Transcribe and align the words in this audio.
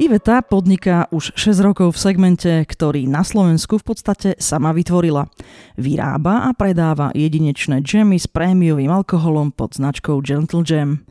Iveta 0.00 0.40
podniká 0.40 1.12
už 1.12 1.36
6 1.36 1.60
rokov 1.60 1.92
v 1.92 2.00
segmente, 2.00 2.48
ktorý 2.48 3.04
na 3.04 3.20
Slovensku 3.20 3.76
v 3.76 3.84
podstate 3.84 4.32
sama 4.40 4.72
vytvorila. 4.72 5.28
Vyrába 5.76 6.48
a 6.48 6.56
predáva 6.56 7.12
jedinečné 7.12 7.84
džemy 7.84 8.16
s 8.16 8.24
prémiovým 8.24 8.88
alkoholom 8.88 9.52
pod 9.52 9.76
značkou 9.76 10.24
Gentle 10.24 10.64
Jam. 10.64 11.04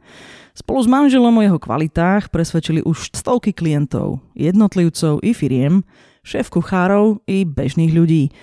Spolu 0.57 0.79
s 0.81 0.89
manželom 0.89 1.37
o 1.37 1.45
jeho 1.45 1.61
kvalitách 1.61 2.33
presvedčili 2.33 2.81
už 2.81 3.13
stovky 3.13 3.53
klientov, 3.53 4.25
jednotlivcov 4.33 5.21
i 5.21 5.37
firiem, 5.37 5.85
šéf 6.25 6.49
kuchárov 6.49 7.21
i 7.29 7.45
bežných 7.45 7.93
ľudí. 7.93 8.33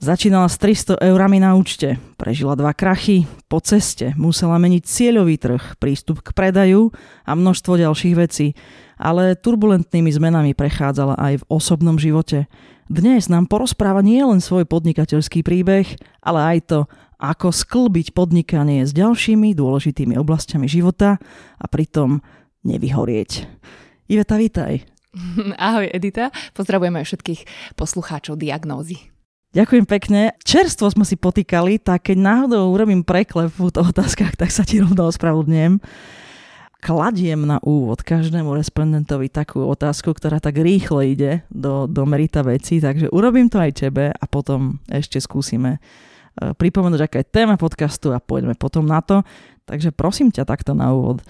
Začínala 0.00 0.48
s 0.48 0.56
300 0.64 0.96
eurami 1.12 1.44
na 1.44 1.60
účte, 1.60 2.00
prežila 2.16 2.56
dva 2.56 2.72
krachy, 2.72 3.28
po 3.52 3.60
ceste 3.60 4.16
musela 4.16 4.56
meniť 4.56 4.80
cieľový 4.80 5.36
trh, 5.36 5.76
prístup 5.76 6.24
k 6.24 6.32
predaju 6.32 6.88
a 7.28 7.36
množstvo 7.36 7.76
ďalších 7.76 8.16
vecí 8.16 8.56
ale 9.04 9.36
turbulentnými 9.36 10.08
zmenami 10.08 10.56
prechádzala 10.56 11.20
aj 11.20 11.44
v 11.44 11.48
osobnom 11.52 12.00
živote. 12.00 12.48
Dnes 12.88 13.28
nám 13.28 13.52
porozpráva 13.52 14.00
nie 14.00 14.24
len 14.24 14.40
svoj 14.40 14.64
podnikateľský 14.64 15.44
príbeh, 15.44 15.84
ale 16.24 16.40
aj 16.56 16.58
to, 16.72 16.80
ako 17.20 17.52
sklbiť 17.52 18.16
podnikanie 18.16 18.88
s 18.88 18.96
ďalšími 18.96 19.52
dôležitými 19.52 20.16
oblastiami 20.16 20.64
života 20.64 21.20
a 21.60 21.64
pritom 21.68 22.24
nevyhorieť. 22.64 23.44
Iveta, 24.08 24.40
vítaj. 24.40 24.88
Ahoj 25.60 25.92
Edita, 25.92 26.32
pozdravujeme 26.56 27.04
aj 27.04 27.06
všetkých 27.12 27.40
poslucháčov 27.76 28.40
diagnózy. 28.40 29.12
Ďakujem 29.54 29.86
pekne. 29.86 30.34
Čerstvo 30.42 30.90
sme 30.90 31.06
si 31.06 31.14
potýkali, 31.14 31.78
tak 31.78 32.10
keď 32.10 32.18
náhodou 32.18 32.74
urobím 32.74 33.06
preklep 33.06 33.54
v 33.54 33.70
otázkach, 33.70 34.34
tak 34.34 34.50
sa 34.50 34.66
ti 34.66 34.82
rovno 34.82 35.06
ospravedlňujem 35.06 35.78
kladiem 36.84 37.48
na 37.48 37.56
úvod 37.64 38.04
každému 38.04 38.52
respondentovi 38.52 39.32
takú 39.32 39.64
otázku, 39.64 40.12
ktorá 40.12 40.36
tak 40.36 40.60
rýchlo 40.60 41.00
ide 41.00 41.40
do, 41.48 41.88
do 41.88 42.04
merita 42.04 42.44
veci, 42.44 42.76
takže 42.76 43.08
urobím 43.08 43.48
to 43.48 43.56
aj 43.56 43.72
tebe 43.72 44.12
a 44.12 44.24
potom 44.28 44.76
ešte 44.92 45.16
skúsime 45.16 45.80
uh, 45.80 46.52
pripomenúť, 46.52 47.00
aká 47.08 47.24
je 47.24 47.32
téma 47.32 47.56
podcastu 47.56 48.12
a 48.12 48.20
poďme 48.20 48.52
potom 48.52 48.84
na 48.84 49.00
to. 49.00 49.24
Takže 49.64 49.96
prosím 49.96 50.28
ťa 50.28 50.44
takto 50.44 50.76
na 50.76 50.92
úvod, 50.92 51.24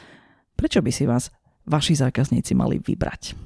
prečo 0.58 0.82
by 0.82 0.90
si 0.90 1.06
vás 1.06 1.30
vaši 1.70 1.94
zákazníci 2.02 2.58
mali 2.58 2.82
vybrať? 2.82 3.38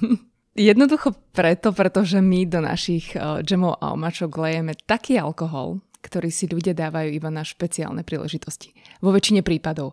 Jednoducho 0.56 1.12
preto, 1.36 1.76
pretože 1.76 2.16
my 2.24 2.48
do 2.48 2.64
našich 2.64 3.12
uh, 3.12 3.44
džemov 3.44 3.76
a 3.76 3.92
omačok 3.92 4.32
lejeme 4.40 4.72
taký 4.88 5.20
alkohol, 5.20 5.84
ktorý 6.00 6.32
si 6.32 6.48
ľudia 6.48 6.72
dávajú 6.72 7.12
iba 7.12 7.28
na 7.28 7.44
špeciálne 7.44 8.08
príležitosti. 8.08 8.72
Vo 9.04 9.12
väčšine 9.12 9.44
prípadov 9.44 9.92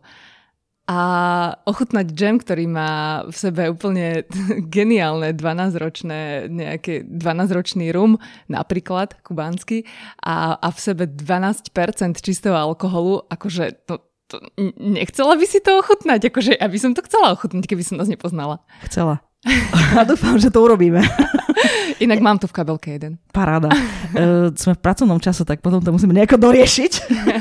a 0.88 1.00
ochutnať 1.68 2.16
džem, 2.16 2.40
ktorý 2.40 2.66
má 2.72 3.24
v 3.28 3.36
sebe 3.36 3.68
úplne 3.68 4.24
geniálne 4.76 5.36
12-ročné, 5.36 6.48
nejaké 6.48 7.04
12-ročný 7.04 7.92
rum, 7.92 8.16
napríklad 8.48 9.20
kubánsky, 9.20 9.84
a, 10.24 10.56
a 10.56 10.68
v 10.72 10.80
sebe 10.80 11.04
12% 11.12 11.76
čistého 12.24 12.56
alkoholu, 12.56 13.28
akože 13.28 13.84
to, 13.84 14.00
to, 14.32 14.40
nechcela 14.80 15.36
by 15.36 15.44
si 15.44 15.60
to 15.60 15.76
ochutnať, 15.76 16.32
akože 16.32 16.56
ja 16.56 16.68
by 16.72 16.80
som 16.80 16.96
to 16.96 17.04
chcela 17.04 17.36
ochutnať, 17.36 17.68
keby 17.68 17.84
som 17.84 18.00
nás 18.00 18.08
nepoznala. 18.08 18.64
Chcela. 18.88 19.20
A 20.00 20.08
dúfam, 20.08 20.40
že 20.40 20.50
to 20.50 20.64
urobíme. 20.64 21.04
Inak 22.06 22.20
mám 22.22 22.38
tu 22.38 22.46
v 22.46 22.56
kabelke 22.56 22.96
jeden. 22.96 23.18
Paráda. 23.34 23.70
Uh, 24.14 24.50
sme 24.54 24.78
v 24.78 24.82
pracovnom 24.82 25.20
čase, 25.22 25.44
tak 25.44 25.62
potom 25.62 25.82
to 25.82 25.90
musíme 25.94 26.14
nejako 26.14 26.38
doriešiť. 26.40 26.94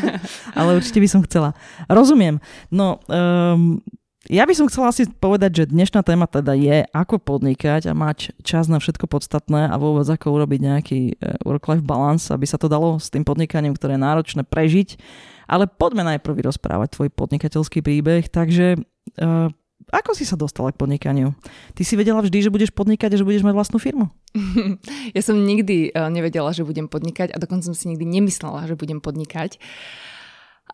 Ale 0.58 0.78
určite 0.78 0.98
by 1.00 1.08
som 1.08 1.20
chcela. 1.24 1.52
Rozumiem. 1.88 2.40
No, 2.72 3.00
um, 3.08 3.80
ja 4.26 4.42
by 4.42 4.54
som 4.58 4.66
chcela 4.66 4.90
asi 4.90 5.06
povedať, 5.06 5.62
že 5.62 5.70
dnešná 5.70 6.02
téma 6.02 6.26
teda 6.26 6.50
je, 6.58 6.82
ako 6.90 7.22
podnikať 7.22 7.86
a 7.86 7.94
mať 7.94 8.34
čas 8.42 8.66
na 8.66 8.82
všetko 8.82 9.06
podstatné 9.06 9.70
a 9.70 9.74
vôbec 9.78 10.06
ako 10.10 10.34
urobiť 10.34 10.60
nejaký 10.66 11.00
e, 11.14 11.38
work-life 11.46 11.86
balance, 11.86 12.26
aby 12.34 12.42
sa 12.42 12.58
to 12.58 12.66
dalo 12.66 12.98
s 12.98 13.06
tým 13.06 13.22
podnikaním, 13.22 13.78
ktoré 13.78 13.94
je 13.94 14.02
náročné 14.02 14.42
prežiť. 14.42 14.98
Ale 15.46 15.70
poďme 15.70 16.02
najprv 16.16 16.42
rozprávať 16.42 16.98
tvoj 16.98 17.08
podnikateľský 17.14 17.78
príbeh. 17.86 18.26
Takže 18.26 18.82
uh, 19.22 19.46
ako 19.94 20.18
si 20.18 20.26
sa 20.26 20.34
dostala 20.34 20.74
k 20.74 20.80
podnikaniu? 20.82 21.30
Ty 21.78 21.82
si 21.86 21.94
vedela 21.94 22.18
vždy, 22.18 22.50
že 22.50 22.50
budeš 22.50 22.74
podnikať 22.74 23.14
a 23.14 23.18
že 23.22 23.26
budeš 23.26 23.46
mať 23.46 23.54
vlastnú 23.54 23.78
firmu? 23.78 24.10
Ja 25.16 25.22
som 25.22 25.38
nikdy 25.38 25.94
eh, 25.94 26.08
nevedela, 26.10 26.50
že 26.50 26.66
budem 26.66 26.90
podnikať 26.90 27.32
a 27.32 27.40
dokonca 27.40 27.70
som 27.70 27.76
si 27.76 27.88
nikdy 27.88 28.04
nemyslela, 28.04 28.66
že 28.66 28.74
budem 28.74 28.98
podnikať. 28.98 29.62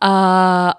A, 0.00 0.14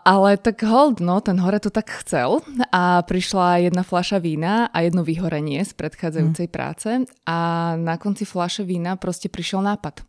ale 0.03 0.41
tak 0.41 0.65
hold, 0.65 0.97
no, 0.97 1.21
ten 1.21 1.37
hore 1.37 1.61
to 1.61 1.69
tak 1.69 1.87
chcel 2.01 2.41
a 2.73 3.05
prišla 3.05 3.69
jedna 3.69 3.85
fľaša 3.85 4.17
vína 4.17 4.67
a 4.73 4.81
jedno 4.81 5.05
vyhorenie 5.05 5.61
z 5.61 5.71
predchádzajúcej 5.77 6.49
mm. 6.49 6.53
práce 6.53 6.89
a 7.29 7.37
na 7.77 7.95
konci 8.01 8.25
fľaše 8.25 8.65
vína 8.65 8.97
proste 8.97 9.29
prišiel 9.29 9.61
nápad. 9.61 10.01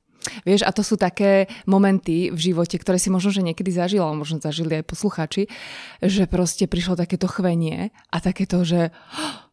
Vieš, 0.45 0.65
a 0.65 0.71
to 0.73 0.81
sú 0.81 0.97
také 0.97 1.47
momenty 1.69 2.33
v 2.33 2.41
živote, 2.41 2.81
ktoré 2.81 2.97
si 2.97 3.13
možno, 3.13 3.31
že 3.31 3.45
niekedy 3.45 3.69
zažila, 3.69 4.09
ale 4.09 4.21
možno 4.21 4.41
zažili 4.41 4.81
aj 4.81 4.89
posluchači, 4.89 5.53
že 6.01 6.25
proste 6.25 6.65
prišlo 6.65 6.97
takéto 6.97 7.29
chvenie 7.29 7.93
a 8.09 8.17
takéto, 8.21 8.65
že 8.65 8.89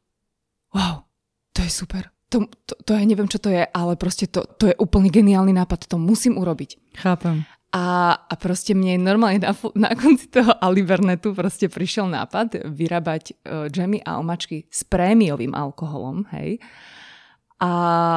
wow, 0.75 1.03
to 1.51 1.59
je 1.63 1.71
super. 1.71 2.11
To, 2.31 2.47
to, 2.63 2.79
to 2.87 2.91
ja 2.95 3.03
neviem, 3.03 3.27
čo 3.27 3.43
to 3.43 3.51
je, 3.51 3.67
ale 3.67 3.99
proste 3.99 4.23
to, 4.31 4.47
to 4.55 4.71
je 4.71 4.75
úplne 4.79 5.11
geniálny 5.11 5.51
nápad, 5.51 5.91
to 5.91 5.99
musím 5.99 6.39
urobiť. 6.39 6.95
Chápem. 6.95 7.43
A, 7.71 8.15
a 8.27 8.33
proste 8.35 8.75
mne 8.75 8.99
normálne 8.99 9.43
na, 9.43 9.55
na 9.75 9.91
konci 9.95 10.27
toho 10.27 10.51
Alibernetu 10.59 11.31
proste 11.31 11.71
prišiel 11.71 12.07
nápad 12.07 12.67
vyrábať 12.67 13.23
uh, 13.31 13.67
džemy 13.71 14.03
a 14.03 14.19
omačky 14.19 14.67
s 14.67 14.83
prémiovým 14.83 15.55
alkoholom, 15.55 16.27
hej. 16.35 16.59
A, 17.61 17.69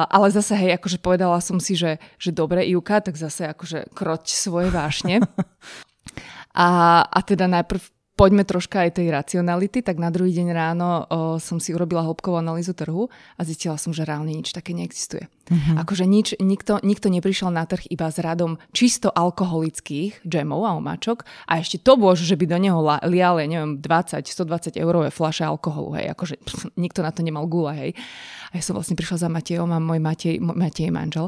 ale 0.09 0.33
zase, 0.33 0.57
hej, 0.57 0.73
akože 0.81 0.97
povedala 0.97 1.37
som 1.37 1.61
si, 1.61 1.77
že, 1.77 2.01
že 2.17 2.33
dobre, 2.33 2.65
Ivka, 2.65 3.05
tak 3.05 3.13
zase 3.13 3.45
akože 3.53 3.93
kroť 3.93 4.25
svoje 4.25 4.73
vášne. 4.73 5.21
A, 6.55 7.03
a 7.03 7.19
teda 7.19 7.51
najprv 7.51 7.83
poďme 8.15 8.47
troška 8.47 8.87
aj 8.87 8.97
tej 8.97 9.11
racionality, 9.11 9.83
tak 9.83 9.99
na 9.99 10.07
druhý 10.07 10.31
deň 10.31 10.47
ráno 10.55 10.87
o, 10.87 10.95
som 11.37 11.59
si 11.59 11.75
urobila 11.75 12.07
hĺbkovú 12.07 12.39
analýzu 12.39 12.71
trhu 12.71 13.11
a 13.11 13.41
zistila 13.43 13.75
som, 13.75 13.91
že 13.91 14.07
reálne 14.07 14.31
nič 14.31 14.55
také 14.55 14.71
neexistuje. 14.71 15.27
Mm-hmm. 15.51 15.75
Akože 15.83 16.05
nič, 16.07 16.27
nikto, 16.41 16.79
nikto 16.81 17.11
neprišiel 17.11 17.51
na 17.51 17.67
trh 17.67 17.85
iba 17.91 18.07
s 18.09 18.17
radom 18.17 18.57
čisto 18.71 19.11
alkoholických 19.11 20.25
džemov 20.25 20.63
a 20.63 20.73
omáčok 20.79 21.27
a 21.45 21.59
ešte 21.59 21.83
to 21.83 21.99
bolo, 21.99 22.15
že 22.17 22.39
by 22.39 22.45
do 22.49 22.57
neho 22.57 22.79
liali, 23.05 23.45
neviem, 23.51 23.77
20, 23.83 24.25
120 24.25 24.79
eurové 24.79 25.11
fľaše 25.11 25.43
alkoholu, 25.45 25.99
hej, 25.99 26.09
akože 26.15 26.35
pff, 26.39 26.71
nikto 26.79 27.03
na 27.03 27.11
to 27.11 27.21
nemal 27.21 27.45
gula, 27.45 27.75
hej. 27.77 27.93
A 28.55 28.57
ja 28.57 28.63
som 28.63 28.73
vlastne 28.73 28.95
prišla 28.95 29.27
za 29.27 29.29
Matejom 29.29 29.69
a 29.75 29.77
môj 29.83 29.99
Matej, 29.99 30.39
Matej 30.39 30.89
manžel 30.89 31.27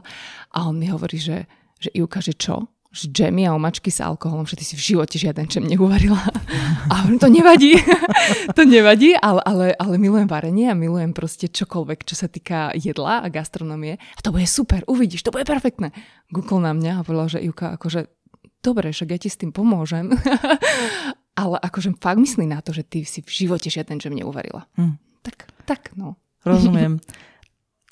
a 0.56 0.66
on 0.66 0.80
mi 0.80 0.88
hovorí, 0.88 1.20
že, 1.20 1.46
že 1.78 1.92
Ivka, 1.92 2.24
že 2.24 2.34
čo? 2.34 2.72
Že 2.92 3.12
džemy 3.12 3.48
a 3.48 3.56
omačky 3.56 3.92
s 3.92 4.00
alkoholom, 4.00 4.48
že 4.48 4.58
ty 4.58 4.64
si 4.64 4.76
v 4.80 4.86
živote 4.94 5.20
žiaden 5.20 5.48
čem 5.48 5.68
neuvarila. 5.68 6.20
A 6.88 7.04
to 7.20 7.28
nevadí, 7.28 7.76
to 8.58 8.64
nevadí, 8.64 9.14
ale, 9.20 9.42
ale, 9.44 9.66
ale 9.76 9.96
milujem 10.00 10.28
varenie 10.28 10.72
a 10.72 10.76
milujem 10.78 11.12
proste 11.12 11.52
čokoľvek, 11.52 12.00
čo 12.08 12.16
sa 12.16 12.28
týka 12.32 12.72
jedla 12.74 13.24
a 13.24 13.28
gastronomie. 13.28 14.00
A 14.00 14.20
to 14.24 14.32
bude 14.32 14.48
super, 14.48 14.88
uvidíš, 14.88 15.24
to 15.24 15.36
bude 15.36 15.44
perfektné. 15.44 15.92
Google 16.32 16.64
na 16.64 16.72
mňa 16.72 16.92
a 17.00 17.06
povedal, 17.06 17.38
že 17.38 17.44
Juka, 17.44 17.76
akože 17.76 18.08
dobre, 18.64 18.92
však 18.92 19.10
ja 19.14 19.20
ti 19.20 19.30
s 19.30 19.40
tým 19.40 19.52
pomôžem. 19.52 20.12
ale 21.42 21.56
akože 21.62 21.94
fakt 22.02 22.18
myslí 22.18 22.50
na 22.50 22.66
to, 22.66 22.74
že 22.74 22.82
ty 22.82 23.06
si 23.06 23.22
v 23.22 23.30
živote 23.30 23.70
žiaden 23.70 24.02
čem 24.02 24.18
neuvarila. 24.18 24.66
Hm. 24.76 24.98
Tak, 25.22 25.38
tak, 25.70 25.82
no. 25.94 26.18
Rozumiem. 26.42 26.98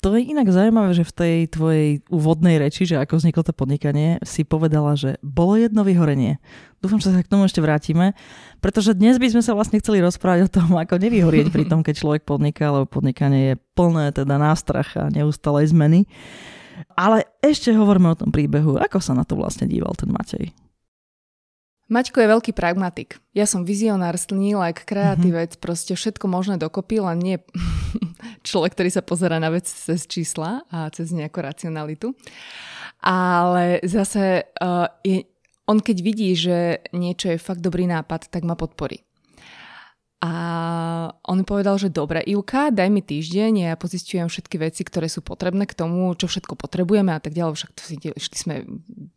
To 0.06 0.14
je 0.14 0.22
inak 0.22 0.46
zaujímavé, 0.46 0.94
že 0.94 1.02
v 1.02 1.16
tej 1.18 1.36
tvojej 1.50 1.88
úvodnej 2.06 2.62
reči, 2.62 2.86
že 2.86 2.94
ako 2.94 3.18
vzniklo 3.18 3.42
to 3.42 3.50
podnikanie, 3.50 4.22
si 4.22 4.46
povedala, 4.46 4.94
že 4.94 5.18
bolo 5.18 5.58
jedno 5.58 5.82
vyhorenie. 5.82 6.38
Dúfam, 6.78 7.02
že 7.02 7.10
sa 7.10 7.26
k 7.26 7.26
tomu 7.26 7.42
ešte 7.42 7.58
vrátime, 7.58 8.14
pretože 8.62 8.94
dnes 8.94 9.18
by 9.18 9.34
sme 9.34 9.42
sa 9.42 9.58
vlastne 9.58 9.82
chceli 9.82 9.98
rozprávať 9.98 10.46
o 10.46 10.52
tom, 10.62 10.78
ako 10.78 11.02
nevyhorieť 11.02 11.50
pri 11.50 11.66
tom, 11.66 11.82
keď 11.82 12.06
človek 12.06 12.22
podniká, 12.22 12.70
lebo 12.70 12.86
podnikanie 12.86 13.50
je 13.50 13.54
plné 13.74 14.14
teda 14.14 14.38
nástrach 14.38 14.94
a 14.94 15.10
neustalej 15.10 15.74
zmeny. 15.74 16.06
Ale 16.94 17.26
ešte 17.42 17.74
hovoríme 17.74 18.06
o 18.06 18.14
tom 18.14 18.30
príbehu. 18.30 18.78
Ako 18.78 19.02
sa 19.02 19.10
na 19.10 19.26
to 19.26 19.34
vlastne 19.34 19.66
díval 19.66 19.90
ten 19.98 20.14
Matej? 20.14 20.54
Maťko 21.86 22.18
je 22.18 22.32
veľký 22.34 22.50
pragmatik. 22.50 23.22
Ja 23.30 23.46
som 23.46 23.62
vizionár, 23.62 24.18
snílek, 24.18 24.82
kreatívec, 24.82 25.54
mm-hmm. 25.54 25.62
proste 25.62 25.94
všetko 25.94 26.26
možné 26.26 26.58
dokopy, 26.58 26.98
len 26.98 27.22
nie 27.22 27.36
človek, 28.48 28.74
ktorý 28.74 28.90
sa 28.90 29.06
pozera 29.06 29.38
na 29.38 29.54
vec 29.54 29.70
cez 29.70 30.02
čísla 30.10 30.66
a 30.66 30.90
cez 30.90 31.14
nejakú 31.14 31.38
racionalitu. 31.38 32.10
Ale 33.06 33.78
zase 33.86 34.50
uh, 34.58 34.90
je, 35.06 35.30
on 35.70 35.78
keď 35.78 35.96
vidí, 36.02 36.34
že 36.34 36.82
niečo 36.90 37.30
je 37.30 37.38
fakt 37.38 37.62
dobrý 37.62 37.86
nápad, 37.86 38.34
tak 38.34 38.42
ma 38.42 38.58
podporí. 38.58 39.05
A 40.26 41.14
on 41.22 41.46
povedal, 41.46 41.78
že 41.78 41.86
dobre, 41.86 42.18
Ivka, 42.18 42.74
daj 42.74 42.90
mi 42.90 42.98
týždeň, 42.98 43.70
ja 43.70 43.72
pozistujem 43.78 44.26
všetky 44.26 44.58
veci, 44.58 44.82
ktoré 44.82 45.06
sú 45.06 45.22
potrebné 45.22 45.70
k 45.70 45.78
tomu, 45.78 46.10
čo 46.18 46.26
všetko 46.26 46.58
potrebujeme 46.58 47.14
a 47.14 47.22
tak 47.22 47.30
ďalej. 47.30 47.54
Však 47.54 47.70
to 47.78 47.82
si 47.86 47.94
išli 47.94 48.34
sme 48.34 48.54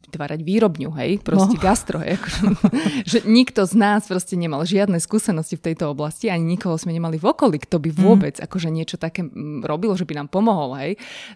vytvárať 0.06 0.45
výrobňu, 0.45 0.89
hej, 1.01 1.17
proste 1.25 1.57
no. 1.57 1.61
gastro, 1.61 1.97
hej. 2.06 2.21
Akože, 2.21 2.41
že 3.11 3.17
nikto 3.25 3.65
z 3.65 3.73
nás 3.73 4.06
proste 4.06 4.38
nemal 4.38 4.61
žiadne 4.69 5.01
skúsenosti 5.01 5.57
v 5.57 5.73
tejto 5.73 5.89
oblasti, 5.89 6.29
ani 6.29 6.57
nikoho 6.57 6.77
sme 6.77 6.94
nemali 6.94 7.17
v 7.17 7.25
okolí, 7.25 7.57
kto 7.57 7.81
by 7.81 7.89
mhm. 7.89 7.97
vôbec 7.97 8.35
mm. 8.38 8.45
akože 8.45 8.69
niečo 8.69 9.01
také 9.01 9.25
robil, 9.65 9.89
že 9.97 10.05
by 10.05 10.13
nám 10.21 10.27
pomohol, 10.29 10.77
hej, 10.77 10.91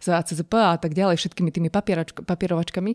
za 0.05 0.21
CZP 0.21 0.53
a 0.53 0.77
tak 0.77 0.93
ďalej, 0.93 1.17
všetkými 1.17 1.49
tými 1.49 1.73
papierovačkami. 2.21 2.91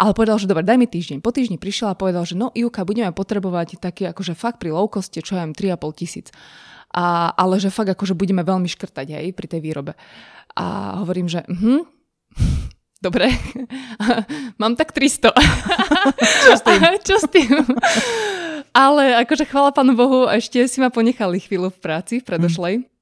Ale 0.00 0.10
povedal, 0.16 0.40
že 0.40 0.48
dobre, 0.48 0.64
daj 0.64 0.80
mi 0.80 0.88
týždeň. 0.88 1.20
Po 1.20 1.28
týždni 1.28 1.60
prišiel 1.60 1.92
a 1.92 1.96
povedal, 1.96 2.24
že 2.24 2.40
no 2.40 2.48
Ivka, 2.56 2.88
budeme 2.88 3.12
potrebovať 3.12 3.76
taký 3.76 4.08
akože 4.08 4.32
fakt 4.32 4.60
pri 4.64 4.72
low 4.72 4.88
coste, 4.88 5.20
čo 5.20 5.36
ja 5.36 5.44
3,5 5.44 6.05
tisíc. 6.06 6.30
A, 6.94 7.34
ale 7.34 7.58
že 7.58 7.74
fakt 7.74 7.90
akože 7.90 8.14
budeme 8.14 8.46
veľmi 8.46 8.70
škrtať 8.70 9.18
hej, 9.18 9.34
pri 9.34 9.46
tej 9.50 9.60
výrobe. 9.60 9.98
A 10.54 10.96
hovorím, 11.02 11.26
že 11.26 11.42
hm, 11.44 11.82
dobre, 13.06 13.28
mám 14.62 14.78
tak 14.78 14.94
300. 14.94 15.34
Čo 16.46 16.52
s 16.54 16.62
tým? 16.62 16.80
Čo 17.02 17.16
s 17.18 17.26
tým? 17.26 17.52
Ale 18.70 19.18
akože 19.26 19.44
chvála 19.48 19.74
Pánu 19.74 19.96
Bohu, 19.98 20.30
ešte 20.30 20.62
si 20.68 20.78
ma 20.78 20.92
ponechali 20.92 21.40
chvíľu 21.40 21.72
v 21.74 21.78
práci, 21.80 22.14
v 22.20 22.28
predošlej. 22.28 22.74
Mm. 22.84 22.95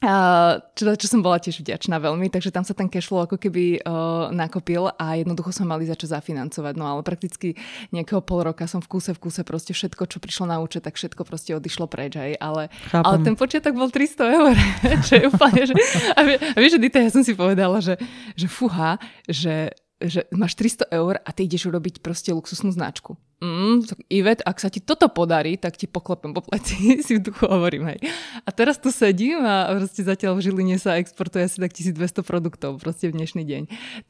Uh, 0.00 0.64
čo, 0.72 0.96
čo 0.96 1.06
som 1.12 1.20
bola 1.20 1.36
tiež 1.36 1.60
vďačná 1.60 2.00
veľmi, 2.00 2.32
takže 2.32 2.48
tam 2.48 2.64
sa 2.64 2.72
ten 2.72 2.88
cashflow 2.88 3.28
ako 3.28 3.36
keby 3.36 3.84
uh, 3.84 4.32
nakopil 4.32 4.88
a 4.96 5.20
jednoducho 5.20 5.52
sme 5.52 5.76
mali 5.76 5.84
za 5.84 5.92
čo 5.92 6.08
zafinancovať. 6.08 6.72
No 6.80 6.88
ale 6.88 7.04
prakticky 7.04 7.52
nejakého 7.92 8.24
pol 8.24 8.48
roka 8.48 8.64
som 8.64 8.80
v 8.80 8.96
kúse 8.96 9.12
v 9.12 9.20
kúse 9.20 9.44
proste 9.44 9.76
všetko, 9.76 10.08
čo 10.08 10.16
prišlo 10.16 10.48
na 10.48 10.56
účet, 10.56 10.88
tak 10.88 10.96
všetko 10.96 11.28
proste 11.28 11.52
odišlo 11.52 11.84
preč. 11.84 12.16
Aj. 12.16 12.32
Ale, 12.40 12.72
ale 12.96 13.16
ten 13.20 13.36
počiatok 13.36 13.76
bol 13.76 13.92
300 13.92 14.36
eur, 14.40 14.54
čo 15.06 15.12
je 15.20 15.24
úplne, 15.28 15.62
že... 15.68 15.76
A, 16.16 16.20
vie, 16.24 16.40
a 16.40 16.56
vieš, 16.56 16.80
Dita, 16.80 17.04
ja 17.04 17.12
som 17.12 17.20
si 17.20 17.36
povedala, 17.36 17.84
že, 17.84 18.00
že 18.40 18.48
fuha, 18.48 18.96
že 19.28 19.68
že 20.00 20.24
máš 20.32 20.56
300 20.56 20.88
eur 20.96 21.20
a 21.20 21.28
ty 21.28 21.44
ideš 21.44 21.68
urobiť 21.68 22.00
proste 22.00 22.32
luxusnú 22.32 22.72
značku. 22.72 23.20
Mm, 23.40 23.88
tak 23.88 23.98
Ivet, 24.12 24.44
ak 24.44 24.60
sa 24.60 24.68
ti 24.68 24.84
toto 24.84 25.08
podarí, 25.08 25.56
tak 25.56 25.72
ti 25.80 25.88
poklepem 25.88 26.36
po 26.36 26.44
pleci, 26.44 26.76
si 27.06 27.16
v 27.16 27.24
duchu 27.24 27.48
hovorím, 27.48 27.88
hej. 27.88 27.98
A 28.44 28.52
teraz 28.52 28.76
tu 28.76 28.92
sedím 28.92 29.40
a 29.40 29.72
proste 29.80 30.04
zatiaľ 30.04 30.36
v 30.36 30.44
Žiline 30.44 30.76
sa 30.76 31.00
exportuje 31.00 31.48
asi 31.48 31.56
tak 31.56 31.72
1200 31.72 32.20
produktov 32.20 32.76
proste 32.84 33.08
v 33.08 33.16
dnešný 33.16 33.48
deň. 33.48 33.62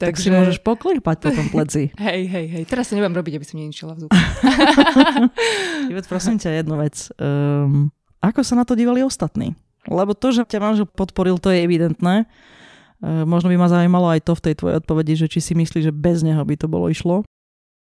Tak 0.02 0.18
Takže... 0.18 0.22
si 0.22 0.28
môžeš 0.34 0.58
poklepať 0.66 1.16
po 1.22 1.30
tom 1.30 1.46
pleci. 1.46 1.94
hej, 2.10 2.26
hej, 2.26 2.46
hej. 2.50 2.64
Teraz 2.66 2.90
sa 2.90 2.98
nebudem 2.98 3.14
robiť, 3.14 3.38
aby 3.38 3.46
som 3.46 3.56
neničila 3.62 3.94
v 3.94 3.98
zubu. 4.06 4.18
Ivet, 5.94 6.10
prosím 6.10 6.42
ťa 6.42 6.66
jednu 6.66 6.74
vec. 6.82 7.06
Um, 7.14 7.94
ako 8.18 8.42
sa 8.42 8.58
na 8.58 8.66
to 8.66 8.74
dívali 8.74 9.06
ostatní? 9.06 9.54
Lebo 9.86 10.12
to, 10.12 10.34
že 10.34 10.42
ťa 10.42 10.58
manžel 10.58 10.90
podporil, 10.90 11.38
to 11.38 11.54
je 11.54 11.62
evidentné. 11.62 12.26
Eh, 13.00 13.24
možno 13.24 13.48
by 13.48 13.56
ma 13.56 13.68
zaujímalo 13.70 14.12
aj 14.12 14.20
to 14.28 14.32
v 14.36 14.44
tej 14.44 14.54
tvojej 14.60 14.76
odpovedi, 14.84 15.14
že 15.16 15.26
či 15.30 15.40
si 15.40 15.52
myslíš, 15.56 15.88
že 15.88 15.94
bez 15.94 16.20
neho 16.20 16.42
by 16.44 16.54
to 16.58 16.68
bolo 16.68 16.92
išlo. 16.92 17.24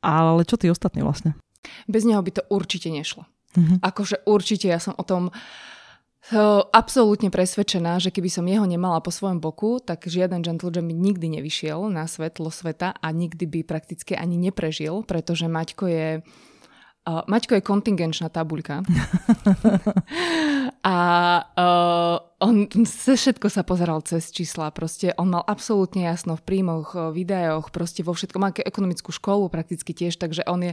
Ale 0.01 0.43
čo 0.49 0.57
tí 0.57 0.69
ostatní 0.73 1.05
vlastne? 1.05 1.37
Bez 1.85 2.09
neho 2.09 2.21
by 2.21 2.31
to 2.33 2.43
určite 2.49 2.89
nešlo. 2.89 3.29
Uh-huh. 3.57 3.77
Akože 3.85 4.25
určite 4.25 4.71
ja 4.71 4.81
som 4.81 4.97
o 4.97 5.05
tom 5.05 5.29
uh, 5.29 5.35
absolútne 6.73 7.29
presvedčená, 7.29 8.01
že 8.01 8.09
keby 8.15 8.33
som 8.33 8.49
jeho 8.49 8.65
nemala 8.65 9.05
po 9.05 9.13
svojom 9.13 9.43
boku, 9.43 9.83
tak 9.83 10.09
žiaden 10.09 10.41
Gentle 10.41 10.73
Jam 10.73 10.89
by 10.89 10.95
nikdy 10.97 11.27
nevyšiel 11.41 11.93
na 11.93 12.09
svetlo 12.09 12.49
sveta 12.49 12.97
a 12.97 13.07
nikdy 13.13 13.45
by 13.45 13.61
prakticky 13.67 14.17
ani 14.17 14.41
neprežil, 14.41 15.05
pretože 15.05 15.51
Maťko 15.51 15.85
je 15.91 16.09
Uh, 16.21 16.50
Maťko 17.29 17.59
je 17.59 17.63
kontingenčná 17.63 18.29
tabuľka. 18.29 18.83
a 20.95 20.97
uh, 21.45 22.17
on 22.41 22.65
se 22.89 23.21
všetko 23.21 23.53
sa 23.53 23.61
pozeral 23.61 24.01
cez 24.01 24.33
čísla. 24.33 24.73
Proste 24.73 25.13
on 25.21 25.29
mal 25.29 25.45
absolútne 25.45 26.09
jasno 26.09 26.41
v 26.41 26.43
príjmoch, 26.43 27.13
videoch, 27.13 27.69
proste 27.69 28.01
vo 28.01 28.17
všetkom. 28.17 28.41
Má 28.41 28.51
ekonomickú 28.57 29.13
školu 29.13 29.53
prakticky 29.53 29.93
tiež, 29.93 30.17
takže 30.17 30.49
on 30.49 30.73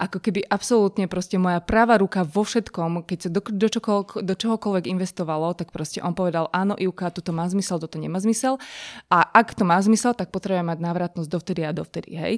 ako 0.00 0.24
keby 0.24 0.48
absolútne 0.48 1.04
proste 1.12 1.36
moja 1.36 1.60
práva 1.60 2.00
ruka 2.00 2.24
vo 2.24 2.48
všetkom. 2.48 3.04
Keď 3.04 3.18
sa 3.18 3.28
do, 3.28 3.44
do, 3.44 3.68
čokoľ, 3.68 4.24
do 4.24 4.34
čohokoľvek 4.34 4.88
investovalo, 4.88 5.52
tak 5.52 5.68
proste 5.68 6.00
on 6.00 6.16
povedal, 6.16 6.48
áno, 6.48 6.80
Ivka, 6.80 7.12
toto 7.12 7.36
má 7.36 7.44
zmysel, 7.44 7.76
toto 7.76 8.00
nemá 8.00 8.16
zmysel. 8.16 8.56
A 9.12 9.20
ak 9.20 9.52
to 9.52 9.68
má 9.68 9.76
zmysel, 9.84 10.16
tak 10.16 10.32
potrebujeme 10.32 10.72
mať 10.72 10.80
návratnosť 10.80 11.28
dovtedy 11.28 11.60
a 11.68 11.76
dovtedy, 11.76 12.16
hej. 12.16 12.34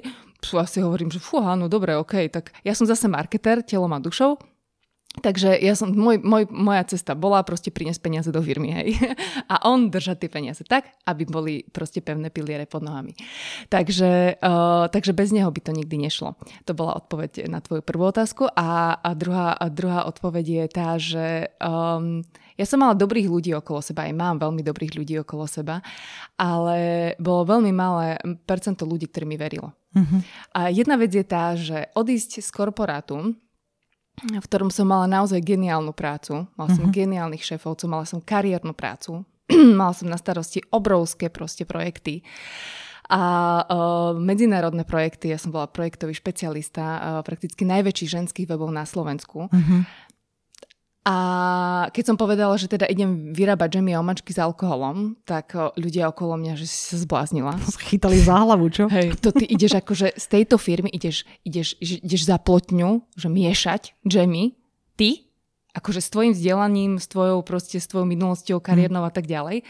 Pú, 0.51 0.61
asi 0.61 0.81
hovorím, 0.81 1.09
že 1.09 1.17
fú, 1.17 1.41
áno, 1.41 1.65
dobre, 1.65 1.97
ok, 1.97 2.29
tak 2.29 2.53
ja 2.61 2.77
som 2.77 2.85
zase 2.85 3.09
marketer, 3.09 3.65
telom 3.65 3.91
a 3.93 3.99
dušou, 3.99 4.37
Takže 5.23 5.55
ja 5.63 5.79
som, 5.79 5.95
môj, 5.95 6.19
môj, 6.19 6.51
moja 6.51 6.83
cesta 6.83 7.15
bola 7.15 7.39
proste 7.47 7.71
priniesť 7.71 8.01
peniaze 8.03 8.29
do 8.35 8.41
firmy, 8.43 8.75
hej. 8.75 8.87
A 9.53 9.63
on 9.63 9.87
držať 9.87 10.27
tie 10.27 10.29
peniaze 10.31 10.63
tak, 10.67 10.91
aby 11.07 11.23
boli 11.23 11.63
proste 11.71 12.03
pevné 12.03 12.27
piliere 12.27 12.67
pod 12.67 12.83
nohami. 12.83 13.15
Takže, 13.71 14.41
uh, 14.43 14.91
takže 14.91 15.15
bez 15.15 15.31
neho 15.31 15.47
by 15.47 15.61
to 15.63 15.71
nikdy 15.71 15.95
nešlo. 15.95 16.35
To 16.67 16.71
bola 16.75 16.99
odpoveď 16.99 17.47
na 17.47 17.63
tvoju 17.63 17.79
prvú 17.79 18.11
otázku. 18.11 18.51
A, 18.51 18.99
a, 18.99 19.09
druhá, 19.15 19.55
a 19.55 19.65
druhá 19.71 20.03
odpoveď 20.03 20.45
je 20.45 20.65
tá, 20.67 20.89
že 20.99 21.55
um, 21.63 22.19
ja 22.59 22.65
som 22.67 22.83
mala 22.83 22.95
dobrých 22.95 23.31
ľudí 23.31 23.55
okolo 23.55 23.79
seba, 23.79 24.07
aj 24.07 24.15
mám 24.15 24.35
veľmi 24.39 24.63
dobrých 24.63 24.99
ľudí 24.99 25.15
okolo 25.23 25.47
seba, 25.47 25.79
ale 26.35 27.11
bolo 27.19 27.47
veľmi 27.47 27.71
malé 27.71 28.19
percento 28.43 28.83
ľudí, 28.83 29.07
ktorí 29.07 29.27
mi 29.27 29.39
verilo. 29.39 29.75
Uh-huh. 29.95 30.19
A 30.51 30.67
jedna 30.69 30.99
vec 30.99 31.15
je 31.15 31.25
tá, 31.25 31.55
že 31.55 31.87
odísť 31.95 32.43
z 32.43 32.49
korporátu, 32.51 33.33
v 34.23 34.45
ktorom 34.45 34.71
som 34.71 34.87
mala 34.87 35.07
naozaj 35.07 35.43
geniálnu 35.43 35.91
prácu, 35.91 36.47
mala 36.55 36.69
som 36.71 36.87
uh-huh. 36.87 36.95
geniálnych 36.95 37.43
šéfovcov, 37.43 37.87
mala 37.87 38.05
som 38.07 38.19
kariérnu 38.19 38.75
prácu, 38.75 39.23
mala 39.79 39.91
som 39.95 40.07
na 40.07 40.19
starosti 40.19 40.63
obrovské 40.71 41.31
proste 41.31 41.63
projekty 41.63 42.23
a 43.05 43.21
uh, 43.61 44.17
medzinárodné 44.17 44.81
projekty, 44.81 45.29
ja 45.29 45.37
som 45.37 45.53
bola 45.53 45.69
projektový 45.69 46.17
špecialista, 46.17 46.81
uh, 46.81 46.99
prakticky 47.21 47.61
najväčších 47.61 48.09
ženských 48.09 48.47
webov 48.49 48.73
na 48.73 48.81
Slovensku. 48.81 49.45
Uh-huh. 49.45 49.85
A 51.05 51.15
keď 51.93 52.03
som 52.09 52.17
povedala, 52.17 52.57
že 52.57 52.65
teda 52.65 52.89
idem 52.89 53.29
vyrábať 53.29 53.77
džemy 53.77 53.93
a 53.93 54.01
omačky 54.01 54.33
s 54.33 54.41
alkoholom, 54.41 55.13
tak 55.21 55.53
ľudia 55.77 56.09
okolo 56.09 56.33
mňa, 56.33 56.57
že 56.57 56.65
si 56.65 56.77
sa 56.89 56.97
zbláznila. 56.97 57.61
Chytali 57.85 58.17
za 58.17 58.41
hlavu, 58.41 58.73
čo? 58.73 58.89
Hej, 58.89 59.21
to 59.21 59.29
ty 59.29 59.45
ideš 59.45 59.77
akože 59.77 60.17
z 60.17 60.25
tejto 60.25 60.57
firmy, 60.57 60.89
ideš, 60.89 61.29
ideš, 61.45 61.77
ideš 61.77 62.25
za 62.25 62.41
plotňu, 62.41 63.05
že 63.13 63.29
miešať 63.29 63.93
džemy, 64.01 64.57
ty, 64.97 65.29
akože 65.77 66.01
s 66.01 66.09
tvojim 66.09 66.33
vzdelaním, 66.33 66.97
s 66.97 67.05
tvojou 67.05 67.45
proste, 67.45 67.77
s 67.77 67.85
tvojou 67.85 68.09
minulosťou, 68.09 68.57
kariérnou 68.57 69.05
a 69.05 69.13
tak 69.13 69.29
ďalej. 69.29 69.61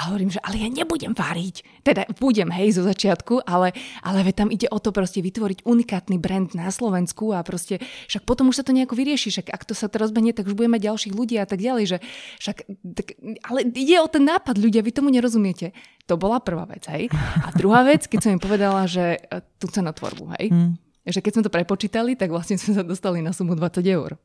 A 0.00 0.08
hovorím, 0.08 0.32
že 0.32 0.40
ale 0.40 0.64
ja 0.64 0.68
nebudem 0.72 1.12
váriť. 1.12 1.84
Teda 1.84 2.08
budem, 2.16 2.48
hej, 2.48 2.80
zo 2.80 2.88
začiatku, 2.88 3.44
ale, 3.44 3.76
ale 4.00 4.24
tam 4.32 4.48
ide 4.48 4.64
o 4.72 4.80
to 4.80 4.96
proste 4.96 5.20
vytvoriť 5.20 5.68
unikátny 5.68 6.16
brand 6.16 6.56
na 6.56 6.72
Slovensku 6.72 7.36
a 7.36 7.44
proste, 7.44 7.84
však 8.08 8.24
potom 8.24 8.48
už 8.48 8.60
sa 8.60 8.64
to 8.64 8.72
nejako 8.72 8.96
vyrieši, 8.96 9.28
však 9.28 9.52
ak 9.52 9.68
to 9.68 9.76
sa 9.76 9.92
to 9.92 10.00
rozbehne, 10.00 10.32
tak 10.32 10.48
už 10.48 10.56
budeme 10.56 10.80
ďalších 10.80 11.12
ľudí 11.12 11.36
a 11.36 11.44
tak 11.44 11.60
ďalej, 11.60 11.84
že 11.84 11.96
však, 12.40 12.56
tak, 12.96 13.06
ale 13.44 13.68
ide 13.76 14.00
o 14.00 14.08
ten 14.08 14.24
nápad, 14.24 14.56
ľudia, 14.56 14.80
vy 14.80 14.92
tomu 14.96 15.12
nerozumiete. 15.12 15.76
To 16.08 16.16
bola 16.16 16.40
prvá 16.40 16.64
vec, 16.64 16.88
hej. 16.88 17.12
A 17.44 17.52
druhá 17.52 17.84
vec, 17.84 18.08
keď 18.08 18.18
som 18.24 18.32
im 18.32 18.40
povedala, 18.40 18.88
že 18.88 19.20
e, 19.20 19.44
tú 19.60 19.68
cenotvorbu, 19.68 20.32
hej, 20.40 20.48
hmm. 20.48 20.72
že 21.12 21.20
keď 21.20 21.32
sme 21.36 21.44
to 21.44 21.52
prepočítali, 21.52 22.16
tak 22.16 22.32
vlastne 22.32 22.56
sme 22.56 22.72
sa 22.72 22.82
dostali 22.82 23.20
na 23.20 23.36
sumu 23.36 23.52
20 23.52 23.84
eur. 23.84 24.16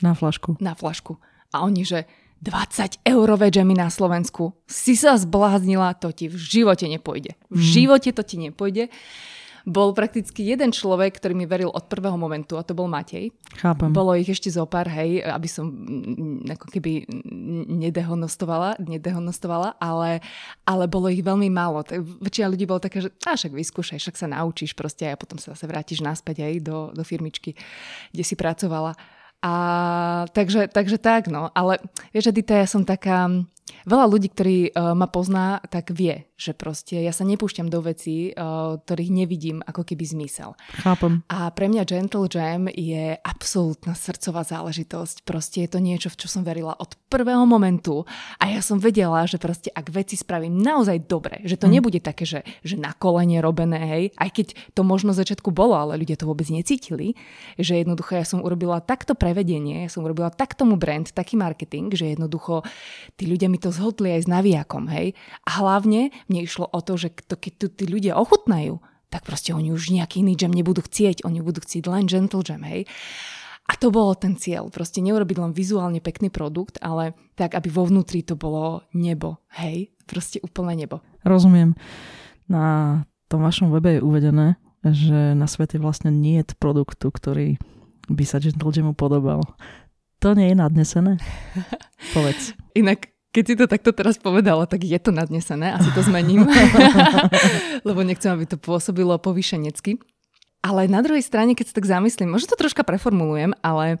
Na 0.00 0.16
flašku. 0.16 0.56
Na 0.64 0.72
flašku. 0.72 1.20
A 1.52 1.64
oni, 1.68 1.84
že 1.84 2.08
20 2.38 3.02
eurové 3.02 3.50
džemy 3.50 3.74
na 3.74 3.90
Slovensku. 3.90 4.54
Si 4.70 4.94
sa 4.94 5.18
zbláznila, 5.18 5.98
to 5.98 6.14
ti 6.14 6.30
v 6.30 6.38
živote 6.38 6.86
nepôjde. 6.86 7.34
V 7.50 7.58
mm. 7.58 7.70
živote 7.74 8.10
to 8.14 8.22
ti 8.22 8.38
nepôjde. 8.38 8.88
Bol 9.68 9.92
prakticky 9.92 10.48
jeden 10.48 10.72
človek, 10.72 11.20
ktorý 11.20 11.36
mi 11.36 11.44
veril 11.44 11.68
od 11.68 11.92
prvého 11.92 12.16
momentu 12.16 12.56
a 12.56 12.64
to 12.64 12.72
bol 12.72 12.88
Matej. 12.88 13.28
Chápem. 13.60 13.92
Bolo 13.92 14.16
ich 14.16 14.30
ešte 14.30 14.48
zo 14.48 14.64
pár, 14.64 14.88
hej, 14.88 15.20
aby 15.20 15.44
som 15.44 15.68
mm, 15.68 16.56
ako 16.56 16.66
keby 16.72 17.04
nedehonostovala, 17.68 18.80
nedehonostovala 18.80 19.76
ale, 19.76 20.24
ale 20.64 20.88
bolo 20.88 21.12
ich 21.12 21.20
veľmi 21.20 21.52
málo. 21.52 21.84
Väčšina 22.22 22.48
ľudí 22.48 22.64
bolo 22.64 22.80
také, 22.80 23.04
že 23.04 23.12
a 23.28 23.36
však 23.36 23.52
vyskúšaj, 23.52 24.00
však 24.00 24.16
sa 24.16 24.32
naučíš 24.32 24.72
proste 24.72 25.10
a 25.12 25.20
potom 25.20 25.36
sa 25.36 25.52
zase 25.52 25.68
vrátiš 25.68 26.00
naspäť 26.00 26.48
aj 26.48 26.54
do, 26.64 26.78
do 26.96 27.02
firmičky, 27.04 27.52
kde 28.14 28.24
si 28.24 28.40
pracovala. 28.40 28.96
A 29.42 30.26
takže, 30.32 30.68
takže 30.68 30.98
tak, 30.98 31.30
no. 31.30 31.50
Ale 31.54 31.78
vieš, 32.10 32.34
Edita, 32.34 32.58
ja 32.58 32.66
som 32.66 32.82
taká, 32.82 33.30
Veľa 33.88 34.06
ľudí, 34.08 34.28
ktorí 34.32 34.58
uh, 34.72 34.92
ma 34.92 35.08
pozná, 35.08 35.60
tak 35.68 35.90
vie, 35.94 36.28
že 36.38 36.54
proste 36.54 37.00
ja 37.00 37.12
sa 37.12 37.26
nepúšťam 37.26 37.68
do 37.68 37.82
vecí, 37.82 38.32
uh, 38.32 38.80
ktorých 38.82 39.10
nevidím 39.10 39.58
ako 39.64 39.84
keby 39.84 40.04
zmysel. 40.04 40.54
Chápem. 40.80 41.26
A 41.28 41.50
pre 41.52 41.68
mňa 41.68 41.84
Gentle 41.84 42.28
Jam 42.30 42.68
je 42.70 43.16
absolútna 43.20 43.92
srdcová 43.92 44.46
záležitosť. 44.46 45.26
Proste 45.26 45.66
je 45.66 45.70
to 45.72 45.78
niečo, 45.82 46.08
v 46.08 46.18
čo 46.20 46.26
som 46.30 46.42
verila 46.46 46.76
od 46.78 46.96
prvého 47.08 47.48
momentu 47.48 48.04
a 48.36 48.52
ja 48.52 48.60
som 48.60 48.76
vedela, 48.76 49.24
že 49.24 49.40
proste 49.40 49.72
ak 49.72 49.88
veci 49.88 50.14
spravím 50.14 50.60
naozaj 50.60 51.08
dobre, 51.08 51.40
že 51.48 51.56
to 51.56 51.66
mm. 51.66 51.72
nebude 51.72 52.00
také, 52.04 52.28
že, 52.28 52.44
že 52.60 52.76
na 52.76 52.92
kolene 52.92 53.40
robené, 53.40 53.80
hej, 53.80 54.04
aj 54.20 54.30
keď 54.32 54.46
to 54.76 54.84
možno 54.84 55.16
začiatku 55.16 55.48
bolo, 55.50 55.74
ale 55.74 55.96
ľudia 55.96 56.20
to 56.20 56.28
vôbec 56.28 56.46
necítili, 56.52 57.16
že 57.56 57.80
jednoducho 57.80 58.14
ja 58.14 58.24
som 58.28 58.44
urobila 58.44 58.84
takto 58.84 59.16
prevedenie, 59.16 59.88
ja 59.88 59.90
som 59.90 60.04
urobila 60.04 60.28
tak 60.28 60.54
tomu 60.54 60.76
brand, 60.76 61.08
taký 61.08 61.40
marketing, 61.40 61.90
že 61.96 62.12
jednoducho 62.12 62.62
tí 63.16 63.24
ľudia 63.26 63.48
mi 63.48 63.57
to 63.58 63.74
zhodli 63.74 64.14
aj 64.14 64.26
s 64.26 64.28
navijakom, 64.30 64.86
hej. 64.90 65.14
A 65.46 65.62
hlavne 65.62 66.14
mne 66.30 66.40
išlo 66.42 66.66
o 66.70 66.80
to, 66.82 66.94
že 66.98 67.14
to, 67.26 67.34
keď 67.34 67.52
tu 67.58 67.66
tí 67.70 67.84
ľudia 67.86 68.14
ochutnajú, 68.14 68.78
tak 69.08 69.24
proste 69.24 69.56
oni 69.56 69.72
už 69.72 69.92
nejaký 69.92 70.20
iný 70.20 70.36
jam 70.36 70.52
nebudú 70.52 70.84
chcieť, 70.84 71.24
oni 71.24 71.40
budú 71.40 71.64
chcieť 71.64 71.84
len 71.88 72.06
gentle 72.06 72.44
jam, 72.44 72.62
hej. 72.64 72.84
A 73.68 73.76
to 73.76 73.92
bolo 73.92 74.16
ten 74.16 74.32
cieľ, 74.40 74.72
proste 74.72 75.04
neurobiť 75.04 75.36
len 75.44 75.52
vizuálne 75.52 76.00
pekný 76.00 76.32
produkt, 76.32 76.80
ale 76.80 77.12
tak, 77.36 77.52
aby 77.52 77.68
vo 77.68 77.84
vnútri 77.84 78.24
to 78.24 78.32
bolo 78.32 78.88
nebo, 78.96 79.44
hej, 79.60 79.92
proste 80.08 80.40
úplné 80.40 80.88
nebo. 80.88 81.04
Rozumiem. 81.20 81.76
Na 82.48 83.04
tom 83.28 83.44
vašom 83.44 83.68
webe 83.68 84.00
je 84.00 84.04
uvedené, 84.04 84.56
že 84.80 85.36
na 85.36 85.44
svete 85.44 85.76
vlastne 85.76 86.08
nie 86.08 86.40
je 86.40 86.56
produktu, 86.56 87.12
ktorý 87.12 87.60
by 88.08 88.24
sa 88.24 88.40
Gentle 88.40 88.72
Jamu 88.72 88.96
podobal. 88.96 89.44
To 90.24 90.32
nie 90.32 90.48
je 90.48 90.56
nadnesené? 90.56 91.20
Povedz. 92.16 92.56
Inak 92.72 93.12
keď 93.28 93.44
si 93.44 93.54
to 93.60 93.66
takto 93.68 93.90
teraz 93.92 94.16
povedala, 94.16 94.64
tak 94.64 94.88
je 94.88 94.96
to 94.96 95.12
nadnesené, 95.12 95.76
asi 95.76 95.92
to 95.92 96.00
zmením, 96.00 96.48
lebo 97.88 98.00
nechcem, 98.00 98.32
aby 98.32 98.48
to 98.48 98.56
pôsobilo 98.56 99.20
povýšenecky. 99.20 100.00
Ale 100.64 100.90
na 100.90 101.04
druhej 101.04 101.22
strane, 101.22 101.52
keď 101.54 101.70
sa 101.70 101.76
tak 101.78 101.86
zamyslím, 101.86 102.34
možno 102.34 102.50
to 102.50 102.58
troška 102.58 102.82
preformulujem, 102.82 103.54
ale 103.62 104.00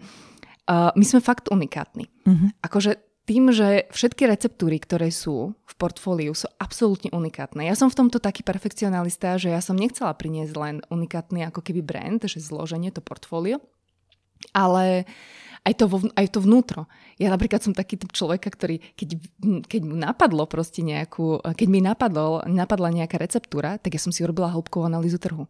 uh, 0.66 0.90
my 0.96 1.04
sme 1.06 1.22
fakt 1.22 1.52
unikátni. 1.52 2.10
Uh-huh. 2.26 2.50
Akože 2.64 2.98
tým, 3.28 3.52
že 3.52 3.84
všetky 3.92 4.24
receptúry, 4.24 4.80
ktoré 4.80 5.12
sú 5.12 5.52
v 5.52 5.74
portfóliu, 5.76 6.32
sú 6.32 6.48
absolútne 6.56 7.12
unikátne. 7.12 7.68
Ja 7.68 7.76
som 7.76 7.92
v 7.92 8.00
tomto 8.00 8.24
taký 8.24 8.40
perfekcionalista, 8.40 9.36
že 9.36 9.52
ja 9.52 9.60
som 9.60 9.76
nechcela 9.76 10.16
priniesť 10.16 10.54
len 10.56 10.80
unikátny 10.88 11.44
ako 11.44 11.60
keby 11.60 11.84
brand, 11.84 12.24
že 12.24 12.40
zloženie 12.40 12.88
to 12.88 13.04
portfólio, 13.04 13.60
ale 14.56 15.04
aj 15.68 15.74
to, 15.76 15.84
vo, 15.84 15.98
aj 16.16 16.26
to 16.32 16.40
vnútro. 16.40 16.88
Ja 17.20 17.28
napríklad 17.28 17.60
som 17.60 17.76
taký 17.76 18.00
typ 18.00 18.16
človeka, 18.16 18.48
ktorý, 18.48 18.80
keď, 18.96 19.08
keď 19.68 19.80
mu 19.84 20.00
napadlo 20.00 20.48
proste 20.48 20.80
nejakú, 20.80 21.44
keď 21.44 21.68
mi 21.68 21.84
napadlo, 21.84 22.40
napadla 22.48 22.88
nejaká 22.88 23.20
receptúra, 23.20 23.76
tak 23.76 23.92
ja 23.92 24.00
som 24.00 24.08
si 24.08 24.24
urobila 24.24 24.48
hĺbkovú 24.48 24.88
analýzu 24.88 25.20
trhu. 25.20 25.44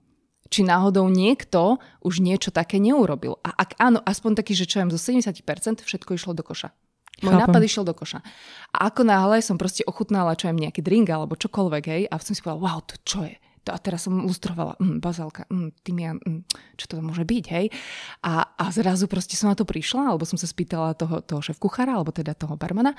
Či 0.49 0.67
náhodou 0.67 1.07
niekto 1.07 1.79
už 2.03 2.25
niečo 2.25 2.51
také 2.51 2.83
neurobil. 2.83 3.39
A 3.47 3.55
ak 3.55 3.79
áno, 3.79 4.03
aspoň 4.03 4.43
taký, 4.43 4.59
že 4.59 4.67
čo 4.67 4.83
viem, 4.83 4.91
zo 4.91 4.99
70% 4.99 5.45
všetko 5.87 6.11
išlo 6.19 6.33
do 6.35 6.43
koša. 6.43 6.75
Môj 7.19 7.35
Chápem. 7.35 7.51
nápad 7.51 7.63
išiel 7.67 7.85
do 7.85 7.95
koša. 7.95 8.23
A 8.73 8.89
ako 8.89 9.03
náhle 9.03 9.43
som 9.43 9.59
proste 9.59 9.83
ochutnala, 9.85 10.39
čo 10.39 10.49
viem, 10.49 10.67
nejaký 10.67 10.81
drink 10.81 11.11
alebo 11.11 11.35
čokoľvek, 11.35 11.85
hej, 11.91 12.03
a 12.09 12.15
som 12.23 12.33
si 12.33 12.41
povedala, 12.41 12.65
wow, 12.65 12.79
to 12.81 12.95
čo 13.03 13.27
je? 13.27 13.37
A 13.71 13.79
teraz 13.79 14.05
som 14.09 14.15
lustrovala, 14.25 14.77
mm, 14.81 14.99
bazálka, 14.99 15.45
mm, 15.49 15.69
tymian, 15.85 16.17
mm, 16.19 16.43
čo 16.77 16.85
to 16.89 17.01
môže 17.01 17.25
byť, 17.25 17.45
hej? 17.53 17.67
A, 18.25 18.45
a 18.57 18.65
zrazu 18.75 19.07
proste 19.07 19.37
som 19.37 19.53
na 19.53 19.57
to 19.57 19.69
prišla, 19.69 20.13
alebo 20.15 20.25
som 20.25 20.41
sa 20.41 20.49
spýtala 20.49 20.97
toho, 20.99 21.21
toho 21.23 21.41
šéf 21.45 21.61
kuchára, 21.61 21.97
alebo 21.97 22.11
teda 22.11 22.35
toho 22.35 22.57
barmana 22.57 22.97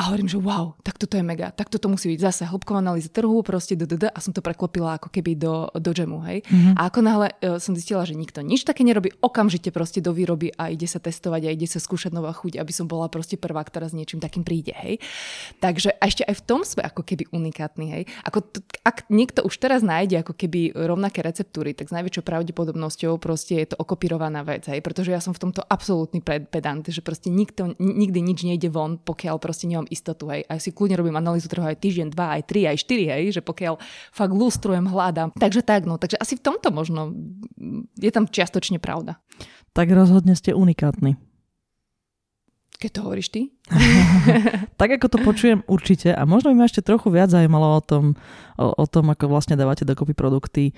a 0.00 0.08
hovorím, 0.08 0.32
že 0.32 0.40
wow, 0.40 0.72
tak 0.80 0.96
toto 0.96 1.20
je 1.20 1.24
mega, 1.24 1.52
tak 1.52 1.68
toto 1.68 1.92
musí 1.92 2.08
byť 2.16 2.20
zase 2.24 2.42
hĺbková 2.48 2.80
analýza 2.80 3.12
trhu, 3.12 3.44
proste 3.44 3.76
d, 3.76 3.84
a 4.08 4.18
som 4.24 4.32
to 4.32 4.40
preklopila 4.40 4.96
ako 4.96 5.12
keby 5.12 5.36
do, 5.36 5.68
do 5.76 5.92
džemu, 5.92 6.18
hej? 6.24 6.38
Mm-hmm. 6.48 6.74
A 6.80 6.88
ako 6.88 7.00
náhle 7.04 7.28
uh, 7.36 7.60
som 7.60 7.76
zistila, 7.76 8.08
že 8.08 8.16
nikto 8.16 8.40
nič 8.40 8.64
také 8.64 8.80
nerobí, 8.80 9.12
okamžite 9.20 9.68
proste 9.68 10.00
do 10.00 10.16
výroby 10.16 10.56
a 10.56 10.72
ide 10.72 10.88
sa 10.88 11.04
testovať 11.04 11.42
a 11.44 11.50
ide 11.52 11.68
sa 11.68 11.82
skúšať 11.82 12.16
nová 12.16 12.32
chuť, 12.32 12.56
aby 12.56 12.72
som 12.72 12.88
bola 12.88 13.12
proste 13.12 13.36
prvá, 13.36 13.60
ktorá 13.60 13.92
s 13.92 13.94
niečím 13.94 14.24
takým 14.24 14.40
príde, 14.40 14.72
hej? 14.72 15.04
Takže 15.60 15.92
a 15.92 16.02
ešte 16.08 16.24
aj 16.24 16.34
v 16.38 16.42
tom 16.48 16.64
sme 16.64 16.80
ako 16.80 17.04
keby 17.04 17.28
unikátni, 17.28 17.86
hej? 17.92 18.02
Ako 18.24 18.40
t- 18.40 18.64
ak 18.86 19.04
niekto 19.12 19.44
už 19.44 19.52
teraz 19.60 19.84
nájde 19.90 20.22
ako 20.22 20.38
keby 20.38 20.70
rovnaké 20.70 21.26
receptúry, 21.26 21.74
tak 21.74 21.90
s 21.90 21.96
najväčšou 21.98 22.22
pravdepodobnosťou 22.22 23.18
proste 23.18 23.58
je 23.58 23.74
to 23.74 23.76
okopírovaná 23.82 24.46
vec, 24.46 24.70
hej, 24.70 24.78
pretože 24.78 25.10
ja 25.10 25.18
som 25.18 25.34
v 25.34 25.50
tomto 25.50 25.66
absolútny 25.66 26.22
pedant, 26.22 26.86
že 26.86 27.02
proste 27.02 27.34
nikto, 27.34 27.74
nikdy 27.82 28.22
nič 28.22 28.46
nejde 28.46 28.70
von, 28.70 29.02
pokiaľ 29.02 29.42
proste 29.42 29.66
nemám 29.66 29.90
istotu, 29.90 30.30
hej. 30.30 30.46
A 30.46 30.62
si 30.62 30.70
kľudne 30.70 30.94
robím 30.94 31.18
analýzu 31.18 31.50
trhu 31.50 31.66
aj 31.66 31.82
týždeň, 31.82 32.14
dva, 32.14 32.38
aj 32.38 32.42
tri, 32.46 32.70
aj 32.70 32.78
štyri, 32.78 33.10
hej, 33.10 33.34
že 33.34 33.42
pokiaľ 33.42 33.82
fakt 34.14 34.34
lustrujem, 34.36 34.86
hľadám. 34.86 35.34
Takže 35.34 35.66
tak, 35.66 35.90
no, 35.90 35.98
takže 35.98 36.20
asi 36.22 36.38
v 36.38 36.44
tomto 36.46 36.70
možno 36.70 37.10
je 37.98 38.10
tam 38.14 38.30
čiastočne 38.30 38.78
pravda. 38.78 39.18
Tak 39.74 39.90
rozhodne 39.90 40.34
ste 40.38 40.54
unikátni. 40.54 41.29
Keď 42.80 42.90
to 42.96 43.00
hovoríš 43.04 43.28
ty? 43.28 43.52
tak 44.80 44.96
ako 44.96 45.06
to 45.12 45.18
počujem 45.20 45.60
určite 45.68 46.16
a 46.16 46.24
možno 46.24 46.56
by 46.56 46.64
ma 46.64 46.66
ešte 46.66 46.80
trochu 46.80 47.12
viac 47.12 47.28
zajímalo 47.28 47.76
o 47.76 47.82
tom, 47.84 48.16
o, 48.56 48.72
o 48.72 48.86
tom 48.88 49.12
ako 49.12 49.28
vlastne 49.28 49.52
dávate 49.52 49.84
dokopy 49.84 50.16
produkty. 50.16 50.72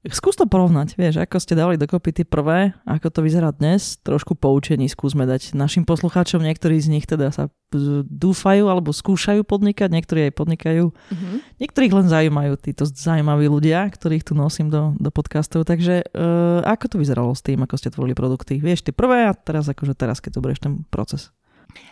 Skús 0.00 0.32
to 0.32 0.48
porovnať, 0.48 0.96
vieš, 0.96 1.20
ako 1.20 1.36
ste 1.36 1.52
dali 1.52 1.76
dokopy 1.76 2.16
tie 2.16 2.24
prvé, 2.24 2.72
ako 2.88 3.12
to 3.12 3.20
vyzerá 3.20 3.52
dnes, 3.52 4.00
trošku 4.00 4.32
poučení 4.32 4.88
skúsme 4.88 5.28
dať 5.28 5.52
našim 5.52 5.84
poslucháčom, 5.84 6.40
niektorí 6.40 6.80
z 6.80 6.88
nich 6.88 7.04
teda 7.04 7.28
sa 7.28 7.52
dúfajú 8.08 8.64
alebo 8.72 8.96
skúšajú 8.96 9.44
podnikať, 9.44 9.92
niektorí 9.92 10.32
aj 10.32 10.40
podnikajú, 10.40 10.88
mm-hmm. 10.88 11.36
niektorých 11.60 11.92
len 11.92 12.06
zaujímajú 12.08 12.52
títo 12.64 12.88
zaujímaví 12.88 13.44
ľudia, 13.52 13.92
ktorých 13.92 14.24
tu 14.24 14.32
nosím 14.32 14.72
do, 14.72 14.96
do 14.96 15.12
podcastov, 15.12 15.68
takže 15.68 16.08
uh, 16.16 16.64
ako 16.64 16.96
to 16.96 16.96
vyzeralo 16.96 17.36
s 17.36 17.44
tým, 17.44 17.60
ako 17.60 17.76
ste 17.76 17.92
tvorili 17.92 18.16
produkty, 18.16 18.56
vieš, 18.56 18.88
tie 18.88 18.96
prvé 18.96 19.28
a 19.28 19.36
teraz 19.36 19.68
akože 19.68 19.92
teraz, 19.92 20.24
keď 20.24 20.40
to 20.40 20.40
budeš 20.40 20.64
ten 20.64 20.80
proces. 20.88 21.28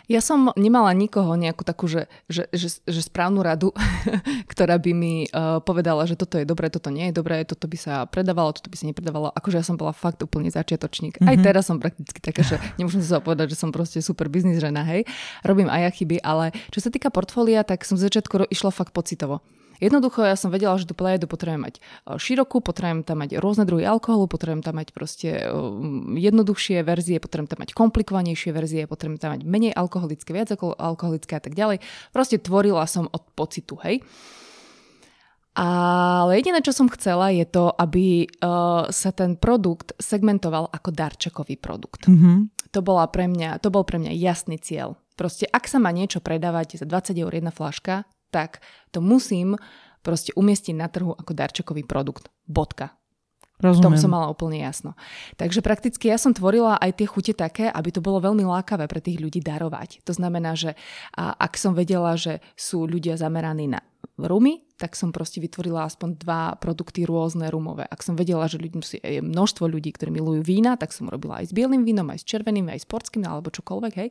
Ja 0.09 0.19
som 0.25 0.49
nemala 0.57 0.89
nikoho 0.97 1.37
nejakú 1.37 1.61
takú, 1.61 1.85
že, 1.85 2.09
že, 2.25 2.49
že, 2.49 2.81
že 2.81 3.01
správnu 3.05 3.45
radu, 3.45 3.69
ktorá 4.51 4.81
by 4.81 4.91
mi 4.91 5.29
uh, 5.29 5.61
povedala, 5.61 6.09
že 6.09 6.17
toto 6.17 6.41
je 6.41 6.45
dobré, 6.49 6.73
toto 6.73 6.89
nie 6.89 7.09
je 7.09 7.13
dobré, 7.13 7.45
toto 7.45 7.69
by 7.69 7.77
sa 7.77 7.93
predávalo, 8.09 8.55
toto 8.55 8.73
by 8.73 8.77
sa 8.77 8.85
nepredávalo. 8.89 9.29
Akože 9.33 9.61
ja 9.61 9.65
som 9.65 9.77
bola 9.77 9.93
fakt 9.93 10.19
úplne 10.25 10.49
začiatočník. 10.49 11.21
Mm-hmm. 11.21 11.29
Aj 11.29 11.35
mhm. 11.37 11.43
teraz 11.45 11.69
som 11.69 11.77
prakticky 11.77 12.19
taká, 12.19 12.41
že 12.41 12.57
nemôžem 12.81 13.05
sa 13.05 13.21
povedať, 13.21 13.53
že 13.53 13.59
som 13.59 13.69
proste 13.69 14.01
super 14.01 14.27
biznis 14.27 14.57
žena, 14.57 14.81
hej. 14.81 15.05
Robím 15.45 15.69
aj 15.69 15.81
ja 15.85 15.91
chyby, 15.93 16.17
ale 16.25 16.55
čo 16.73 16.81
sa 16.81 16.89
týka 16.89 17.13
portfólia, 17.13 17.61
tak 17.61 17.85
som 17.85 17.99
z 17.99 18.09
začiatku 18.09 18.49
išla 18.49 18.73
fakt 18.73 18.95
pocitovo. 18.95 19.45
Jednoducho 19.79 20.27
ja 20.27 20.35
som 20.35 20.51
vedela, 20.51 20.75
že 20.75 20.85
tú 20.85 20.93
plejedu 20.93 21.25
potrebujem 21.31 21.63
mať 21.63 21.75
e, 21.79 21.81
širokú, 22.19 22.59
potrebujem 22.59 23.07
tam 23.07 23.23
mať 23.23 23.39
rôzne 23.39 23.63
druhy 23.63 23.87
alkoholu, 23.87 24.27
potrebujem 24.27 24.63
tam 24.63 24.75
mať 24.75 24.91
proste 24.91 25.29
e, 25.31 25.47
jednoduchšie 26.19 26.83
verzie, 26.83 27.23
potrebujem 27.23 27.49
tam 27.55 27.59
mať 27.63 27.71
komplikovanejšie 27.71 28.51
verzie, 28.51 28.83
potrebujem 28.85 29.19
tam 29.19 29.31
mať 29.39 29.41
menej 29.47 29.71
alkoholické, 29.71 30.35
viac 30.35 30.51
alkoholické 30.59 31.39
a 31.39 31.43
tak 31.43 31.55
ďalej. 31.55 31.79
Proste 32.11 32.37
tvorila 32.37 32.83
som 32.85 33.07
od 33.07 33.23
pocitu, 33.33 33.79
hej. 33.87 34.03
Ale 35.59 36.39
jediné, 36.39 36.63
čo 36.63 36.71
som 36.71 36.87
chcela, 36.87 37.35
je 37.35 37.43
to, 37.43 37.67
aby 37.73 38.23
uh, 38.23 38.87
sa 38.93 39.11
ten 39.11 39.35
produkt 39.35 39.91
segmentoval 39.99 40.71
ako 40.71 40.93
darčekový 40.95 41.59
produkt. 41.59 42.07
Mm-hmm. 42.07 42.69
To, 42.71 42.79
bola 42.79 43.09
pre 43.11 43.27
mňa, 43.27 43.59
to 43.59 43.67
bol 43.67 43.83
pre 43.83 43.99
mňa 43.99 44.13
jasný 44.15 44.55
cieľ. 44.61 44.95
Proste, 45.19 45.49
ak 45.51 45.67
sa 45.67 45.83
má 45.83 45.91
niečo 45.91 46.23
predávať 46.23 46.79
za 46.79 46.87
20 46.87 47.11
eur 47.11 47.33
jedna 47.33 47.51
flaška, 47.51 48.07
tak 48.31 48.63
to 48.93 49.01
musím 49.03 49.59
proste 49.99 50.31
umiestniť 50.37 50.75
na 50.79 50.87
trhu 50.87 51.11
ako 51.11 51.35
darčekový 51.35 51.83
produkt. 51.83 52.31
Bodka. 52.47 52.95
Rozumiem. 53.59 53.75
V 53.75 53.83
tom 53.83 53.95
som 53.99 54.15
mala 54.15 54.31
úplne 54.31 54.63
jasno. 54.63 54.95
Takže 55.35 55.59
prakticky 55.59 56.07
ja 56.07 56.15
som 56.15 56.31
tvorila 56.31 56.79
aj 56.79 56.95
tie 56.95 57.07
chute 57.11 57.35
také, 57.35 57.67
aby 57.67 57.91
to 57.91 57.99
bolo 57.99 58.23
veľmi 58.23 58.47
lákavé 58.47 58.87
pre 58.87 59.03
tých 59.03 59.19
ľudí 59.19 59.43
darovať. 59.43 59.99
To 60.07 60.15
znamená, 60.15 60.55
že 60.55 60.79
ak 61.19 61.59
som 61.59 61.75
vedela, 61.75 62.15
že 62.15 62.39
sú 62.55 62.87
ľudia 62.87 63.19
zameraní 63.19 63.67
na 63.67 63.83
rumy, 64.25 64.65
tak 64.79 64.95
som 64.95 65.11
proste 65.11 65.43
vytvorila 65.43 65.83
aspoň 65.85 66.09
dva 66.19 66.55
produkty 66.55 67.03
rôzne 67.03 67.51
rumové. 67.51 67.83
Ak 67.83 67.99
som 67.99 68.15
vedela, 68.15 68.47
že 68.47 68.59
ľudí, 68.59 68.79
je 68.99 69.19
množstvo 69.19 69.67
ľudí, 69.67 69.91
ktorí 69.91 70.11
milujú 70.15 70.41
vína, 70.43 70.79
tak 70.79 70.95
som 70.95 71.11
robila 71.11 71.43
aj 71.43 71.51
s 71.51 71.55
bielým 71.55 71.83
vínom, 71.83 72.07
aj 72.07 72.23
s 72.23 72.27
červeným, 72.27 72.71
aj 72.71 72.83
s 72.83 72.87
portským, 72.87 73.27
alebo 73.27 73.51
čokoľvek, 73.51 73.93
hej. 73.99 74.09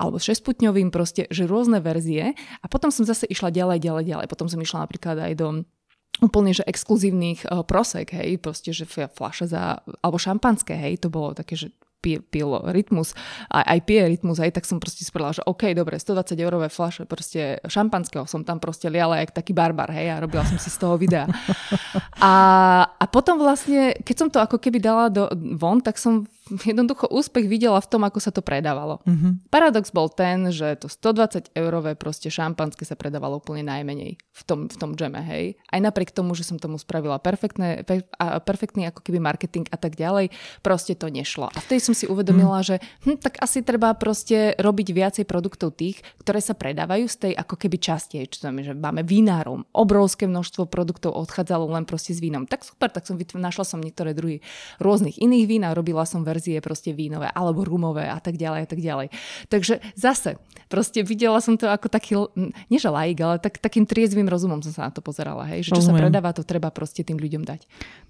Alebo 0.00 0.16
s 0.16 0.26
šesputňovým, 0.32 0.88
proste, 0.88 1.28
že 1.28 1.44
rôzne 1.44 1.84
verzie. 1.84 2.32
A 2.64 2.66
potom 2.66 2.88
som 2.88 3.04
zase 3.04 3.28
išla 3.28 3.52
ďalej, 3.52 3.84
ďalej, 3.84 4.04
ďalej. 4.08 4.26
Potom 4.32 4.48
som 4.48 4.58
išla 4.58 4.88
napríklad 4.88 5.20
aj 5.20 5.32
do 5.36 5.48
úplne, 6.24 6.52
že 6.52 6.66
exkluzívnych 6.66 7.48
uh, 7.48 7.64
prosek, 7.64 8.12
hej, 8.12 8.40
proste, 8.40 8.72
že 8.76 8.84
fľaše 8.88 9.48
za, 9.48 9.80
alebo 10.04 10.20
šampanské, 10.20 10.76
hej, 10.76 11.00
to 11.00 11.08
bolo 11.08 11.32
také, 11.32 11.56
že 11.56 11.72
pil, 12.00 12.24
pil 12.26 12.50
rytmus, 12.72 13.12
aj, 13.52 13.64
aj 13.64 13.80
pije 13.84 14.02
rytmus, 14.16 14.40
aj 14.40 14.56
tak 14.56 14.64
som 14.64 14.80
proste 14.80 15.04
spravila, 15.04 15.36
že 15.36 15.46
OK, 15.46 15.76
dobre, 15.76 16.00
120 16.00 16.34
eurové 16.40 16.72
fľaše 16.72 17.04
proste 17.04 17.60
šampanského 17.68 18.24
som 18.24 18.42
tam 18.42 18.58
proste 18.58 18.88
liala 18.88 19.20
jak 19.20 19.36
taký 19.36 19.52
barbar, 19.52 19.92
hej, 19.92 20.16
a 20.16 20.20
robila 20.24 20.42
som 20.48 20.56
si 20.56 20.72
z 20.72 20.78
toho 20.80 20.96
videa. 20.96 21.28
A, 22.20 22.32
a 23.00 23.04
potom 23.08 23.40
vlastne, 23.40 23.96
keď 24.04 24.16
som 24.16 24.28
to 24.28 24.44
ako 24.44 24.60
keby 24.60 24.76
dala 24.76 25.08
do, 25.08 25.24
von, 25.56 25.80
tak 25.80 25.96
som 25.96 26.28
jednoducho 26.50 27.06
úspech 27.06 27.46
videla 27.46 27.78
v 27.78 27.88
tom, 27.88 28.02
ako 28.02 28.18
sa 28.18 28.30
to 28.30 28.42
predávalo. 28.42 28.98
Mhm. 29.06 29.46
Paradox 29.48 29.90
bol 29.90 30.08
ten, 30.08 30.50
že 30.50 30.74
to 30.76 30.88
120 30.88 31.54
eurové 31.54 31.94
proste 31.94 32.28
šampanské 32.28 32.82
sa 32.82 32.94
predávalo 32.94 33.38
úplne 33.38 33.62
najmenej 33.62 34.18
v 34.18 34.42
tom, 34.42 34.66
v 34.66 34.76
tom 34.76 34.96
džeme, 34.96 35.20
hej. 35.22 35.54
Aj 35.68 35.78
napriek 35.78 36.10
tomu, 36.10 36.32
že 36.34 36.42
som 36.42 36.56
tomu 36.56 36.76
spravila 36.76 37.20
perfektné, 37.20 37.84
per, 37.84 38.02
a 38.16 38.40
perfektný 38.40 38.88
ako 38.88 39.04
keby 39.04 39.20
marketing 39.20 39.68
a 39.68 39.76
tak 39.76 39.94
ďalej, 39.94 40.32
proste 40.60 40.96
to 40.96 41.06
nešlo. 41.06 41.52
A 41.52 41.58
vtedy 41.60 41.80
som 41.80 41.94
si 41.94 42.08
uvedomila, 42.08 42.60
Mhm. 42.60 42.66
že 42.66 42.76
hm, 43.06 43.16
tak 43.20 43.36
asi 43.38 43.62
treba 43.62 43.92
proste 43.94 44.56
robiť 44.56 44.88
viacej 44.90 45.24
produktov 45.28 45.76
tých, 45.76 46.00
ktoré 46.18 46.40
sa 46.40 46.56
predávajú 46.56 47.04
z 47.06 47.16
tej 47.16 47.32
ako 47.36 47.54
keby 47.56 47.76
časti, 47.76 48.24
čo 48.26 48.42
znamená, 48.42 48.72
že 48.72 48.74
máme 48.74 49.02
vinárom, 49.04 49.62
obrovské 49.70 50.24
množstvo 50.24 50.66
produktov 50.66 51.12
odchádzalo 51.14 51.68
len 51.70 51.84
proste 51.84 52.10
s 52.10 52.20
vínom. 52.20 52.48
Tak 52.48 52.64
super, 52.64 52.88
tak 52.88 53.04
som 53.06 53.14
vytv- 53.14 53.38
našla 53.38 53.64
som 53.64 53.78
niektoré 53.78 54.16
druhy 54.16 54.40
rôznych 54.78 55.18
iných 55.18 55.44
vín 55.46 55.62
a 55.62 55.76
robila 55.76 56.02
som 56.08 56.24
verzie 56.40 56.64
proste 56.64 56.96
vínové 56.96 57.28
alebo 57.28 57.60
rumové 57.60 58.08
a 58.08 58.16
tak 58.16 58.40
ďalej 58.40 58.60
a 58.64 58.68
tak 58.72 58.80
ďalej. 58.80 59.12
Takže 59.52 59.84
zase, 59.92 60.40
proste 60.72 61.04
videla 61.04 61.36
som 61.44 61.60
to 61.60 61.68
ako 61.68 61.92
taký, 61.92 62.16
nie 62.72 62.80
že 62.80 62.88
laik, 62.88 63.20
ale 63.20 63.36
tak, 63.36 63.60
takým 63.60 63.84
triezvým 63.84 64.24
rozumom 64.24 64.64
som 64.64 64.72
sa 64.72 64.88
na 64.88 64.90
to 64.96 65.04
pozerala, 65.04 65.44
hej, 65.52 65.68
že 65.68 65.76
čo 65.76 65.84
sa 65.84 65.92
Rozumiem. 65.92 66.08
predáva, 66.08 66.32
to 66.32 66.48
treba 66.48 66.72
proste 66.72 67.04
tým 67.04 67.20
ľuďom 67.20 67.44
dať. 67.44 67.60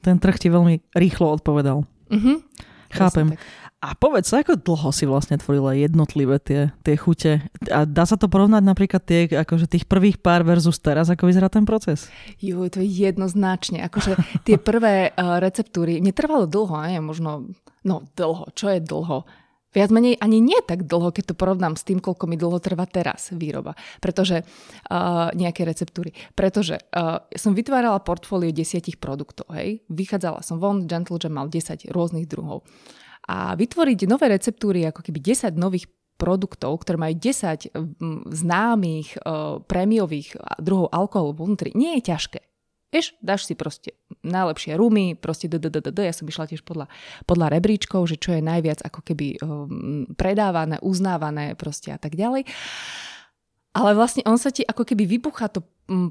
Ten 0.06 0.22
trh 0.22 0.38
ti 0.38 0.46
veľmi 0.46 0.94
rýchlo 0.94 1.34
odpovedal. 1.34 1.82
Mhm. 2.14 2.46
Chápem. 2.90 3.34
Tak. 3.34 3.38
A 3.80 3.96
povedz, 3.96 4.28
ako 4.36 4.60
dlho 4.60 4.92
si 4.92 5.08
vlastne 5.08 5.40
tvorila 5.40 5.72
jednotlivé 5.72 6.36
tie, 6.36 6.68
tie 6.84 7.00
chute? 7.00 7.40
A 7.72 7.88
dá 7.88 8.04
sa 8.04 8.20
to 8.20 8.28
porovnať 8.28 8.60
napríklad 8.60 9.00
tie, 9.00 9.24
akože 9.24 9.72
tých 9.72 9.88
prvých 9.88 10.20
pár 10.20 10.44
versus 10.44 10.76
teraz, 10.76 11.08
ako 11.08 11.24
vyzerá 11.24 11.48
ten 11.48 11.64
proces? 11.64 12.12
Jo, 12.44 12.68
to 12.68 12.84
je 12.84 13.08
jednoznačne. 13.08 13.80
Akože 13.88 14.20
tie 14.44 14.60
prvé 14.60 15.16
uh, 15.16 15.40
receptúry, 15.40 15.96
mne 16.04 16.12
trvalo 16.12 16.44
dlho, 16.44 16.76
ne? 16.84 17.00
možno, 17.00 17.48
no 17.80 18.04
dlho, 18.20 18.52
čo 18.52 18.68
je 18.68 18.84
dlho? 18.84 19.24
Viac 19.72 19.88
menej 19.88 20.20
ani 20.20 20.44
nie 20.44 20.60
tak 20.60 20.84
dlho, 20.84 21.08
keď 21.08 21.32
to 21.32 21.38
porovnám 21.40 21.78
s 21.78 21.86
tým, 21.86 22.04
koľko 22.04 22.28
mi 22.28 22.36
dlho 22.36 22.60
trvá 22.60 22.84
teraz 22.84 23.32
výroba. 23.32 23.72
Pretože 24.02 24.44
uh, 24.44 25.32
nejaké 25.32 25.64
receptúry. 25.64 26.12
Pretože 26.36 26.76
uh, 26.92 27.24
som 27.32 27.56
vytvárala 27.56 28.04
portfólio 28.04 28.52
desiatich 28.52 29.00
produktov. 29.00 29.48
Hej? 29.56 29.80
Vychádzala 29.88 30.44
som 30.44 30.60
von, 30.60 30.84
Gentle 30.84 31.16
Jam 31.16 31.32
mal 31.32 31.48
10 31.48 31.88
rôznych 31.96 32.28
druhov. 32.28 32.66
A 33.28 33.58
vytvoriť 33.58 34.08
nové 34.08 34.32
receptúry, 34.32 34.86
ako 34.88 35.04
keby 35.04 35.18
10 35.20 35.58
nových 35.58 35.90
produktov, 36.20 36.84
ktoré 36.84 37.00
majú 37.00 37.14
10 37.16 37.72
mm, 37.72 38.18
známych 38.28 39.16
uh, 39.24 39.64
prémiových 39.64 40.36
druhov 40.60 40.92
alkoholu 40.92 41.32
vnútri, 41.48 41.72
nie 41.72 41.96
je 42.00 42.12
ťažké. 42.12 42.40
Vieš, 42.90 43.14
dáš 43.22 43.46
si 43.46 43.54
proste 43.54 43.94
najlepšie 44.26 44.74
rumy, 44.74 45.14
proste 45.14 45.46
dddd, 45.46 45.94
ja 45.94 46.10
som 46.10 46.26
išla 46.26 46.50
tiež 46.50 46.66
podľa, 46.66 46.90
podľa 47.22 47.54
rebríčkov, 47.54 48.02
že 48.10 48.18
čo 48.18 48.34
je 48.34 48.42
najviac 48.42 48.82
ako 48.82 49.00
keby 49.06 49.38
um, 49.38 50.10
predávané, 50.18 50.82
uznávané 50.82 51.54
proste 51.54 51.94
a 51.94 51.98
tak 52.02 52.18
ďalej. 52.18 52.50
Ale 53.70 53.94
vlastne 53.94 54.26
on 54.26 54.34
sa 54.34 54.50
ti 54.50 54.66
ako 54.66 54.82
keby 54.82 55.06
vybuchá 55.06 55.46
to 55.46 55.62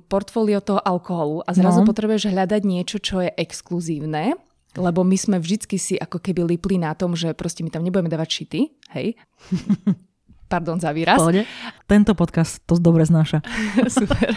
portfólio 0.07 0.63
toho 0.63 0.79
alkoholu 0.79 1.43
a 1.43 1.51
zrazu 1.51 1.83
No. 1.83 1.87
potrebuješ 1.87 2.31
hľadať 2.31 2.61
niečo, 2.63 3.03
čo 3.03 3.19
je 3.19 3.31
exkluzívne, 3.35 4.39
lebo 4.77 5.01
my 5.01 5.17
sme 5.17 5.37
vždycky 5.41 5.81
si 5.81 5.95
ako 5.97 6.21
keby 6.21 6.45
lipli 6.45 6.77
na 6.77 6.93
tom, 6.93 7.17
že 7.17 7.33
proste 7.33 7.65
my 7.65 7.73
tam 7.73 7.81
nebudeme 7.81 8.11
dávať 8.11 8.29
šity, 8.43 8.61
hej? 8.93 9.07
Pardon 10.49 10.81
za 10.81 10.89
výraz. 10.89 11.21
Pohode. 11.21 11.45
Tento 11.85 12.17
podcast 12.17 12.65
to 12.65 12.81
dobre 12.81 13.05
znáša. 13.05 13.45
Super. 13.85 14.33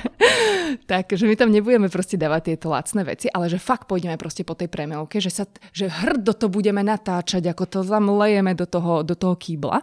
tak, 0.84 1.16
že 1.16 1.24
my 1.24 1.34
tam 1.40 1.48
nebudeme 1.48 1.88
proste 1.88 2.20
dávať 2.20 2.52
tieto 2.52 2.68
lacné 2.68 3.00
veci, 3.08 3.32
ale 3.32 3.48
že 3.48 3.56
fakt 3.56 3.88
pôjdeme 3.88 4.20
proste 4.20 4.44
po 4.44 4.52
tej 4.52 4.68
premelovke, 4.68 5.24
že, 5.24 5.32
sa, 5.32 5.48
že 5.72 5.88
hrdo 5.88 6.36
to 6.36 6.52
budeme 6.52 6.84
natáčať, 6.84 7.48
ako 7.48 7.64
to 7.64 7.80
zamlejeme 7.80 8.52
do 8.52 8.68
toho, 8.68 9.00
do 9.00 9.16
toho 9.16 9.40
kýbla. 9.40 9.80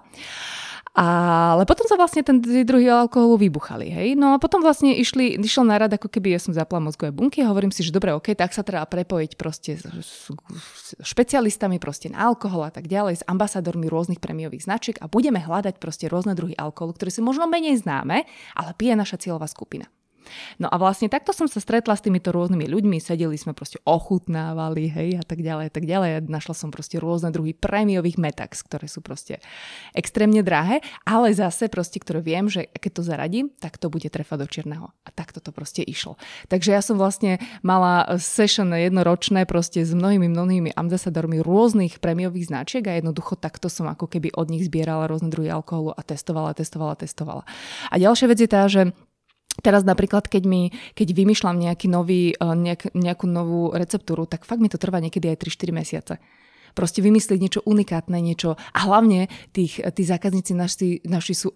Ale 0.97 1.69
potom 1.69 1.85
sa 1.85 1.93
vlastne 1.93 2.25
ten 2.25 2.41
druhý 2.41 2.89
alkoholu 2.89 3.37
vybuchali, 3.37 3.93
hej. 3.93 4.09
No 4.17 4.33
a 4.33 4.41
potom 4.41 4.65
vlastne 4.65 4.97
išli, 4.97 5.37
išiel 5.37 5.61
na 5.61 5.77
rad, 5.77 5.93
ako 5.93 6.09
keby 6.09 6.33
ja 6.33 6.41
som 6.41 6.49
zapla 6.49 6.81
mozgové 6.81 7.13
bunky 7.13 7.45
a 7.45 7.53
hovorím 7.53 7.69
si, 7.69 7.85
že 7.85 7.93
dobre, 7.93 8.09
ok, 8.09 8.33
tak 8.33 8.57
sa 8.57 8.65
treba 8.65 8.89
prepojiť 8.89 9.31
proste 9.37 9.77
s, 9.77 10.33
s 10.33 10.89
špecialistami 10.97 11.77
proste 11.77 12.09
na 12.09 12.25
alkohol 12.25 12.65
a 12.65 12.73
tak 12.73 12.89
ďalej, 12.89 13.21
s 13.21 13.27
ambasádormi 13.29 13.85
rôznych 13.85 14.17
premiových 14.17 14.65
značiek 14.65 14.97
a 14.97 15.05
budeme 15.05 15.37
hľadať 15.37 15.77
proste 15.77 16.09
rôzne 16.09 16.33
druhy 16.33 16.57
alkoholu, 16.57 16.97
ktoré 16.97 17.13
sú 17.13 17.21
možno 17.21 17.45
menej 17.45 17.85
známe, 17.85 18.25
ale 18.57 18.71
pije 18.73 18.97
naša 18.97 19.21
cieľová 19.21 19.45
skupina. 19.45 19.85
No 20.57 20.67
a 20.71 20.75
vlastne 20.79 21.07
takto 21.11 21.31
som 21.35 21.45
sa 21.45 21.61
stretla 21.61 21.95
s 21.95 22.03
týmito 22.03 22.29
rôznymi 22.33 22.65
ľuďmi, 22.69 22.97
sedeli 23.01 23.35
sme 23.35 23.57
proste 23.57 23.81
ochutnávali, 23.83 24.89
hej, 24.89 25.09
a 25.19 25.23
tak 25.25 25.41
ďalej, 25.43 25.65
a 25.69 25.73
tak 25.73 25.85
ďalej. 25.85 26.09
Našla 26.29 26.55
som 26.55 26.69
proste 26.69 27.01
rôzne 27.01 27.33
druhy 27.33 27.53
prémiových 27.57 28.17
metax, 28.21 28.63
ktoré 28.65 28.85
sú 28.89 29.01
proste 29.03 29.41
extrémne 29.93 30.41
drahé, 30.45 30.81
ale 31.03 31.33
zase 31.33 31.67
proste, 31.67 31.99
ktoré 31.99 32.23
viem, 32.23 32.47
že 32.47 32.67
keď 32.69 32.91
to 32.91 33.01
zaradím, 33.01 33.45
tak 33.59 33.77
to 33.81 33.89
bude 33.89 34.07
trefa 34.09 34.35
do 34.37 34.45
čierneho. 34.45 34.91
A 35.03 35.09
takto 35.11 35.41
to 35.41 35.49
proste 35.49 35.81
išlo. 35.83 36.15
Takže 36.47 36.73
ja 36.73 36.81
som 36.81 36.99
vlastne 36.99 37.41
mala 37.61 38.19
session 38.21 38.71
jednoročné 38.71 39.43
proste 39.49 39.81
s 39.83 39.91
mnohými, 39.95 40.29
mnohými 40.29 40.69
ambasadormi 40.75 41.41
rôznych 41.41 41.97
prémiových 41.99 42.49
značiek 42.49 42.83
a 42.85 42.97
jednoducho 42.97 43.35
takto 43.35 43.67
som 43.71 43.89
ako 43.89 44.07
keby 44.07 44.33
od 44.35 44.47
nich 44.51 44.65
zbierala 44.67 45.09
rôzne 45.09 45.33
druhy 45.33 45.49
alkoholu 45.49 45.95
a 45.95 46.01
testovala, 46.05 46.53
testovala, 46.53 46.95
testovala. 46.95 47.43
A 47.89 47.95
ďalšia 47.97 48.27
vec 48.29 48.39
je 48.39 48.49
tá, 48.49 48.63
že 48.69 48.91
Teraz 49.59 49.83
napríklad, 49.83 50.25
keď, 50.25 50.43
mi, 50.47 50.71
keď 50.95 51.07
vymýšľam 51.15 51.57
nejaký 51.59 51.87
nový, 51.91 52.33
eh, 52.33 52.55
nejak, 52.55 52.95
nejakú 52.95 53.25
novú 53.27 53.71
receptúru, 53.75 54.25
tak 54.25 54.47
fakt 54.47 54.63
mi 54.63 54.71
to 54.71 54.79
trvá 54.81 54.99
niekedy 55.03 55.29
aj 55.31 55.37
3-4 55.43 55.71
mesiace. 55.75 56.15
Proste 56.77 57.01
vymyslieť 57.01 57.39
niečo 57.41 57.61
unikátne, 57.65 58.21
niečo... 58.21 58.53
A 58.77 58.79
hlavne 58.85 59.27
tých, 59.51 59.81
tí 59.81 60.03
zákazníci 60.05 60.53
naši, 60.53 61.01
naši 61.03 61.33
sú... 61.33 61.49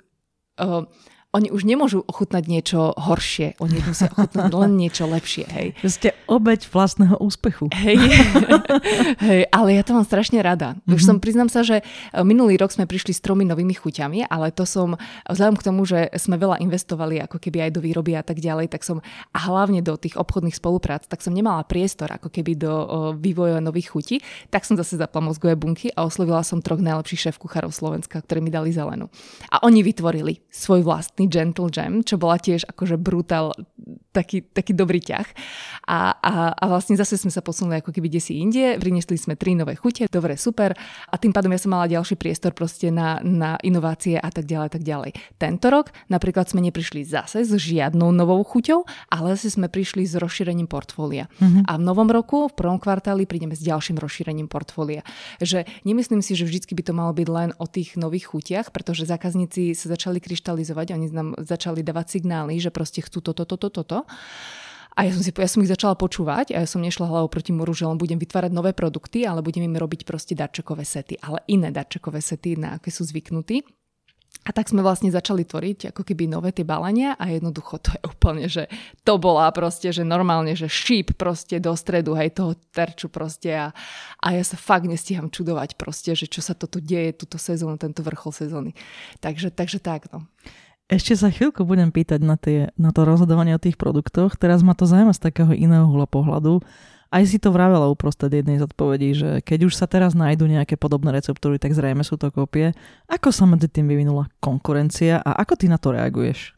Uh, 0.57 0.85
oni 1.33 1.49
už 1.49 1.65
nemôžu 1.65 2.05
ochutnať 2.05 2.45
niečo 2.45 2.93
horšie, 2.93 3.57
oni 3.57 3.81
musia 3.81 4.07
ochutnať 4.13 4.53
len 4.53 4.71
niečo 4.77 5.09
lepšie, 5.09 5.45
hej. 5.49 5.67
Ste 5.81 6.13
obeď 6.29 6.69
vlastného 6.69 7.17
úspechu. 7.17 7.73
Hej, 7.73 7.97
hej, 9.27 9.41
ale 9.49 9.69
ja 9.73 9.83
to 9.83 9.97
mám 9.97 10.05
strašne 10.05 10.39
rada. 10.39 10.77
Už 10.85 11.01
Mhm. 11.03 11.07
som, 11.09 11.15
priznám 11.17 11.49
sa, 11.49 11.65
že 11.65 11.81
e, 11.81 11.83
minulý 12.21 12.55
rok 12.55 12.69
sme 12.69 12.85
prišli 12.85 13.17
s 13.17 13.21
tromi 13.21 13.43
novými 13.43 13.73
chuťami, 13.73 14.29
ale 14.29 14.53
to 14.53 14.63
som, 14.63 14.93
vzhľadom 15.25 15.57
k 15.57 15.65
tomu, 15.65 15.81
že 15.83 16.13
sme 16.15 16.37
veľa 16.37 16.61
investovali 16.61 17.17
ako 17.19 17.41
keby 17.41 17.65
aj 17.65 17.71
do 17.73 17.81
výroby 17.81 18.13
a 18.13 18.21
tak 18.21 18.37
ďalej, 18.37 18.69
tak 18.69 18.85
som, 18.85 19.01
a 19.33 19.39
hlavne 19.41 19.81
do 19.81 19.97
tých 19.97 20.15
obchodných 20.15 20.53
spoluprác, 20.53 21.09
tak 21.09 21.25
som 21.25 21.33
nemala 21.33 21.65
priestor 21.65 22.13
ako 22.13 22.29
keby 22.29 22.53
do 22.55 22.69
o, 22.69 22.83
vývoja 23.17 23.57
nových 23.57 23.89
chutí, 23.91 24.21
tak 24.47 24.63
som 24.63 24.77
zase 24.77 25.01
zapla 25.01 25.19
mozgové 25.19 25.57
bunky 25.57 25.89
a 25.91 26.05
oslovila 26.05 26.45
som 26.45 26.61
troch 26.61 26.79
najlepších 26.79 27.29
šéf 27.29 27.37
kuchárov 27.41 27.73
Slovenska, 27.73 28.21
ktorí 28.21 28.39
mi 28.39 28.53
dali 28.53 28.69
zelenú. 28.69 29.09
A 29.49 29.65
oni 29.65 29.81
vytvorili 29.81 30.45
svoj 30.53 30.85
vlastný 30.85 31.22
Gentle 31.27 31.69
Jam, 31.69 32.03
čo 32.03 32.15
bola 32.19 32.39
tiež 32.39 32.67
akože 32.69 32.95
brutál, 32.97 33.53
taký, 34.13 34.45
taký 34.45 34.77
dobrý 34.77 35.01
ťah. 35.01 35.27
A, 35.89 36.15
a, 36.15 36.33
a 36.53 36.63
vlastne 36.69 36.95
zase 36.95 37.17
sme 37.17 37.33
sa 37.33 37.41
posunuli 37.41 37.81
ako 37.81 37.91
keby 37.91 38.07
desi 38.07 38.39
inde, 38.39 38.77
priniesli 38.77 39.17
sme 39.17 39.33
tri 39.35 39.57
nové 39.57 39.75
chute, 39.75 40.05
dobre, 40.07 40.37
super. 40.37 40.71
A 41.09 41.15
tým 41.17 41.33
pádom 41.33 41.51
ja 41.51 41.59
som 41.59 41.73
mala 41.73 41.89
ďalší 41.89 42.15
priestor 42.15 42.53
proste 42.55 42.93
na, 42.93 43.19
na 43.25 43.57
inovácie 43.65 44.15
a 44.15 44.29
tak 44.29 44.45
ďalej, 44.45 44.69
tak 44.79 44.83
ďalej. 44.85 45.11
Tento 45.41 45.67
rok 45.73 45.91
napríklad 46.07 46.47
sme 46.47 46.61
neprišli 46.63 47.03
zase 47.03 47.43
s 47.43 47.51
žiadnou 47.57 48.13
novou 48.13 48.39
chuťou, 48.45 48.85
ale 49.11 49.35
zase 49.35 49.57
sme 49.57 49.67
prišli 49.67 50.05
s 50.05 50.15
rozšírením 50.15 50.69
portfólia. 50.69 51.27
Mhm. 51.41 51.67
A 51.67 51.75
v 51.75 51.83
novom 51.83 52.07
roku, 52.07 52.47
v 52.47 52.55
prvom 52.55 52.77
kvartáli, 52.77 53.25
prídeme 53.25 53.57
s 53.57 53.65
ďalším 53.65 53.97
rozšírením 53.97 54.47
portfólia. 54.47 55.01
Že 55.41 55.65
nemyslím 55.83 56.21
si, 56.21 56.37
že 56.37 56.45
vždycky 56.45 56.77
by 56.77 56.83
to 56.85 56.93
malo 56.93 57.11
byť 57.11 57.27
len 57.27 57.49
o 57.57 57.65
tých 57.65 57.97
nových 57.97 58.31
chutiach, 58.31 58.69
pretože 58.69 59.09
zákazníci 59.09 59.73
sa 59.73 59.89
začali 59.89 60.21
kryštalizovať, 60.21 60.93
oni 60.93 61.07
nám 61.13 61.37
začali 61.37 61.85
dávať 61.85 62.19
signály, 62.19 62.57
že 62.57 62.73
proste 62.73 63.05
chcú 63.05 63.21
toto, 63.21 63.45
toto, 63.45 63.69
toto. 63.69 64.09
A 64.93 65.09
ja 65.09 65.11
som, 65.13 65.25
si, 65.25 65.33
ja 65.33 65.49
som 65.49 65.61
ich 65.65 65.73
začala 65.73 65.97
počúvať 65.97 66.53
a 66.53 66.61
ja 66.61 66.67
som 66.69 66.77
nešla 66.77 67.09
hlavou 67.09 67.25
proti 67.25 67.49
moru, 67.49 67.73
že 67.73 67.89
len 67.89 67.97
budem 67.97 68.21
vytvárať 68.21 68.53
nové 68.53 68.77
produkty, 68.77 69.25
ale 69.25 69.41
budem 69.41 69.65
im 69.65 69.73
robiť 69.73 70.05
proste 70.05 70.37
darčekové 70.37 70.85
sety, 70.85 71.17
ale 71.17 71.41
iné 71.49 71.73
darčekové 71.73 72.21
sety, 72.21 72.53
na 72.61 72.77
aké 72.77 72.93
sú 72.93 73.01
zvyknutí. 73.01 73.65
A 74.43 74.51
tak 74.51 74.67
sme 74.67 74.83
vlastne 74.83 75.07
začali 75.07 75.47
tvoriť 75.47 75.95
ako 75.95 76.03
keby 76.03 76.27
nové 76.27 76.51
tie 76.51 76.67
balenia 76.67 77.15
a 77.15 77.31
jednoducho 77.31 77.79
to 77.79 77.95
je 77.95 78.01
úplne, 78.03 78.45
že 78.51 78.67
to 79.07 79.15
bola 79.15 79.47
proste, 79.55 79.87
že 79.95 80.03
normálne, 80.03 80.51
že 80.51 80.67
šíp 80.67 81.15
proste 81.15 81.63
do 81.63 81.71
stredu, 81.79 82.11
hej, 82.19 82.35
toho 82.35 82.51
terču 82.75 83.07
proste 83.07 83.55
a, 83.55 83.71
a 84.19 84.27
ja 84.35 84.43
sa 84.43 84.59
fakt 84.59 84.83
nestíham 84.83 85.31
čudovať 85.31 85.79
proste, 85.79 86.11
že 86.11 86.27
čo 86.27 86.43
sa 86.43 86.59
to 86.59 86.67
tu 86.67 86.83
deje 86.83 87.15
túto 87.15 87.39
sezónu, 87.39 87.79
tento 87.79 88.03
vrchol 88.03 88.35
sezóny. 88.35 88.75
Takže, 89.23 89.47
takže 89.55 89.79
tak, 89.79 90.11
no. 90.11 90.27
Ešte 90.93 91.17
sa 91.17 91.33
chvíľku 91.33 91.65
budem 91.65 91.89
pýtať 91.89 92.21
na, 92.21 92.37
tie, 92.37 92.69
na 92.77 92.93
to 92.93 93.01
rozhodovanie 93.01 93.57
o 93.57 93.63
tých 93.63 93.81
produktoch. 93.81 94.37
Teraz 94.37 94.61
ma 94.61 94.77
to 94.77 94.85
zaujíma 94.85 95.17
z 95.17 95.25
takého 95.25 95.49
iného 95.49 95.89
hľa 95.89 96.05
pohľadu. 96.05 96.61
Aj 97.09 97.25
si 97.25 97.41
to 97.41 97.49
vravela 97.49 97.89
uprostred 97.89 98.29
jednej 98.29 98.61
z 98.61 98.69
odpovedí, 98.69 99.09
že 99.17 99.29
keď 99.41 99.69
už 99.69 99.73
sa 99.73 99.89
teraz 99.89 100.13
nájdú 100.13 100.45
nejaké 100.45 100.77
podobné 100.77 101.09
receptúry, 101.17 101.57
tak 101.57 101.73
zrejme 101.73 102.05
sú 102.05 102.21
to 102.21 102.29
kópie. 102.29 102.77
Ako 103.09 103.33
sa 103.33 103.49
medzi 103.49 103.73
tým 103.73 103.89
vyvinula 103.89 104.29
konkurencia 104.37 105.17
a 105.17 105.33
ako 105.41 105.57
ty 105.57 105.65
na 105.65 105.81
to 105.81 105.97
reaguješ? 105.97 106.53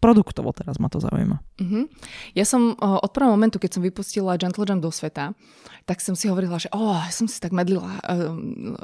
produktovo 0.00 0.56
teraz 0.56 0.80
ma 0.80 0.88
to 0.88 0.96
zaujíma. 0.96 1.44
Uh-huh. 1.60 1.84
Ja 2.32 2.48
som 2.48 2.72
uh, 2.72 2.98
od 3.04 3.12
prvého 3.12 3.36
momentu, 3.36 3.60
keď 3.60 3.76
som 3.76 3.84
vypustila 3.84 4.40
Gentle 4.40 4.64
Jam 4.64 4.80
do 4.80 4.88
sveta, 4.88 5.36
tak 5.84 6.00
som 6.00 6.16
si 6.16 6.26
hovorila, 6.32 6.56
že 6.56 6.72
oh, 6.72 7.04
som 7.12 7.28
si 7.28 7.36
tak 7.36 7.52
medlila 7.52 8.00
uh, 8.00 8.32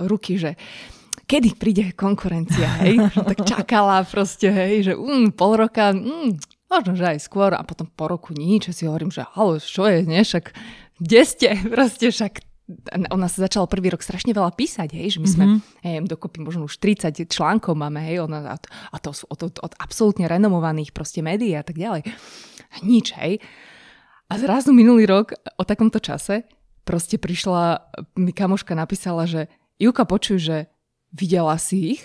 ruky, 0.05 0.37
že 0.37 0.61
kedy 1.27 1.59
príde 1.59 1.85
konkurencia, 1.93 2.71
hej? 2.83 3.03
tak 3.35 3.43
čakala 3.43 4.07
proste, 4.07 4.49
hej, 4.49 4.91
že 4.91 4.93
um, 4.95 5.35
pol 5.35 5.59
roka, 5.59 5.91
um, 5.93 6.33
možno, 6.71 6.95
že 6.95 7.19
aj 7.19 7.19
skôr 7.27 7.53
a 7.53 7.63
potom 7.67 7.91
po 7.91 8.07
roku 8.07 8.33
nič. 8.33 8.71
A 8.71 8.73
si 8.73 8.87
hovorím, 8.87 9.11
že 9.11 9.27
halo, 9.35 9.59
čo 9.59 9.91
je, 9.91 10.07
nie? 10.07 10.23
Však 10.23 10.55
kde 11.03 11.21
ste? 11.27 11.49
Proste 11.75 12.15
však 12.15 12.47
ona 13.15 13.31
sa 13.31 13.47
začala 13.47 13.71
prvý 13.71 13.95
rok 13.95 14.03
strašne 14.03 14.35
veľa 14.35 14.51
písať, 14.51 14.91
hej, 14.91 15.15
že 15.15 15.19
my 15.23 15.29
sme, 15.31 15.45
mm-hmm. 15.47 15.87
hej, 15.87 15.97
dokopy 16.11 16.43
možno 16.43 16.67
už 16.67 16.83
30 16.83 17.15
článkov 17.31 17.79
máme, 17.79 18.03
hej, 18.03 18.27
ona, 18.27 18.59
a 18.59 18.97
to 18.99 19.15
sú 19.15 19.23
od, 19.31 19.39
od, 19.39 19.55
od 19.63 19.73
absolútne 19.79 20.27
renomovaných 20.27 20.91
proste 20.91 21.23
médií 21.23 21.55
a 21.55 21.63
tak 21.63 21.79
ďalej. 21.79 22.11
A 22.75 22.77
nič, 22.83 23.15
hej. 23.23 23.39
A 24.27 24.35
zrazu 24.35 24.75
minulý 24.75 25.07
rok 25.07 25.39
o 25.55 25.63
takomto 25.63 26.03
čase 26.03 26.51
proste 26.83 27.23
prišla, 27.23 27.87
mi 28.19 28.35
kamoška 28.35 28.75
napísala, 28.75 29.31
že 29.31 29.47
Juka, 29.79 30.03
počuj, 30.03 30.39
že 30.43 30.57
videla 31.17 31.57
si 31.57 31.97
ich? 31.97 32.03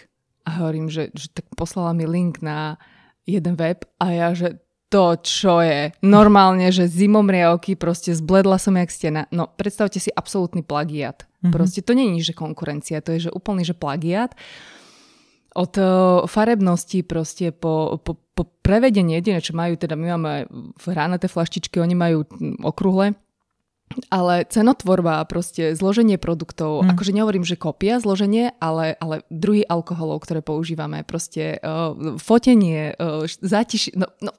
A 0.47 0.63
hovorím, 0.63 0.87
že, 0.89 1.11
že 1.13 1.29
tak 1.29 1.45
poslala 1.53 1.93
mi 1.93 2.07
link 2.07 2.41
na 2.41 2.81
jeden 3.27 3.59
web 3.59 3.85
a 4.01 4.09
ja, 4.09 4.29
že 4.33 4.57
to, 4.91 5.15
čo 5.23 5.63
je. 5.63 5.95
Normálne, 6.03 6.67
že 6.67 6.83
zimomriavky, 6.83 7.79
proste 7.79 8.11
zbledla 8.11 8.59
som 8.59 8.75
jak 8.75 8.91
stena. 8.91 9.23
No, 9.31 9.47
predstavte 9.47 10.03
si 10.03 10.11
absolútny 10.11 10.67
plagiat. 10.67 11.23
Mm-hmm. 11.39 11.53
Proste 11.55 11.79
to 11.79 11.95
je 11.95 12.19
že 12.19 12.35
konkurencia, 12.35 12.99
to 12.99 13.15
je 13.15 13.27
že 13.27 13.31
úplný, 13.31 13.63
že 13.63 13.71
plagiat. 13.71 14.35
Od 15.55 15.73
uh, 15.79 16.27
farebnosti 16.27 17.07
proste 17.07 17.55
po, 17.55 17.99
po, 18.03 18.19
po 18.35 18.43
prevedenie 18.59 19.19
jediné, 19.19 19.39
čo 19.39 19.55
majú, 19.55 19.79
teda 19.79 19.95
my 19.95 20.07
máme 20.15 20.31
hrané 20.83 21.19
flaštičky, 21.23 21.79
oni 21.79 21.95
majú 21.95 22.27
okrúhle, 22.59 23.15
ale 24.09 24.45
cenotvorba, 24.47 25.23
proste 25.25 25.75
zloženie 25.75 26.17
produktov, 26.17 26.83
mm. 26.83 26.95
akože 26.95 27.11
nehovorím, 27.15 27.45
že 27.45 27.59
kopia 27.59 27.99
zloženie, 28.01 28.55
ale, 28.59 28.95
ale 28.99 29.23
druhý 29.29 29.63
alkoholov, 29.65 30.23
ktoré 30.23 30.39
používame, 30.43 31.03
proste 31.03 31.59
uh, 31.61 32.17
fotenie, 32.19 32.95
uh, 32.95 33.25
zátiš, 33.27 33.93
no, 33.95 34.07
no 34.23 34.31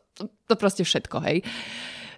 to 0.47 0.55
proste 0.55 0.85
všetko, 0.85 1.17
hej. 1.25 1.47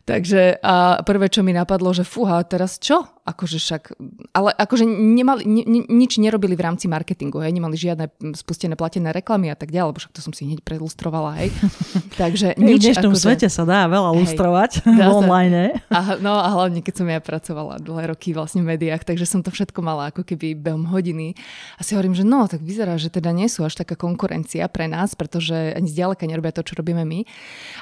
Takže 0.04 0.60
a 0.60 1.00
prvé, 1.00 1.32
čo 1.32 1.40
mi 1.40 1.56
napadlo, 1.56 1.88
že 1.96 2.04
fúha, 2.04 2.44
teraz 2.44 2.76
čo? 2.76 3.08
Akože 3.24 3.56
však, 3.56 3.96
ale 4.36 4.52
akože 4.52 4.84
nemali, 4.84 5.48
ni, 5.48 5.64
nič 5.88 6.20
nerobili 6.20 6.52
v 6.52 6.64
rámci 6.68 6.92
marketingu, 6.92 7.40
hej, 7.40 7.56
nemali 7.56 7.72
žiadne 7.72 8.12
spustené 8.36 8.76
platené 8.76 9.16
reklamy 9.16 9.48
a 9.48 9.56
tak 9.56 9.72
ďalej, 9.72 9.96
lebo 9.96 9.98
však 10.04 10.12
to 10.12 10.20
som 10.20 10.36
si 10.36 10.44
hneď 10.44 10.60
prelustrovala, 10.60 11.40
hej. 11.40 11.48
Takže 12.20 12.60
nič. 12.60 12.84
V 12.84 12.92
dnešnom 12.92 13.16
akože, 13.16 13.24
svete 13.24 13.48
sa 13.48 13.64
dá 13.64 13.88
veľa 13.88 14.12
hej, 14.12 14.18
lustrovať 14.20 14.70
dá 14.84 15.08
online. 15.24 15.80
A, 15.88 16.20
no 16.20 16.36
a 16.36 16.52
hlavne, 16.52 16.84
keď 16.84 16.94
som 17.00 17.08
ja 17.08 17.16
pracovala 17.16 17.80
dlhé 17.80 18.12
roky 18.12 18.36
vlastne 18.36 18.60
v 18.60 18.76
médiách, 18.76 19.08
takže 19.08 19.24
som 19.24 19.40
to 19.40 19.48
všetko 19.48 19.80
mala 19.80 20.12
ako 20.12 20.20
keby 20.20 20.52
behom 20.52 20.84
hodiny. 20.92 21.32
A 21.76 21.80
si 21.80 21.96
hovorím, 21.96 22.12
že 22.12 22.28
no, 22.28 22.44
tak 22.44 22.60
vyzerá, 22.60 23.00
že 23.00 23.08
teda 23.08 23.32
nie 23.32 23.48
sú 23.48 23.64
až 23.64 23.80
taká 23.80 23.96
konkurencia 23.96 24.68
pre 24.68 24.84
nás, 24.84 25.16
pretože 25.16 25.72
ani 25.72 25.88
zďaleka 25.88 26.28
nerobia 26.28 26.52
to, 26.52 26.60
čo 26.60 26.76
robíme 26.76 27.08
my. 27.08 27.24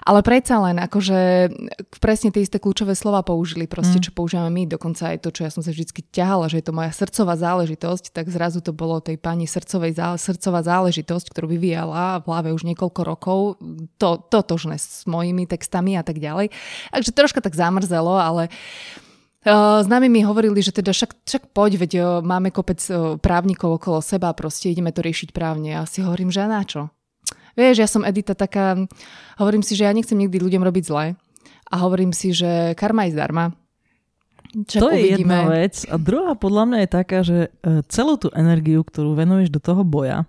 Ale 0.06 0.22
predsa 0.22 0.62
len, 0.62 0.78
akože 0.78 1.50
presne 1.98 2.30
tie 2.30 2.46
isté 2.46 2.62
kľúčové 2.62 2.94
slova 2.94 3.26
použili, 3.26 3.66
proste, 3.66 3.98
mm. 3.98 4.04
čo 4.06 4.10
používame 4.14 4.54
my, 4.54 4.62
dokonca 4.70 5.10
aj 5.10 5.18
to, 5.26 5.31
čo 5.32 5.48
ja 5.48 5.50
som 5.50 5.64
sa 5.64 5.72
vždy 5.72 5.88
ťahala, 6.12 6.52
že 6.52 6.60
je 6.60 6.66
to 6.68 6.76
moja 6.76 6.92
srdcová 6.92 7.34
záležitosť, 7.40 8.12
tak 8.12 8.28
zrazu 8.28 8.60
to 8.60 8.76
bolo 8.76 9.00
tej 9.00 9.16
pani 9.16 9.48
srdcovej 9.48 9.96
zále, 9.96 10.16
srdcová 10.20 10.60
záležitosť, 10.60 11.32
ktorú 11.32 11.48
vyvíjala 11.56 12.20
v 12.20 12.28
hlave 12.28 12.48
už 12.52 12.68
niekoľko 12.68 13.00
rokov, 13.02 13.38
to, 13.96 14.20
totožné 14.28 14.76
s 14.76 15.08
mojimi 15.08 15.48
textami 15.48 15.96
a 15.96 16.04
tak 16.04 16.20
ďalej. 16.20 16.52
Takže 16.92 17.10
troška 17.16 17.40
tak 17.40 17.56
zamrzelo, 17.56 18.14
ale 18.20 18.52
Uh, 19.42 19.82
nami 19.90 20.06
mi 20.06 20.22
hovorili, 20.22 20.62
že 20.62 20.70
teda 20.70 20.94
však, 20.94 21.26
však 21.26 21.42
poď, 21.50 21.74
veď 21.74 21.92
uh, 21.98 22.06
máme 22.22 22.54
kopec 22.54 22.78
uh, 22.86 23.18
právnikov 23.18 23.74
okolo 23.74 23.98
seba, 23.98 24.30
proste 24.38 24.70
ideme 24.70 24.94
to 24.94 25.02
riešiť 25.02 25.34
právne. 25.34 25.74
A 25.74 25.82
si 25.82 25.98
hovorím, 25.98 26.30
že 26.30 26.46
na 26.46 26.62
čo? 26.62 26.94
Vieš, 27.58 27.82
ja 27.82 27.90
som 27.90 28.06
Edita 28.06 28.38
taká, 28.38 28.78
hovorím 29.42 29.66
si, 29.66 29.74
že 29.74 29.82
ja 29.82 29.90
nechcem 29.90 30.14
nikdy 30.14 30.38
ľuďom 30.38 30.62
robiť 30.62 30.84
zle 30.86 31.18
a 31.68 31.74
hovorím 31.74 32.14
si, 32.14 32.30
že 32.30 32.78
karma 32.78 33.10
je 33.10 33.18
zdarma. 33.18 33.50
Čo 34.52 34.78
to 34.84 34.88
uvidíme. 34.92 35.00
je 35.00 35.12
jedna 35.16 35.40
vec. 35.48 35.74
A 35.88 35.96
druhá 35.96 36.36
podľa 36.36 36.64
mňa 36.68 36.78
je 36.84 36.88
taká, 36.88 37.18
že 37.24 37.38
e, 37.48 37.80
celú 37.88 38.20
tú 38.20 38.28
energiu, 38.36 38.84
ktorú 38.84 39.16
venuješ 39.16 39.48
do 39.48 39.60
toho 39.64 39.80
boja, 39.80 40.28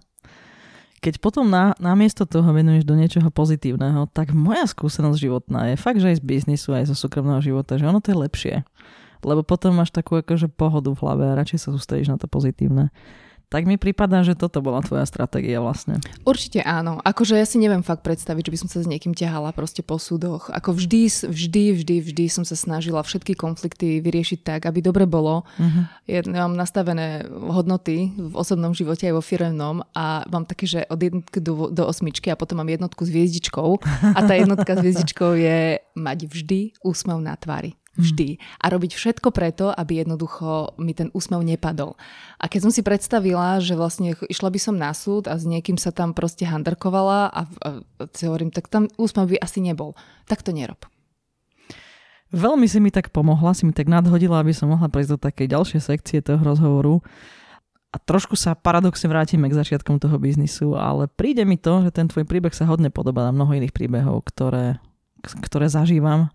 keď 1.03 1.19
potom 1.19 1.51
na, 1.51 1.75
namiesto 1.83 2.23
toho 2.23 2.47
venuješ 2.55 2.87
do 2.87 2.95
niečoho 2.95 3.27
pozitívneho, 3.27 4.07
tak 4.15 4.31
moja 4.31 4.63
skúsenosť 4.63 5.19
životná 5.19 5.75
je 5.75 5.75
fakt, 5.75 5.99
že 5.99 6.15
aj 6.15 6.23
z 6.23 6.23
biznisu, 6.23 6.71
aj 6.71 6.87
zo 6.87 6.95
súkromného 6.95 7.43
života, 7.43 7.75
že 7.75 7.83
ono 7.83 7.99
to 7.99 8.15
je 8.15 8.17
lepšie. 8.23 8.55
Lebo 9.19 9.43
potom 9.43 9.75
máš 9.75 9.91
takú 9.91 10.15
akože 10.23 10.47
pohodu 10.47 10.95
v 10.95 10.99
hlave 11.03 11.23
a 11.27 11.35
radšej 11.35 11.59
sa 11.59 11.69
sústredíš 11.75 12.07
na 12.07 12.15
to 12.15 12.31
pozitívne 12.31 12.95
tak 13.53 13.69
mi 13.69 13.77
prípada, 13.77 14.25
že 14.25 14.33
toto 14.33 14.65
bola 14.65 14.81
tvoja 14.81 15.05
stratégia 15.05 15.61
vlastne. 15.61 16.01
Určite 16.25 16.65
áno. 16.65 16.97
Akože 17.05 17.37
ja 17.37 17.45
si 17.45 17.61
neviem 17.61 17.85
fakt 17.85 18.01
predstaviť, 18.01 18.49
že 18.49 18.53
by 18.53 18.57
som 18.65 18.69
sa 18.73 18.81
s 18.81 18.89
niekým 18.89 19.13
ťahala 19.13 19.53
proste 19.53 19.85
po 19.85 20.01
súdoch. 20.01 20.49
Ako 20.49 20.73
vždy, 20.73 21.05
vždy, 21.29 21.77
vždy, 21.77 21.95
vždy 22.01 22.25
som 22.33 22.41
sa 22.41 22.57
snažila 22.57 23.05
všetky 23.05 23.37
konflikty 23.37 24.01
vyriešiť 24.01 24.41
tak, 24.41 24.65
aby 24.65 24.81
dobre 24.81 25.05
bolo. 25.05 25.45
Uh-huh. 25.61 25.85
Ja 26.09 26.25
mám 26.25 26.57
nastavené 26.57 27.29
hodnoty 27.29 28.09
v 28.17 28.33
osobnom 28.33 28.73
živote 28.73 29.05
aj 29.05 29.21
vo 29.21 29.21
firemnom 29.21 29.85
a 29.93 30.25
mám 30.33 30.49
také, 30.49 30.65
že 30.65 30.89
od 30.89 30.97
jednotky 30.97 31.37
do, 31.37 31.69
do 31.69 31.85
osmičky 31.85 32.33
a 32.33 32.39
potom 32.39 32.57
mám 32.57 32.73
jednotku 32.73 33.05
s 33.05 33.13
hviezdičkou 33.13 33.69
a 34.17 34.19
tá 34.25 34.33
jednotka 34.33 34.73
s 34.73 34.81
hviezdičkou 34.81 35.37
je 35.37 35.77
mať 35.93 36.25
vždy 36.25 36.59
úsmev 36.81 37.21
na 37.21 37.37
tvári. 37.37 37.77
Vždy. 37.93 38.41
A 38.57 38.73
robiť 38.73 38.97
všetko 38.97 39.29
preto, 39.29 39.69
aby 39.69 40.01
jednoducho 40.01 40.73
mi 40.81 40.97
ten 40.97 41.13
úsmev 41.13 41.45
nepadol. 41.45 41.93
A 42.41 42.49
keď 42.49 42.65
som 42.65 42.71
si 42.73 42.81
predstavila, 42.81 43.61
že 43.61 43.77
vlastne 43.77 44.17
išla 44.17 44.49
by 44.49 44.59
som 44.59 44.75
na 44.81 44.89
súd 44.97 45.29
a 45.29 45.37
s 45.37 45.45
niekým 45.45 45.77
sa 45.77 45.93
tam 45.93 46.17
proste 46.17 46.49
handrkovala 46.49 47.29
a, 47.29 47.41
a, 47.45 47.69
a 47.85 48.03
si 48.09 48.25
hovorím, 48.25 48.49
tak 48.49 48.65
tam 48.65 48.89
úsmev 48.97 49.29
by 49.29 49.37
asi 49.37 49.61
nebol. 49.61 49.93
Tak 50.25 50.41
to 50.41 50.49
nerob. 50.49 50.89
Veľmi 52.33 52.65
si 52.65 52.81
mi 52.81 52.89
tak 52.89 53.13
pomohla, 53.13 53.53
si 53.53 53.61
mi 53.61 53.77
tak 53.77 53.85
nadhodila, 53.85 54.41
aby 54.41 54.57
som 54.57 54.73
mohla 54.73 54.89
prejsť 54.89 55.11
do 55.13 55.19
takej 55.21 55.47
ďalšej 55.53 55.81
sekcie 55.85 56.17
toho 56.25 56.41
rozhovoru. 56.41 56.97
A 57.93 58.01
trošku 58.01 58.33
sa 58.33 58.57
paradoxne 58.57 59.05
vrátime 59.05 59.45
k 59.45 59.53
začiatkom 59.53 60.01
toho 60.01 60.17
biznisu, 60.17 60.73
ale 60.73 61.05
príde 61.05 61.45
mi 61.45 61.61
to, 61.61 61.85
že 61.85 61.93
ten 61.93 62.09
tvoj 62.09 62.25
príbeh 62.25 62.49
sa 62.49 62.65
hodne 62.65 62.89
podobá 62.89 63.29
na 63.29 63.37
mnoho 63.37 63.53
iných 63.53 63.69
príbehov, 63.69 64.25
ktoré, 64.33 64.81
ktoré 65.21 65.69
zažívam 65.69 66.33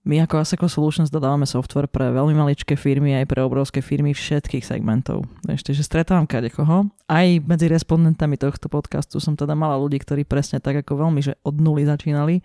my 0.00 0.24
ako 0.24 0.40
Aseco 0.40 0.64
Solutions 0.64 1.12
dodávame 1.12 1.44
software 1.44 1.84
pre 1.84 2.08
veľmi 2.08 2.32
maličké 2.32 2.72
firmy 2.72 3.20
aj 3.20 3.28
pre 3.28 3.44
obrovské 3.44 3.84
firmy 3.84 4.16
všetkých 4.16 4.64
segmentov. 4.64 5.28
Ešte, 5.44 5.76
že 5.76 5.84
stretávam 5.84 6.24
kadekoho. 6.24 6.88
Aj 7.04 7.28
medzi 7.44 7.68
respondentami 7.68 8.40
tohto 8.40 8.72
podcastu 8.72 9.20
som 9.20 9.36
teda 9.36 9.52
mala 9.52 9.76
ľudí, 9.76 10.00
ktorí 10.00 10.24
presne 10.24 10.56
tak 10.56 10.80
ako 10.80 11.04
veľmi, 11.04 11.20
že 11.20 11.36
od 11.44 11.60
nuly 11.60 11.84
začínali. 11.84 12.40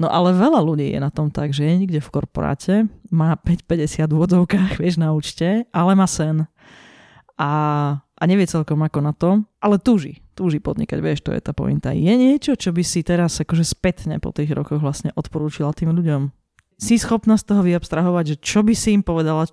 No 0.00 0.08
ale 0.08 0.32
veľa 0.32 0.64
ľudí 0.64 0.96
je 0.96 1.00
na 1.00 1.12
tom 1.12 1.28
tak, 1.28 1.52
že 1.52 1.68
je 1.68 1.76
niekde 1.76 2.00
v 2.00 2.08
korporáte, 2.08 2.88
má 3.12 3.36
5,50 3.36 4.08
v 4.08 4.16
vodzovkách, 4.16 4.72
vieš, 4.80 4.96
na 4.96 5.12
účte, 5.12 5.68
ale 5.76 5.92
má 5.92 6.08
sen. 6.08 6.48
A, 7.36 7.52
a 8.00 8.22
nevie 8.24 8.48
celkom 8.48 8.80
ako 8.80 8.98
na 9.04 9.12
to, 9.12 9.44
ale 9.60 9.76
túži, 9.76 10.24
túži 10.32 10.56
podnikať, 10.56 10.98
vieš, 11.04 11.20
to 11.20 11.36
je 11.36 11.44
tá 11.44 11.52
pointa. 11.52 11.92
Je 11.92 12.16
niečo, 12.16 12.56
čo 12.56 12.72
by 12.72 12.80
si 12.80 13.04
teraz 13.04 13.36
akože 13.44 13.68
spätne 13.68 14.16
po 14.16 14.32
tých 14.32 14.56
rokoch 14.56 14.80
vlastne 14.80 15.12
odporúčila 15.12 15.76
tým 15.76 15.92
ľuďom? 15.92 16.41
Si 16.82 16.98
schopná 16.98 17.38
z 17.38 17.46
toho 17.46 17.62
vyabstrahovať, 17.62 18.34
že 18.34 18.36
čo 18.42 18.66
by 18.66 18.74
si 18.74 18.98
im 18.98 19.06
povedala, 19.06 19.46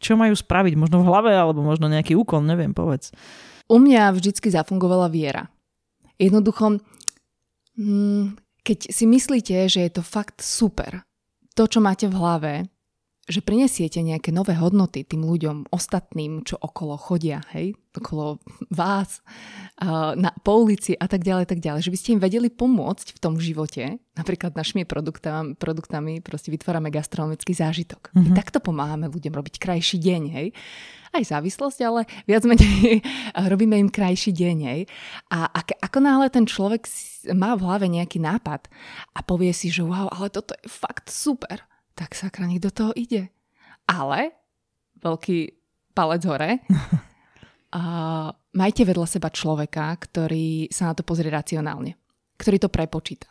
čo 0.00 0.16
majú 0.16 0.32
spraviť, 0.32 0.80
možno 0.80 1.04
v 1.04 1.08
hlave, 1.12 1.32
alebo 1.36 1.60
možno 1.60 1.92
nejaký 1.92 2.16
úkon, 2.16 2.48
neviem, 2.48 2.72
povedz. 2.72 3.12
U 3.68 3.76
mňa 3.76 4.16
vždycky 4.16 4.48
zafungovala 4.48 5.12
viera. 5.12 5.52
Jednoducho, 6.16 6.80
mm, 7.76 8.40
keď 8.64 8.78
si 8.88 9.04
myslíte, 9.04 9.68
že 9.68 9.84
je 9.84 9.92
to 9.92 10.00
fakt 10.00 10.40
super, 10.40 11.04
to, 11.52 11.68
čo 11.68 11.84
máte 11.84 12.08
v 12.08 12.16
hlave, 12.16 12.52
že 13.30 13.40
prinesiete 13.46 14.02
nejaké 14.02 14.34
nové 14.34 14.58
hodnoty 14.58 15.06
tým 15.06 15.22
ľuďom, 15.22 15.70
ostatným, 15.70 16.42
čo 16.42 16.58
okolo 16.58 16.98
chodia, 16.98 17.40
hej, 17.54 17.78
okolo 17.94 18.42
vás, 18.74 19.22
na, 20.18 20.34
po 20.42 20.66
ulici 20.66 20.98
a 20.98 21.06
tak 21.06 21.22
ďalej, 21.22 21.46
tak 21.46 21.62
ďalej, 21.62 21.86
že 21.86 21.92
by 21.94 21.98
ste 21.98 22.12
im 22.18 22.20
vedeli 22.20 22.50
pomôcť 22.50 23.14
v 23.14 23.22
tom 23.22 23.38
živote, 23.38 24.02
napríklad 24.18 24.52
našimi 24.58 24.82
produktami, 24.82 25.54
produktami 25.54 26.18
proste 26.20 26.50
vytvárame 26.50 26.90
gastronomický 26.90 27.54
zážitok. 27.54 28.10
Mm-hmm. 28.10 28.22
My 28.26 28.30
mhm. 28.34 28.36
takto 28.36 28.58
pomáhame 28.58 29.06
ľuďom 29.06 29.32
robiť 29.32 29.62
krajší 29.62 30.02
deň, 30.02 30.22
hej. 30.34 30.48
Aj 31.10 31.22
závislosť, 31.26 31.78
ale 31.82 32.06
viac 32.26 32.46
menej 32.46 33.02
robíme 33.52 33.78
im 33.78 33.90
krajší 33.90 34.34
deň, 34.34 34.56
hej. 34.66 34.80
A 35.30 35.46
ak, 35.50 35.78
ako 35.78 35.98
náhle 36.02 36.26
ten 36.30 36.46
človek 36.46 36.86
má 37.34 37.54
v 37.54 37.64
hlave 37.66 37.86
nejaký 37.86 38.18
nápad 38.18 38.66
a 39.14 39.20
povie 39.22 39.54
si, 39.54 39.70
že 39.70 39.86
wow, 39.86 40.10
ale 40.10 40.30
toto 40.30 40.54
je 40.58 40.66
fakt 40.66 41.10
super, 41.10 41.69
tak 42.00 42.16
sakra, 42.16 42.48
nech 42.48 42.64
do 42.64 42.72
toho 42.72 42.96
ide. 42.96 43.28
Ale, 43.84 44.32
veľký 45.04 45.52
palec 45.92 46.24
hore, 46.24 46.64
a 47.76 47.82
majte 48.56 48.88
vedľa 48.88 49.06
seba 49.20 49.28
človeka, 49.28 49.92
ktorý 50.00 50.72
sa 50.72 50.88
na 50.88 50.94
to 50.96 51.04
pozrie 51.04 51.28
racionálne, 51.28 52.00
ktorý 52.40 52.56
to 52.56 52.72
prepočíta. 52.72 53.28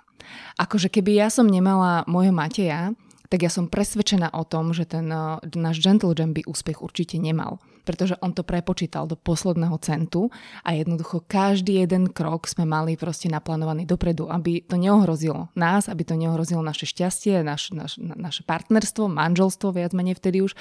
Akože 0.62 0.94
keby 0.94 1.18
ja 1.18 1.34
som 1.34 1.50
nemala 1.50 2.06
môjho 2.06 2.30
Mateja, 2.30 2.94
tak 3.30 3.42
ja 3.42 3.50
som 3.50 3.66
presvedčená 3.66 4.30
o 4.38 4.46
tom, 4.46 4.70
že 4.74 4.86
ten 4.86 5.10
uh, 5.10 5.42
náš 5.58 5.82
Gentle 5.82 6.14
Jam 6.14 6.34
by 6.34 6.46
úspech 6.46 6.82
určite 6.82 7.18
nemal 7.18 7.58
pretože 7.90 8.14
on 8.22 8.38
to 8.38 8.46
prepočítal 8.46 9.10
do 9.10 9.18
posledného 9.18 9.74
centu 9.82 10.30
a 10.62 10.78
jednoducho 10.78 11.26
každý 11.26 11.82
jeden 11.82 12.14
krok 12.14 12.46
sme 12.46 12.70
mali 12.70 12.94
proste 12.94 13.26
naplánovaný 13.34 13.90
dopredu, 13.90 14.30
aby 14.30 14.62
to 14.62 14.78
neohrozilo 14.78 15.50
nás, 15.58 15.90
aby 15.90 16.06
to 16.06 16.14
neohrozilo 16.14 16.62
naše 16.62 16.86
šťastie, 16.86 17.42
naš, 17.42 17.74
naš, 17.74 17.98
naše 17.98 18.46
partnerstvo, 18.46 19.10
manželstvo 19.10 19.74
viac 19.74 19.98
menej 19.98 20.22
vtedy 20.22 20.46
už. 20.46 20.54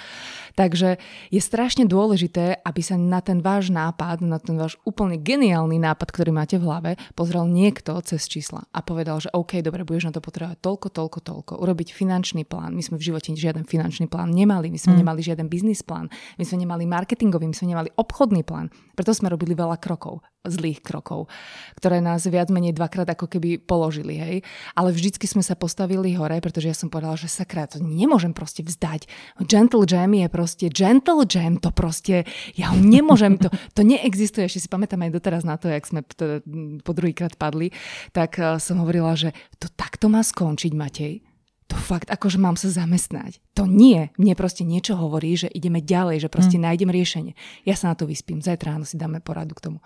Takže 0.57 0.97
je 1.29 1.41
strašne 1.45 1.85
dôležité, 1.85 2.65
aby 2.65 2.81
sa 2.81 2.97
na 2.97 3.21
ten 3.21 3.45
váš 3.45 3.69
nápad, 3.69 4.25
na 4.25 4.41
ten 4.41 4.57
váš 4.57 4.81
úplne 4.89 5.21
geniálny 5.21 5.77
nápad, 5.77 6.09
ktorý 6.09 6.33
máte 6.33 6.57
v 6.57 6.65
hlave, 6.65 6.91
pozrel 7.13 7.45
niekto 7.45 7.93
cez 8.09 8.25
čísla 8.25 8.65
a 8.73 8.81
povedal, 8.81 9.21
že 9.21 9.29
OK, 9.37 9.61
dobre, 9.61 9.85
budeš 9.85 10.09
na 10.09 10.17
to 10.17 10.25
potrebovať 10.25 10.65
toľko, 10.65 10.89
toľko, 10.89 11.19
toľko, 11.21 11.53
urobiť 11.61 11.93
finančný 11.93 12.49
plán. 12.49 12.73
My 12.73 12.81
sme 12.81 12.97
v 12.97 13.13
živote 13.13 13.35
žiaden 13.35 13.69
finančný 13.69 14.09
plán 14.09 14.33
nemali, 14.33 14.73
my 14.73 14.79
sme 14.79 14.97
mm. 14.97 15.01
nemali 15.03 15.21
žiaden 15.21 15.51
biznis 15.51 15.85
plán, 15.85 16.09
my 16.39 16.45
sme 16.47 16.65
nemali 16.65 16.87
marketing 16.87 17.18
marketingový, 17.19 17.51
my 17.51 17.57
sme 17.59 17.75
nemali 17.75 17.91
obchodný 17.99 18.47
plán. 18.47 18.71
Preto 18.95 19.11
sme 19.11 19.27
robili 19.27 19.59
veľa 19.59 19.83
krokov, 19.83 20.23
zlých 20.47 20.87
krokov, 20.87 21.27
ktoré 21.75 21.99
nás 21.99 22.23
viac 22.31 22.47
menej 22.47 22.79
dvakrát 22.79 23.11
ako 23.11 23.27
keby 23.27 23.59
položili, 23.59 24.15
hej. 24.15 24.37
Ale 24.79 24.95
vždycky 24.95 25.27
sme 25.27 25.43
sa 25.43 25.59
postavili 25.59 26.15
hore, 26.15 26.39
pretože 26.39 26.71
ja 26.71 26.77
som 26.79 26.87
povedala, 26.87 27.19
že 27.19 27.27
sakra, 27.27 27.67
to 27.67 27.83
nemôžem 27.83 28.31
proste 28.31 28.63
vzdať. 28.63 29.11
Gentle 29.51 29.83
Jam 29.83 30.15
je 30.15 30.27
proste, 30.31 30.71
Gentle 30.71 31.27
Jam, 31.27 31.59
to 31.59 31.75
proste, 31.75 32.23
ja 32.55 32.71
ho 32.71 32.79
nemôžem, 32.79 33.35
to, 33.35 33.51
to 33.77 33.83
neexistuje. 33.83 34.47
Ešte 34.47 34.63
si 34.63 34.69
pamätám 34.71 35.03
aj 35.03 35.11
doteraz 35.11 35.43
na 35.43 35.59
to, 35.59 35.67
jak 35.67 35.83
sme 35.83 36.07
to, 36.07 36.39
po 36.87 36.93
druhýkrát 36.95 37.35
padli, 37.35 37.75
tak 38.15 38.39
uh, 38.39 38.63
som 38.63 38.79
hovorila, 38.79 39.19
že 39.19 39.35
to 39.59 39.67
takto 39.75 40.07
má 40.07 40.23
skončiť, 40.23 40.71
Matej 40.71 41.28
to 41.69 41.77
fakt 41.77 42.09
akože 42.09 42.41
mám 42.41 42.57
sa 42.57 42.73
zamestnať. 42.73 43.45
To 43.61 43.69
nie. 43.69 44.09
Mne 44.17 44.33
proste 44.33 44.65
niečo 44.65 44.97
hovorí, 44.97 45.37
že 45.37 45.53
ideme 45.53 45.85
ďalej, 45.85 46.25
že 46.25 46.33
proste 46.33 46.57
mm. 46.57 46.65
nájdem 46.65 46.91
riešenie. 46.91 47.33
Ja 47.69 47.77
sa 47.77 47.93
na 47.93 47.95
to 47.95 48.09
vyspím. 48.09 48.41
Zajtra 48.41 48.75
ráno 48.75 48.89
si 48.89 48.97
dáme 48.97 49.21
poradu 49.21 49.53
k 49.53 49.69
tomu. 49.69 49.79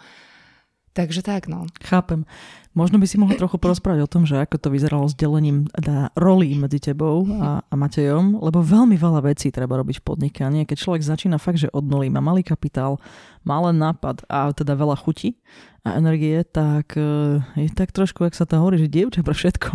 Takže 0.93 1.25
tak, 1.25 1.49
no. 1.49 1.65
Chápem. 1.81 2.29
Možno 2.77 3.01
by 3.01 3.09
si 3.09 3.17
mohol 3.17 3.41
trochu 3.41 3.57
porozprávať 3.57 4.05
o 4.05 4.13
tom, 4.13 4.29
že 4.29 4.37
ako 4.45 4.61
to 4.61 4.69
vyzeralo 4.69 5.09
s 5.09 5.17
delením 5.17 5.65
teda 5.73 6.13
rolí 6.17 6.53
medzi 6.57 6.81
tebou 6.85 7.25
a, 7.41 7.65
a 7.65 7.75
Matejom, 7.77 8.37
lebo 8.41 8.61
veľmi 8.61 8.97
veľa 8.97 9.25
vecí 9.25 9.49
treba 9.49 9.81
robiť 9.81 10.01
v 10.01 10.05
podnikaní. 10.05 10.69
Keď 10.69 10.77
človek 10.77 11.01
začína 11.05 11.41
fakt, 11.41 11.65
že 11.65 11.73
od 11.73 11.85
nuly, 11.85 12.13
má 12.13 12.21
malý 12.21 12.45
kapitál, 12.45 13.01
má 13.41 13.61
len 13.65 13.81
nápad 13.81 14.25
a 14.29 14.53
teda 14.53 14.77
veľa 14.77 14.97
chuti 15.01 15.41
a 15.85 15.97
energie, 15.97 16.45
tak 16.45 16.97
eh, 17.01 17.41
je 17.57 17.73
tak 17.73 17.93
trošku, 17.93 18.29
ak 18.29 18.37
sa 18.37 18.45
to 18.45 18.61
hovorí, 18.61 18.77
že 18.77 18.93
dievča 18.93 19.25
pre 19.25 19.33
všetko. 19.33 19.69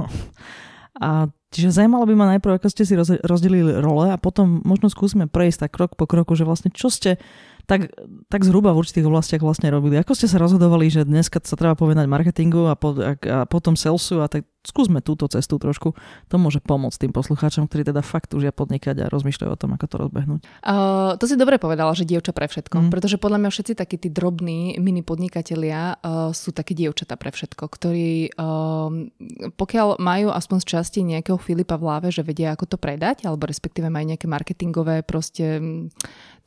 A 0.98 1.30
čiže 1.54 1.74
zaujímalo 1.74 2.06
by 2.10 2.16
ma 2.18 2.26
najprv, 2.36 2.58
ako 2.58 2.68
ste 2.74 2.84
si 2.84 2.94
rozdelili 3.24 3.78
role 3.80 4.12
a 4.12 4.18
potom 4.18 4.62
možno 4.66 4.90
skúsme 4.92 5.30
prejsť 5.30 5.68
tak 5.68 5.72
krok 5.78 5.92
po 5.96 6.10
kroku, 6.10 6.34
že 6.34 6.44
vlastne 6.44 6.74
čo 6.74 6.90
ste 6.92 7.22
tak, 7.68 7.92
tak 8.32 8.42
zhruba 8.48 8.72
v 8.72 8.80
určitých 8.80 9.06
oblastiach 9.12 9.44
vlastne 9.44 9.68
robili. 9.68 10.00
Ako 10.00 10.16
ste 10.16 10.32
sa 10.32 10.40
rozhodovali, 10.40 10.88
že 10.88 11.04
dneska 11.04 11.44
sa 11.44 11.60
treba 11.60 11.76
povedať 11.76 12.08
marketingu 12.08 12.72
a, 12.72 12.80
po, 12.80 12.96
a, 12.96 13.20
a 13.20 13.38
potom 13.44 13.76
salesu 13.76 14.24
a 14.24 14.32
tak 14.32 14.48
skúsme 14.68 15.00
túto 15.00 15.28
cestu 15.32 15.56
trošku. 15.56 15.96
To 16.28 16.36
môže 16.36 16.60
pomôcť 16.60 17.08
tým 17.08 17.14
poslucháčom, 17.16 17.72
ktorí 17.72 17.88
teda 17.88 18.04
fakt 18.04 18.36
už 18.36 18.52
podnikať 18.52 19.04
a 19.04 19.12
rozmýšľajú 19.12 19.52
o 19.52 19.60
tom, 19.60 19.76
ako 19.76 19.86
to 19.88 19.96
rozbehnúť. 20.08 20.42
Uh, 20.64 21.16
to 21.20 21.28
si 21.28 21.40
dobre 21.40 21.60
povedala, 21.60 21.96
že 21.96 22.04
dievča 22.04 22.36
pre 22.36 22.48
všetko. 22.48 22.88
Mm. 22.88 22.90
Pretože 22.92 23.20
podľa 23.20 23.40
mňa 23.44 23.50
všetci 23.52 23.74
takí 23.76 23.96
tí 24.00 24.12
drobní 24.12 24.80
mini 24.80 25.04
podnikatelia 25.04 26.00
uh, 26.00 26.32
sú 26.36 26.52
také 26.52 26.76
dievčata 26.76 27.16
pre 27.16 27.32
všetko, 27.32 27.64
ktorí 27.64 28.36
uh, 28.36 28.90
pokiaľ 29.56 30.00
majú 30.00 30.32
aspoň 30.32 30.58
z 30.64 30.68
časti 30.68 31.00
nejakého 31.04 31.40
Filipa 31.40 31.80
v 31.80 31.86
hlave, 31.88 32.08
že 32.12 32.24
vedia, 32.24 32.56
ako 32.56 32.76
to 32.76 32.78
predať, 32.80 33.28
alebo 33.28 33.48
respektíve 33.48 33.88
majú 33.88 34.16
nejaké 34.16 34.28
marketingové 34.28 35.04
proste 35.04 35.60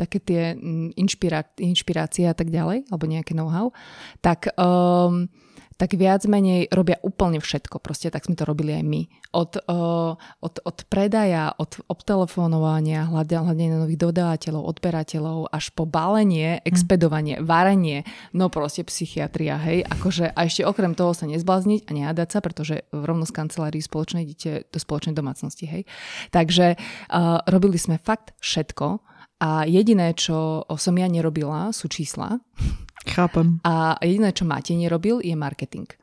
také 0.00 0.18
tie 0.20 0.42
mm, 0.56 0.96
inšpirá- 1.10 1.58
inšpirácie 1.58 2.30
a 2.30 2.34
tak 2.38 2.54
ďalej, 2.54 2.86
alebo 2.86 3.10
nejaké 3.10 3.34
know-how, 3.34 3.74
tak, 4.22 4.54
um, 4.54 5.26
tak 5.74 5.96
viac 5.96 6.22
menej 6.28 6.68
robia 6.70 7.00
úplne 7.00 7.40
všetko. 7.40 7.80
Proste 7.80 8.12
tak 8.12 8.28
sme 8.28 8.36
to 8.36 8.44
robili 8.44 8.76
aj 8.76 8.84
my. 8.84 9.02
Od, 9.32 9.64
uh, 9.64 10.12
od, 10.18 10.54
od 10.60 10.78
predaja, 10.92 11.56
od 11.56 11.80
obtelefonovania, 11.88 13.08
hľadania 13.08 13.80
nových 13.80 13.96
dodávateľov, 13.96 14.76
odberateľov, 14.76 15.48
až 15.48 15.72
po 15.72 15.88
balenie, 15.88 16.60
hm. 16.60 16.62
expedovanie, 16.68 17.40
varenie, 17.40 18.04
no 18.36 18.52
proste 18.52 18.84
psychiatria, 18.84 19.56
hej. 19.56 19.88
Akože, 19.88 20.36
a 20.36 20.40
ešte 20.44 20.68
okrem 20.68 20.92
toho 20.92 21.16
sa 21.16 21.24
nezblázniť 21.24 21.88
a 21.88 21.90
nehádať 21.96 22.28
sa, 22.28 22.38
pretože 22.44 22.84
v 22.92 23.02
rovnosť 23.02 23.32
kancelárii 23.32 23.80
spoločnej 23.80 24.22
idete 24.28 24.68
do 24.68 24.78
spoločnej 24.78 25.16
domácnosti, 25.16 25.64
hej. 25.64 25.82
Takže 26.28 26.76
uh, 26.76 27.40
robili 27.48 27.80
sme 27.80 27.96
fakt 27.96 28.36
všetko 28.44 29.00
a 29.40 29.64
jediné, 29.64 30.12
čo 30.12 30.68
som 30.76 30.94
ja 30.94 31.08
nerobila, 31.08 31.72
sú 31.72 31.88
čísla. 31.88 32.38
Chápem. 33.08 33.64
A 33.64 33.96
jediné, 34.04 34.36
čo 34.36 34.44
Matej 34.44 34.76
nerobil, 34.76 35.24
je 35.24 35.32
marketing 35.32 35.99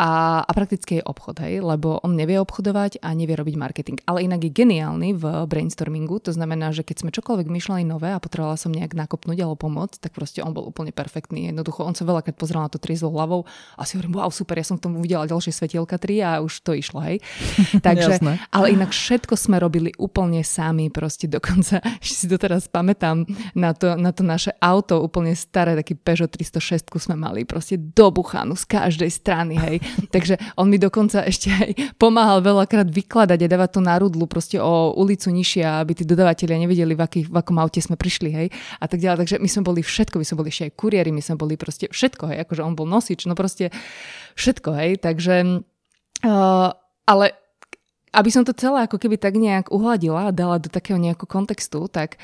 a, 0.00 0.40
a 0.48 0.50
prakticky 0.56 0.96
je 0.96 1.04
obchod, 1.04 1.44
hej, 1.44 1.60
lebo 1.60 2.00
on 2.00 2.16
nevie 2.16 2.40
obchodovať 2.40 3.04
a 3.04 3.12
nevie 3.12 3.36
robiť 3.36 3.56
marketing. 3.60 3.98
Ale 4.08 4.24
inak 4.24 4.48
je 4.48 4.48
geniálny 4.48 5.12
v 5.12 5.44
brainstormingu, 5.44 6.24
to 6.24 6.32
znamená, 6.32 6.72
že 6.72 6.88
keď 6.88 7.04
sme 7.04 7.10
čokoľvek 7.12 7.52
myšľali 7.52 7.84
nové 7.84 8.08
a 8.08 8.16
potrebovala 8.16 8.56
som 8.56 8.72
nejak 8.72 8.96
nakopnúť 8.96 9.44
alebo 9.44 9.68
pomôcť, 9.68 10.00
tak 10.00 10.16
proste 10.16 10.40
on 10.40 10.56
bol 10.56 10.64
úplne 10.64 10.88
perfektný. 10.88 11.52
Jednoducho 11.52 11.84
on 11.84 11.92
sa 11.92 12.08
veľakrát 12.08 12.32
pozrel 12.32 12.64
na 12.64 12.72
to 12.72 12.80
triezvou 12.80 13.12
hlavou 13.12 13.44
a 13.76 13.84
si 13.84 14.00
hovorím, 14.00 14.16
wow, 14.16 14.32
super, 14.32 14.56
ja 14.56 14.64
som 14.64 14.80
k 14.80 14.88
tomu 14.88 15.04
videla 15.04 15.28
ďalšie 15.28 15.52
svetielka 15.52 16.00
3 16.00 16.24
a 16.24 16.30
už 16.40 16.64
to 16.64 16.72
išlo, 16.72 17.04
hej. 17.04 17.20
Takže, 17.84 18.24
ale 18.56 18.72
inak 18.72 18.96
všetko 18.96 19.36
sme 19.36 19.60
robili 19.60 19.92
úplne 20.00 20.40
sami, 20.40 20.88
proste 20.88 21.28
dokonca, 21.28 21.84
ešte 22.00 22.16
si 22.24 22.26
to 22.32 22.40
teraz 22.40 22.72
pamätám, 22.72 23.28
na 23.52 23.76
to, 23.76 24.00
na 24.00 24.16
to 24.16 24.24
naše 24.24 24.56
auto, 24.64 25.04
úplne 25.04 25.36
staré, 25.36 25.76
taký 25.76 25.92
Peugeot 25.92 26.32
306 26.32 26.88
sme 26.96 27.20
mali, 27.20 27.44
proste 27.44 27.76
dobuchanú 27.76 28.56
z 28.56 28.64
každej 28.64 29.10
strany, 29.12 29.60
hej. 29.60 29.89
Takže 30.14 30.38
on 30.56 30.70
mi 30.70 30.78
dokonca 30.78 31.24
ešte 31.26 31.50
aj 31.50 31.70
pomáhal 31.96 32.40
veľakrát 32.42 32.88
vykladať 32.88 33.38
a 33.46 33.50
dávať 33.50 33.70
to 33.78 33.80
na 33.82 33.96
rudlu 33.98 34.24
proste 34.26 34.58
o 34.58 34.94
ulicu 34.96 35.30
nižšie, 35.30 35.62
aby 35.64 35.92
tí 35.96 36.04
dodavatelia 36.06 36.58
nevedeli, 36.58 36.94
v, 36.94 37.02
akých, 37.02 37.26
v 37.30 37.36
akom 37.36 37.56
aute 37.58 37.80
sme 37.82 37.96
prišli, 37.98 38.30
hej, 38.30 38.48
a 38.78 38.86
tak 38.86 39.00
ďalej. 39.02 39.26
Takže 39.26 39.36
my 39.38 39.48
sme 39.48 39.62
boli 39.66 39.80
všetko, 39.84 40.16
my 40.18 40.26
sme 40.26 40.38
boli 40.40 40.48
ešte 40.50 40.64
aj 40.70 40.72
kuriéri, 40.76 41.10
my 41.10 41.22
sme 41.22 41.36
boli 41.38 41.54
proste 41.54 41.86
všetko, 41.90 42.24
hej, 42.34 42.38
akože 42.46 42.62
on 42.64 42.74
bol 42.74 42.86
nosič, 42.86 43.26
no 43.26 43.34
proste 43.38 43.74
všetko, 44.38 44.70
hej, 44.76 44.90
takže, 45.02 45.64
uh, 46.24 46.68
ale 47.06 47.24
aby 48.10 48.30
som 48.30 48.42
to 48.42 48.50
celé 48.50 48.90
ako 48.90 48.98
keby 48.98 49.22
tak 49.22 49.38
nejak 49.38 49.70
uhladila 49.70 50.30
a 50.30 50.34
dala 50.34 50.58
do 50.58 50.66
takého 50.66 50.98
nejakého 50.98 51.30
kontextu, 51.30 51.86
tak 51.86 52.18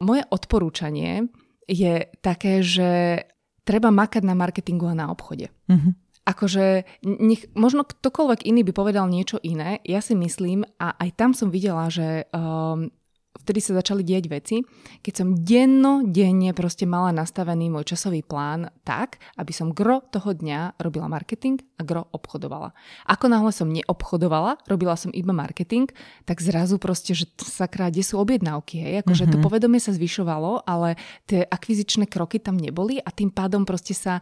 moje 0.00 0.24
odporúčanie 0.32 1.28
je 1.68 2.08
také, 2.24 2.64
že 2.64 3.22
treba 3.68 3.92
makať 3.92 4.24
na 4.24 4.32
marketingu 4.32 4.88
a 4.88 4.96
na 4.96 5.12
obchode. 5.12 5.52
Mm-hmm 5.68 6.09
akože 6.30 6.86
nech, 7.02 7.50
možno 7.58 7.82
ktokoľvek 7.82 8.46
iný 8.46 8.62
by 8.62 8.72
povedal 8.72 9.10
niečo 9.10 9.42
iné, 9.42 9.82
ja 9.82 9.98
si 9.98 10.14
myslím, 10.14 10.62
a 10.78 10.94
aj 10.94 11.10
tam 11.18 11.30
som 11.34 11.50
videla, 11.50 11.90
že 11.90 12.30
um, 12.30 12.94
vtedy 13.38 13.62
sa 13.62 13.78
začali 13.78 14.02
diať 14.02 14.24
veci, 14.26 14.56
keď 15.00 15.14
som 15.14 15.28
denno, 15.32 16.02
denne 16.02 16.50
proste 16.50 16.84
mala 16.84 17.14
nastavený 17.14 17.70
môj 17.70 17.94
časový 17.94 18.26
plán 18.26 18.68
tak, 18.82 19.22
aby 19.38 19.52
som 19.54 19.70
gro 19.70 20.02
toho 20.10 20.34
dňa 20.34 20.82
robila 20.82 21.06
marketing 21.06 21.62
a 21.78 21.86
gro 21.86 22.10
obchodovala. 22.10 22.74
Ako 23.06 23.30
náhle 23.30 23.54
som 23.54 23.70
neobchodovala, 23.70 24.60
robila 24.66 24.98
som 24.98 25.14
iba 25.14 25.30
marketing, 25.30 25.88
tak 26.26 26.42
zrazu 26.42 26.82
proste, 26.82 27.14
že 27.14 27.30
sakra, 27.38 27.88
kde 27.88 28.02
sú 28.02 28.18
objednávky, 28.18 28.82
hej? 28.82 28.94
Akože 29.06 29.30
mm-hmm. 29.30 29.34
to 29.34 29.38
mhm. 29.38 29.46
povedomie 29.46 29.80
sa 29.80 29.94
zvyšovalo, 29.94 30.66
ale 30.66 30.98
tie 31.30 31.46
akvizičné 31.46 32.10
kroky 32.10 32.42
tam 32.42 32.58
neboli 32.58 32.98
a 32.98 33.08
tým 33.14 33.30
pádom 33.30 33.62
proste 33.62 33.94
sa 33.94 34.18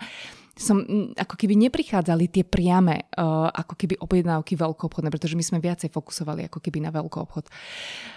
som 0.58 0.82
ako 1.14 1.34
keby 1.38 1.54
neprichádzali 1.70 2.26
tie 2.28 2.42
priame 2.42 3.06
uh, 3.14 3.48
ako 3.48 3.78
keby 3.78 3.94
objednávky 4.02 4.58
veľkoobchodné, 4.58 5.08
pretože 5.08 5.38
my 5.38 5.44
sme 5.46 5.58
viacej 5.62 5.94
fokusovali 5.94 6.50
ako 6.50 6.58
keby 6.58 6.82
na 6.82 6.90
veľkoobchod. 6.90 7.46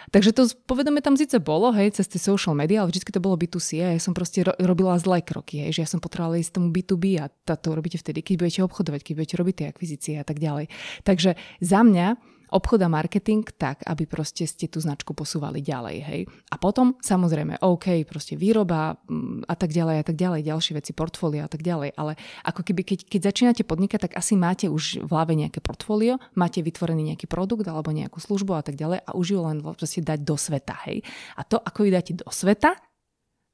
Takže 0.10 0.34
to 0.34 0.49
povedome 0.65 0.99
tam 0.99 1.13
síce 1.15 1.38
bolo, 1.38 1.69
hej, 1.71 1.93
cez 1.93 2.10
tie 2.10 2.17
social 2.17 2.58
media, 2.58 2.82
ale 2.82 2.89
vždy 2.89 3.13
to 3.13 3.21
bolo 3.21 3.38
B2C 3.38 3.69
a 3.86 3.93
ja 3.95 4.01
som 4.01 4.17
proste 4.17 4.41
ro- 4.43 4.58
robila 4.58 4.97
zlé 4.97 5.21
kroky, 5.21 5.62
hej, 5.63 5.77
že 5.77 5.82
ja 5.86 5.89
som 5.89 6.01
potrebovala 6.01 6.41
ísť 6.41 6.58
tomu 6.58 6.73
B2B 6.73 7.21
a 7.21 7.30
to 7.32 7.69
robíte 7.71 8.01
vtedy, 8.01 8.25
keď 8.25 8.36
budete 8.41 8.62
obchodovať, 8.65 9.01
keď 9.06 9.13
budete 9.15 9.36
robiť 9.38 9.56
tie 9.56 9.67
akvizície 9.69 10.13
a 10.17 10.25
tak 10.25 10.41
ďalej. 10.41 10.67
Takže 11.06 11.38
za 11.62 11.80
mňa 11.86 12.31
obchod 12.52 12.84
a 12.84 12.90
marketing 12.92 13.48
tak, 13.56 13.82
aby 13.88 14.04
proste 14.04 14.44
ste 14.44 14.68
tú 14.68 14.84
značku 14.84 15.16
posúvali 15.16 15.64
ďalej, 15.64 15.98
hej. 16.04 16.22
A 16.52 16.60
potom 16.60 17.00
samozrejme, 17.00 17.64
OK, 17.64 18.04
proste 18.04 18.36
výroba 18.36 19.00
mm, 19.08 19.48
a 19.48 19.56
tak 19.56 19.72
ďalej 19.72 19.96
a 20.00 20.06
tak 20.06 20.20
ďalej, 20.20 20.44
ďalšie 20.44 20.74
veci, 20.76 20.92
portfólio 20.92 21.48
a 21.48 21.50
tak 21.50 21.64
ďalej, 21.64 21.96
ale 21.96 22.20
ako 22.44 22.62
keby 22.68 22.82
keď, 22.84 23.00
keď 23.08 23.22
začínate 23.32 23.64
podnikať, 23.64 24.00
tak 24.12 24.14
asi 24.20 24.36
máte 24.36 24.68
už 24.68 25.02
v 25.02 25.10
hlave 25.10 25.34
nejaké 25.34 25.64
portfólio, 25.64 26.20
máte 26.36 26.60
vytvorený 26.60 27.16
nejaký 27.16 27.32
produkt 27.32 27.64
alebo 27.72 27.96
nejakú 27.96 28.20
službu 28.20 28.60
a 28.60 28.64
tak 28.64 28.76
ďalej 28.76 29.08
a 29.08 29.10
už 29.16 29.26
ju 29.32 29.40
len 29.40 29.64
proste 29.64 30.04
dať 30.04 30.20
do 30.22 30.36
sveta, 30.36 30.76
hej. 30.92 31.02
A 31.40 31.48
to, 31.48 31.56
ako 31.56 31.88
ju 31.88 31.90
dáte 31.90 32.14
do 32.20 32.28
sveta, 32.28 32.76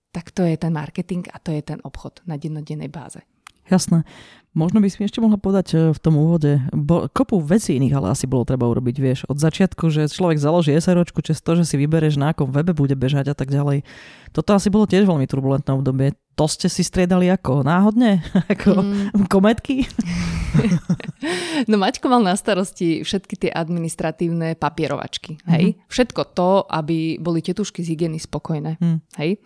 tak 0.10 0.34
to 0.34 0.42
je 0.42 0.58
ten 0.58 0.74
marketing 0.74 1.30
a 1.30 1.38
to 1.38 1.54
je 1.54 1.62
ten 1.62 1.78
obchod 1.86 2.26
na 2.26 2.42
dennodennej 2.42 2.90
báze. 2.90 3.22
Jasné. 3.68 4.04
Možno 4.58 4.82
by 4.82 4.90
si 4.90 5.06
ešte 5.06 5.22
mohla 5.22 5.38
povedať 5.38 5.68
e, 5.78 5.78
v 5.94 6.00
tom 6.02 6.18
úvode, 6.18 6.58
bo, 6.74 7.06
kopu 7.14 7.38
vecí 7.38 7.78
iných 7.78 7.94
ale 7.94 8.18
asi 8.18 8.26
bolo 8.26 8.42
treba 8.42 8.66
urobiť, 8.66 8.96
vieš, 8.98 9.20
od 9.30 9.38
začiatku, 9.38 9.94
že 9.94 10.10
človek 10.10 10.42
založí 10.42 10.74
SROčku, 10.74 11.22
čez 11.22 11.46
to, 11.46 11.54
že 11.62 11.70
si 11.70 11.78
vybereš 11.78 12.18
na 12.18 12.34
akom 12.34 12.50
webe 12.50 12.74
bude 12.74 12.98
bežať 12.98 13.30
a 13.30 13.36
tak 13.38 13.54
ďalej. 13.54 13.86
Toto 14.34 14.58
asi 14.58 14.74
bolo 14.74 14.90
tiež 14.90 15.06
veľmi 15.06 15.30
turbulentné 15.30 15.78
obdobie. 15.78 16.18
To 16.42 16.50
ste 16.50 16.74
si 16.74 16.82
striedali 16.82 17.30
ako? 17.30 17.62
Náhodne? 17.62 18.26
ako 18.54 18.82
mm. 18.82 19.30
kometky? 19.30 19.86
no 21.70 21.78
Maťko 21.78 22.10
mal 22.10 22.26
na 22.26 22.34
starosti 22.34 23.06
všetky 23.06 23.38
tie 23.38 23.52
administratívne 23.54 24.58
papierovačky, 24.58 25.38
hej? 25.54 25.78
Mm-hmm. 25.78 25.86
Všetko 25.86 26.22
to, 26.34 26.66
aby 26.66 27.22
boli 27.22 27.46
tetušky 27.46 27.86
z 27.86 27.94
hygieny 27.94 28.18
spokojné, 28.18 28.82
mm. 28.82 29.22
hej? 29.22 29.38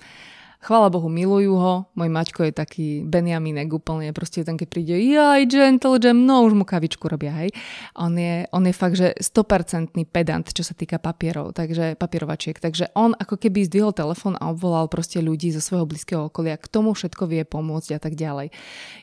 Chvala 0.61 0.93
Bohu, 0.93 1.09
milujú 1.09 1.57
ho. 1.57 1.89
Môj 1.97 2.13
Maťko 2.13 2.45
je 2.45 2.53
taký 2.53 2.87
Benjaminek 3.01 3.65
úplne, 3.73 4.13
proste 4.13 4.45
ten, 4.45 4.61
keď 4.61 4.67
príde, 4.69 4.93
jaj, 4.93 5.49
gentle 5.49 5.97
jam, 5.97 6.21
no 6.21 6.45
už 6.45 6.53
mu 6.53 6.69
kavičku 6.69 7.09
robia, 7.09 7.33
hej. 7.33 7.49
On 7.97 8.13
je, 8.13 8.45
on 8.53 8.69
je 8.69 8.73
fakt, 8.77 8.93
že 8.93 9.17
100% 9.17 9.89
pedant, 10.13 10.45
čo 10.45 10.61
sa 10.61 10.77
týka 10.77 11.01
papierov, 11.01 11.57
takže 11.57 11.97
papierovačiek. 11.97 12.61
Takže 12.61 12.93
on 12.93 13.17
ako 13.17 13.41
keby 13.41 13.65
zdvihol 13.65 13.89
telefón 13.89 14.37
a 14.37 14.53
obvolal 14.53 14.85
proste 14.85 15.17
ľudí 15.17 15.49
zo 15.49 15.65
svojho 15.65 15.89
blízkeho 15.89 16.29
okolia, 16.29 16.61
k 16.61 16.69
tomu 16.69 16.93
všetko 16.93 17.25
vie 17.25 17.41
pomôcť 17.41 17.97
a 17.97 17.99
tak 17.99 18.13
ďalej. 18.13 18.53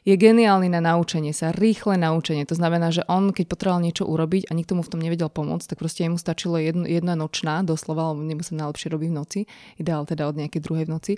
Je 0.07 0.14
geniálny 0.14 0.71
na 0.71 0.79
naučenie 0.79 1.35
sa, 1.35 1.51
rýchle 1.51 1.99
naučenie. 1.99 2.47
To 2.47 2.55
znamená, 2.55 2.94
že 2.94 3.03
on, 3.11 3.35
keď 3.35 3.51
potreboval 3.51 3.83
niečo 3.83 4.07
urobiť 4.07 4.47
a 4.47 4.55
nikto 4.55 4.79
mu 4.79 4.87
v 4.87 4.94
tom 4.94 5.03
nevedel 5.03 5.27
pomôcť, 5.27 5.75
tak 5.75 5.83
proste 5.83 6.07
jemu 6.07 6.23
stačilo 6.23 6.55
jedno, 6.62 6.87
jedna 6.87 7.18
nočná, 7.18 7.66
doslova, 7.66 8.14
lebo 8.14 8.23
nemu 8.23 8.47
sa 8.47 8.55
najlepšie 8.62 8.94
robí 8.94 9.11
v 9.11 9.18
noci, 9.18 9.40
ideál 9.75 10.07
teda 10.07 10.31
od 10.31 10.38
nejakej 10.38 10.62
druhej 10.62 10.87
v 10.87 10.94
noci. 10.94 11.12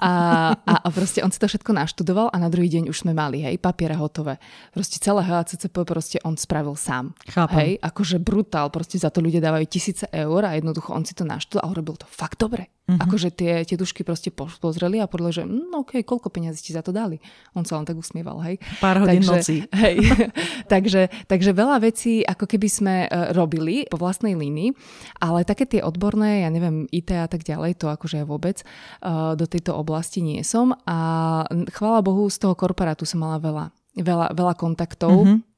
A, 0.00 0.12
a, 0.54 0.74
a 0.84 0.88
proste 0.90 1.20
on 1.20 1.30
si 1.30 1.38
to 1.38 1.48
všetko 1.48 1.72
naštudoval 1.72 2.32
a 2.32 2.36
na 2.40 2.48
druhý 2.48 2.68
deň 2.70 2.90
už 2.90 3.06
sme 3.06 3.12
mali, 3.12 3.42
hej, 3.44 3.60
papiere 3.60 3.94
hotové. 3.96 4.40
Proste 4.72 5.00
celé 5.00 5.22
HACCP 5.24 5.84
proste 5.84 6.16
on 6.24 6.36
spravil 6.38 6.74
sám. 6.76 7.12
Chápam. 7.28 7.56
Hej, 7.60 7.78
akože 7.80 8.16
brutál, 8.20 8.68
proste 8.68 8.96
za 8.96 9.08
to 9.12 9.20
ľudia 9.20 9.40
dávajú 9.42 9.66
tisíce 9.68 10.04
eur 10.10 10.44
a 10.44 10.56
jednoducho 10.56 10.92
on 10.92 11.04
si 11.04 11.12
to 11.16 11.26
naštudoval 11.26 11.64
a 11.64 11.72
urobil 11.72 11.96
to 12.00 12.06
fakt 12.08 12.40
dobre. 12.40 12.68
Uh-huh. 12.84 13.00
Akože 13.00 13.32
tie, 13.32 13.64
dušky 13.64 14.04
proste 14.04 14.28
pozreli 14.34 15.00
a 15.00 15.08
podľa, 15.08 15.40
že 15.40 15.42
no 15.48 15.88
okej, 15.88 16.04
okay, 16.04 16.08
koľko 16.08 16.28
peniazí 16.28 16.60
ste 16.60 16.76
za 16.76 16.84
to 16.84 16.92
dali? 16.92 17.16
On 17.56 17.64
sa 17.64 17.80
len 17.80 17.88
tak 17.88 17.96
usmieval, 17.96 18.44
hej. 18.44 18.60
Pár 18.76 19.00
hodín 19.00 19.24
takže, 19.24 19.32
noci. 19.32 19.56
Hej, 19.84 19.96
takže, 20.72 21.08
takže 21.24 21.56
veľa 21.56 21.80
vecí 21.80 22.20
ako 22.20 22.44
keby 22.44 22.68
sme 22.68 22.94
uh, 23.08 23.32
robili 23.32 23.88
po 23.88 23.96
vlastnej 23.96 24.36
línii, 24.36 24.76
ale 25.16 25.48
také 25.48 25.64
tie 25.64 25.80
odborné, 25.80 26.44
ja 26.44 26.52
neviem, 26.52 26.84
IT 26.92 27.08
a 27.16 27.24
tak 27.24 27.40
ďalej, 27.48 27.80
to 27.80 27.88
akože 27.88 28.20
ja 28.20 28.28
vôbec 28.28 28.60
uh, 29.00 29.32
do 29.32 29.48
tejto 29.48 29.72
oblasti 29.72 30.20
nie 30.20 30.44
som 30.44 30.76
a 30.84 30.98
chvála 31.48 32.04
Bohu, 32.04 32.28
z 32.28 32.36
toho 32.36 32.52
korporátu 32.52 33.08
som 33.08 33.24
mala 33.24 33.40
veľa, 33.40 33.72
veľa, 33.96 34.36
veľa 34.36 34.54
kontaktov. 34.60 35.24
Uh-huh 35.24 35.53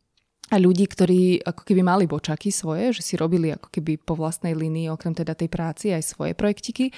a 0.46 0.62
ľudí, 0.62 0.87
ktorí 0.87 1.42
ako 1.42 1.62
keby 1.66 1.82
mali 1.82 2.04
bočaky 2.06 2.54
svoje, 2.54 2.94
že 2.94 3.02
si 3.02 3.18
robili 3.18 3.50
ako 3.50 3.66
keby 3.66 3.98
po 3.98 4.14
vlastnej 4.14 4.54
línii, 4.54 4.87
okrem 4.94 5.11
teda 5.11 5.35
tej 5.35 5.50
práci, 5.50 5.90
aj 5.90 6.06
svoje 6.06 6.38
projektiky. 6.38 6.94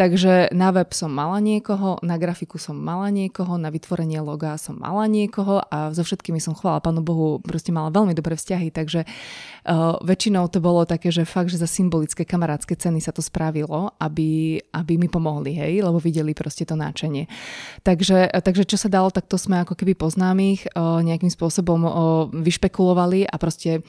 Takže 0.00 0.48
na 0.56 0.72
web 0.72 0.88
som 0.96 1.12
mala 1.12 1.36
niekoho, 1.44 2.00
na 2.00 2.16
grafiku 2.16 2.56
som 2.56 2.72
mala 2.72 3.12
niekoho, 3.12 3.60
na 3.60 3.68
vytvorenie 3.68 4.24
loga 4.24 4.56
som 4.56 4.80
mala 4.80 5.04
niekoho 5.12 5.60
a 5.68 5.92
so 5.92 6.00
všetkými 6.00 6.40
som 6.40 6.56
chvala 6.56 6.80
Pánu 6.80 7.04
Bohu, 7.04 7.36
proste 7.44 7.68
mala 7.68 7.92
veľmi 7.92 8.16
dobré 8.16 8.32
vzťahy, 8.32 8.72
takže 8.72 9.04
uh, 9.66 9.98
väčšinou 10.00 10.48
to 10.48 10.62
bolo 10.62 10.86
také, 10.86 11.10
že 11.10 11.26
fakt, 11.28 11.50
že 11.50 11.60
za 11.60 11.68
symbolické 11.68 12.22
kamarátske 12.22 12.78
ceny 12.78 13.02
sa 13.02 13.10
to 13.10 13.20
spravilo, 13.20 13.92
aby, 13.98 14.62
aby 14.72 14.94
mi 14.96 15.10
pomohli, 15.10 15.58
hej, 15.58 15.82
lebo 15.82 15.98
videli 15.98 16.32
proste 16.32 16.64
to 16.64 16.78
náčenie. 16.78 17.26
Takže, 17.82 18.30
takže 18.40 18.64
čo 18.64 18.78
sa 18.78 18.86
dalo, 18.86 19.10
tak 19.10 19.26
to 19.26 19.36
sme 19.36 19.62
ako 19.66 19.74
keby 19.74 19.98
poznámych 19.98 20.70
uh, 20.72 21.02
nejakým 21.02 21.30
spôsobom 21.30 21.80
uh, 21.84 21.92
vyšpekulovali 22.30 23.26
a 23.26 23.36
proste 23.36 23.82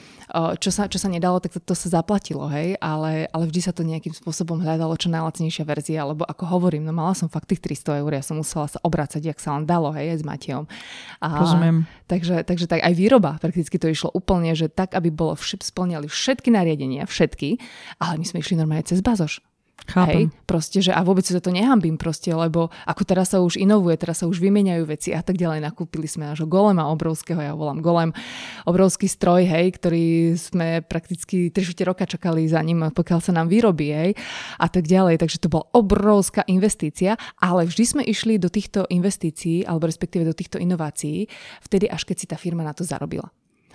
čo 0.59 0.69
sa, 0.75 0.91
čo 0.91 0.99
sa 0.99 1.07
nedalo, 1.07 1.39
tak 1.39 1.55
to, 1.55 1.61
to 1.63 1.71
sa 1.71 1.87
zaplatilo, 1.87 2.51
hej, 2.51 2.75
ale, 2.83 3.31
ale 3.31 3.47
vždy 3.47 3.61
sa 3.63 3.71
to 3.71 3.87
nejakým 3.87 4.11
spôsobom 4.11 4.59
hľadalo 4.59 4.91
čo 4.99 5.07
najlacnejšia 5.07 5.63
verzia, 5.63 6.03
lebo 6.03 6.27
ako 6.27 6.43
hovorím, 6.51 6.83
no 6.83 6.91
mala 6.91 7.15
som 7.15 7.31
fakt 7.31 7.47
tých 7.47 7.63
300 7.63 8.03
eur, 8.03 8.11
ja 8.11 8.23
som 8.23 8.35
musela 8.35 8.67
sa 8.67 8.79
obracať, 8.83 9.23
jak 9.23 9.39
sa 9.39 9.55
len 9.55 9.63
dalo, 9.63 9.95
hej, 9.95 10.15
aj 10.15 10.19
s 10.19 10.25
Matejom. 10.27 10.65
A, 11.23 11.27
Rozumiem. 11.39 11.87
Takže, 12.11 12.43
takže 12.43 12.67
tak 12.67 12.83
aj 12.83 12.93
výroba, 12.95 13.39
prakticky 13.39 13.79
to 13.79 13.87
išlo 13.87 14.11
úplne, 14.11 14.51
že 14.51 14.67
tak, 14.67 14.95
aby 14.95 15.11
bolo 15.11 15.35
všip, 15.39 15.63
splňali 15.67 16.07
všetky 16.07 16.47
nariadenia, 16.47 17.03
všetky, 17.03 17.59
ale 17.99 18.17
my 18.17 18.25
sme 18.25 18.39
išli 18.39 18.55
normálne 18.55 18.87
cez 18.87 19.03
bazoš. 19.03 19.43
Chápem. 19.87 20.27
Hej, 20.27 20.43
proste, 20.49 20.81
že 20.81 20.91
a 20.91 20.99
vôbec 21.05 21.21
sa 21.23 21.37
to 21.37 21.53
nehambím 21.53 21.95
proste, 22.01 22.33
lebo 22.33 22.73
ako 22.89 23.03
teraz 23.07 23.31
sa 23.31 23.39
už 23.39 23.61
inovuje, 23.61 23.95
teraz 23.95 24.19
sa 24.19 24.27
už 24.27 24.41
vymieňajú 24.41 24.83
veci 24.83 25.13
a 25.13 25.21
tak 25.21 25.37
ďalej. 25.37 25.63
Nakúpili 25.63 26.09
sme 26.09 26.33
až 26.33 26.43
golema 26.49 26.89
obrovského, 26.89 27.39
ja 27.39 27.53
volám 27.53 27.79
golem, 27.79 28.11
obrovský 28.65 29.05
stroj, 29.07 29.47
hej, 29.47 29.77
ktorý 29.77 30.33
sme 30.35 30.81
prakticky 30.83 31.53
3 31.53 31.87
roka 31.87 32.03
čakali 32.09 32.49
za 32.49 32.59
ním, 32.65 32.89
pokiaľ 32.89 33.19
sa 33.21 33.31
nám 33.31 33.47
vyrobí, 33.47 33.87
hej, 33.93 34.11
a 34.59 34.67
tak 34.67 34.89
ďalej. 34.89 35.23
Takže 35.23 35.45
to 35.45 35.47
bola 35.47 35.69
obrovská 35.71 36.43
investícia, 36.49 37.15
ale 37.39 37.69
vždy 37.69 37.83
sme 37.85 38.03
išli 38.03 38.41
do 38.41 38.49
týchto 38.51 38.89
investícií, 38.91 39.63
alebo 39.63 39.87
respektíve 39.87 40.25
do 40.25 40.35
týchto 40.35 40.59
inovácií, 40.59 41.29
vtedy 41.63 41.87
až 41.87 42.03
keď 42.03 42.15
si 42.17 42.25
tá 42.27 42.35
firma 42.35 42.65
na 42.65 42.75
to 42.75 42.83
zarobila. 42.83 43.29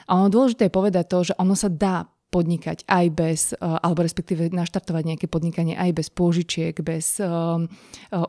A 0.09 0.19
ono 0.19 0.29
dôležité 0.33 0.69
je 0.69 0.77
povedať 0.77 1.05
to, 1.11 1.19
že 1.33 1.35
ono 1.39 1.55
sa 1.55 1.69
dá 1.71 2.09
podnikať 2.33 2.89
aj 2.89 3.07
bez, 3.13 3.41
eh, 3.53 3.61
alebo 3.61 4.01
respektíve 4.01 4.49
naštartovať 4.49 5.03
nejaké 5.05 5.27
podnikanie 5.29 5.77
aj 5.77 5.91
bez 5.93 6.09
pôžičiek, 6.09 6.73
bez 6.81 7.21
um, 7.21 7.69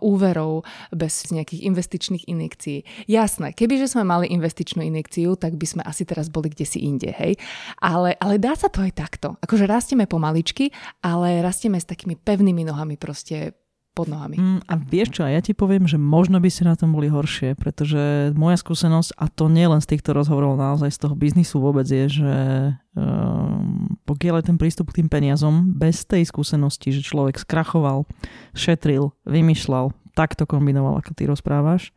úverov, 0.03 0.67
bez 0.91 1.31
nejakých 1.31 1.63
investičných 1.63 2.27
injekcií. 2.27 3.07
Jasné, 3.07 3.55
kebyže 3.55 3.95
sme 3.95 4.03
mali 4.03 4.27
investičnú 4.35 4.83
injekciu, 4.83 5.39
tak 5.39 5.55
by 5.55 5.63
sme 5.63 5.81
asi 5.87 6.03
teraz 6.03 6.27
boli 6.27 6.51
kde 6.51 6.67
si 6.67 6.83
inde, 6.83 7.15
hej. 7.15 7.39
Ale, 7.79 8.19
ale 8.19 8.35
dá 8.35 8.51
sa 8.59 8.67
to 8.67 8.83
aj 8.83 8.91
takto. 8.91 9.39
Akože 9.39 9.63
rastieme 9.63 10.03
pomaličky, 10.03 10.75
ale 10.99 11.39
rastieme 11.39 11.79
s 11.79 11.87
takými 11.87 12.19
pevnými 12.19 12.67
nohami 12.67 12.99
proste 12.99 13.55
pod 13.93 14.09
nohami. 14.09 14.35
Mm, 14.41 14.59
a 14.65 14.73
vieš 14.75 15.15
čo, 15.15 15.29
ja 15.29 15.39
ti 15.39 15.53
poviem, 15.53 15.85
že 15.85 16.01
možno 16.01 16.41
by 16.41 16.49
ste 16.49 16.65
na 16.65 16.73
tom 16.73 16.91
boli 16.91 17.07
horšie, 17.07 17.53
pretože 17.53 18.33
moja 18.33 18.57
skúsenosť, 18.57 19.13
a 19.15 19.29
to 19.29 19.47
nie 19.47 19.69
len 19.69 19.79
z 19.79 19.95
týchto 19.95 20.17
rozhovorov, 20.17 20.57
naozaj 20.57 20.89
z 20.89 21.01
toho 21.05 21.13
biznisu 21.13 21.61
vôbec 21.61 21.85
je, 21.85 22.09
že 22.09 22.33
um, 22.97 23.93
pokiaľ 24.09 24.41
je 24.41 24.49
ten 24.49 24.57
prístup 24.57 24.89
k 24.89 25.05
tým 25.05 25.09
peniazom, 25.13 25.77
bez 25.77 26.03
tej 26.03 26.25
skúsenosti, 26.25 26.89
že 26.89 27.05
človek 27.05 27.37
skrachoval, 27.37 28.09
šetril, 28.57 29.13
vymýšľal, 29.29 29.93
takto 30.17 30.49
kombinoval, 30.49 30.97
ako 30.97 31.13
ty 31.13 31.29
rozprávaš, 31.29 31.93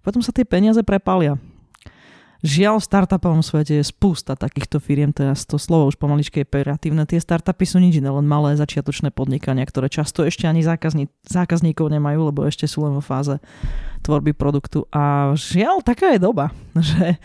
potom 0.00 0.24
sa 0.24 0.32
tie 0.32 0.48
peniaze 0.48 0.80
prepalia. 0.80 1.36
Žiaľ, 2.44 2.84
v 2.84 2.88
startupovom 2.88 3.40
svete 3.40 3.80
je 3.80 3.84
spústa 3.84 4.36
takýchto 4.36 4.76
firiem, 4.76 5.08
teraz 5.08 5.48
to 5.48 5.56
slovo 5.56 5.88
už 5.88 5.96
pomaličky 5.96 6.44
je 6.44 6.48
pejoratívne. 6.48 7.08
Tie 7.08 7.16
startupy 7.16 7.64
sú 7.64 7.80
nič 7.80 7.96
iné, 7.96 8.12
len 8.12 8.28
malé 8.28 8.56
začiatočné 8.60 9.08
podnikania, 9.08 9.64
ktoré 9.64 9.88
často 9.88 10.20
ešte 10.20 10.44
ani 10.44 10.60
zákazní, 10.60 11.08
zákazníkov 11.24 11.88
nemajú, 11.88 12.28
lebo 12.28 12.44
ešte 12.44 12.68
sú 12.68 12.84
len 12.84 12.92
vo 12.92 13.00
fáze 13.00 13.40
tvorby 14.04 14.36
produktu. 14.36 14.84
A 14.92 15.32
žiaľ, 15.32 15.80
taká 15.80 16.12
je 16.12 16.20
doba, 16.20 16.52
že 16.92 17.16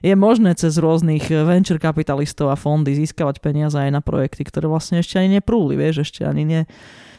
je 0.00 0.14
možné 0.16 0.56
cez 0.56 0.80
rôznych 0.80 1.28
venture 1.28 1.82
kapitalistov 1.82 2.48
a 2.48 2.56
fondy 2.56 2.96
získavať 2.96 3.42
peniaze 3.44 3.76
aj 3.76 3.90
na 3.90 4.00
projekty, 4.00 4.46
ktoré 4.48 4.70
vlastne 4.70 5.02
ešte 5.04 5.20
ani 5.20 5.42
neprúli, 5.42 5.76
vieš, 5.76 6.08
ešte 6.08 6.24
ani 6.24 6.42
ne, 6.48 6.60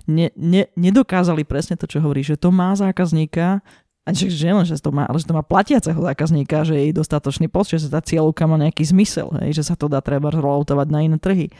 ne, 0.10 0.34
ne, 0.34 0.66
nedokázali 0.74 1.46
presne 1.46 1.78
to, 1.78 1.86
čo 1.86 2.02
hovorí, 2.02 2.26
že 2.26 2.42
to 2.42 2.50
má 2.50 2.74
zákazníka, 2.74 3.62
a 4.02 4.10
že, 4.18 4.34
že, 4.34 4.50
len, 4.50 4.66
že 4.66 4.82
to 4.82 4.90
má, 4.90 5.06
ale 5.06 5.22
že 5.22 5.30
to 5.30 5.38
má 5.38 5.46
platiaceho 5.46 5.98
zákazníka, 6.02 6.66
že 6.66 6.74
je 6.74 6.98
dostatočný 6.98 7.46
post, 7.46 7.78
že 7.78 7.86
tá 7.86 8.02
cieľovka 8.02 8.50
má 8.50 8.58
nejaký 8.58 8.82
zmysel, 8.90 9.30
hej, 9.46 9.62
že 9.62 9.64
sa 9.70 9.78
to 9.78 9.86
dá 9.86 10.02
treba 10.02 10.34
rolloutovať 10.34 10.88
na 10.90 11.06
iné 11.06 11.18
trhy. 11.22 11.54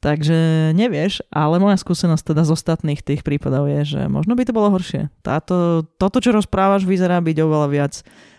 Takže 0.00 0.72
nevieš, 0.72 1.20
ale 1.28 1.60
moja 1.60 1.76
skúsenosť 1.76 2.32
teda 2.32 2.42
z 2.48 2.50
ostatných 2.56 3.04
tých 3.04 3.20
prípadov 3.20 3.68
je, 3.68 3.84
že 3.84 4.00
možno 4.08 4.32
by 4.32 4.48
to 4.48 4.56
bolo 4.56 4.72
horšie. 4.72 5.12
Táto, 5.20 5.84
toto, 6.00 6.24
čo 6.24 6.32
rozprávaš, 6.32 6.88
vyzerá 6.88 7.20
byť 7.20 7.36
oveľa 7.44 7.68
viac 7.68 7.94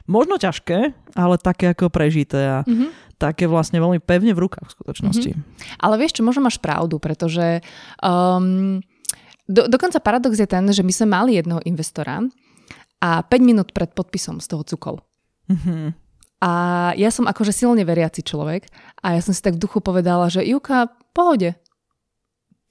možno 0.10 0.42
ťažké, 0.42 0.92
ale 1.14 1.38
také 1.38 1.78
ako 1.78 1.94
prežité 1.94 2.42
a 2.50 2.58
mm-hmm. 2.66 3.16
také 3.22 3.46
vlastne 3.46 3.78
veľmi 3.78 4.02
pevne 4.02 4.34
v 4.34 4.42
rukách 4.42 4.68
v 4.68 4.76
skutočnosti. 4.76 5.32
Mm-hmm. 5.38 5.78
Ale 5.86 6.02
vieš 6.02 6.18
čo, 6.18 6.26
možno 6.26 6.50
máš 6.50 6.58
pravdu, 6.58 6.98
pretože 6.98 7.62
um, 8.02 8.82
do, 9.46 9.70
dokonca 9.70 10.02
paradox 10.02 10.42
je 10.42 10.50
ten, 10.50 10.66
že 10.74 10.82
my 10.82 10.90
sme 10.90 11.08
mali 11.14 11.32
jednoho 11.38 11.62
investora, 11.62 12.26
a 13.02 13.26
5 13.26 13.42
minút 13.42 13.74
pred 13.74 13.90
podpisom 13.92 14.38
z 14.40 14.48
toho 14.48 14.64
cukol. 14.64 14.96
Mm-hmm. 15.50 15.98
A 16.42 16.52
ja 16.98 17.10
som 17.14 17.30
akože 17.30 17.54
silne 17.54 17.86
veriaci 17.86 18.26
človek 18.26 18.66
a 19.06 19.14
ja 19.18 19.22
som 19.22 19.34
si 19.34 19.42
tak 19.46 19.58
v 19.58 19.62
duchu 19.62 19.78
povedala, 19.78 20.26
že 20.30 20.42
Juka, 20.42 20.90
pohode. 21.14 21.54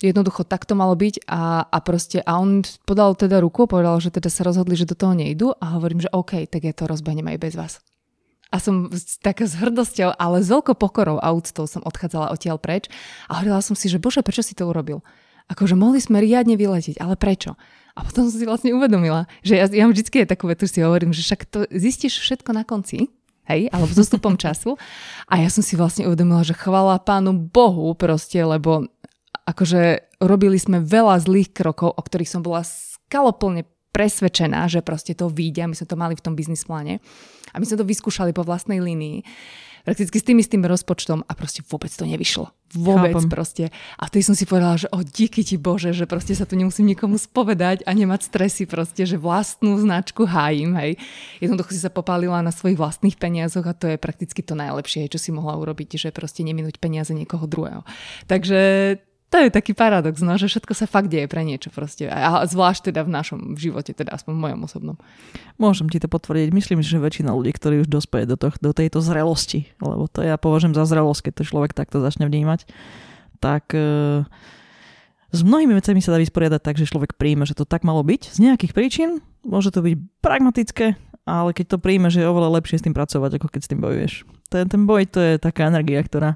Jednoducho 0.01 0.49
tak 0.49 0.65
to 0.65 0.73
malo 0.75 0.97
byť 0.97 1.29
a, 1.29 1.69
a 1.69 1.79
proste 1.85 2.25
a 2.25 2.41
on 2.41 2.65
podal 2.89 3.15
teda 3.15 3.39
ruku, 3.39 3.69
povedal, 3.69 4.01
že 4.01 4.11
teda 4.11 4.33
sa 4.33 4.43
rozhodli, 4.43 4.75
že 4.75 4.89
do 4.89 4.97
toho 4.97 5.13
nejdu 5.13 5.53
a 5.61 5.77
hovorím, 5.77 6.03
že 6.03 6.11
OK, 6.11 6.49
tak 6.49 6.67
ja 6.67 6.73
to 6.73 6.89
rozbehnem 6.89 7.29
aj 7.31 7.39
bez 7.39 7.55
vás. 7.55 7.79
A 8.51 8.59
som 8.59 8.91
taká 9.23 9.47
s 9.47 9.55
hrdosťou, 9.55 10.19
ale 10.19 10.43
s 10.43 10.51
veľkou 10.51 10.75
pokorou 10.75 11.23
a 11.23 11.31
úctou 11.31 11.71
som 11.71 11.87
odchádzala 11.87 12.35
odtiaľ 12.35 12.59
preč 12.59 12.91
a 13.31 13.39
hovorila 13.39 13.63
som 13.63 13.79
si, 13.79 13.87
že 13.87 14.03
bože, 14.03 14.27
prečo 14.27 14.43
si 14.43 14.59
to 14.59 14.67
urobil? 14.67 15.07
Akože 15.47 15.79
mohli 15.79 16.03
sme 16.03 16.19
riadne 16.19 16.59
vyletieť, 16.59 16.99
ale 16.99 17.15
prečo? 17.15 17.55
A 17.99 18.07
potom 18.07 18.27
som 18.31 18.37
si 18.39 18.47
vlastne 18.47 18.71
uvedomila, 18.71 19.27
že 19.43 19.59
ja, 19.59 19.67
ja 19.67 19.85
vždycky 19.87 20.23
je 20.23 20.31
takú 20.31 20.47
vetu 20.47 20.71
si 20.71 20.83
hovorím, 20.83 21.11
že 21.11 21.27
však 21.27 21.41
to 21.51 21.59
zistíš 21.75 22.23
všetko 22.23 22.55
na 22.55 22.63
konci, 22.63 23.11
hej, 23.51 23.67
alebo 23.75 23.91
zostupom 23.91 24.39
času. 24.39 24.79
A 25.27 25.43
ja 25.43 25.51
som 25.51 25.65
si 25.65 25.75
vlastne 25.75 26.07
uvedomila, 26.07 26.47
že 26.47 26.55
chvala 26.55 27.03
pánu 27.03 27.35
Bohu 27.35 27.93
proste, 27.99 28.39
lebo 28.41 28.87
akože 29.49 30.07
robili 30.23 30.61
sme 30.61 30.79
veľa 30.79 31.19
zlých 31.27 31.51
krokov, 31.51 31.97
o 31.97 32.03
ktorých 32.03 32.31
som 32.31 32.43
bola 32.47 32.63
skaloplne 32.63 33.67
presvedčená, 33.91 34.71
že 34.71 34.87
proste 34.87 35.19
to 35.19 35.27
vyjde 35.27 35.67
my 35.67 35.75
sme 35.75 35.89
to 35.91 35.99
mali 35.99 36.15
v 36.15 36.23
tom 36.23 36.39
biznis 36.39 36.63
pláne. 36.63 37.03
A 37.51 37.59
my 37.59 37.67
sme 37.67 37.83
to 37.83 37.89
vyskúšali 37.89 38.31
po 38.31 38.47
vlastnej 38.47 38.79
línii 38.79 39.27
prakticky 39.83 40.17
s 40.21 40.27
tým 40.27 40.39
istým 40.39 40.63
rozpočtom 40.65 41.25
a 41.27 41.33
proste 41.33 41.65
vôbec 41.67 41.91
to 41.91 42.05
nevyšlo. 42.07 42.53
Vôbec 42.71 43.19
Chápem. 43.19 43.31
proste. 43.31 43.65
A 43.99 44.07
vtedy 44.07 44.23
som 44.23 44.39
si 44.39 44.47
povedala, 44.47 44.79
že 44.79 44.87
o 44.95 45.03
díky 45.03 45.43
ti 45.43 45.59
Bože, 45.59 45.91
že 45.91 46.07
proste 46.07 46.39
sa 46.39 46.47
tu 46.47 46.55
nemusím 46.55 46.95
nikomu 46.95 47.19
spovedať 47.19 47.83
a 47.83 47.91
nemať 47.91 48.31
stresy 48.31 48.63
proste, 48.71 49.03
že 49.03 49.19
vlastnú 49.19 49.75
značku 49.83 50.23
hájim, 50.23 50.79
hej. 50.79 50.95
Jednoducho 51.43 51.75
si 51.75 51.83
sa 51.83 51.91
popálila 51.91 52.39
na 52.47 52.55
svojich 52.55 52.79
vlastných 52.79 53.19
peniazoch 53.19 53.67
a 53.67 53.75
to 53.75 53.91
je 53.91 53.99
prakticky 53.99 54.39
to 54.47 54.55
najlepšie, 54.55 55.11
čo 55.11 55.19
si 55.19 55.35
mohla 55.35 55.59
urobiť, 55.59 55.99
že 55.99 56.09
proste 56.15 56.47
neminúť 56.47 56.79
peniaze 56.79 57.11
niekoho 57.11 57.51
druhého. 57.51 57.83
Takže 58.31 59.03
to 59.31 59.39
je 59.39 59.49
taký 59.55 59.79
paradox, 59.79 60.19
no, 60.27 60.35
že 60.35 60.51
všetko 60.51 60.75
sa 60.75 60.91
fakt 60.91 61.07
deje 61.07 61.31
pre 61.31 61.47
niečo 61.47 61.71
proste. 61.71 62.11
A 62.11 62.43
zvlášť 62.43 62.91
teda 62.91 63.07
v 63.07 63.15
našom 63.15 63.55
živote, 63.55 63.95
teda 63.95 64.11
aspoň 64.19 64.33
v 64.35 64.43
mojom 64.43 64.61
osobnom. 64.67 64.97
Môžem 65.55 65.87
ti 65.87 66.03
to 66.03 66.11
potvrdiť. 66.11 66.51
Myslím, 66.51 66.83
že 66.83 66.99
väčšina 66.99 67.31
ľudí, 67.31 67.55
ktorí 67.55 67.87
už 67.87 67.89
dospeje 67.89 68.27
do, 68.27 68.35
to, 68.35 68.51
do 68.59 68.75
tejto 68.75 68.99
zrelosti, 68.99 69.71
lebo 69.79 70.11
to 70.11 70.27
ja 70.27 70.35
považujem 70.35 70.75
za 70.75 70.83
zrelosť, 70.83 71.31
keď 71.31 71.33
to 71.39 71.43
človek 71.47 71.79
takto 71.79 72.03
začne 72.03 72.27
vnímať, 72.27 72.67
tak 73.39 73.71
e, 73.71 74.27
s 75.31 75.41
mnohými 75.47 75.79
vecami 75.79 76.03
sa 76.03 76.11
dá 76.11 76.19
vysporiadať 76.19 76.61
tak, 76.67 76.75
že 76.83 76.91
človek 76.91 77.15
príjme, 77.15 77.47
že 77.47 77.55
to 77.55 77.63
tak 77.63 77.87
malo 77.87 78.03
byť 78.03 78.35
z 78.35 78.39
nejakých 78.43 78.75
príčin. 78.75 79.11
Môže 79.47 79.71
to 79.71 79.79
byť 79.79 79.95
pragmatické, 80.27 80.99
ale 81.23 81.55
keď 81.55 81.79
to 81.79 81.79
príjme, 81.79 82.11
že 82.11 82.27
je 82.27 82.27
oveľa 82.27 82.59
lepšie 82.59 82.83
s 82.83 82.85
tým 82.91 82.99
pracovať, 82.99 83.39
ako 83.39 83.47
keď 83.47 83.61
s 83.63 83.71
tým 83.71 83.79
bojuješ. 83.79 84.13
Ten, 84.51 84.67
ten 84.67 84.83
boj 84.91 85.07
to 85.07 85.23
je 85.23 85.39
taká 85.39 85.71
energia, 85.71 86.03
ktorá 86.03 86.35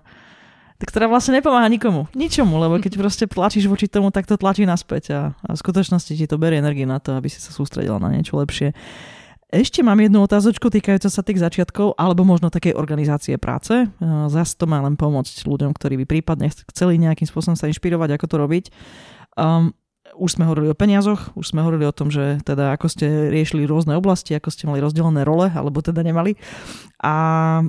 ktorá 0.84 1.08
vlastne 1.08 1.40
nepomáha 1.40 1.66
nikomu, 1.66 2.06
ničomu, 2.12 2.60
lebo 2.60 2.78
keď 2.78 2.92
proste 3.00 3.24
tlačíš 3.26 3.66
voči 3.66 3.88
tomu, 3.88 4.12
tak 4.12 4.28
to 4.28 4.36
tlačí 4.36 4.68
naspäť 4.68 5.04
a, 5.10 5.20
a 5.34 5.50
v 5.56 5.58
skutočnosti 5.58 6.12
ti 6.14 6.24
to 6.28 6.36
berie 6.36 6.60
energiu 6.60 6.86
na 6.86 7.00
to, 7.00 7.16
aby 7.16 7.26
si 7.32 7.40
sa 7.40 7.50
sústredila 7.50 7.98
na 7.98 8.12
niečo 8.12 8.36
lepšie. 8.36 8.76
Ešte 9.54 9.86
mám 9.86 10.02
jednu 10.02 10.18
otázočku 10.18 10.66
týkajúca 10.66 11.06
sa 11.06 11.22
tých 11.22 11.38
začiatkov, 11.38 11.94
alebo 11.94 12.26
možno 12.26 12.50
takej 12.50 12.74
organizácie 12.74 13.38
práce. 13.38 13.86
Zas 14.26 14.58
to 14.58 14.66
má 14.66 14.82
len 14.82 14.98
pomôcť 14.98 15.46
ľuďom, 15.46 15.70
ktorí 15.70 15.94
by 16.02 16.06
prípadne 16.10 16.50
chceli 16.74 16.98
nejakým 16.98 17.30
spôsobom 17.30 17.54
sa 17.54 17.70
inšpirovať, 17.70 18.18
ako 18.18 18.26
to 18.26 18.36
robiť. 18.42 18.64
Um, 19.38 19.70
už 20.18 20.38
sme 20.38 20.50
hovorili 20.50 20.74
o 20.74 20.78
peniazoch, 20.78 21.30
už 21.38 21.54
sme 21.54 21.62
hovorili 21.62 21.86
o 21.86 21.94
tom, 21.94 22.10
že 22.10 22.42
teda 22.42 22.74
ako 22.74 22.86
ste 22.90 23.30
riešili 23.30 23.62
rôzne 23.62 23.94
oblasti, 23.94 24.34
ako 24.34 24.50
ste 24.50 24.66
mali 24.66 24.82
rozdelené 24.82 25.22
role, 25.22 25.46
alebo 25.46 25.78
teda 25.86 26.02
nemali. 26.02 26.34
A 26.98 27.62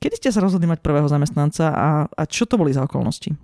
Kedy 0.00 0.16
ste 0.16 0.30
sa 0.32 0.40
rozhodli 0.40 0.64
mať 0.64 0.80
prvého 0.80 1.04
zamestnanca 1.12 1.76
a, 1.76 1.88
a 2.08 2.22
čo 2.24 2.48
to 2.48 2.56
boli 2.56 2.72
za 2.72 2.88
okolnosti? 2.88 3.36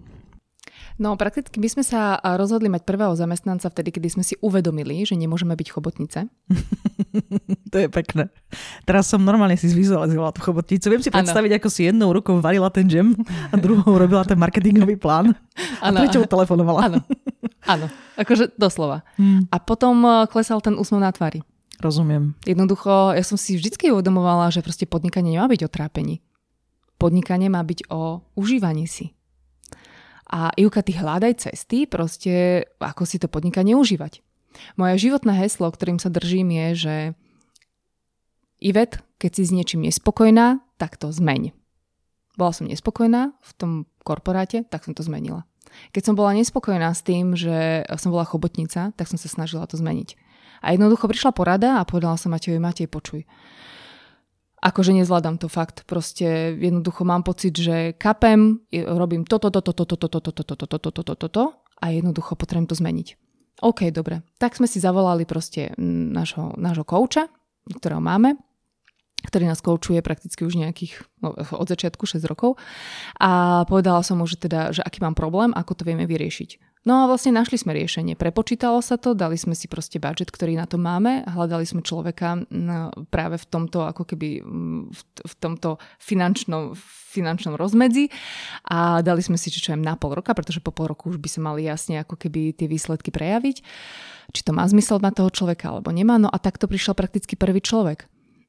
No 0.97 1.13
prakticky 1.21 1.61
my 1.61 1.69
sme 1.69 1.85
sa 1.85 2.17
rozhodli 2.41 2.73
mať 2.73 2.89
prvého 2.89 3.13
zamestnanca 3.13 3.69
vtedy, 3.69 3.93
kedy 3.93 4.09
sme 4.17 4.25
si 4.25 4.33
uvedomili, 4.41 5.05
že 5.05 5.13
nemôžeme 5.21 5.53
byť 5.53 5.69
chobotnice. 5.69 6.25
to 7.73 7.77
je 7.77 7.89
pekné. 7.93 8.33
Teraz 8.89 9.05
som 9.13 9.21
normálne 9.21 9.61
si 9.61 9.69
zvizualizovala 9.69 10.33
tú 10.33 10.41
chobotnicu. 10.41 10.89
Viem 10.89 11.05
si 11.05 11.13
predstaviť, 11.13 11.51
ano. 11.53 11.59
ako 11.61 11.69
si 11.69 11.81
jednou 11.93 12.09
rukou 12.17 12.41
varila 12.41 12.73
ten 12.73 12.89
džem 12.89 13.13
a 13.53 13.55
druhou 13.61 13.93
robila 13.93 14.25
ten 14.25 14.41
marketingový 14.41 14.97
plán. 14.97 15.37
Ano. 15.85 16.01
A 16.01 16.09
prečo 16.09 16.25
telefonovala. 16.25 16.89
Áno, 16.89 16.99
áno. 17.69 17.87
Akože 18.17 18.57
doslova. 18.57 19.05
Hmm. 19.21 19.45
A 19.53 19.61
potom 19.61 20.01
eh, 20.01 20.25
klesal 20.33 20.65
ten 20.65 20.81
úsmev 20.81 21.05
na 21.05 21.13
tvári. 21.13 21.45
Rozumiem. 21.77 22.33
Jednoducho, 22.49 23.13
ja 23.13 23.21
som 23.21 23.37
si 23.37 23.61
vždy 23.61 23.93
uvedomovala, 23.93 24.49
že 24.49 24.65
proste 24.65 24.89
podnikanie 24.89 25.37
nemá 25.37 25.45
byť 25.45 25.61
o 25.61 25.69
trápení. 25.69 26.25
Podnikanie 26.97 27.53
má 27.53 27.61
byť 27.61 27.93
o 27.93 28.25
užívaní 28.37 28.89
si. 28.89 29.13
A 30.27 30.51
Ivka, 30.59 30.83
ty 30.83 30.97
hľadaj 30.97 31.47
cesty, 31.47 31.87
proste 31.87 32.67
ako 32.83 33.07
si 33.07 33.23
to 33.23 33.31
podnikanie 33.31 33.79
užívať. 33.79 34.25
Moje 34.75 34.99
životné 34.99 35.37
heslo, 35.39 35.71
ktorým 35.71 36.01
sa 36.03 36.11
držím, 36.11 36.51
je, 36.51 36.69
že 36.75 36.97
Ivet, 38.59 39.05
keď 39.21 39.31
si 39.37 39.43
s 39.45 39.55
niečím 39.55 39.85
nespokojná, 39.85 40.65
tak 40.81 40.97
to 40.97 41.13
zmeň. 41.13 41.53
Bola 42.41 42.53
som 42.53 42.69
nespokojná 42.69 43.37
v 43.39 43.51
tom 43.57 43.73
korporáte, 44.01 44.65
tak 44.69 44.85
som 44.89 44.97
to 44.97 45.05
zmenila. 45.05 45.45
Keď 45.93 46.03
som 46.09 46.15
bola 46.17 46.33
nespokojná 46.33 46.89
s 46.89 47.05
tým, 47.05 47.37
že 47.37 47.85
som 48.01 48.13
bola 48.13 48.25
chobotnica, 48.25 48.97
tak 48.97 49.07
som 49.09 49.21
sa 49.21 49.29
snažila 49.29 49.69
to 49.69 49.77
zmeniť. 49.77 50.17
A 50.65 50.73
jednoducho 50.73 51.05
prišla 51.05 51.37
porada 51.37 51.79
a 51.79 51.87
povedala 51.89 52.17
som 52.17 52.33
Matejovi, 52.33 52.57
Matej, 52.57 52.89
počuj, 52.89 53.29
akože 54.63 54.93
nezvládam 54.97 55.37
to 55.37 55.49
fakt. 55.49 55.85
Proste 55.85 56.57
jednoducho 56.57 57.05
mám 57.05 57.23
pocit, 57.23 57.57
že 57.57 57.93
kapem, 57.97 58.61
robím 58.73 59.25
toto, 59.29 59.53
toto, 59.53 59.73
toto, 59.73 59.97
toto, 59.97 60.21
toto, 60.21 60.43
toto, 60.45 60.67
toto, 60.67 60.91
toto, 60.91 61.15
toto, 61.15 61.43
a 61.77 61.93
jednoducho 61.93 62.35
potrebujem 62.37 62.69
to 62.69 62.77
zmeniť. 62.77 63.09
OK, 63.65 63.89
dobre. 63.93 64.21
Tak 64.37 64.57
sme 64.57 64.69
si 64.69 64.81
zavolali 64.81 65.25
proste 65.25 65.73
nášho, 65.81 66.57
nášho 66.61 66.85
kouča, 66.85 67.29
ktorého 67.73 68.05
máme, 68.05 68.37
ktorý 69.25 69.49
nás 69.49 69.65
koučuje 69.65 70.05
prakticky 70.05 70.45
už 70.45 70.61
nejakých, 70.61 71.01
no, 71.25 71.33
od 71.33 71.67
začiatku 71.67 72.05
6 72.05 72.21
rokov 72.29 72.61
a 73.17 73.65
povedala 73.65 74.05
som 74.05 74.21
mu, 74.21 74.29
že 74.29 74.37
teda, 74.37 74.77
že 74.77 74.85
aký 74.85 75.01
mám 75.01 75.17
problém, 75.17 75.57
ako 75.57 75.73
to 75.73 75.83
vieme 75.89 76.05
vyriešiť. 76.05 76.66
No 76.87 77.03
a 77.03 77.11
vlastne 77.11 77.35
našli 77.35 77.59
sme 77.59 77.75
riešenie. 77.75 78.15
Prepočítalo 78.15 78.79
sa 78.79 78.95
to, 78.95 79.19
dali 79.19 79.35
sme 79.35 79.59
si 79.59 79.67
proste 79.67 79.99
budget, 79.99 80.31
ktorý 80.31 80.55
na 80.55 80.71
to 80.71 80.79
máme, 80.79 81.27
hľadali 81.27 81.67
sme 81.67 81.83
človeka 81.83 82.47
práve 83.11 83.43
v 83.43 83.47
tomto, 83.51 83.91
ako 83.91 84.07
keby 84.07 84.39
v 85.19 85.35
tomto 85.43 85.83
finančnom, 85.99 86.79
finančnom 87.11 87.59
rozmedzi 87.59 88.07
a 88.71 89.03
dali 89.03 89.19
sme 89.19 89.35
si, 89.35 89.51
čo 89.51 89.75
na 89.75 89.99
pol 89.99 90.15
roka, 90.15 90.31
pretože 90.31 90.63
po 90.63 90.71
pol 90.71 90.95
roku 90.95 91.11
už 91.11 91.19
by 91.19 91.27
sa 91.27 91.43
mali 91.43 91.67
jasne 91.67 91.99
ako 92.07 92.15
keby 92.15 92.55
tie 92.55 92.71
výsledky 92.71 93.11
prejaviť. 93.11 93.67
Či 94.31 94.41
to 94.47 94.55
má 94.55 94.63
zmysel 94.71 95.03
na 95.03 95.11
toho 95.11 95.27
človeka 95.35 95.75
alebo 95.75 95.91
nemá. 95.91 96.23
No 96.23 96.31
a 96.31 96.39
takto 96.39 96.71
prišiel 96.71 96.95
prakticky 96.95 97.35
prvý 97.35 97.59
človek 97.67 98.07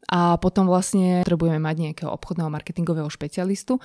a 0.07 0.39
potom 0.39 0.71
vlastne 0.71 1.25
potrebujeme 1.27 1.59
mať 1.59 1.75
nejakého 1.83 2.09
obchodného 2.15 2.47
marketingového 2.47 3.11
špecialistu. 3.11 3.83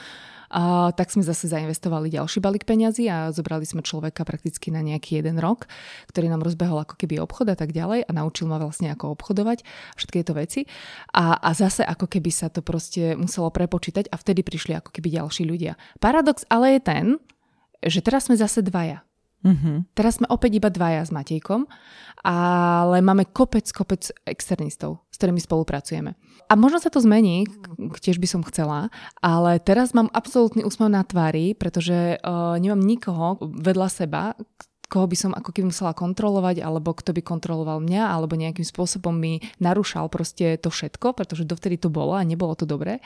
A 0.53 0.93
tak 0.93 1.09
sme 1.09 1.25
zase 1.25 1.49
zainvestovali 1.49 2.13
ďalší 2.13 2.39
balík 2.39 2.69
peňazí 2.69 3.09
a 3.09 3.33
zobrali 3.33 3.65
sme 3.65 3.81
človeka 3.81 4.23
prakticky 4.23 4.69
na 4.69 4.85
nejaký 4.85 5.19
jeden 5.19 5.41
rok, 5.41 5.65
ktorý 6.13 6.29
nám 6.29 6.45
rozbehol 6.45 6.85
ako 6.85 6.95
keby 7.01 7.19
obchod 7.25 7.51
a 7.51 7.57
tak 7.57 7.73
ďalej 7.73 8.05
a 8.05 8.11
naučil 8.13 8.47
ma 8.47 8.61
vlastne 8.61 8.93
ako 8.93 9.17
obchodovať 9.17 9.65
všetky 9.97 10.17
tieto 10.21 10.37
veci. 10.37 10.61
A, 11.17 11.41
a 11.41 11.51
zase 11.57 11.83
ako 11.83 12.07
keby 12.07 12.31
sa 12.31 12.53
to 12.53 12.61
proste 12.61 13.17
muselo 13.17 13.49
prepočítať 13.49 14.13
a 14.13 14.21
vtedy 14.21 14.45
prišli 14.45 14.77
ako 14.77 14.93
keby 14.93 15.09
ďalší 15.09 15.49
ľudia. 15.49 15.81
Paradox 15.99 16.45
ale 16.53 16.77
je 16.77 16.81
ten, 16.85 17.05
že 17.83 18.05
teraz 18.05 18.29
sme 18.29 18.39
zase 18.39 18.63
dvaja. 18.63 19.03
Mm-hmm. 19.43 19.77
Teraz 19.99 20.23
sme 20.23 20.31
opäť 20.31 20.63
iba 20.63 20.71
dvaja 20.71 21.03
s 21.03 21.11
Matejkom, 21.11 21.67
ale 22.23 23.03
máme 23.03 23.27
kopec, 23.35 23.67
kopec 23.75 24.15
externistov, 24.23 25.03
s 25.11 25.19
ktorými 25.19 25.43
spolupracujeme. 25.43 26.15
A 26.47 26.53
možno 26.55 26.79
sa 26.79 26.95
to 26.95 27.03
zmení, 27.03 27.51
tiež 27.99 28.23
by 28.23 28.29
som 28.31 28.47
chcela, 28.47 28.95
ale 29.19 29.59
teraz 29.59 29.95
mám 29.99 30.11
absolútny 30.15 30.63
úsmev 30.63 30.95
na 30.95 31.03
tvári, 31.03 31.59
pretože 31.59 32.23
uh, 32.23 32.55
nemám 32.59 32.83
nikoho 32.83 33.43
vedľa 33.43 33.89
seba, 33.91 34.23
koho 34.93 35.09
by 35.09 35.17
som 35.17 35.33
ako 35.33 35.57
keby 35.57 35.73
musela 35.73 35.97
kontrolovať, 35.97 36.61
alebo 36.61 36.93
kto 36.93 37.17
by 37.17 37.25
kontroloval 37.25 37.81
mňa, 37.81 38.13
alebo 38.13 38.37
nejakým 38.37 38.69
spôsobom 38.69 39.17
mi 39.17 39.41
narúšal 39.57 40.13
proste 40.13 40.61
to 40.61 40.69
všetko, 40.69 41.17
pretože 41.17 41.49
dovtedy 41.49 41.81
to 41.81 41.89
bolo 41.89 42.13
a 42.13 42.23
nebolo 42.23 42.53
to 42.53 42.69
dobré 42.69 43.01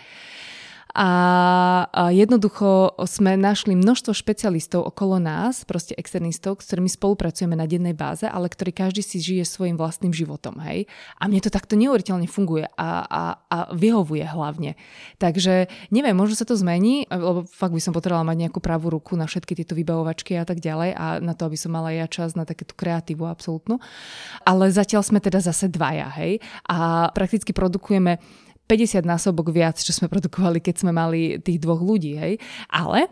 a, 0.97 2.09
jednoducho 2.09 2.97
sme 3.05 3.37
našli 3.37 3.77
množstvo 3.77 4.17
špecialistov 4.17 4.89
okolo 4.89 5.21
nás, 5.21 5.69
proste 5.69 5.93
externistov, 5.93 6.65
s 6.65 6.73
ktorými 6.73 6.89
spolupracujeme 6.89 7.53
na 7.53 7.69
dennej 7.69 7.93
báze, 7.93 8.25
ale 8.25 8.49
ktorí 8.49 8.73
každý 8.73 9.05
si 9.05 9.21
žije 9.21 9.45
svojim 9.45 9.77
vlastným 9.77 10.17
životom, 10.17 10.57
hej. 10.65 10.89
A 11.21 11.29
mne 11.29 11.45
to 11.45 11.53
takto 11.53 11.77
neuveriteľne 11.77 12.25
funguje 12.25 12.65
a, 12.81 13.05
a, 13.05 13.23
a 13.53 13.59
vyhovuje 13.77 14.25
hlavne. 14.25 14.81
Takže 15.21 15.69
neviem, 15.93 16.17
možno 16.17 16.41
sa 16.41 16.49
to 16.49 16.57
zmení, 16.57 17.05
lebo 17.13 17.45
fakt 17.45 17.77
by 17.77 17.83
som 17.85 17.93
potrebovala 17.93 18.33
mať 18.33 18.49
nejakú 18.49 18.65
pravú 18.65 18.89
ruku 18.89 19.21
na 19.21 19.29
všetky 19.29 19.53
tieto 19.53 19.77
vybavovačky 19.77 20.33
a 20.41 20.49
tak 20.49 20.65
ďalej 20.65 20.97
a 20.97 21.21
na 21.21 21.37
to, 21.37 21.45
aby 21.45 21.61
som 21.61 21.77
mala 21.77 21.93
ja 21.93 22.09
čas 22.09 22.33
na 22.33 22.49
takéto 22.49 22.73
kreatívu 22.73 23.29
absolútnu. 23.29 23.77
Ale 24.49 24.73
zatiaľ 24.73 25.05
sme 25.05 25.21
teda 25.21 25.45
zase 25.45 25.69
dvaja, 25.69 26.09
hej. 26.17 26.41
A 26.65 27.13
prakticky 27.13 27.53
produkujeme 27.53 28.17
50 28.67 29.07
násobok 29.07 29.55
viac, 29.55 29.79
čo 29.79 29.95
sme 29.95 30.11
produkovali, 30.11 30.59
keď 30.59 30.75
sme 30.83 30.93
mali 30.93 31.39
tých 31.39 31.63
dvoch 31.63 31.79
ľudí. 31.79 32.19
Hej. 32.19 32.43
Ale 32.71 33.11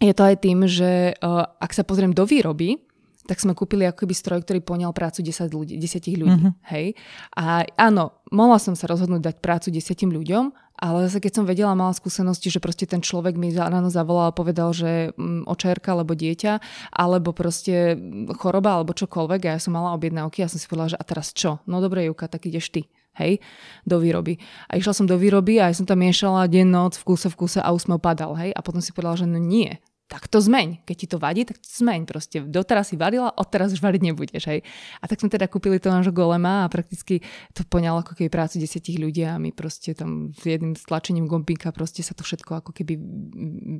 je 0.00 0.12
to 0.16 0.24
aj 0.24 0.36
tým, 0.40 0.64
že 0.64 1.14
uh, 1.20 1.44
ak 1.60 1.76
sa 1.76 1.84
pozriem 1.84 2.16
do 2.16 2.24
výroby, 2.24 2.80
tak 3.28 3.38
sme 3.38 3.54
kúpili 3.54 3.86
akoby 3.86 4.10
stroj, 4.10 4.42
ktorý 4.42 4.58
poňal 4.58 4.90
prácu 4.90 5.22
10 5.22 5.54
ľudí, 5.54 5.78
10 5.78 6.02
ľudí. 6.18 6.40
Mm-hmm. 6.50 6.66
Hej? 6.72 6.98
A 7.38 7.62
áno, 7.78 8.18
mohla 8.34 8.58
som 8.58 8.74
sa 8.74 8.90
rozhodnúť 8.90 9.22
dať 9.22 9.36
prácu 9.38 9.70
10 9.70 9.86
ľuďom, 10.18 10.44
ale 10.80 11.06
zase 11.06 11.22
keď 11.22 11.32
som 11.38 11.44
vedela, 11.44 11.76
mala 11.78 11.94
skúsenosti, 11.94 12.50
že 12.50 12.58
proste 12.58 12.88
ten 12.90 13.04
človek 13.04 13.36
mi 13.36 13.52
ráno 13.52 13.92
zavolal 13.92 14.32
a 14.32 14.34
povedal, 14.34 14.72
že 14.72 15.12
mm, 15.14 15.46
očerka 15.46 15.92
alebo 15.92 16.16
dieťa, 16.16 16.58
alebo 16.90 17.30
proste 17.30 17.94
choroba 18.40 18.80
alebo 18.80 18.96
čokoľvek 18.96 19.40
a 19.46 19.50
ja 19.54 19.60
som 19.60 19.76
mala 19.76 19.94
objednávky 19.94 20.42
a 20.42 20.50
som 20.50 20.56
si 20.56 20.66
povedala, 20.66 20.96
že 20.96 20.98
a 20.98 21.04
teraz 21.06 21.30
čo? 21.30 21.60
No 21.68 21.78
dobre, 21.78 22.08
Juka, 22.08 22.26
tak 22.26 22.50
ideš 22.50 22.72
ty 22.74 22.90
hej, 23.18 23.42
do 23.88 23.98
výroby. 23.98 24.38
A 24.70 24.78
išla 24.78 24.94
som 24.94 25.06
do 25.08 25.18
výroby 25.18 25.58
a 25.58 25.72
ja 25.72 25.74
som 25.74 25.88
tam 25.88 25.98
miešala 26.00 26.46
deň, 26.46 26.66
noc, 26.70 26.94
v 27.00 27.04
kúse, 27.14 27.26
v 27.26 27.36
kúse 27.36 27.58
a 27.58 27.68
úsmev 27.74 27.98
padal, 27.98 28.36
hej. 28.38 28.54
A 28.54 28.60
potom 28.62 28.78
si 28.78 28.94
povedala, 28.94 29.18
že 29.18 29.26
no 29.26 29.40
nie, 29.40 29.82
tak 30.10 30.26
to 30.26 30.42
zmeň. 30.42 30.82
Keď 30.82 30.96
ti 30.98 31.06
to 31.06 31.22
vadí, 31.22 31.46
tak 31.46 31.62
to 31.62 31.70
zmeň. 31.70 32.02
Proste 32.02 32.42
doteraz 32.42 32.90
si 32.90 32.98
varila, 32.98 33.30
odteraz 33.30 33.70
už 33.70 33.78
variť 33.78 34.10
nebudeš. 34.10 34.42
Hej. 34.50 34.66
A 34.98 35.06
tak 35.06 35.22
sme 35.22 35.30
teda 35.30 35.46
kúpili 35.46 35.78
to 35.78 35.86
nášho 35.86 36.10
golema 36.10 36.66
a 36.66 36.70
prakticky 36.72 37.22
to 37.54 37.62
poňalo 37.62 38.02
ako 38.02 38.18
keby 38.18 38.26
prácu 38.26 38.58
desiatich 38.58 38.98
ľudí 38.98 39.22
a 39.22 39.38
my 39.38 39.54
proste 39.54 39.94
tam 39.94 40.34
s 40.34 40.42
jedným 40.42 40.74
stlačením 40.74 41.30
gombíka 41.30 41.70
proste 41.70 42.02
sa 42.02 42.18
to 42.18 42.26
všetko 42.26 42.58
ako 42.58 42.74
keby 42.74 42.98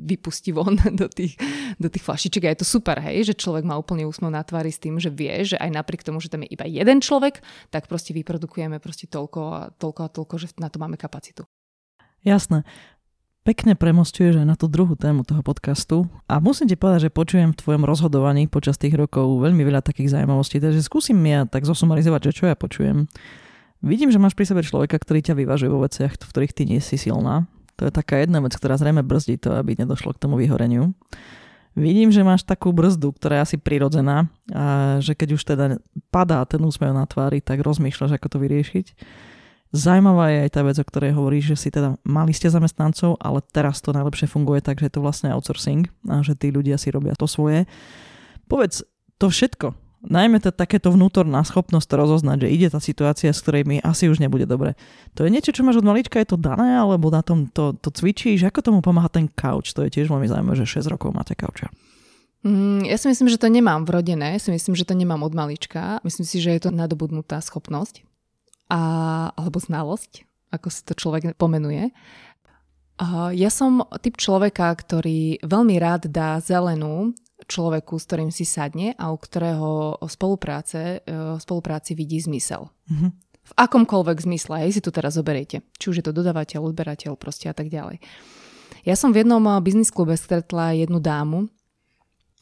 vypustí 0.06 0.54
von 0.54 0.78
do 1.02 1.10
tých, 1.10 1.34
do 1.82 1.90
tých 1.90 2.06
flašiček. 2.06 2.46
A 2.46 2.54
je 2.54 2.62
to 2.62 2.66
super, 2.78 3.02
hej, 3.02 3.26
že 3.26 3.34
človek 3.34 3.66
má 3.66 3.74
úplne 3.74 4.06
úsmev 4.06 4.30
na 4.30 4.46
tvári 4.46 4.70
s 4.70 4.78
tým, 4.78 5.02
že 5.02 5.10
vie, 5.10 5.34
že 5.42 5.58
aj 5.58 5.82
napriek 5.82 6.06
tomu, 6.06 6.22
že 6.22 6.30
tam 6.30 6.46
je 6.46 6.54
iba 6.54 6.62
jeden 6.62 7.02
človek, 7.02 7.42
tak 7.74 7.90
proste 7.90 8.14
vyprodukujeme 8.14 8.78
proste 8.78 9.10
toľko 9.10 9.40
a 9.50 9.60
toľko 9.74 10.00
a 10.06 10.08
toľko, 10.14 10.34
že 10.38 10.54
na 10.62 10.70
to 10.70 10.78
máme 10.78 10.94
kapacitu. 10.94 11.42
Jasné 12.22 12.62
pekne 13.50 13.74
premostuješ 13.74 14.38
aj 14.38 14.46
na 14.46 14.54
tú 14.54 14.70
druhú 14.70 14.94
tému 14.94 15.26
toho 15.26 15.42
podcastu 15.42 16.06
a 16.30 16.38
musím 16.38 16.70
ti 16.70 16.78
povedať, 16.78 17.10
že 17.10 17.10
počujem 17.10 17.50
v 17.50 17.58
tvojom 17.58 17.82
rozhodovaní 17.82 18.46
počas 18.46 18.78
tých 18.78 18.94
rokov 18.94 19.26
veľmi 19.42 19.66
veľa 19.66 19.82
takých 19.82 20.14
zaujímavostí, 20.14 20.62
takže 20.62 20.78
skúsim 20.86 21.18
ja 21.26 21.42
tak 21.50 21.66
zosumarizovať, 21.66 22.30
že 22.30 22.32
čo 22.38 22.44
ja 22.46 22.54
počujem. 22.54 23.10
Vidím, 23.82 24.14
že 24.14 24.22
máš 24.22 24.38
pri 24.38 24.46
sebe 24.46 24.62
človeka, 24.62 25.02
ktorý 25.02 25.18
ťa 25.26 25.34
vyvažuje 25.34 25.66
vo 25.66 25.82
veciach, 25.82 26.14
v 26.14 26.30
ktorých 26.30 26.54
ty 26.54 26.62
nie 26.62 26.78
si 26.78 26.94
silná. 26.94 27.50
To 27.82 27.90
je 27.90 27.90
taká 27.90 28.22
jedna 28.22 28.38
vec, 28.38 28.54
ktorá 28.54 28.78
zrejme 28.78 29.02
brzdí 29.02 29.42
to, 29.42 29.58
aby 29.58 29.74
nedošlo 29.74 30.14
k 30.14 30.22
tomu 30.22 30.38
vyhoreniu. 30.38 30.94
Vidím, 31.74 32.14
že 32.14 32.22
máš 32.22 32.46
takú 32.46 32.70
brzdu, 32.70 33.10
ktorá 33.18 33.42
je 33.42 33.44
asi 33.50 33.56
prirodzená 33.58 34.30
a 34.54 34.98
že 35.02 35.18
keď 35.18 35.28
už 35.34 35.42
teda 35.42 35.82
padá 36.14 36.46
ten 36.46 36.62
úsmev 36.62 36.94
na 36.94 37.02
tvári, 37.02 37.42
tak 37.42 37.66
rozmýšľaš, 37.66 38.14
ako 38.14 38.26
to 38.30 38.38
vyriešiť. 38.38 38.86
Zajímavá 39.70 40.34
je 40.34 40.38
aj 40.46 40.50
tá 40.50 40.60
vec, 40.66 40.76
o 40.82 40.86
ktorej 40.86 41.14
hovoríš, 41.14 41.54
že 41.54 41.56
si 41.56 41.68
teda 41.70 41.94
mali 42.02 42.34
ste 42.34 42.50
zamestnancov, 42.50 43.14
ale 43.22 43.38
teraz 43.54 43.78
to 43.78 43.94
najlepšie 43.94 44.26
funguje 44.26 44.58
tak, 44.58 44.82
že 44.82 44.90
je 44.90 44.94
to 44.98 45.04
vlastne 45.04 45.30
outsourcing 45.30 45.86
a 46.10 46.26
že 46.26 46.34
tí 46.34 46.50
ľudia 46.50 46.74
si 46.74 46.90
robia 46.90 47.14
to 47.14 47.30
svoje. 47.30 47.70
Povedz, 48.50 48.82
to 49.22 49.30
všetko, 49.30 49.70
najmä 50.10 50.42
tá 50.42 50.50
takéto 50.50 50.90
vnútorná 50.90 51.38
schopnosť 51.46 51.86
rozoznať, 51.86 52.42
že 52.42 52.48
ide 52.50 52.66
tá 52.66 52.82
situácia, 52.82 53.30
s 53.30 53.46
ktorej 53.46 53.62
mi 53.62 53.78
asi 53.78 54.10
už 54.10 54.18
nebude 54.18 54.42
dobre. 54.42 54.74
To 55.14 55.22
je 55.22 55.30
niečo, 55.30 55.54
čo 55.54 55.62
máš 55.62 55.78
od 55.78 55.86
malička, 55.86 56.18
je 56.18 56.34
to 56.34 56.38
dané, 56.40 56.74
alebo 56.74 57.06
na 57.14 57.22
tom 57.22 57.46
to, 57.46 57.70
to 57.78 57.94
cvičíš? 57.94 58.50
Ako 58.50 58.66
tomu 58.66 58.78
pomáha 58.82 59.06
ten 59.06 59.30
couch? 59.30 59.70
To 59.78 59.86
je 59.86 59.94
tiež 59.94 60.10
veľmi 60.10 60.26
zaujímavé, 60.26 60.58
že 60.58 60.66
6 60.66 60.90
rokov 60.90 61.14
máte 61.14 61.38
coucha. 61.38 61.70
Mm, 62.42 62.90
ja 62.90 62.98
si 62.98 63.06
myslím, 63.06 63.30
že 63.30 63.38
to 63.38 63.46
nemám 63.46 63.86
vrodené, 63.86 64.34
si 64.42 64.50
myslím, 64.50 64.74
že 64.74 64.82
to 64.82 64.98
nemám 64.98 65.22
od 65.22 65.30
malička. 65.30 66.02
Myslím 66.02 66.26
si, 66.26 66.42
že 66.42 66.58
je 66.58 66.60
to 66.66 66.74
nadobudnutá 66.74 67.38
schopnosť 67.38 68.09
a, 68.70 68.82
alebo 69.34 69.58
znalosť, 69.58 70.24
ako 70.54 70.68
si 70.70 70.80
to 70.86 70.94
človek 70.94 71.34
pomenuje. 71.34 71.90
Ja 73.32 73.48
som 73.48 73.82
typ 74.04 74.20
človeka, 74.20 74.68
ktorý 74.76 75.40
veľmi 75.40 75.80
rád 75.80 76.12
dá 76.12 76.36
zelenú 76.38 77.16
človeku, 77.48 77.96
s 77.96 78.04
ktorým 78.04 78.30
si 78.30 78.44
sadne 78.44 78.92
a 79.00 79.08
u 79.08 79.16
ktorého 79.16 79.96
spolupráce, 80.04 81.00
e, 81.00 81.40
spolupráci 81.40 81.96
vidí 81.96 82.20
zmysel. 82.20 82.68
Mm-hmm. 82.68 83.10
V 83.40 83.52
akomkoľvek 83.56 84.18
zmysle, 84.28 84.68
aj 84.68 84.76
si 84.76 84.84
tu 84.84 84.92
teraz 84.92 85.16
zoberiete. 85.16 85.64
Či 85.80 85.84
už 85.90 85.96
je 86.00 86.04
to 86.04 86.12
dodavateľ, 86.12 86.70
odberateľ 86.70 87.16
proste 87.16 87.48
a 87.48 87.56
tak 87.56 87.72
ďalej. 87.72 88.04
Ja 88.84 88.94
som 88.94 89.16
v 89.16 89.24
jednom 89.24 89.42
biznis 89.64 89.88
klube 89.88 90.14
stretla 90.20 90.76
jednu 90.76 91.00
dámu, 91.00 91.48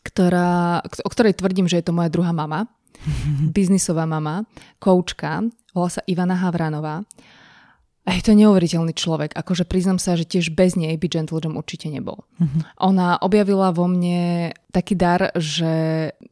ktorá, 0.03 0.83
o 0.83 1.11
ktorej 1.11 1.39
tvrdím, 1.39 1.71
že 1.71 1.79
je 1.79 1.87
to 1.87 1.97
moja 1.97 2.11
druhá 2.11 2.35
mama. 2.35 2.67
biznisová 3.57 4.11
mama, 4.11 4.43
koučka, 4.83 5.47
volá 5.79 5.91
sa 5.95 6.03
Ivana 6.11 6.35
Havranová. 6.35 7.07
A 8.09 8.17
je 8.17 8.25
to 8.25 8.33
neuveriteľný 8.33 8.97
človek. 8.97 9.37
Akože 9.37 9.69
priznam 9.69 10.01
sa, 10.01 10.17
že 10.17 10.25
tiež 10.25 10.57
bez 10.57 10.81
nej 10.81 10.97
by 10.97 11.13
Gentle 11.13 11.45
Jam 11.45 11.61
určite 11.61 11.93
nebol. 11.93 12.25
Mm-hmm. 12.41 12.81
Ona 12.81 13.21
objavila 13.21 13.69
vo 13.69 13.85
mne 13.85 14.57
taký 14.73 14.97
dar, 14.97 15.29
že 15.37 15.69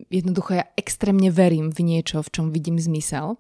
jednoducho 0.09 0.57
ja 0.57 0.65
extrémne 0.73 1.29
verím 1.29 1.69
v 1.69 1.85
niečo, 1.85 2.25
v 2.25 2.33
čom 2.33 2.47
vidím 2.49 2.81
zmysel. 2.81 3.37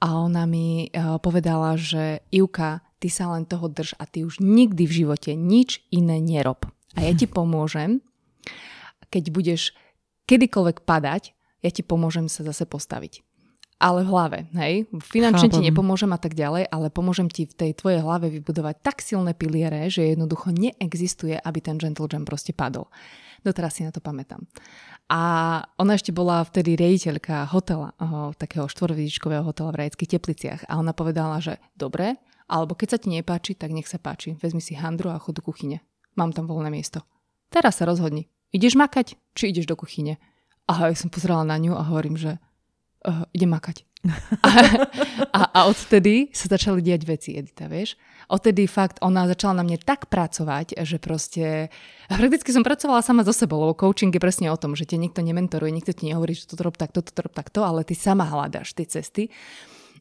A 0.00 0.06
ona 0.16 0.48
mi 0.48 0.88
uh, 0.88 1.20
povedala, 1.20 1.76
že 1.76 2.24
Ivka, 2.32 2.80
ty 2.96 3.12
sa 3.12 3.28
len 3.36 3.44
toho 3.44 3.68
drž 3.68 3.92
a 4.00 4.08
ty 4.08 4.24
už 4.24 4.40
nikdy 4.40 4.88
v 4.88 4.96
živote 5.04 5.36
nič 5.36 5.84
iné 5.92 6.16
nerob. 6.16 6.64
A 6.96 7.04
ja 7.04 7.12
ti 7.12 7.28
pomôžem, 7.36 8.00
keď 9.12 9.28
budeš 9.28 9.76
kedykoľvek 10.24 10.88
padať, 10.88 11.36
ja 11.60 11.70
ti 11.74 11.84
pomôžem 11.84 12.32
sa 12.32 12.40
zase 12.40 12.64
postaviť. 12.64 13.25
Ale 13.76 14.08
v 14.08 14.08
hlave, 14.08 14.38
hej? 14.56 14.88
Finančne 15.04 15.52
Chápam. 15.52 15.60
ti 15.60 15.68
nepomôžem 15.68 16.08
a 16.08 16.16
tak 16.16 16.32
ďalej, 16.32 16.64
ale 16.72 16.88
pomôžem 16.88 17.28
ti 17.28 17.44
v 17.44 17.52
tej 17.52 17.70
tvojej 17.76 18.00
hlave 18.00 18.32
vybudovať 18.32 18.80
tak 18.80 19.04
silné 19.04 19.36
piliere, 19.36 19.92
že 19.92 20.16
jednoducho 20.16 20.48
neexistuje, 20.48 21.36
aby 21.36 21.58
ten 21.60 21.76
gentle 21.76 22.08
jam 22.08 22.24
proste 22.24 22.56
padol. 22.56 22.88
Doteraz 23.44 23.76
si 23.76 23.84
na 23.84 23.92
to 23.92 24.00
pamätám. 24.00 24.48
A 25.12 25.20
ona 25.76 25.94
ešte 25.94 26.10
bola 26.10 26.40
vtedy 26.40 26.74
rejiteľka 26.74 27.52
hotela, 27.52 27.92
oh, 28.00 28.32
takého 28.32 28.64
štvorvidičkového 28.66 29.44
hotela 29.44 29.70
v 29.76 29.86
Rajeckých 29.86 30.18
tepliciach 30.18 30.60
a 30.66 30.80
ona 30.80 30.96
povedala, 30.96 31.38
že 31.38 31.60
dobre, 31.76 32.16
alebo 32.48 32.74
keď 32.74 32.96
sa 32.96 32.98
ti 32.98 33.12
nepáči, 33.12 33.54
tak 33.54 33.70
nech 33.76 33.86
sa 33.86 34.00
páči. 34.00 34.34
Vezmi 34.40 34.64
si 34.64 34.72
handru 34.72 35.12
a 35.12 35.20
chod 35.20 35.38
do 35.38 35.42
kuchyne. 35.44 35.84
Mám 36.16 36.32
tam 36.32 36.48
voľné 36.48 36.72
miesto. 36.72 37.04
Teraz 37.52 37.78
sa 37.78 37.86
rozhodni. 37.86 38.26
Ideš 38.50 38.74
makať, 38.74 39.14
či 39.36 39.52
ideš 39.52 39.68
do 39.68 39.76
kuchyne? 39.76 40.18
A 40.66 40.90
ja 40.90 40.96
som 40.98 41.12
pozerala 41.12 41.46
na 41.46 41.60
ňu 41.60 41.78
a 41.78 41.86
hovorím, 41.86 42.18
že 42.18 42.42
uh, 43.06 43.24
idem 43.32 43.54
makať. 43.54 43.86
a, 44.46 44.50
a, 45.34 45.40
a 45.50 45.60
odtedy 45.66 46.30
sa 46.30 46.46
začali 46.50 46.82
diať 46.82 47.02
veci, 47.06 47.30
Edita, 47.34 47.66
vieš. 47.66 47.98
Odtedy 48.26 48.66
fakt 48.66 48.98
ona 49.02 49.30
začala 49.30 49.62
na 49.62 49.64
mne 49.66 49.78
tak 49.78 50.10
pracovať, 50.10 50.82
že 50.82 50.98
proste... 50.98 51.70
Prakticky 52.10 52.50
som 52.50 52.66
pracovala 52.66 53.02
sama 53.02 53.22
so 53.22 53.30
sebou, 53.30 53.62
lebo 53.62 53.78
coaching 53.78 54.10
je 54.10 54.22
presne 54.22 54.50
o 54.50 54.58
tom, 54.58 54.74
že 54.74 54.86
ťa 54.86 54.98
nikto 54.98 55.20
nementoruje, 55.22 55.70
nikto 55.70 55.94
ti 55.94 56.10
nehovorí, 56.10 56.34
že 56.34 56.50
toto 56.50 56.66
rob 56.66 56.74
takto, 56.74 57.06
toto 57.06 57.26
rob 57.26 57.34
takto, 57.34 57.62
ale 57.62 57.86
ty 57.86 57.94
sama 57.94 58.26
hľadáš 58.26 58.74
tie 58.74 58.86
cesty. 58.86 59.30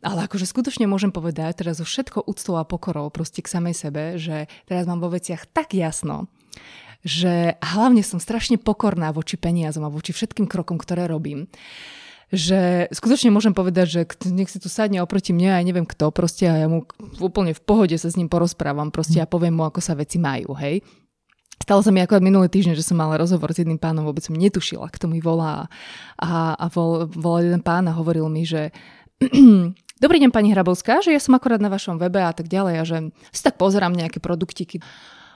Ale 0.06 0.26
akože 0.30 0.45
skutočne 0.45 0.86
môžem 0.86 1.10
povedať 1.10 1.66
teraz 1.66 1.82
so 1.82 1.86
všetko 1.86 2.26
úctou 2.30 2.62
a 2.62 2.68
pokorou 2.68 3.10
proste 3.10 3.41
k 3.41 3.49
samej 3.49 3.74
sebe, 3.78 4.03
že 4.22 4.45
teraz 4.70 4.86
mám 4.86 5.01
vo 5.01 5.10
veciach 5.10 5.49
tak 5.49 5.74
jasno, 5.74 6.30
že 7.06 7.58
hlavne 7.62 8.01
som 8.01 8.18
strašne 8.18 8.58
pokorná 8.58 9.14
voči 9.14 9.38
peniazom 9.38 9.86
a 9.86 9.93
voči 9.93 10.14
všetkým 10.14 10.49
krokom, 10.49 10.82
ktoré 10.82 11.06
robím 11.06 11.49
že 12.34 12.90
skutočne 12.90 13.30
môžem 13.30 13.54
povedať, 13.54 13.86
že 13.86 14.02
nech 14.34 14.50
si 14.50 14.58
tu 14.58 14.66
sadne 14.66 15.02
oproti 15.02 15.30
mne 15.30 15.62
aj 15.62 15.64
neviem 15.66 15.86
kto 15.86 16.10
proste 16.10 16.50
a 16.50 16.66
ja 16.66 16.68
mu 16.70 16.90
úplne 17.22 17.54
v 17.54 17.62
pohode 17.62 17.94
sa 17.98 18.10
s 18.10 18.18
ním 18.18 18.30
porozprávam 18.30 18.90
proste 18.90 19.22
a 19.22 19.30
poviem 19.30 19.54
mu, 19.54 19.64
ako 19.66 19.82
sa 19.82 19.94
veci 19.94 20.18
majú, 20.18 20.58
hej. 20.58 20.82
Stalo 21.56 21.80
sa 21.80 21.90
mi 21.90 22.04
ako 22.04 22.20
minulý 22.20 22.52
týždeň, 22.52 22.76
že 22.76 22.84
som 22.84 23.00
mala 23.00 23.16
rozhovor 23.16 23.56
s 23.56 23.64
jedným 23.64 23.80
pánom, 23.80 24.04
vôbec 24.04 24.22
som 24.22 24.36
netušila, 24.36 24.92
kto 24.92 25.08
mi 25.08 25.24
volá 25.24 25.72
a, 26.20 26.54
a 26.54 26.66
vol, 26.68 27.08
volal 27.16 27.48
jeden 27.48 27.64
pán 27.64 27.88
a 27.88 27.96
hovoril 27.96 28.28
mi, 28.28 28.44
že 28.44 28.76
Dobrý 29.96 30.20
deň, 30.20 30.36
pani 30.36 30.52
Hrabovská, 30.52 31.00
že 31.00 31.16
ja 31.16 31.24
som 31.24 31.40
akorát 31.40 31.64
na 31.64 31.72
vašom 31.72 31.96
webe 31.96 32.20
a 32.20 32.36
tak 32.36 32.52
ďalej 32.52 32.76
a 32.76 32.84
že 32.84 32.98
si 33.32 33.40
tak 33.40 33.56
pozerám 33.56 33.96
nejaké 33.96 34.20
produktiky 34.20 34.84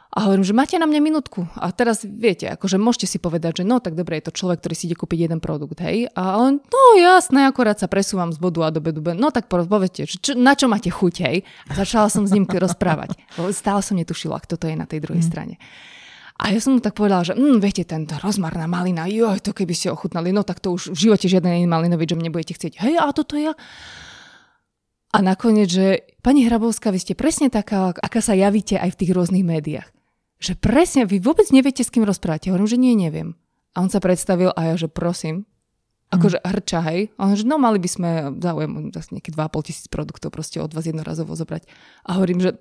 a 0.10 0.26
hovorím, 0.26 0.42
že 0.42 0.58
máte 0.58 0.74
na 0.82 0.90
mňa 0.90 1.02
minútku. 1.06 1.46
A 1.54 1.70
teraz 1.70 2.02
viete, 2.02 2.50
akože 2.50 2.82
môžete 2.82 3.06
si 3.06 3.18
povedať, 3.22 3.62
že 3.62 3.64
no 3.64 3.78
tak 3.78 3.94
dobre, 3.94 4.18
je 4.18 4.34
to 4.34 4.42
človek, 4.42 4.58
ktorý 4.58 4.74
si 4.74 4.90
ide 4.90 4.98
kúpiť 4.98 5.30
jeden 5.30 5.38
produkt, 5.38 5.78
hej. 5.86 6.10
A 6.18 6.42
on, 6.42 6.58
no 6.58 6.82
jasné, 6.98 7.46
akorát 7.46 7.78
sa 7.78 7.86
presúvam 7.86 8.34
z 8.34 8.42
bodu 8.42 8.66
A 8.66 8.74
do 8.74 8.82
bodu 8.82 8.98
B. 9.06 9.14
No 9.14 9.30
tak 9.30 9.46
povedzte, 9.46 10.10
čo, 10.10 10.34
na 10.34 10.58
čo 10.58 10.66
máte 10.66 10.90
chuť, 10.90 11.16
hej. 11.30 11.46
A 11.70 11.78
začala 11.78 12.10
som 12.10 12.26
s 12.26 12.34
ním 12.34 12.50
rozprávať. 12.66 13.22
Stále 13.54 13.86
som 13.86 14.02
netušila, 14.02 14.42
kto 14.42 14.58
to 14.58 14.66
je 14.66 14.74
na 14.74 14.90
tej 14.90 15.06
druhej 15.06 15.22
mm. 15.22 15.30
strane. 15.30 15.62
A 16.42 16.58
ja 16.58 16.60
som 16.64 16.74
mu 16.74 16.82
tak 16.82 16.98
povedala, 16.98 17.22
že 17.22 17.38
mm, 17.38 17.62
viete, 17.62 17.86
ten 17.86 18.10
rozmarná 18.10 18.66
malina, 18.66 19.06
joj, 19.06 19.46
to 19.46 19.54
keby 19.54 19.78
ste 19.78 19.94
ochutnali, 19.94 20.34
no 20.34 20.42
tak 20.42 20.58
to 20.58 20.74
už 20.74 20.90
v 20.90 21.06
živote 21.06 21.30
žiaden 21.30 21.54
iný 21.54 21.70
malinový, 21.70 22.10
že 22.10 22.18
nebudete 22.18 22.58
chcieť. 22.58 22.82
Hej, 22.82 22.98
a 22.98 23.14
toto 23.14 23.38
ja. 23.38 23.54
A 25.14 25.22
nakoniec, 25.22 25.70
že 25.70 26.02
pani 26.26 26.50
Hrabovská, 26.50 26.90
vy 26.90 26.98
ste 26.98 27.14
presne 27.14 27.54
taká, 27.54 27.94
aká 27.94 28.26
sa 28.26 28.34
javíte 28.34 28.82
aj 28.82 28.98
v 28.98 29.00
tých 29.06 29.14
rôznych 29.14 29.46
médiách 29.46 29.99
že 30.40 30.56
presne, 30.56 31.04
vy 31.04 31.20
vôbec 31.20 31.52
neviete, 31.52 31.84
s 31.84 31.92
kým 31.92 32.08
rozprávate. 32.08 32.48
Hovorím, 32.50 32.72
že 32.72 32.80
nie, 32.80 32.96
neviem. 32.96 33.36
A 33.76 33.84
on 33.84 33.92
sa 33.92 34.00
predstavil 34.00 34.56
a 34.56 34.74
ja, 34.74 34.76
že 34.80 34.88
prosím, 34.88 35.44
akože 36.10 36.42
mm. 36.42 36.46
hrča, 36.48 36.80
hej. 36.90 37.00
A 37.20 37.30
on, 37.30 37.38
že 37.38 37.46
no 37.46 37.62
mali 37.62 37.78
by 37.78 37.90
sme 37.92 38.10
záujem 38.40 38.90
zase 38.96 39.20
nejaké 39.20 39.30
2,5 39.36 39.68
tisíc 39.68 39.86
produktov 39.92 40.34
proste 40.34 40.58
od 40.64 40.72
vás 40.74 40.88
jednorazovo 40.88 41.36
zobrať. 41.38 41.70
A 42.08 42.18
hovorím, 42.18 42.40
že 42.42 42.52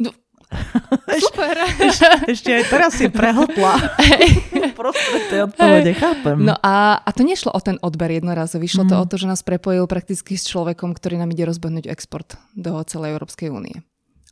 no, 0.00 0.10
Super. 1.24 1.56
Ešte, 1.80 2.06
ešte 2.30 2.50
aj 2.52 2.64
teraz 2.68 2.92
si 2.94 3.06
prehltla. 3.10 3.74
Proste 4.78 5.18
tej 5.30 5.40
odpovede, 5.50 5.92
chápem. 5.96 6.36
No 6.40 6.54
a, 6.60 7.00
a 7.00 7.10
to 7.10 7.22
nešlo 7.26 7.50
o 7.50 7.60
ten 7.60 7.80
odber 7.80 8.10
jednorazový, 8.10 8.66
išlo 8.66 8.86
mm. 8.86 8.90
to 8.90 8.94
o 8.96 9.04
to, 9.08 9.14
že 9.18 9.30
nás 9.30 9.40
prepojil 9.42 9.86
prakticky 9.90 10.38
s 10.38 10.46
človekom, 10.48 10.94
ktorý 10.94 11.20
nám 11.20 11.32
ide 11.32 11.46
rozbehnúť 11.48 11.90
export 11.90 12.38
do 12.54 12.80
celej 12.86 13.18
Európskej 13.18 13.50
únie 13.50 13.84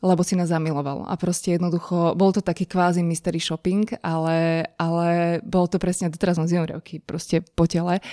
lebo 0.03 0.19
si 0.21 0.35
nás 0.35 0.51
zamiloval. 0.51 1.07
A 1.07 1.15
proste 1.15 1.55
jednoducho, 1.55 2.11
bol 2.19 2.35
to 2.35 2.43
taký 2.43 2.67
kvázi 2.67 2.99
mystery 2.99 3.39
shopping, 3.39 3.87
ale, 4.03 4.67
ale 4.75 5.39
bolo 5.47 5.71
to 5.71 5.79
presne, 5.79 6.11
doteraz 6.11 6.35
mám 6.35 6.51
zimomriavky 6.51 6.99
proste 6.99 7.39
po 7.39 7.63
tele. 7.63 8.03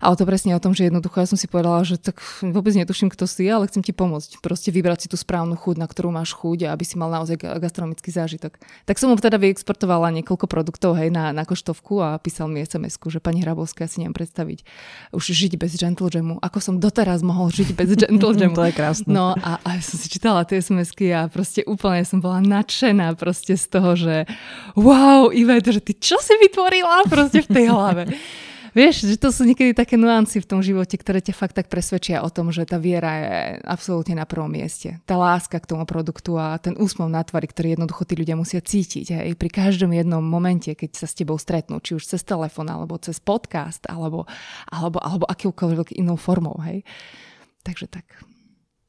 Ale 0.00 0.14
to 0.16 0.24
presne 0.24 0.56
o 0.56 0.62
tom, 0.62 0.72
že 0.72 0.88
jednoducho 0.88 1.20
ja 1.20 1.28
som 1.28 1.36
si 1.36 1.44
povedala, 1.44 1.84
že 1.84 2.00
tak 2.00 2.24
vôbec 2.40 2.72
netuším, 2.72 3.12
kto 3.12 3.28
si, 3.28 3.44
ale 3.44 3.68
chcem 3.68 3.84
ti 3.84 3.92
pomôcť. 3.92 4.40
Proste 4.40 4.72
vybrať 4.72 5.04
si 5.04 5.08
tú 5.12 5.20
správnu 5.20 5.60
chuť, 5.60 5.76
na 5.76 5.84
ktorú 5.84 6.08
máš 6.08 6.32
chuť 6.32 6.64
a 6.64 6.72
aby 6.72 6.84
si 6.88 6.96
mal 6.96 7.12
naozaj 7.12 7.36
gastronomický 7.36 8.08
zážitok. 8.08 8.56
Tak 8.88 8.96
som 8.96 9.12
mu 9.12 9.20
teda 9.20 9.36
vyexportovala 9.36 10.08
niekoľko 10.16 10.48
produktov 10.48 10.96
hej, 10.96 11.12
na, 11.12 11.36
na 11.36 11.44
koštovku 11.44 12.00
a 12.00 12.16
písal 12.16 12.48
mi 12.48 12.64
sms 12.64 12.96
že 13.04 13.20
pani 13.20 13.44
Hrabovská 13.44 13.84
si 13.84 14.00
neviem 14.00 14.16
predstaviť 14.16 14.64
už 15.12 15.24
žiť 15.28 15.60
bez 15.60 15.76
gentle 15.76 16.08
jamu. 16.08 16.40
Ako 16.40 16.62
som 16.62 16.80
doteraz 16.80 17.20
mohol 17.20 17.52
žiť 17.52 17.68
bez 17.76 17.92
gentle 18.00 18.32
jamu. 18.32 18.56
to 18.56 18.64
je 18.64 18.72
krásne. 18.72 19.12
No 19.12 19.36
a, 19.36 19.60
a 19.60 19.70
som 19.84 20.00
si 20.00 20.08
čítala 20.08 20.46
tie 20.48 20.62
sms 20.62 20.96
a 21.12 21.28
proste 21.34 21.66
úplne 21.66 22.06
som 22.06 22.22
bola 22.22 22.38
nadšená 22.38 23.18
proste 23.18 23.58
z 23.58 23.66
toho, 23.66 23.98
že 23.98 24.14
wow, 24.78 25.34
Ivet, 25.34 25.66
že 25.66 25.82
ty 25.82 25.98
čo 25.98 26.22
si 26.22 26.38
vytvorila 26.38 27.10
proste 27.10 27.42
v 27.42 27.50
tej 27.50 27.66
hlave. 27.74 28.06
Vieš, 28.74 29.06
že 29.06 29.14
to 29.14 29.30
sú 29.30 29.46
niekedy 29.46 29.70
také 29.70 29.94
nuancy 29.94 30.42
v 30.42 30.50
tom 30.50 30.58
živote, 30.58 30.98
ktoré 30.98 31.22
ťa 31.22 31.30
fakt 31.30 31.54
tak 31.54 31.70
presvedčia 31.70 32.26
o 32.26 32.28
tom, 32.28 32.50
že 32.50 32.66
tá 32.66 32.74
viera 32.74 33.12
je 33.22 33.34
absolútne 33.70 34.18
na 34.18 34.26
prvom 34.26 34.50
mieste. 34.50 34.98
Tá 35.06 35.14
láska 35.14 35.62
k 35.62 35.70
tomu 35.70 35.86
produktu 35.86 36.34
a 36.34 36.58
ten 36.58 36.74
úsmov 36.74 37.06
na 37.06 37.22
tvári, 37.22 37.46
ktorý 37.46 37.78
jednoducho 37.78 38.02
tí 38.02 38.18
ľudia 38.18 38.34
musia 38.34 38.58
cítiť. 38.58 39.14
Hej, 39.14 39.38
pri 39.38 39.50
každom 39.54 39.94
jednom 39.94 40.26
momente, 40.26 40.74
keď 40.74 40.90
sa 40.90 41.06
s 41.06 41.14
tebou 41.14 41.38
stretnú, 41.38 41.78
či 41.78 41.94
už 41.94 42.02
cez 42.02 42.26
telefón, 42.26 42.66
alebo 42.66 42.98
cez 42.98 43.22
podcast, 43.22 43.86
alebo, 43.86 44.26
alebo, 44.66 44.98
alebo 44.98 45.30
akýkoľvek 45.30 45.94
inou 45.94 46.18
formou. 46.18 46.58
Hej. 46.66 46.82
Takže 47.62 47.86
tak. 47.86 48.33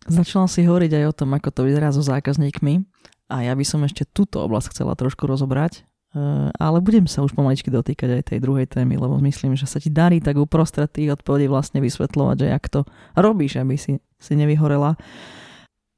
Začala 0.06 0.45
si 0.45 0.62
hovoriť 0.62 0.91
aj 1.01 1.06
o 1.10 1.18
tom, 1.18 1.34
ako 1.34 1.49
to 1.49 1.62
vyzerá 1.66 1.89
so 1.89 2.06
zákazníkmi 2.06 2.86
a 3.26 3.41
ja 3.41 3.53
by 3.58 3.66
som 3.66 3.82
ešte 3.82 4.06
túto 4.06 4.38
oblasť 4.45 4.78
chcela 4.78 4.93
trošku 4.93 5.26
rozobrať, 5.26 5.82
eh, 5.82 6.53
ale 6.53 6.78
budem 6.78 7.10
sa 7.10 7.26
už 7.26 7.34
pomaličky 7.34 7.74
dotýkať 7.74 8.22
aj 8.22 8.24
tej 8.30 8.39
druhej 8.39 8.70
témy, 8.70 9.01
lebo 9.01 9.18
myslím, 9.26 9.58
že 9.58 9.66
sa 9.66 9.82
ti 9.82 9.89
darí 9.89 10.22
tak 10.22 10.38
uprostred 10.38 10.93
tých 10.93 11.18
odpovedí 11.18 11.49
vlastne 11.49 11.82
vysvetľovať, 11.82 12.36
že 12.38 12.47
jak 12.53 12.66
to 12.70 12.82
robíš, 13.18 13.58
aby 13.58 13.76
si, 13.82 13.97
si 14.22 14.34
nevyhorela. 14.38 14.93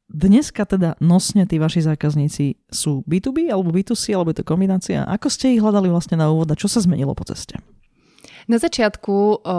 Dneska 0.08 0.64
teda 0.64 0.96
nosne 1.04 1.44
tí 1.44 1.60
vaši 1.60 1.84
zákazníci 1.84 2.64
sú 2.72 3.04
B2B 3.04 3.52
alebo 3.52 3.76
B2C, 3.76 4.16
alebo 4.16 4.32
je 4.32 4.40
to 4.40 4.48
kombinácia. 4.48 5.04
Ako 5.04 5.28
ste 5.28 5.52
ich 5.52 5.60
hľadali 5.60 5.92
vlastne 5.92 6.16
na 6.16 6.32
úvod 6.32 6.48
a 6.48 6.56
čo 6.56 6.72
sa 6.72 6.80
zmenilo 6.80 7.12
po 7.12 7.28
ceste? 7.28 7.60
Na 8.48 8.56
začiatku 8.64 9.14
o, 9.14 9.58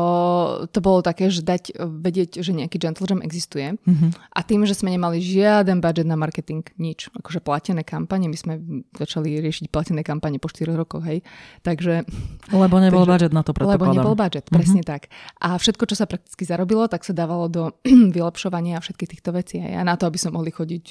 to 0.64 0.78
bolo 0.80 1.04
také, 1.04 1.28
že 1.28 1.44
dať 1.44 1.76
vedieť, 1.76 2.40
že 2.40 2.56
nejaký 2.56 2.80
Gentle 2.80 3.04
Jam 3.04 3.20
existuje 3.20 3.76
mm-hmm. 3.76 4.10
a 4.32 4.40
tým, 4.40 4.64
že 4.64 4.72
sme 4.72 4.88
nemali 4.88 5.20
žiaden 5.20 5.84
budget 5.84 6.08
na 6.08 6.16
marketing, 6.16 6.64
nič, 6.80 7.12
akože 7.12 7.44
platené 7.44 7.84
kampane, 7.84 8.32
my 8.32 8.38
sme 8.40 8.64
začali 8.96 9.44
riešiť 9.44 9.68
platené 9.68 10.00
kampane 10.00 10.40
po 10.40 10.48
4 10.48 10.72
rokoch, 10.72 11.04
hej, 11.04 11.20
takže... 11.60 12.08
Lebo 12.48 12.80
nebol 12.80 13.04
takže, 13.04 13.12
budget 13.12 13.32
na 13.36 13.44
to, 13.44 13.52
predpokladám. 13.52 13.92
Lebo 13.92 13.92
nebol 13.92 14.16
budget, 14.16 14.48
presne 14.48 14.80
mm-hmm. 14.80 14.88
tak. 14.88 15.12
A 15.44 15.60
všetko, 15.60 15.84
čo 15.84 15.94
sa 16.00 16.08
prakticky 16.08 16.48
zarobilo, 16.48 16.88
tak 16.88 17.04
sa 17.04 17.12
dávalo 17.12 17.52
do 17.52 17.76
vylepšovania 18.16 18.80
všetkých 18.80 19.20
týchto 19.20 19.36
vecí, 19.36 19.60
hej, 19.60 19.76
a 19.76 19.84
na 19.84 20.00
to, 20.00 20.08
aby 20.08 20.16
sme 20.16 20.40
mohli 20.40 20.48
chodiť 20.48 20.84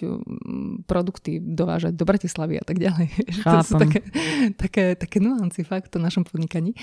produkty 0.86 1.41
dovážať 1.41 1.98
do 1.98 2.06
Bratislavy 2.06 2.62
a 2.62 2.66
tak 2.66 2.78
ďalej. 2.78 3.10
to 3.41 3.58
sú 3.66 3.74
také, 3.82 4.00
také, 4.54 4.84
také 4.93 5.18
nuancy 5.18 5.66
fakt 5.66 5.89
v 5.98 6.06
našom 6.06 6.22
podnikaní. 6.22 6.78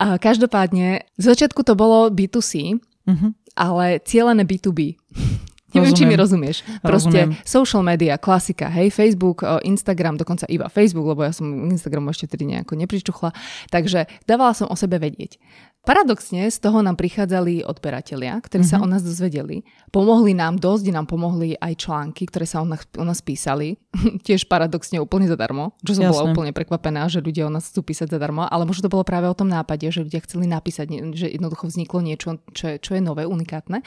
A 0.00 0.16
každopádne 0.16 0.53
Každopádne, 0.54 1.02
z 1.18 1.24
začiatku 1.34 1.66
to 1.66 1.74
bolo 1.74 2.14
B2C, 2.14 2.78
uh-huh. 2.78 3.10
Mhm. 3.10 3.28
ale 3.58 3.98
cieľené 4.06 4.46
B2B. 4.46 4.94
Neviem, 5.74 5.90
či 5.90 6.06
mi 6.06 6.14
rozumieš. 6.14 6.62
Proste 6.78 7.26
Rozumiem. 7.26 7.42
social 7.42 7.82
media, 7.82 8.14
klasika, 8.14 8.70
hej, 8.70 8.94
Facebook, 8.94 9.42
Instagram, 9.66 10.14
dokonca 10.14 10.46
iba 10.46 10.70
Facebook, 10.70 11.02
lebo 11.10 11.26
ja 11.26 11.34
som 11.34 11.66
Instagram 11.66 12.14
ešte 12.14 12.30
tedy 12.30 12.46
nejako 12.46 12.78
nepričuchla. 12.78 13.34
Takže 13.74 14.06
dávala 14.22 14.54
som 14.54 14.70
o 14.70 14.78
sebe 14.78 15.02
vedieť. 15.02 15.42
Paradoxne 15.84 16.48
z 16.48 16.58
toho 16.64 16.80
nám 16.80 16.96
prichádzali 16.96 17.60
odberatelia, 17.60 18.40
ktorí 18.40 18.64
mm-hmm. 18.64 18.72
sa 18.72 18.80
mhm. 18.80 18.84
o 18.84 18.88
nás 18.88 19.02
dozvedeli. 19.04 19.68
Pomohli 19.92 20.32
nám 20.32 20.56
dosť, 20.56 20.88
nám 20.88 21.04
pomohli 21.04 21.60
aj 21.60 21.76
články, 21.76 22.24
ktoré 22.24 22.48
sa 22.48 22.64
o 22.64 22.66
nás, 22.66 22.88
o 22.96 23.04
nás 23.04 23.20
písali. 23.20 23.76
Tiež 24.26 24.48
paradoxne 24.48 24.96
úplne 24.96 25.28
zadarmo, 25.28 25.76
čo 25.84 26.00
som 26.00 26.08
Jasne. 26.08 26.12
bola 26.16 26.24
úplne 26.32 26.56
prekvapená, 26.56 27.04
že 27.12 27.20
ľudia 27.20 27.44
o 27.44 27.52
nás 27.52 27.68
chcú 27.68 27.84
písať 27.84 28.16
zadarmo, 28.16 28.48
ale 28.48 28.64
možno 28.64 28.88
to 28.88 28.94
bolo 28.96 29.04
práve 29.04 29.28
o 29.28 29.36
tom 29.36 29.52
nápade, 29.52 29.84
že 29.92 30.00
ľudia 30.00 30.24
chceli 30.24 30.48
napísať, 30.48 30.88
že 31.12 31.28
jednoducho 31.28 31.68
vzniklo 31.68 32.00
niečo, 32.00 32.40
čo 32.56 32.64
je, 32.64 32.76
čo 32.80 32.96
je 32.96 33.04
nové, 33.04 33.28
unikátne. 33.28 33.84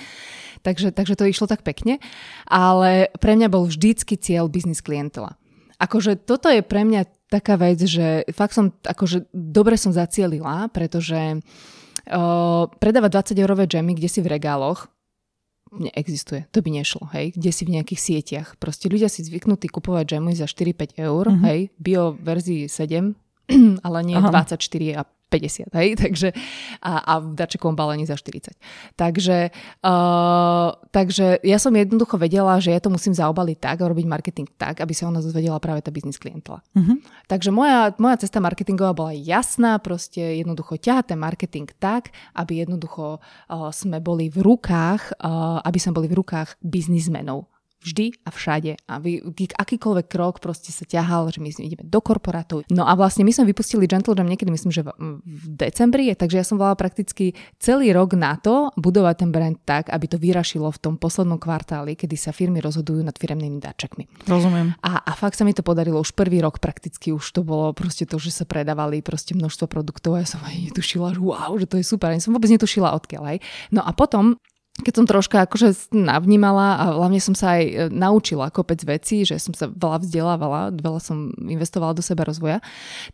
Takže, 0.62 0.94
takže 0.94 1.18
to 1.18 1.26
išlo 1.26 1.50
tak 1.50 1.66
pekne. 1.66 1.98
Ale 2.46 3.10
pre 3.18 3.34
mňa 3.34 3.50
bol 3.50 3.66
vždycky 3.66 4.22
cieľ 4.22 4.46
biznis 4.54 4.86
klientela. 4.86 5.34
Akože 5.82 6.18
toto 6.18 6.50
je 6.50 6.62
pre 6.62 6.86
mňa 6.86 7.06
taká 7.30 7.58
vec, 7.58 7.82
že 7.82 8.26
fakt 8.34 8.54
som, 8.54 8.74
akože 8.82 9.30
dobre 9.34 9.78
som 9.78 9.94
zacielila, 9.94 10.70
pretože 10.74 11.42
predávať 12.80 13.36
20 13.36 13.44
eurové 13.44 13.66
džemy, 13.68 13.94
kde 13.96 14.10
si 14.10 14.20
v 14.24 14.32
regáloch, 14.32 14.88
neexistuje. 15.76 16.48
To 16.56 16.64
by 16.64 16.70
nešlo, 16.80 17.12
hej, 17.12 17.36
kde 17.36 17.52
si 17.52 17.68
v 17.68 17.74
nejakých 17.80 18.00
sieťach. 18.00 18.48
Proste 18.56 18.88
ľudia 18.88 19.12
si 19.12 19.24
zvyknutí 19.28 19.68
kupovať 19.68 20.16
džemy 20.16 20.32
za 20.32 20.48
4-5 20.48 20.96
eur, 20.96 21.26
mm-hmm. 21.28 21.44
hej, 21.44 21.60
bio 21.76 22.16
verzii 22.16 22.72
7, 22.72 23.12
ale 23.86 23.98
nie 24.04 24.18
Aha. 24.20 24.30
24 24.30 25.00
a 25.00 25.04
50, 25.30 25.76
hej, 25.76 25.90
takže 26.04 26.32
a, 26.80 27.04
a 27.04 27.14
v 27.20 27.36
dačekovom 27.36 27.76
balení 27.76 28.08
za 28.08 28.16
40. 28.16 28.56
Takže, 28.96 29.52
uh, 29.84 30.70
takže 30.92 31.44
ja 31.44 31.60
som 31.60 31.76
jednoducho 31.76 32.16
vedela, 32.16 32.56
že 32.64 32.72
ja 32.72 32.80
to 32.80 32.88
musím 32.88 33.12
zaobaliť 33.12 33.58
tak 33.60 33.84
a 33.84 33.92
robiť 33.92 34.08
marketing 34.08 34.48
tak, 34.56 34.80
aby 34.80 34.96
sa 34.96 35.12
ona 35.12 35.20
dozvedela 35.20 35.60
práve 35.60 35.84
tá 35.84 35.92
biznis 35.92 36.16
klientela. 36.16 36.64
Uh-huh. 36.72 36.98
Takže 37.28 37.52
moja, 37.52 37.92
moja 38.00 38.24
cesta 38.24 38.40
marketingová 38.40 38.96
bola 38.96 39.12
jasná, 39.12 39.76
proste 39.84 40.40
jednoducho 40.40 40.80
ťahať 40.80 41.12
ten 41.14 41.20
marketing 41.20 41.68
tak, 41.76 42.16
aby 42.32 42.64
jednoducho 42.64 43.20
uh, 43.20 43.70
sme 43.76 44.00
boli 44.00 44.32
v 44.32 44.40
rukách, 44.40 45.20
uh, 45.20 45.60
aby 45.68 45.78
sme 45.80 45.92
boli 46.00 46.08
v 46.08 46.24
rukách 46.24 46.56
biznismenov 46.64 47.52
Vždy 47.78 48.18
a 48.26 48.30
všade. 48.34 48.74
A 48.90 48.98
vy, 48.98 49.22
akýkoľvek 49.54 50.08
krok 50.10 50.42
proste 50.42 50.74
sa 50.74 50.82
ťahal, 50.82 51.30
že 51.30 51.38
my 51.38 51.54
ideme 51.54 51.86
do 51.86 52.02
korporátov. 52.02 52.66
No 52.74 52.90
a 52.90 52.98
vlastne 52.98 53.22
my 53.22 53.30
sme 53.30 53.54
vypustili 53.54 53.86
Gentle 53.86 54.18
Jam 54.18 54.26
niekedy, 54.26 54.50
myslím, 54.50 54.74
že 54.74 54.82
v, 54.82 54.90
v 55.22 55.46
decembri, 55.54 56.10
takže 56.18 56.42
ja 56.42 56.46
som 56.46 56.58
volala 56.58 56.74
prakticky 56.74 57.38
celý 57.62 57.94
rok 57.94 58.18
na 58.18 58.34
to 58.42 58.74
budovať 58.82 59.16
ten 59.22 59.30
brand 59.30 59.58
tak, 59.62 59.94
aby 59.94 60.06
to 60.10 60.18
vyrašilo 60.18 60.74
v 60.74 60.80
tom 60.82 60.94
poslednom 60.98 61.38
kvartáli, 61.38 61.94
kedy 61.94 62.18
sa 62.18 62.34
firmy 62.34 62.60
rozhodujú 62.66 63.06
nad 63.06 63.14
firemnými 63.14 63.62
dáčekmi. 63.62 64.26
Rozumiem. 64.26 64.74
A, 64.82 65.06
a 65.06 65.12
fakt 65.14 65.38
sa 65.38 65.46
mi 65.46 65.54
to 65.54 65.62
podarilo 65.62 66.02
už 66.02 66.18
prvý 66.18 66.42
rok 66.42 66.58
prakticky, 66.58 67.14
už 67.14 67.30
to 67.30 67.46
bolo 67.46 67.78
proste 67.78 68.10
to, 68.10 68.18
že 68.18 68.34
sa 68.34 68.46
predávali 68.50 69.06
proste 69.06 69.38
množstvo 69.38 69.70
produktov 69.70 70.18
a 70.18 70.26
ja 70.26 70.28
som 70.28 70.42
aj 70.42 70.74
netušila, 70.74 71.14
že 71.14 71.22
wow, 71.22 71.54
že 71.62 71.70
to 71.70 71.78
je 71.78 71.86
super. 71.86 72.10
Ja 72.10 72.18
som 72.18 72.34
vôbec 72.34 72.50
netušila 72.50 72.98
odkiaľ 72.98 73.38
aj. 73.38 73.38
No 73.70 73.86
a 73.86 73.94
potom 73.94 74.42
keď 74.78 74.94
som 74.94 75.06
troška 75.10 75.50
akože 75.50 75.90
navnímala 75.90 76.78
a 76.78 76.86
hlavne 76.94 77.18
som 77.18 77.34
sa 77.34 77.58
aj 77.58 77.64
e, 77.66 77.74
naučila 77.90 78.54
kopec 78.54 78.78
vecí, 78.86 79.26
že 79.26 79.42
som 79.42 79.58
sa 79.58 79.66
veľa 79.66 80.06
vzdelávala, 80.06 80.62
veľa 80.78 81.02
som 81.02 81.34
investovala 81.34 81.98
do 81.98 82.06
seba 82.06 82.22
rozvoja, 82.30 82.62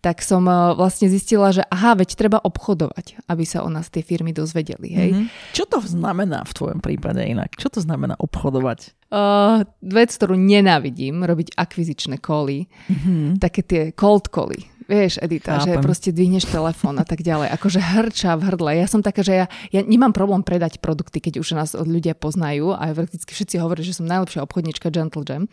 tak 0.03 0.19
som 0.19 0.43
e, 0.43 0.75
vlastne 0.75 1.07
zistila, 1.07 1.55
že 1.55 1.63
aha, 1.71 1.95
veď 1.95 2.19
treba 2.19 2.43
obchodovať, 2.43 3.23
aby 3.31 3.43
sa 3.47 3.63
o 3.63 3.69
nás 3.71 3.87
tie 3.87 4.03
firmy 4.03 4.35
dozvedeli. 4.35 4.91
Hej. 4.91 5.09
Mm-hmm. 5.15 5.55
Čo 5.55 5.63
to 5.71 5.79
znamená 5.79 6.43
v 6.43 6.51
tvojom 6.51 6.79
prípade 6.83 7.23
inak? 7.23 7.55
Čo 7.55 7.71
to 7.71 7.79
znamená 7.79 8.19
obchodovať? 8.19 8.91
Uh, 9.13 9.61
vec, 9.85 10.09
ktorú 10.09 10.33
nenávidím, 10.33 11.21
robiť 11.21 11.53
akvizičné 11.53 12.17
koly, 12.17 12.65
mm-hmm. 12.65 13.37
také 13.37 13.61
tie 13.61 13.81
cold 13.93 14.33
koly 14.33 14.72
Vieš, 14.83 15.23
Edita, 15.23 15.59
Chápem. 15.59 15.79
že 15.79 15.83
proste 15.83 16.09
dvihneš 16.11 16.49
telefón 16.51 16.99
a 16.99 17.05
tak 17.07 17.23
ďalej. 17.23 17.55
Akože 17.55 17.79
hrča 17.79 18.35
v 18.35 18.41
hrdle. 18.51 18.71
Ja 18.75 18.87
som 18.87 18.99
taká, 18.99 19.23
že 19.23 19.33
ja, 19.43 19.45
ja 19.71 19.81
nemám 19.83 20.11
problém 20.11 20.43
predať 20.43 20.83
produkty, 20.83 21.23
keď 21.23 21.39
už 21.39 21.55
nás 21.55 21.71
ľudia 21.77 22.17
poznajú 22.17 22.75
a 22.75 22.91
prakticky 22.91 23.31
všetci 23.31 23.55
hovoria, 23.63 23.87
že 23.87 23.95
som 23.95 24.09
najlepšia 24.09 24.43
obchodnička 24.43 24.91
Gentle 24.91 25.23
Jam. 25.23 25.47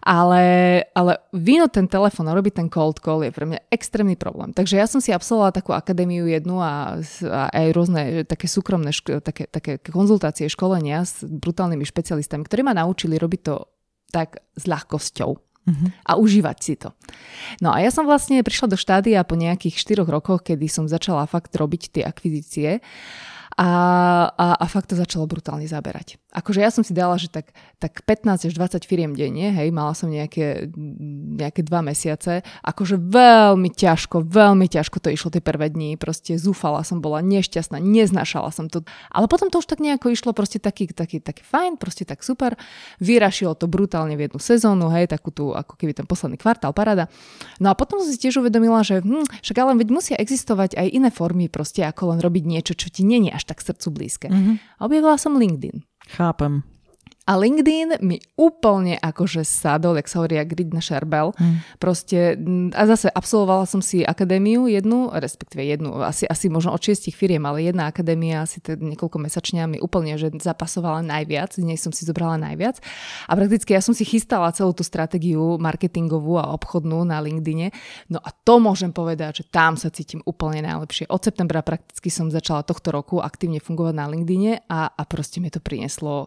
Ale, 0.00 0.42
ale 0.96 1.12
vyno 1.36 1.68
ten 1.68 1.84
telefón 1.84 2.30
a 2.30 2.36
robiť 2.36 2.64
ten 2.64 2.68
cold 2.72 3.04
call 3.04 3.20
je 3.26 3.32
pre 3.34 3.44
mňa 3.44 3.68
extrémny 3.68 4.16
problém. 4.16 4.56
Takže 4.56 4.80
ja 4.80 4.88
som 4.88 5.04
si 5.04 5.12
absolvovala 5.12 5.52
takú 5.52 5.76
akadémiu 5.76 6.24
jednu 6.30 6.62
a, 6.62 6.96
a 7.26 7.40
aj 7.52 7.66
rôzne 7.76 8.24
také 8.24 8.48
súkromné 8.48 8.96
šk- 8.96 9.20
také, 9.20 9.44
také 9.50 9.76
konzultácie, 9.92 10.48
školenia 10.48 11.04
s 11.04 11.20
brutálnymi 11.26 11.84
špecialistami, 11.84 12.46
ktorí 12.48 12.64
ma 12.64 12.72
naučili 12.72 13.20
robiť 13.20 13.40
to 13.44 13.68
tak 14.10 14.42
s 14.56 14.64
ľahkosťou 14.66 15.49
uh-huh. 15.70 15.88
a 16.04 16.12
užívať 16.20 16.56
si 16.60 16.74
to. 16.76 16.92
No 17.64 17.72
a 17.72 17.80
ja 17.80 17.88
som 17.88 18.04
vlastne 18.04 18.44
prišla 18.44 18.74
do 18.74 18.78
štádia 18.78 19.24
po 19.24 19.38
nejakých 19.40 19.80
4 19.80 20.04
rokoch, 20.04 20.44
kedy 20.44 20.68
som 20.68 20.84
začala 20.84 21.24
fakt 21.24 21.56
robiť 21.56 21.82
tie 21.96 22.02
akvizície 22.04 22.84
a, 23.56 23.70
a, 24.28 24.46
a 24.60 24.64
fakt 24.68 24.92
to 24.92 24.96
začalo 25.00 25.24
brutálne 25.24 25.64
zaberať. 25.64 26.19
Akože 26.30 26.62
ja 26.62 26.70
som 26.70 26.86
si 26.86 26.94
dala, 26.94 27.18
že 27.18 27.26
tak, 27.26 27.50
tak 27.82 28.06
15 28.06 28.46
až 28.48 28.52
20 28.54 28.86
firiem 28.86 29.12
denne, 29.18 29.50
hej, 29.50 29.68
mala 29.74 29.94
som 29.98 30.06
nejaké, 30.06 30.70
nejaké 31.36 31.66
dva 31.66 31.82
mesiace, 31.82 32.46
akože 32.62 32.98
veľmi 32.98 33.70
ťažko, 33.70 34.22
veľmi 34.26 34.70
ťažko 34.70 35.02
to 35.02 35.10
išlo 35.10 35.34
tie 35.34 35.42
prvé 35.42 35.70
dni, 35.70 35.98
proste 35.98 36.38
zúfala 36.38 36.86
som, 36.86 37.02
bola 37.02 37.18
nešťastná, 37.22 37.82
neznašala 37.82 38.54
som 38.54 38.70
to, 38.70 38.86
ale 39.10 39.26
potom 39.26 39.50
to 39.50 39.58
už 39.58 39.66
tak 39.66 39.82
nejako 39.82 40.14
išlo 40.14 40.30
proste 40.30 40.62
taký, 40.62 40.90
taký, 40.90 41.18
taký 41.18 41.42
fajn, 41.42 41.82
proste 41.82 42.06
tak 42.06 42.22
super, 42.22 42.54
vyrašilo 43.02 43.58
to 43.58 43.66
brutálne 43.66 44.14
v 44.14 44.30
jednu 44.30 44.38
sezónu, 44.38 44.86
hej, 44.94 45.10
takú 45.10 45.34
tu, 45.34 45.50
ako 45.50 45.74
keby 45.74 45.98
ten 45.98 46.06
posledný 46.06 46.38
kvartál, 46.38 46.70
parada. 46.70 47.10
No 47.58 47.70
a 47.70 47.74
potom 47.74 47.98
som 47.98 48.08
si 48.08 48.18
tiež 48.22 48.38
uvedomila, 48.38 48.86
že 48.86 49.02
hm, 49.02 49.26
však 49.42 49.56
ale 49.58 49.76
veď 49.82 49.88
musia 49.90 50.16
existovať 50.16 50.78
aj 50.78 50.86
iné 50.94 51.10
formy 51.10 51.50
proste, 51.50 51.82
ako 51.82 52.14
len 52.14 52.18
robiť 52.22 52.44
niečo, 52.46 52.72
čo 52.78 52.88
ti 52.88 53.02
je 53.02 53.32
až 53.34 53.44
tak 53.44 53.58
srdcu 53.58 53.88
blízke. 53.90 54.28
Mm-hmm. 54.30 54.54
A 54.78 54.80
objavila 54.86 55.18
som 55.18 55.34
LinkedIn. 55.34 55.89
Chápem. 56.10 56.62
A 57.30 57.38
LinkedIn 57.38 58.02
mi 58.02 58.18
úplne 58.34 58.98
akože 58.98 59.46
sadol, 59.46 59.94
jak 60.02 60.10
sa 60.10 60.18
hovorí, 60.18 60.34
jak 60.34 60.50
na 60.74 60.82
šerbel. 60.82 61.30
Hmm. 61.38 61.62
Proste, 61.78 62.34
a 62.74 62.82
zase 62.90 63.06
absolvovala 63.06 63.70
som 63.70 63.78
si 63.78 64.02
akadémiu 64.02 64.66
jednu, 64.66 65.14
respektíve 65.14 65.62
jednu, 65.62 66.02
asi, 66.02 66.26
asi 66.26 66.50
možno 66.50 66.74
od 66.74 66.82
šiestich 66.82 67.14
firiem, 67.14 67.46
ale 67.46 67.70
jedna 67.70 67.86
akadémia 67.86 68.42
asi 68.42 68.58
teda 68.58 68.82
niekoľko 68.82 69.22
mesačne 69.22 69.62
mi 69.70 69.78
úplne, 69.78 70.18
že 70.18 70.34
zapasovala 70.42 71.06
najviac, 71.06 71.54
z 71.54 71.62
nej 71.62 71.78
som 71.78 71.94
si 71.94 72.02
zobrala 72.02 72.34
najviac. 72.34 72.82
A 73.30 73.38
prakticky 73.38 73.78
ja 73.78 73.82
som 73.84 73.94
si 73.94 74.02
chystala 74.02 74.50
celú 74.50 74.74
tú 74.74 74.82
stratégiu 74.82 75.54
marketingovú 75.62 76.34
a 76.34 76.50
obchodnú 76.50 77.06
na 77.06 77.22
LinkedIne. 77.22 77.70
No 78.10 78.18
a 78.18 78.34
to 78.34 78.58
môžem 78.58 78.90
povedať, 78.90 79.46
že 79.46 79.54
tam 79.54 79.78
sa 79.78 79.86
cítim 79.94 80.18
úplne 80.26 80.66
najlepšie. 80.66 81.06
Od 81.06 81.22
septembra 81.22 81.62
prakticky 81.62 82.10
som 82.10 82.26
začala 82.26 82.66
tohto 82.66 82.90
roku 82.90 83.22
aktívne 83.22 83.62
fungovať 83.62 83.94
na 83.94 84.10
LinkedIne 84.10 84.66
a, 84.66 84.90
a 84.90 85.02
proste 85.06 85.38
mi 85.38 85.46
to 85.46 85.62
prinieslo 85.62 86.26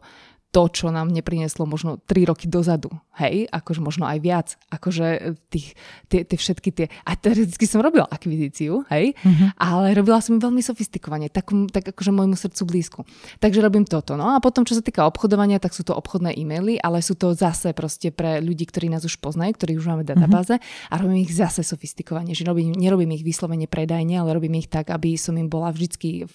to, 0.54 0.70
čo 0.70 0.94
nám 0.94 1.10
neprinieslo 1.10 1.66
možno 1.66 1.98
3 2.06 2.30
roky 2.30 2.46
dozadu. 2.46 2.94
Hej, 3.18 3.50
akože 3.50 3.82
možno 3.82 4.06
aj 4.06 4.22
viac. 4.22 4.48
Akože 4.70 5.34
tých, 5.50 5.74
tie, 6.14 6.22
tie 6.22 6.38
všetky 6.38 6.70
tie... 6.70 6.86
A 7.10 7.18
teoreticky 7.18 7.66
som 7.66 7.82
robila 7.82 8.06
akvizíciu, 8.06 8.86
hej, 8.94 9.18
mm-hmm. 9.18 9.58
ale 9.58 9.98
robila 9.98 10.22
som 10.22 10.38
veľmi 10.38 10.62
sofistikovane, 10.62 11.34
tak, 11.34 11.50
tak 11.74 11.94
akože 11.94 12.14
môjmu 12.14 12.38
srdcu 12.38 12.62
blízku. 12.70 13.00
Takže 13.42 13.66
robím 13.66 13.86
toto. 13.90 14.14
No 14.14 14.34
a 14.34 14.42
potom, 14.42 14.62
čo 14.62 14.78
sa 14.78 14.86
týka 14.86 15.10
obchodovania, 15.10 15.58
tak 15.58 15.74
sú 15.74 15.82
to 15.82 15.98
obchodné 15.98 16.38
e-maily, 16.38 16.78
ale 16.78 17.02
sú 17.02 17.18
to 17.18 17.34
zase 17.34 17.74
proste 17.74 18.14
pre 18.14 18.38
ľudí, 18.38 18.70
ktorí 18.70 18.94
nás 18.94 19.02
už 19.02 19.18
poznajú, 19.18 19.58
ktorí 19.58 19.82
už 19.82 19.90
máme 19.90 20.06
databáze 20.06 20.62
mm-hmm. 20.62 20.94
a 20.94 20.96
robím 21.02 21.26
ich 21.26 21.34
zase 21.34 21.66
sofistikovane, 21.66 22.38
že 22.38 22.46
robím, 22.46 22.78
nerobím 22.78 23.18
ich 23.18 23.26
vyslovene 23.26 23.66
predajne, 23.66 24.22
ale 24.22 24.38
robím 24.38 24.62
ich 24.62 24.70
tak, 24.70 24.94
aby 24.94 25.18
som 25.18 25.34
im 25.34 25.50
bola 25.50 25.74
vždycky 25.74 26.30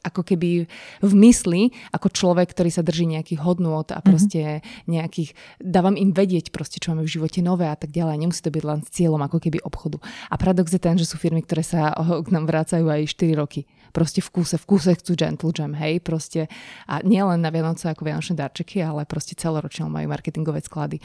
ako 0.00 0.22
keby 0.22 0.70
v 1.02 1.12
mysli, 1.26 1.74
ako 1.90 2.08
človek, 2.12 2.52
ktorý 2.54 2.70
sa 2.70 2.82
drží 2.84 3.08
nejakých 3.10 3.40
hodnôt 3.42 3.86
a 3.90 3.98
mhm. 4.00 4.06
proste 4.06 4.40
mm-hmm. 4.40 4.90
nejakých, 4.90 5.30
dávam 5.60 5.94
im 5.98 6.14
vedieť 6.14 6.54
proste, 6.54 6.78
čo 6.78 6.92
máme 6.94 7.06
v 7.06 7.14
živote 7.18 7.40
nové 7.42 7.66
a 7.66 7.76
tak 7.76 7.90
ďalej. 7.90 8.20
Nemusí 8.20 8.40
to 8.42 8.54
byť 8.54 8.64
len 8.64 8.80
s 8.84 8.90
cieľom 8.94 9.20
ako 9.24 9.38
keby 9.42 9.58
obchodu. 9.64 9.98
A 10.30 10.34
paradox 10.38 10.70
je 10.70 10.80
ten, 10.80 10.96
že 10.96 11.08
sú 11.08 11.16
firmy, 11.18 11.42
ktoré 11.42 11.64
sa 11.66 11.94
k 12.26 12.28
nám 12.30 12.46
vrácajú 12.46 12.86
aj 12.86 13.10
4 13.10 13.34
roky. 13.40 13.66
Proste 13.90 14.22
v 14.22 14.30
kúse, 14.30 14.54
v 14.54 14.66
kúse 14.66 14.90
chcú 14.94 15.18
Gentle 15.18 15.50
Jam, 15.50 15.74
hej, 15.74 15.98
proste. 15.98 16.46
A 16.86 17.02
nie 17.02 17.18
len 17.18 17.42
na 17.42 17.50
Vianoce 17.50 17.90
ako 17.90 18.06
Vianočné 18.06 18.38
darčeky, 18.38 18.78
ale 18.86 19.02
proste 19.02 19.34
celoročne 19.34 19.90
majú 19.90 20.06
marketingové 20.06 20.62
sklady. 20.62 21.02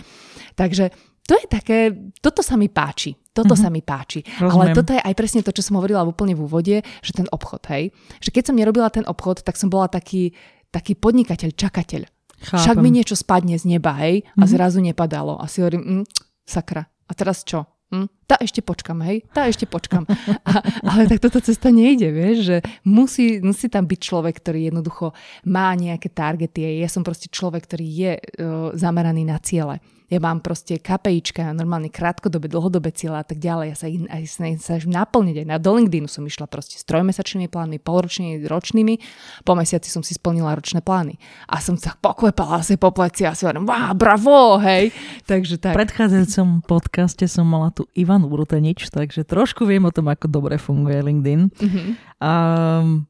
Takže 0.54 0.94
to 1.26 1.34
je 1.34 1.46
také, 1.50 1.78
toto 2.22 2.46
sa 2.46 2.54
mi 2.54 2.70
páči. 2.70 3.18
Toto 3.36 3.58
mm-hmm. 3.58 3.66
sa 3.66 3.74
mi 3.74 3.82
páči. 3.82 4.22
Rozumiem. 4.38 4.54
Ale 4.54 4.66
toto 4.78 4.94
je 4.96 5.02
aj 5.02 5.16
presne 5.18 5.42
to, 5.42 5.52
čo 5.52 5.66
som 5.66 5.76
hovorila 5.82 6.06
úplne 6.06 6.38
v 6.38 6.46
úvode, 6.46 6.76
že 6.80 7.12
ten 7.12 7.28
obchod, 7.28 7.66
hej. 7.74 7.92
Že 8.22 8.30
keď 8.32 8.44
som 8.48 8.56
nerobila 8.56 8.88
ten 8.94 9.04
obchod, 9.04 9.44
tak 9.44 9.60
som 9.60 9.68
bola 9.68 9.90
taký, 9.90 10.32
taký 10.70 10.94
podnikateľ, 10.96 11.52
čakateľ. 11.52 12.08
Chápem. 12.46 12.62
Však 12.62 12.78
mi 12.80 12.90
niečo 12.94 13.18
spadne 13.18 13.58
z 13.58 13.66
neba, 13.66 13.98
hej, 14.06 14.24
a 14.24 14.46
mm-hmm. 14.46 14.54
zrazu 14.54 14.80
nepadalo. 14.80 15.42
A 15.42 15.50
si 15.50 15.66
hovorím, 15.66 15.84
mm, 15.84 16.06
sakra, 16.46 16.86
a 16.86 17.12
teraz 17.18 17.44
čo? 17.44 17.66
Hm? 17.90 18.08
Tá 18.24 18.38
ešte 18.42 18.62
počkam, 18.62 19.02
hej? 19.04 19.26
Tá 19.34 19.46
ešte 19.50 19.70
počkam. 19.70 20.10
A, 20.50 20.62
ale 20.82 21.06
tak 21.06 21.22
toto 21.22 21.38
cesta 21.38 21.70
nejde, 21.70 22.10
vieš, 22.10 22.38
že 22.50 22.58
musí, 22.82 23.38
musí 23.42 23.70
tam 23.70 23.86
byť 23.86 24.00
človek, 24.02 24.42
ktorý 24.42 24.74
jednoducho 24.74 25.14
má 25.46 25.70
nejaké 25.78 26.10
targety. 26.10 26.82
Ja 26.82 26.90
som 26.90 27.06
proste 27.06 27.30
človek, 27.30 27.70
ktorý 27.70 27.86
je 27.86 28.14
uh, 28.18 28.74
zameraný 28.74 29.26
na 29.30 29.38
ciele 29.38 29.78
ja 30.06 30.20
mám 30.22 30.38
proste 30.46 30.78
KPIčka, 30.78 31.50
normálne 31.58 31.90
krátkodobé, 31.90 32.46
dlhodobé 32.46 32.94
cieľa 32.94 33.22
a 33.22 33.26
tak 33.26 33.42
ďalej. 33.42 33.66
Ja 33.74 33.78
sa 33.78 33.88
ich 33.90 34.06
aj 34.06 34.24
snažím 34.62 34.94
naplniť. 34.94 35.42
Aj 35.42 35.48
na 35.50 35.58
do 35.58 35.74
LinkedInu 35.74 36.06
som 36.06 36.22
išla 36.22 36.46
proste 36.46 36.78
s 36.78 36.86
trojmesačnými 36.86 37.50
plánmi, 37.50 37.82
polročnými, 37.82 38.46
ročnými. 38.46 38.96
Po 39.42 39.58
mesiaci 39.58 39.90
som 39.90 40.06
si 40.06 40.14
splnila 40.14 40.54
ročné 40.54 40.86
plány. 40.86 41.18
A 41.50 41.58
som 41.58 41.74
sa 41.74 41.98
poklepala 41.98 42.62
asi 42.62 42.78
po 42.78 42.94
pleci 42.94 43.26
a 43.26 43.34
si 43.34 43.50
hovorím, 43.50 43.66
wow, 43.66 43.98
bravo, 43.98 44.62
hej. 44.62 44.94
Takže 45.26 45.58
tak. 45.58 45.74
V 45.74 45.82
predchádzajúcom 45.82 46.62
podcaste 46.70 47.26
som 47.26 47.50
mala 47.50 47.74
tu 47.74 47.90
Ivan 47.98 48.22
Urutenič, 48.30 48.94
takže 48.94 49.26
trošku 49.26 49.66
viem 49.66 49.90
o 49.90 49.92
tom, 49.94 50.06
ako 50.14 50.30
dobre 50.30 50.62
funguje 50.62 51.02
LinkedIn. 51.02 51.42
Mm-hmm. 51.50 51.88
Um, 52.22 53.10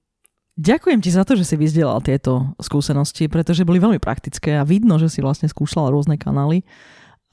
Ďakujem 0.56 1.04
ti 1.04 1.12
za 1.12 1.28
to, 1.28 1.36
že 1.36 1.44
si 1.44 1.60
vyzdielal 1.60 2.00
tieto 2.00 2.56
skúsenosti, 2.64 3.28
pretože 3.28 3.68
boli 3.68 3.76
veľmi 3.76 4.00
praktické 4.00 4.56
a 4.56 4.64
vidno, 4.64 4.96
že 4.96 5.12
si 5.12 5.20
vlastne 5.20 5.52
skúšala 5.52 5.92
rôzne 5.92 6.16
kanály. 6.16 6.64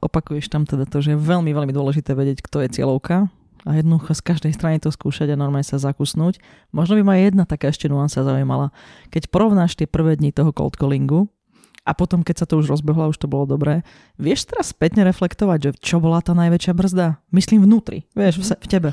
Opakuješ 0.02 0.50
tam 0.50 0.66
teda 0.66 0.90
to, 0.90 0.98
že 0.98 1.14
je 1.14 1.22
veľmi, 1.22 1.54
veľmi 1.54 1.70
dôležité 1.70 2.18
vedieť, 2.18 2.42
kto 2.42 2.66
je 2.66 2.74
cieľovka 2.74 3.30
a 3.62 3.70
jednoducho 3.78 4.18
z 4.18 4.26
každej 4.26 4.52
strany 4.58 4.82
to 4.82 4.90
skúšať 4.90 5.30
a 5.30 5.38
normálne 5.38 5.62
sa 5.62 5.78
zakusnúť. 5.78 6.42
Možno 6.74 6.98
by 6.98 7.02
ma 7.06 7.14
jedna 7.14 7.46
taká 7.46 7.70
ešte 7.70 7.86
nuansa 7.86 8.26
zaujímala. 8.26 8.74
Keď 9.14 9.30
porovnáš 9.30 9.78
tie 9.78 9.86
prvé 9.86 10.18
dni 10.18 10.34
toho 10.34 10.50
cold 10.50 10.74
callingu 10.74 11.30
a 11.86 11.94
potom, 11.94 12.26
keď 12.26 12.42
sa 12.42 12.46
to 12.50 12.58
už 12.58 12.74
rozbehlo, 12.74 13.14
už 13.14 13.22
to 13.22 13.30
bolo 13.30 13.46
dobré, 13.46 13.86
vieš 14.18 14.50
teraz 14.50 14.74
spätne 14.74 15.06
reflektovať, 15.06 15.58
že 15.62 15.70
čo 15.78 16.02
bola 16.02 16.18
tá 16.18 16.34
najväčšia 16.34 16.74
brzda? 16.74 17.22
Myslím 17.30 17.62
vnútri, 17.62 18.02
vieš, 18.18 18.42
v, 18.42 18.58
v 18.58 18.66
tebe. 18.66 18.90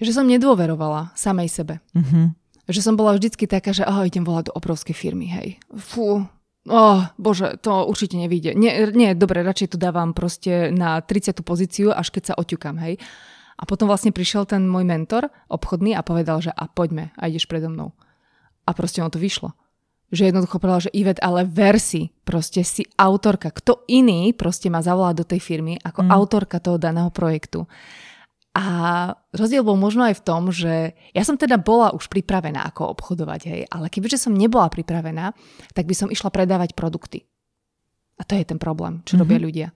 Že 0.00 0.16
som 0.16 0.24
nedôverovala 0.24 1.12
samej 1.12 1.52
sebe. 1.52 1.84
Uh-huh 1.92 2.32
že 2.70 2.80
som 2.84 2.94
bola 2.94 3.16
vždycky 3.16 3.50
taká, 3.50 3.74
že 3.74 3.82
oh, 3.82 4.06
idem 4.06 4.22
volať 4.22 4.50
do 4.50 4.56
obrovskej 4.56 4.94
firmy, 4.94 5.26
hej. 5.26 5.48
Fú, 5.74 6.22
oh, 6.68 7.00
bože, 7.18 7.58
to 7.58 7.86
určite 7.86 8.14
nevíde. 8.14 8.54
Nie, 8.54 8.90
nie, 8.94 9.18
dobre, 9.18 9.42
radšej 9.42 9.74
tu 9.74 9.76
dávam 9.78 10.14
proste 10.14 10.70
na 10.70 11.02
30. 11.02 11.42
pozíciu, 11.42 11.90
až 11.90 12.14
keď 12.14 12.22
sa 12.32 12.34
oťukám, 12.38 12.78
hej. 12.86 13.02
A 13.58 13.62
potom 13.62 13.86
vlastne 13.86 14.10
prišiel 14.10 14.46
ten 14.46 14.66
môj 14.66 14.82
mentor, 14.82 15.30
obchodný, 15.46 15.94
a 15.94 16.02
povedal, 16.02 16.42
že 16.42 16.50
a 16.50 16.66
poďme, 16.66 17.14
a 17.18 17.30
ideš 17.30 17.46
predo 17.46 17.70
mnou. 17.70 17.94
A 18.66 18.70
proste 18.74 19.02
on 19.02 19.10
to 19.10 19.22
vyšlo. 19.22 19.54
Že 20.12 20.28
jednoducho 20.28 20.60
povedal, 20.60 20.86
že 20.86 20.94
Ivet, 20.94 21.22
ale 21.24 21.48
versi, 21.48 22.12
proste 22.22 22.60
si 22.68 22.84
autorka. 23.00 23.48
Kto 23.48 23.88
iný 23.88 24.36
proste 24.36 24.68
ma 24.68 24.84
zavolá 24.84 25.16
do 25.16 25.24
tej 25.24 25.40
firmy 25.40 25.80
ako 25.80 26.04
mm. 26.04 26.10
autorka 26.12 26.60
toho 26.60 26.76
daného 26.76 27.08
projektu. 27.08 27.64
A 28.52 28.64
rozdiel 29.32 29.64
bol 29.64 29.80
možno 29.80 30.04
aj 30.04 30.20
v 30.20 30.24
tom, 30.28 30.52
že 30.52 30.92
ja 31.16 31.24
som 31.24 31.40
teda 31.40 31.56
bola 31.56 31.96
už 31.96 32.12
pripravená 32.12 32.68
ako 32.68 32.92
obchodovať, 32.92 33.40
hej, 33.48 33.60
ale 33.72 33.88
kebyže 33.88 34.20
som 34.20 34.36
nebola 34.36 34.68
pripravená, 34.68 35.32
tak 35.72 35.88
by 35.88 35.94
som 35.96 36.12
išla 36.12 36.28
predávať 36.28 36.76
produkty. 36.76 37.24
A 38.20 38.28
to 38.28 38.36
je 38.36 38.44
ten 38.44 38.60
problém, 38.60 39.00
čo 39.08 39.16
mm-hmm. 39.16 39.22
robia 39.24 39.38
ľudia. 39.40 39.68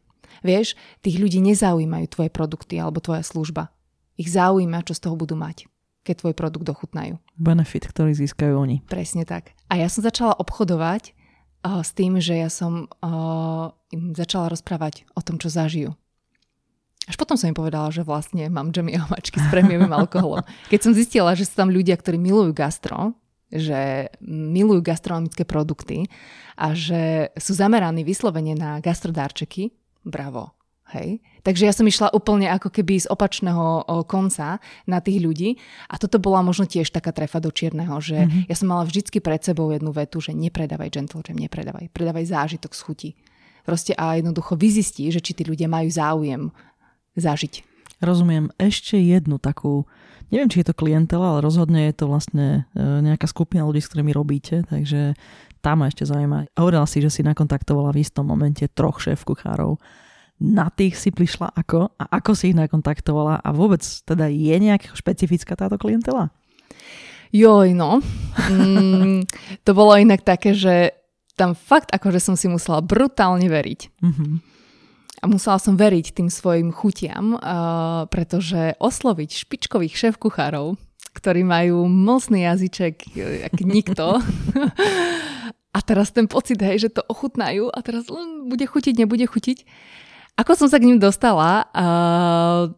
Vieš, 0.44 0.76
tých 1.00 1.16
ľudí 1.16 1.40
nezaujímajú 1.40 2.06
tvoje 2.12 2.28
produkty 2.28 2.76
alebo 2.76 3.00
tvoja 3.00 3.24
služba. 3.24 3.72
Ich 4.20 4.28
zaujíma, 4.28 4.84
čo 4.84 4.92
z 4.92 5.08
toho 5.08 5.16
budú 5.16 5.40
mať, 5.40 5.64
keď 6.04 6.14
tvoj 6.20 6.34
produkt 6.36 6.68
dochutnajú. 6.68 7.16
Benefit, 7.40 7.88
ktorý 7.88 8.12
získajú 8.12 8.60
oni. 8.60 8.84
Presne 8.84 9.24
tak. 9.24 9.56
A 9.72 9.80
ja 9.80 9.88
som 9.88 10.04
začala 10.04 10.36
obchodovať 10.36 11.16
uh, 11.64 11.80
s 11.80 11.96
tým, 11.96 12.20
že 12.20 12.36
ja 12.36 12.52
som 12.52 12.92
uh, 13.00 13.72
im 13.88 14.12
začala 14.12 14.52
rozprávať 14.52 15.08
o 15.16 15.24
tom, 15.24 15.40
čo 15.40 15.48
zažijú 15.48 15.96
až 17.06 17.14
potom 17.14 17.38
som 17.38 17.46
im 17.46 17.54
povedala, 17.54 17.88
že 17.94 18.02
vlastne 18.02 18.50
mám 18.50 18.74
džemy 18.74 18.98
a 18.98 19.06
mačky 19.06 19.38
s 19.38 19.46
prémiovým 19.48 19.94
alkoholom. 19.94 20.42
Keď 20.66 20.80
som 20.82 20.92
zistila, 20.92 21.38
že 21.38 21.46
sú 21.46 21.54
tam 21.54 21.70
ľudia, 21.70 21.94
ktorí 21.94 22.18
milujú 22.18 22.50
gastro, 22.50 23.14
že 23.46 24.10
milujú 24.26 24.82
gastronomické 24.82 25.46
produkty 25.46 26.10
a 26.58 26.74
že 26.74 27.30
sú 27.38 27.54
zameraní 27.54 28.02
vyslovene 28.02 28.58
na 28.58 28.82
gastrodárčeky, 28.82 29.70
bravo. 30.02 30.50
Hej. 30.94 31.18
Takže 31.42 31.66
ja 31.66 31.74
som 31.74 31.82
išla 31.82 32.14
úplne 32.14 32.46
ako 32.46 32.70
keby 32.70 33.02
z 33.02 33.10
opačného 33.10 33.86
konca 34.06 34.62
na 34.86 35.02
tých 35.02 35.18
ľudí 35.18 35.58
a 35.90 35.98
toto 35.98 36.22
bola 36.22 36.46
možno 36.46 36.62
tiež 36.62 36.94
taká 36.94 37.10
trefa 37.10 37.42
do 37.42 37.50
čierneho, 37.50 37.98
že 37.98 38.22
mm-hmm. 38.22 38.46
ja 38.46 38.54
som 38.54 38.70
mala 38.70 38.86
vždycky 38.86 39.18
pred 39.18 39.42
sebou 39.42 39.74
jednu 39.74 39.90
vetu, 39.90 40.22
že 40.22 40.30
nepredávaj 40.30 40.94
gentle 40.94 41.26
jam, 41.26 41.38
nepredávaj, 41.42 41.90
predávaj 41.90 42.30
zážitok 42.30 42.70
z 42.70 42.80
chuti. 42.86 43.10
Proste 43.66 43.98
a 43.98 44.14
jednoducho 44.14 44.54
vyzistí, 44.54 45.10
že 45.10 45.18
či 45.18 45.34
tí 45.34 45.42
ľudia 45.42 45.66
majú 45.66 45.90
záujem 45.90 46.54
zažiť. 47.16 47.64
Rozumiem. 48.04 48.52
Ešte 48.60 49.00
jednu 49.00 49.40
takú, 49.40 49.88
neviem, 50.28 50.52
či 50.52 50.60
je 50.60 50.68
to 50.68 50.76
klientela, 50.76 51.36
ale 51.36 51.40
rozhodne 51.40 51.88
je 51.88 51.94
to 51.96 52.04
vlastne 52.12 52.68
e, 52.76 52.80
nejaká 52.80 53.24
skupina 53.24 53.64
ľudí, 53.64 53.80
s 53.80 53.88
ktorými 53.88 54.12
robíte, 54.12 54.68
takže 54.68 55.16
tam 55.64 55.82
ma 55.82 55.88
ešte 55.88 56.04
zaujíma. 56.04 56.52
Hovorila 56.60 56.84
si, 56.84 57.00
že 57.00 57.10
si 57.10 57.24
nakontaktovala 57.24 57.90
v 57.96 58.04
istom 58.04 58.28
momente 58.28 58.68
troch 58.70 59.00
šéf 59.00 59.24
kuchárov. 59.24 59.80
Na 60.36 60.68
tých 60.68 61.00
si 61.00 61.08
prišla 61.08 61.56
ako 61.56 61.96
a 61.96 62.04
ako 62.20 62.36
si 62.36 62.52
ich 62.52 62.58
nakontaktovala 62.60 63.40
a 63.40 63.48
vôbec 63.56 63.80
teda 63.80 64.28
je 64.28 64.56
nejaká 64.60 64.92
špecifická 64.92 65.56
táto 65.56 65.80
klientela? 65.80 66.28
Joj, 67.32 67.72
no. 67.72 68.04
Mm, 68.52 69.24
to 69.64 69.70
bolo 69.72 69.96
inak 69.96 70.22
také, 70.22 70.52
že 70.52 70.92
tam 71.36 71.56
fakt 71.56 71.92
akože 71.92 72.20
som 72.20 72.36
si 72.36 72.46
musela 72.46 72.84
brutálne 72.84 73.48
veriť. 73.48 73.80
Mm-hmm. 74.04 74.32
A 75.26 75.30
musela 75.30 75.58
som 75.58 75.74
veriť 75.74 76.14
tým 76.14 76.30
svojim 76.30 76.70
chutiam, 76.70 77.34
uh, 77.34 78.06
pretože 78.06 78.78
osloviť 78.78 79.42
špičkových 79.42 79.98
šéf-kuchárov, 79.98 80.78
ktorí 81.18 81.42
majú 81.42 81.90
mocný 81.90 82.46
jazyček, 82.46 83.10
jak 83.18 83.58
nikto, 83.58 84.22
a 85.76 85.78
teraz 85.82 86.14
ten 86.14 86.30
pocit, 86.30 86.62
hej, 86.62 86.86
že 86.86 86.94
to 86.94 87.02
ochutnajú 87.10 87.74
a 87.74 87.78
teraz 87.82 88.06
len 88.06 88.46
bude 88.46 88.70
chutiť, 88.70 89.02
nebude 89.02 89.26
chutiť. 89.26 89.66
Ako 90.38 90.54
som 90.54 90.70
sa 90.70 90.78
k 90.78 90.86
ním 90.94 91.02
dostala? 91.02 91.66
Uh, 91.74 92.70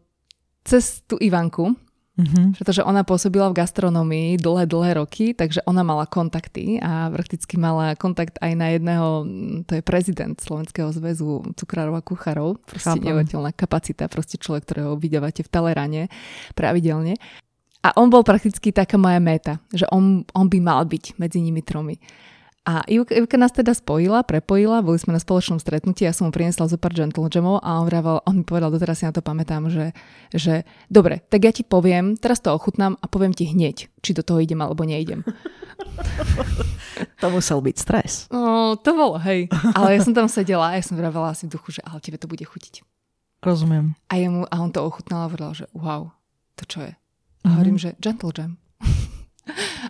cez 0.64 1.04
tú 1.04 1.20
Ivanku, 1.20 1.76
Mm-hmm. 2.18 2.58
Pretože 2.58 2.82
ona 2.82 3.06
pôsobila 3.06 3.46
v 3.46 3.62
gastronomii 3.62 4.42
dlhé, 4.42 4.66
dlhé 4.66 4.98
roky, 4.98 5.38
takže 5.38 5.62
ona 5.70 5.86
mala 5.86 6.02
kontakty 6.02 6.82
a 6.82 7.14
prakticky 7.14 7.54
mala 7.54 7.94
kontakt 7.94 8.42
aj 8.42 8.52
na 8.58 8.74
jedného, 8.74 9.22
to 9.62 9.78
je 9.78 9.82
prezident 9.86 10.34
Slovenského 10.34 10.90
zväzu 10.90 11.46
cukrárov 11.54 11.94
a 11.94 12.02
kuchárov, 12.02 12.58
proste 12.66 12.98
neuveriteľná 12.98 13.54
kapacita, 13.54 14.10
proste 14.10 14.34
človek, 14.34 14.66
ktorého 14.66 14.98
vydávate 14.98 15.46
v 15.46 15.52
Talerane 15.52 16.02
pravidelne. 16.58 17.14
A 17.86 17.94
on 17.94 18.10
bol 18.10 18.26
prakticky 18.26 18.74
taká 18.74 18.98
moja 18.98 19.22
meta, 19.22 19.62
že 19.70 19.86
on, 19.94 20.26
on 20.34 20.50
by 20.50 20.58
mal 20.58 20.82
byť 20.82 21.22
medzi 21.22 21.38
nimi 21.38 21.62
tromi. 21.62 22.02
A 22.68 22.84
Ivka, 22.84 23.16
Ivka 23.16 23.40
nás 23.40 23.48
teda 23.56 23.72
spojila, 23.72 24.20
prepojila, 24.28 24.84
boli 24.84 25.00
sme 25.00 25.16
na 25.16 25.22
spoločnom 25.24 25.56
stretnutí, 25.56 26.04
ja 26.04 26.12
som 26.12 26.28
mu 26.28 26.32
priniesla 26.36 26.68
zo 26.68 26.76
pár 26.76 26.92
gentle 26.92 27.24
jamov 27.32 27.64
a 27.64 27.80
on, 27.80 27.88
vravel, 27.88 28.20
on 28.28 28.34
mi 28.36 28.44
povedal, 28.44 28.68
doteraz 28.68 29.00
si 29.00 29.08
na 29.08 29.12
to 29.16 29.24
pamätám, 29.24 29.72
že, 29.72 29.96
že 30.36 30.68
dobre, 30.92 31.24
tak 31.32 31.48
ja 31.48 31.52
ti 31.56 31.64
poviem, 31.64 32.20
teraz 32.20 32.44
to 32.44 32.52
ochutnám 32.52 33.00
a 33.00 33.08
poviem 33.08 33.32
ti 33.32 33.48
hneď, 33.48 33.88
či 34.04 34.10
do 34.12 34.20
toho 34.20 34.44
idem 34.44 34.60
alebo 34.60 34.84
neidem. 34.84 35.24
to 37.24 37.26
musel 37.32 37.64
byť 37.64 37.76
stres. 37.80 38.28
No, 38.28 38.76
to 38.76 38.92
bolo, 38.92 39.16
hej. 39.16 39.48
Ale 39.72 39.96
ja 39.96 40.04
som 40.04 40.12
tam 40.12 40.28
sedela 40.28 40.68
a 40.68 40.76
ja 40.76 40.84
som 40.84 41.00
vravela 41.00 41.32
asi 41.32 41.48
v 41.48 41.56
duchu, 41.56 41.72
že 41.72 41.80
ale 41.88 42.04
tebe 42.04 42.20
to 42.20 42.28
bude 42.28 42.44
chutiť. 42.44 42.84
Rozumiem. 43.40 43.96
A, 44.12 44.20
jemu, 44.20 44.44
a 44.44 44.54
on 44.60 44.76
to 44.76 44.84
ochutnal 44.84 45.24
a 45.24 45.32
povedal, 45.32 45.56
že 45.56 45.64
wow, 45.72 46.12
to 46.52 46.68
čo 46.68 46.84
je? 46.84 46.92
A 46.92 47.00
mm-hmm. 47.00 47.52
hovorím, 47.56 47.78
že 47.80 47.96
gentle 47.96 48.28
jam. 48.36 48.60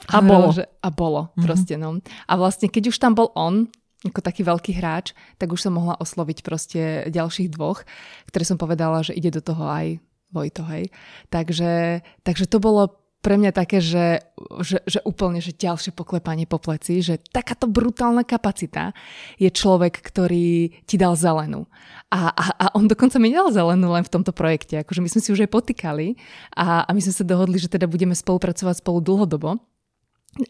A, 0.09 0.19
bolo. 0.25 0.55
Že, 0.55 0.65
a 0.65 0.89
bolo, 0.89 1.21
mm-hmm. 1.29 1.45
proste, 1.45 1.75
no. 1.77 1.99
A 2.27 2.33
vlastne, 2.39 2.71
keď 2.71 2.95
už 2.95 2.99
tam 3.03 3.13
bol 3.13 3.35
on, 3.35 3.69
ako 4.07 4.23
taký 4.23 4.47
veľký 4.47 4.79
hráč, 4.79 5.11
tak 5.37 5.51
už 5.51 5.69
som 5.69 5.75
mohla 5.75 5.99
osloviť 5.99 6.39
proste 6.47 7.11
ďalších 7.11 7.51
dvoch, 7.51 7.83
ktoré 8.31 8.47
som 8.47 8.55
povedala, 8.55 9.03
že 9.03 9.17
ide 9.17 9.35
do 9.35 9.43
toho 9.43 9.67
aj 9.67 9.99
Vojto, 10.29 10.61
hej. 10.69 10.93
Takže, 11.33 12.05
takže 12.21 12.45
to 12.53 12.61
bolo 12.61 13.01
pre 13.19 13.35
mňa 13.35 13.51
také, 13.51 13.83
že, 13.83 14.23
že, 14.63 14.79
že 14.87 15.03
úplne, 15.03 15.43
že 15.43 15.51
ďalšie 15.51 15.91
poklepanie 15.91 16.47
po 16.47 16.63
pleci, 16.63 17.03
že 17.03 17.19
takáto 17.19 17.67
brutálna 17.67 18.23
kapacita 18.23 18.95
je 19.43 19.51
človek, 19.51 19.99
ktorý 19.99 20.71
ti 20.87 20.97
dal 20.97 21.19
zelenú. 21.19 21.67
A, 22.15 22.31
a, 22.31 22.45
a 22.55 22.67
on 22.79 22.87
dokonca 22.87 23.19
mi 23.19 23.35
nedal 23.35 23.51
zelenú 23.51 23.91
len 23.91 24.07
v 24.07 24.13
tomto 24.15 24.31
projekte, 24.31 24.81
akože 24.81 25.03
my 25.03 25.11
sme 25.11 25.21
si 25.21 25.35
už 25.35 25.45
aj 25.45 25.51
potýkali 25.51 26.15
a, 26.55 26.87
a 26.87 26.91
my 26.95 27.01
sme 27.03 27.15
sa 27.15 27.27
dohodli, 27.27 27.59
že 27.59 27.69
teda 27.69 27.91
budeme 27.91 28.15
spolupracovať 28.15 28.81
spolu 28.81 29.03
dlhodobo. 29.03 29.59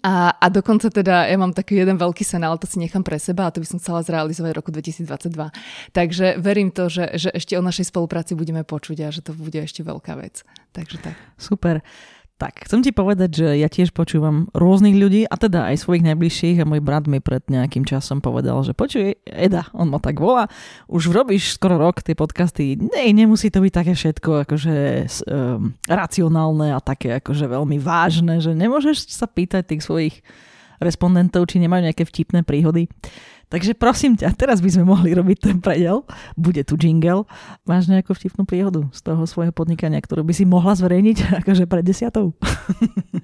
A, 0.04 0.36
a 0.36 0.46
dokonca 0.52 0.92
teda 0.92 1.24
ja 1.24 1.38
mám 1.40 1.56
taký 1.56 1.80
jeden 1.80 1.96
veľký 1.96 2.20
sen, 2.20 2.44
ale 2.44 2.60
to 2.60 2.68
si 2.68 2.76
nechám 2.76 3.00
pre 3.00 3.16
seba 3.16 3.48
a 3.48 3.52
to 3.54 3.64
by 3.64 3.66
som 3.72 3.80
chcela 3.80 4.04
zrealizovať 4.04 4.52
v 4.52 4.58
roku 4.60 4.68
2022. 4.68 5.32
Takže 5.96 6.36
verím 6.36 6.68
to, 6.68 6.92
že, 6.92 7.16
že 7.16 7.32
ešte 7.32 7.56
o 7.56 7.64
našej 7.64 7.88
spolupráci 7.88 8.36
budeme 8.36 8.68
počuť 8.68 8.98
a 9.00 9.08
že 9.08 9.24
to 9.24 9.32
bude 9.32 9.56
ešte 9.56 9.80
veľká 9.80 10.12
vec. 10.20 10.44
Takže 10.76 11.00
tak. 11.00 11.16
Super. 11.40 11.80
Tak, 12.38 12.70
chcem 12.70 12.86
ti 12.86 12.94
povedať, 12.94 13.30
že 13.42 13.48
ja 13.58 13.66
tiež 13.66 13.90
počúvam 13.90 14.46
rôznych 14.54 14.94
ľudí 14.94 15.26
a 15.26 15.34
teda 15.34 15.74
aj 15.74 15.82
svojich 15.82 16.06
najbližších 16.06 16.62
a 16.62 16.68
môj 16.70 16.78
brat 16.78 17.10
mi 17.10 17.18
pred 17.18 17.42
nejakým 17.50 17.82
časom 17.82 18.22
povedal, 18.22 18.62
že 18.62 18.78
počuj, 18.78 19.18
Eda, 19.26 19.66
on 19.74 19.90
ma 19.90 19.98
tak 19.98 20.22
volá, 20.22 20.46
už 20.86 21.10
robíš 21.10 21.58
skoro 21.58 21.82
rok 21.82 21.98
tie 21.98 22.14
podcasty, 22.14 22.78
nej, 22.78 23.10
nemusí 23.10 23.50
to 23.50 23.58
byť 23.58 23.72
také 23.74 23.92
všetko 23.98 24.46
akože 24.46 24.76
um, 25.26 25.74
racionálne 25.90 26.70
a 26.70 26.78
také 26.78 27.18
akože 27.18 27.50
veľmi 27.50 27.82
vážne, 27.82 28.38
že 28.38 28.54
nemôžeš 28.54 29.10
sa 29.10 29.26
pýtať 29.26 29.74
tých 29.74 29.82
svojich 29.82 30.22
respondentov, 30.82 31.46
či 31.50 31.62
nemajú 31.62 31.90
nejaké 31.90 32.06
vtipné 32.06 32.42
príhody. 32.42 32.90
Takže 33.48 33.72
prosím 33.72 34.12
ťa, 34.12 34.36
teraz 34.36 34.60
by 34.60 34.68
sme 34.68 34.84
mohli 34.84 35.16
robiť 35.16 35.38
ten 35.40 35.56
predel. 35.56 36.04
Bude 36.36 36.60
tu 36.68 36.76
jingle. 36.76 37.24
Máš 37.64 37.88
nejakú 37.88 38.12
vtipnú 38.12 38.44
príhodu 38.44 38.84
z 38.92 39.00
toho 39.00 39.24
svojho 39.24 39.56
podnikania, 39.56 40.04
ktorú 40.04 40.20
by 40.20 40.36
si 40.36 40.44
mohla 40.44 40.76
zverejniť 40.76 41.16
akože 41.44 41.64
pred 41.64 41.80
desiatou? 41.80 42.36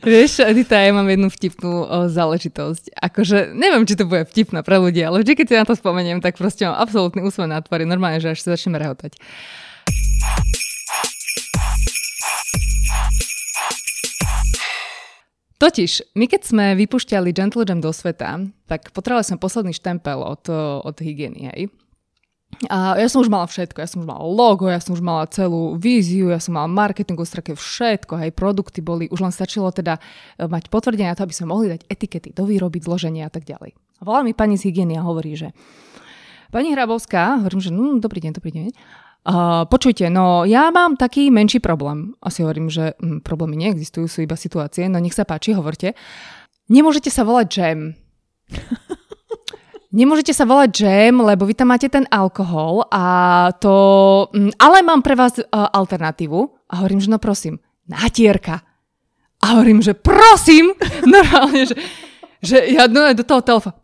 Vieš, 0.00 0.48
Edita, 0.48 0.80
ja 0.80 0.96
mám 0.96 1.04
jednu 1.12 1.28
vtipnú 1.28 1.72
o, 1.84 1.84
záležitosť. 2.08 2.96
Akože 3.04 3.52
neviem, 3.52 3.84
či 3.84 4.00
to 4.00 4.08
bude 4.08 4.24
vtipná 4.24 4.64
pre 4.64 4.80
ľudí, 4.80 5.04
ale 5.04 5.20
vždy, 5.20 5.32
keď 5.36 5.46
si 5.46 5.54
na 5.60 5.68
to 5.68 5.76
spomeniem, 5.76 6.24
tak 6.24 6.40
proste 6.40 6.64
mám 6.64 6.80
absolútny 6.80 7.20
úsmev 7.20 7.52
na 7.52 7.60
tvári. 7.60 7.84
Normálne, 7.84 8.24
že 8.24 8.32
až 8.32 8.40
sa 8.40 8.56
začneme 8.56 8.80
rehotať. 8.80 9.20
Totiž, 15.64 16.12
my 16.12 16.28
keď 16.28 16.42
sme 16.44 16.64
vypušťali 16.76 17.32
Gentle 17.32 17.64
Jam 17.64 17.80
do 17.80 17.88
sveta, 17.88 18.36
tak 18.68 18.92
potrebovali 18.92 19.24
sme 19.24 19.40
posledný 19.40 19.72
štempel 19.72 20.20
od, 20.20 20.44
od 20.84 20.96
hygieny, 21.00 21.48
hej. 21.56 21.72
A 22.68 23.00
ja 23.00 23.08
som 23.08 23.24
už 23.24 23.32
mala 23.32 23.48
všetko, 23.48 23.80
ja 23.80 23.88
som 23.88 24.04
už 24.04 24.08
mala 24.12 24.28
logo, 24.28 24.68
ja 24.68 24.76
som 24.76 24.92
už 24.92 25.00
mala 25.00 25.24
celú 25.32 25.80
víziu, 25.80 26.28
ja 26.28 26.36
som 26.36 26.60
mala 26.60 26.68
marketing, 26.68 27.16
strake, 27.24 27.56
všetko, 27.56 28.20
hej, 28.20 28.36
produkty 28.36 28.84
boli, 28.84 29.08
už 29.08 29.24
len 29.24 29.32
stačilo 29.32 29.72
teda 29.72 29.96
e, 30.36 30.44
mať 30.44 30.68
potvrdenie 30.68 31.08
na 31.08 31.16
to, 31.16 31.24
aby 31.24 31.32
sme 31.32 31.48
mohli 31.48 31.72
dať 31.72 31.88
etikety 31.88 32.36
do 32.36 32.44
výroby, 32.44 32.84
zloženia 32.84 33.26
a 33.26 33.32
tak 33.32 33.48
ďalej. 33.48 33.72
A 33.72 34.02
volá 34.04 34.20
mi 34.20 34.36
pani 34.36 34.60
z 34.60 34.68
hygieny 34.68 35.00
a 35.00 35.02
hovorí, 35.02 35.32
že 35.32 35.56
pani 36.52 36.76
Hrabovská, 36.76 37.40
hovorím, 37.40 37.64
že 37.64 37.72
no, 37.72 37.96
dobrý 38.04 38.20
deň, 38.20 38.32
dobrý 38.36 38.52
deň, 38.52 38.66
Uh, 39.24 39.64
počujte, 39.64 40.12
no 40.12 40.44
ja 40.44 40.68
mám 40.68 41.00
taký 41.00 41.32
menší 41.32 41.56
problém. 41.56 42.12
Asi 42.20 42.44
hovorím, 42.44 42.68
že 42.68 42.92
hm, 43.00 43.24
problémy 43.24 43.56
neexistujú, 43.56 44.04
sú 44.04 44.20
iba 44.20 44.36
situácie, 44.36 44.84
no 44.92 45.00
nech 45.00 45.16
sa 45.16 45.24
páči, 45.24 45.56
hovorte. 45.56 45.96
Nemôžete 46.68 47.08
sa 47.08 47.24
volať 47.24 47.48
Jam. 47.48 47.96
Nemôžete 49.96 50.36
sa 50.36 50.44
volať 50.44 50.70
Jam, 50.76 51.24
lebo 51.24 51.48
vy 51.48 51.56
tam 51.56 51.72
máte 51.72 51.88
ten 51.88 52.04
alkohol 52.12 52.84
a 52.92 53.48
to... 53.56 53.72
Hm, 54.36 54.60
ale 54.60 54.84
mám 54.84 55.00
pre 55.00 55.16
vás 55.16 55.40
uh, 55.40 55.44
alternatívu. 55.72 56.68
A 56.68 56.84
hovorím, 56.84 57.00
že 57.00 57.08
no 57.08 57.16
prosím, 57.16 57.56
nátierka. 57.88 58.60
A 59.40 59.56
hovorím, 59.56 59.80
že 59.80 59.96
prosím, 59.96 60.76
normálne, 61.08 61.64
že, 61.64 61.76
že 62.44 62.60
ja 62.76 62.92
no, 62.92 63.08
do 63.16 63.24
toho 63.24 63.40
telefónu, 63.40 63.80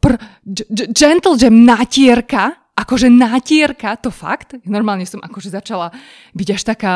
gentle 0.92 1.40
jam, 1.40 1.64
nátierka 1.64 2.59
akože 2.80 3.12
nátierka, 3.12 4.00
to 4.00 4.08
fakt. 4.08 4.56
Normálne 4.64 5.04
som 5.04 5.20
akože 5.20 5.52
začala 5.52 5.92
byť 6.32 6.48
až 6.56 6.62
taká, 6.64 6.92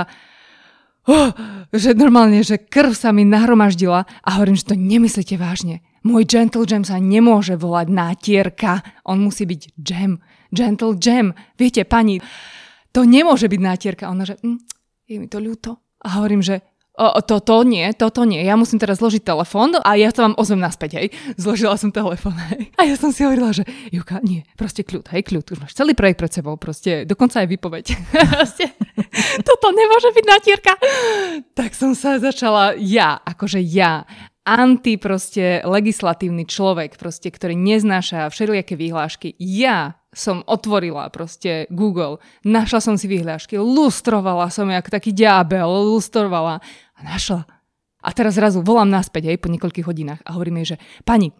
oh, 1.04 1.30
že 1.70 1.92
normálne, 1.92 2.40
že 2.40 2.56
krv 2.56 2.96
sa 2.96 3.12
mi 3.12 3.28
nahromaždila 3.28 4.08
a 4.08 4.28
hovorím, 4.40 4.56
že 4.56 4.72
to 4.72 4.76
nemyslíte 4.76 5.36
vážne. 5.36 5.84
Môj 6.04 6.28
Gentle 6.28 6.68
Jam 6.68 6.84
sa 6.84 7.00
nemôže 7.00 7.56
volať 7.56 7.88
nátierka, 7.88 8.84
on 9.08 9.24
musí 9.24 9.48
byť 9.48 9.72
jam. 9.80 10.20
Gentle 10.52 11.00
Jam. 11.00 11.32
Viete, 11.56 11.84
pani, 11.88 12.20
to 12.92 13.08
nemôže 13.08 13.48
byť 13.48 13.60
nátierka. 13.60 14.12
Ona, 14.12 14.28
že 14.28 14.36
hm, 14.44 14.60
je 15.08 15.16
mi 15.16 15.26
to 15.26 15.40
ľúto. 15.40 15.80
A 16.04 16.20
hovorím, 16.20 16.44
že 16.44 16.60
O, 16.94 17.18
toto 17.26 17.66
nie, 17.66 17.90
toto 17.90 18.22
nie. 18.22 18.38
Ja 18.46 18.54
musím 18.54 18.78
teraz 18.78 19.02
zložiť 19.02 19.26
telefón 19.26 19.74
a 19.82 19.98
ja 19.98 20.14
sa 20.14 20.30
vám 20.30 20.38
ozvem 20.38 20.62
naspäť, 20.62 21.02
hej. 21.02 21.06
Zložila 21.34 21.74
som 21.74 21.90
telefón, 21.90 22.38
hej. 22.54 22.70
A 22.78 22.86
ja 22.86 22.94
som 22.94 23.10
si 23.10 23.26
hovorila, 23.26 23.50
že 23.50 23.66
Juka, 23.90 24.22
nie, 24.22 24.46
proste 24.54 24.86
kľud, 24.86 25.10
hej, 25.10 25.26
kľud. 25.26 25.42
Už 25.42 25.58
máš 25.58 25.74
celý 25.74 25.98
projekt 25.98 26.22
pred 26.22 26.30
sebou, 26.30 26.54
proste 26.54 27.02
dokonca 27.02 27.42
aj 27.42 27.50
vypoveď. 27.50 27.84
proste, 28.38 28.70
toto 29.42 29.74
nemôže 29.74 30.14
byť 30.14 30.24
natierka. 30.30 30.72
Tak 31.58 31.74
som 31.74 31.98
sa 31.98 32.22
začala 32.22 32.78
ja, 32.78 33.18
akože 33.26 33.58
ja, 33.58 34.06
anti 34.46 35.00
proste 35.00 35.64
legislatívny 35.64 36.44
človek, 36.44 37.00
proste, 37.00 37.32
ktorý 37.32 37.56
neznáša 37.56 38.28
všelijaké 38.28 38.76
výhlášky. 38.76 39.34
Ja 39.40 39.98
som 40.14 40.46
otvorila 40.46 41.10
proste 41.10 41.66
Google, 41.74 42.22
našla 42.46 42.80
som 42.80 42.94
si 42.94 43.10
vyhľašky, 43.10 43.58
lustrovala 43.58 44.46
som 44.48 44.70
jak 44.70 44.86
taký 44.86 45.10
diabel, 45.10 45.66
lustrovala 45.66 46.62
a 46.94 47.00
našla. 47.02 47.46
A 48.04 48.08
teraz 48.12 48.36
zrazu 48.36 48.60
volám 48.60 48.92
naspäť, 48.92 49.32
aj 49.32 49.40
po 49.40 49.48
niekoľkých 49.48 49.88
hodinách 49.88 50.20
a 50.28 50.36
hovorím 50.36 50.60
jej, 50.62 50.76
že 50.76 50.82
pani, 51.08 51.32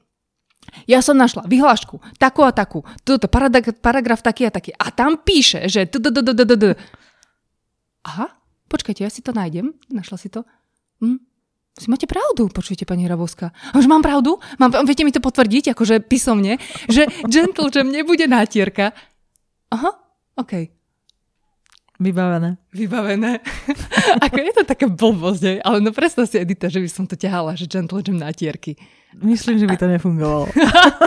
ja 0.89 1.05
som 1.05 1.17
našla 1.17 1.45
vyhlášku, 1.45 2.01
takú 2.17 2.41
a 2.41 2.53
takú, 2.53 2.81
toto 3.05 3.29
paragraf 3.29 4.25
taký 4.25 4.49
a 4.49 4.51
taký. 4.53 4.73
A 4.73 4.89
tam 4.91 5.21
píše, 5.21 5.69
že... 5.69 5.85
Aha, 8.05 8.27
počkajte, 8.69 9.05
ja 9.05 9.13
si 9.13 9.21
to 9.21 9.37
nájdem. 9.37 9.77
Našla 9.93 10.17
si 10.17 10.29
to. 10.33 10.45
Hm, 11.05 11.21
si 11.75 11.87
máte 11.91 12.09
pravdu, 12.09 12.49
počujete, 12.49 12.89
pani 12.89 13.05
Hrabovská. 13.05 13.51
A 13.51 13.75
už 13.77 13.89
mám 13.91 14.05
pravdu? 14.05 14.41
Mám, 14.57 14.73
viete 14.89 15.05
mi 15.05 15.13
to 15.13 15.25
potvrdiť, 15.25 15.75
akože 15.77 16.05
písomne, 16.05 16.63
že 16.87 17.09
gentle 17.29 17.69
jam 17.73 17.89
nebude 17.91 18.25
nátierka. 18.31 18.95
Aha, 19.75 19.91
OK. 20.39 20.74
Vybavené. 21.95 22.59
Vybavené. 22.75 23.39
Ako 24.27 24.39
je 24.43 24.53
to 24.59 24.65
taká 24.67 24.91
blbosť, 24.91 25.63
ale 25.63 25.79
no 25.79 25.95
predstav 25.95 26.27
si, 26.27 26.43
Edita, 26.43 26.67
že 26.67 26.83
by 26.83 26.89
som 26.91 27.07
to 27.07 27.15
ťahala, 27.15 27.55
že 27.55 27.71
Gentle 27.71 28.03
Jam 28.03 28.19
natierky. 28.19 28.75
Myslím, 29.23 29.63
že 29.63 29.71
by 29.71 29.79
to 29.79 29.87
nefungovalo. 29.87 30.51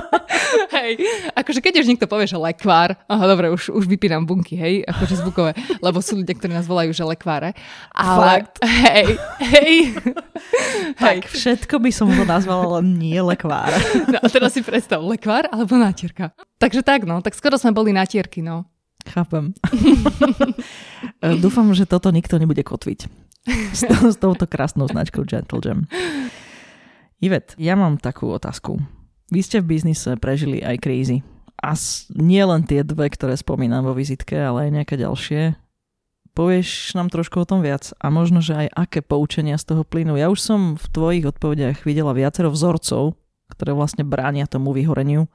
hej, 0.80 0.96
akože 1.36 1.60
keď 1.60 1.84
už 1.84 1.88
niekto 1.92 2.08
povie, 2.08 2.24
že 2.24 2.40
lekvár, 2.40 2.96
aha, 3.04 3.26
dobre, 3.28 3.52
už, 3.52 3.68
už 3.76 3.84
vypínam 3.84 4.24
bunky, 4.24 4.56
hej, 4.56 4.88
akože 4.88 5.20
zvukové, 5.20 5.52
lebo 5.86 6.00
sú 6.00 6.16
ľudia, 6.16 6.40
ktorí 6.40 6.56
nás 6.56 6.72
volajú, 6.72 6.96
že 6.96 7.04
lekváre. 7.04 7.52
Ale, 7.92 8.48
Fakt? 8.48 8.64
hej, 8.64 9.20
hej. 9.44 9.74
tak, 10.96 11.28
hej. 11.28 11.36
všetko 11.36 11.84
by 11.84 11.92
som 11.92 12.08
to 12.08 12.24
nazvala, 12.24 12.80
len 12.80 12.96
nie 12.96 13.20
lekvár. 13.20 13.76
no 14.08 14.28
teraz 14.32 14.56
si 14.56 14.64
predstav, 14.64 15.04
lekvár 15.04 15.52
alebo 15.52 15.76
natierka. 15.76 16.32
Takže 16.64 16.80
tak, 16.80 17.04
no, 17.04 17.20
tak 17.20 17.36
skoro 17.36 17.60
sme 17.60 17.76
boli 17.76 17.92
natierky, 17.92 18.40
no. 18.40 18.64
Chápem. 19.08 19.56
Dúfam, 21.44 21.72
že 21.72 21.88
toto 21.88 22.12
nikto 22.12 22.36
nebude 22.36 22.62
kotviť. 22.62 23.00
S, 23.48 23.88
to, 23.88 23.96
s 24.12 24.18
touto 24.20 24.44
krásnou 24.44 24.92
značkou 24.92 25.24
Gentle 25.24 25.64
Jam. 25.64 25.88
Ivet, 27.24 27.56
ja 27.56 27.80
mám 27.80 27.98
takú 27.98 28.28
otázku. 28.30 28.78
Vy 29.32 29.40
ste 29.44 29.58
v 29.64 29.76
biznise 29.76 30.20
prežili 30.20 30.60
aj 30.60 30.84
krízy. 30.84 31.24
A 31.58 31.74
nie 32.14 32.44
len 32.46 32.62
tie 32.68 32.86
dve, 32.86 33.10
ktoré 33.10 33.34
spomínam 33.34 33.82
vo 33.82 33.98
vizitke, 33.98 34.38
ale 34.38 34.70
aj 34.70 34.76
nejaké 34.78 34.96
ďalšie. 35.00 35.58
Povieš 36.38 36.94
nám 36.94 37.10
trošku 37.10 37.42
o 37.42 37.50
tom 37.50 37.66
viac 37.66 37.98
a 37.98 38.14
možno, 38.14 38.46
že 38.46 38.54
aj 38.54 38.68
aké 38.78 39.00
poučenia 39.02 39.58
z 39.58 39.74
toho 39.74 39.82
plynu. 39.82 40.22
Ja 40.22 40.30
už 40.30 40.38
som 40.38 40.78
v 40.78 40.86
tvojich 40.94 41.26
odpovediach 41.26 41.82
videla 41.82 42.14
viacero 42.14 42.54
vzorcov, 42.54 43.18
ktoré 43.50 43.74
vlastne 43.74 44.06
bránia 44.06 44.46
tomu 44.46 44.70
vyhoreniu. 44.70 45.26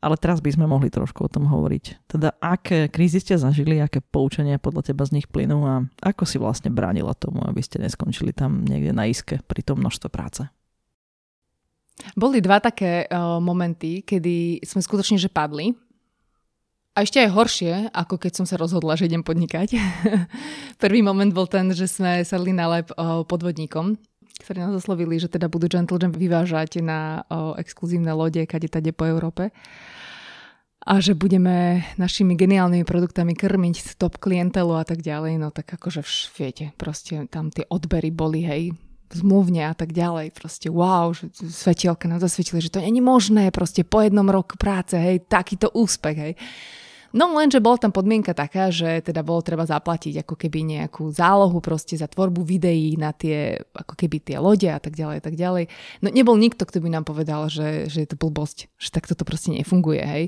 Ale 0.00 0.20
teraz 0.20 0.44
by 0.44 0.52
sme 0.52 0.68
mohli 0.68 0.92
trošku 0.92 1.24
o 1.24 1.32
tom 1.32 1.48
hovoriť. 1.48 2.04
Teda 2.04 2.36
aké 2.36 2.92
krízy 2.92 3.18
ste 3.18 3.40
zažili, 3.40 3.80
aké 3.80 4.04
poučenia 4.04 4.60
podľa 4.60 4.92
teba 4.92 5.08
z 5.08 5.20
nich 5.20 5.26
plynú 5.26 5.64
a 5.64 5.74
ako 6.04 6.28
si 6.28 6.36
vlastne 6.36 6.68
bránila 6.68 7.16
tomu, 7.16 7.40
aby 7.48 7.64
ste 7.64 7.80
neskončili 7.80 8.36
tam 8.36 8.62
niekde 8.62 8.92
na 8.92 9.08
iske 9.08 9.40
pri 9.48 9.64
tom 9.64 9.80
množstve 9.80 10.08
práce? 10.12 10.44
Boli 12.12 12.44
dva 12.44 12.60
také 12.60 13.08
uh, 13.08 13.40
momenty, 13.40 14.04
kedy 14.04 14.60
sme 14.68 14.84
skutočne 14.84 15.16
že 15.16 15.32
padli. 15.32 15.72
A 16.96 17.04
ešte 17.04 17.20
aj 17.20 17.32
horšie, 17.32 17.72
ako 17.92 18.16
keď 18.16 18.32
som 18.40 18.46
sa 18.48 18.56
rozhodla, 18.56 18.96
že 18.96 19.04
idem 19.04 19.20
podnikať. 19.20 19.76
Prvý 20.82 21.04
moment 21.04 21.28
bol 21.28 21.44
ten, 21.44 21.68
že 21.72 21.88
sme 21.88 22.24
sadli 22.24 22.56
na 22.56 22.68
lep 22.72 22.88
uh, 22.96 23.20
podvodníkom, 23.24 24.00
ktorí 24.40 24.62
nás 24.62 24.74
oslovili, 24.76 25.16
že 25.16 25.32
teda 25.32 25.48
budú 25.48 25.66
Gentle 25.70 25.98
vyvážať 26.12 26.84
na 26.84 27.24
uh, 27.26 27.56
exkluzívne 27.56 28.12
lode, 28.12 28.44
kade 28.44 28.68
tade 28.68 28.92
po 28.92 29.08
Európe 29.08 29.50
a 30.86 31.02
že 31.02 31.18
budeme 31.18 31.82
našimi 31.98 32.38
geniálnymi 32.38 32.86
produktami 32.86 33.34
krmiť 33.34 33.98
top 33.98 34.22
klientelu 34.22 34.70
a 34.70 34.86
tak 34.86 35.02
ďalej, 35.02 35.42
no 35.42 35.50
tak 35.50 35.66
akože 35.74 36.06
vš, 36.06 36.16
viete, 36.38 36.64
proste 36.78 37.26
tam 37.26 37.50
tie 37.50 37.66
odbery 37.66 38.14
boli, 38.14 38.46
hej, 38.46 38.70
zmluvne 39.10 39.66
a 39.66 39.74
tak 39.74 39.90
ďalej. 39.90 40.30
Proste 40.30 40.70
wow, 40.70 41.10
že 41.10 41.26
svetielka 41.34 42.06
nám 42.06 42.22
zasvietili, 42.22 42.62
že 42.62 42.70
to 42.70 42.78
není 42.78 43.02
možné 43.02 43.50
proste 43.50 43.82
po 43.82 43.98
jednom 43.98 44.30
roku 44.30 44.54
práce, 44.54 44.94
hej, 44.94 45.26
takýto 45.26 45.74
úspech, 45.74 46.16
hej. 46.16 46.32
No 47.14 47.30
lenže 47.36 47.62
bola 47.62 47.78
tam 47.78 47.94
podmienka 47.94 48.34
taká, 48.34 48.72
že 48.74 49.02
teda 49.02 49.22
bolo 49.22 49.44
treba 49.44 49.62
zaplatiť 49.62 50.26
ako 50.26 50.34
keby 50.34 50.66
nejakú 50.78 51.06
zálohu 51.10 51.62
proste 51.62 51.94
za 51.94 52.10
tvorbu 52.10 52.42
videí 52.42 52.98
na 52.98 53.14
tie, 53.14 53.56
ako 53.74 53.94
keby 53.94 54.22
tie 54.22 54.36
lode 54.42 54.66
a 54.66 54.80
tak 54.82 54.98
ďalej 54.98 55.16
a 55.18 55.22
tak 55.22 55.34
ďalej. 55.38 55.70
No 56.02 56.10
nebol 56.10 56.34
nikto, 56.34 56.66
kto 56.66 56.82
by 56.82 56.90
nám 56.90 57.04
povedal, 57.06 57.46
že, 57.46 57.86
že 57.86 58.02
je 58.04 58.08
to 58.10 58.18
blbosť, 58.18 58.72
že 58.76 58.88
takto 58.90 59.14
to 59.14 59.22
proste 59.22 59.54
nefunguje, 59.54 60.02
hej. 60.02 60.24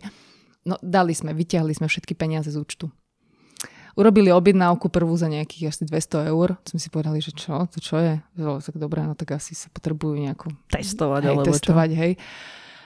No 0.63 0.79
dali 0.85 1.17
sme, 1.17 1.35
vyťahli 1.35 1.75
sme 1.75 1.91
všetky 1.91 2.15
peniaze 2.15 2.53
z 2.53 2.59
účtu 2.61 2.93
urobili 3.99 4.31
objednávku 4.31 4.87
prvú 4.95 5.11
za 5.19 5.27
nejakých 5.27 5.75
asi 5.75 5.83
200 5.83 6.31
eur. 6.31 6.55
Sme 6.63 6.79
si 6.79 6.87
povedali, 6.87 7.19
že 7.19 7.35
čo, 7.35 7.67
to 7.67 7.83
čo 7.83 7.99
je? 7.99 8.15
No, 8.39 8.63
tak 8.63 8.79
dobré, 8.79 9.03
no 9.03 9.19
tak 9.19 9.35
asi 9.35 9.59
sa 9.59 9.67
potrebujú 9.75 10.15
nejako 10.23 10.55
testovať, 10.71 11.21
hej, 11.27 11.31
alebo 11.35 11.43
testovať, 11.43 11.91
čo? 11.91 11.99
hej. 11.99 12.13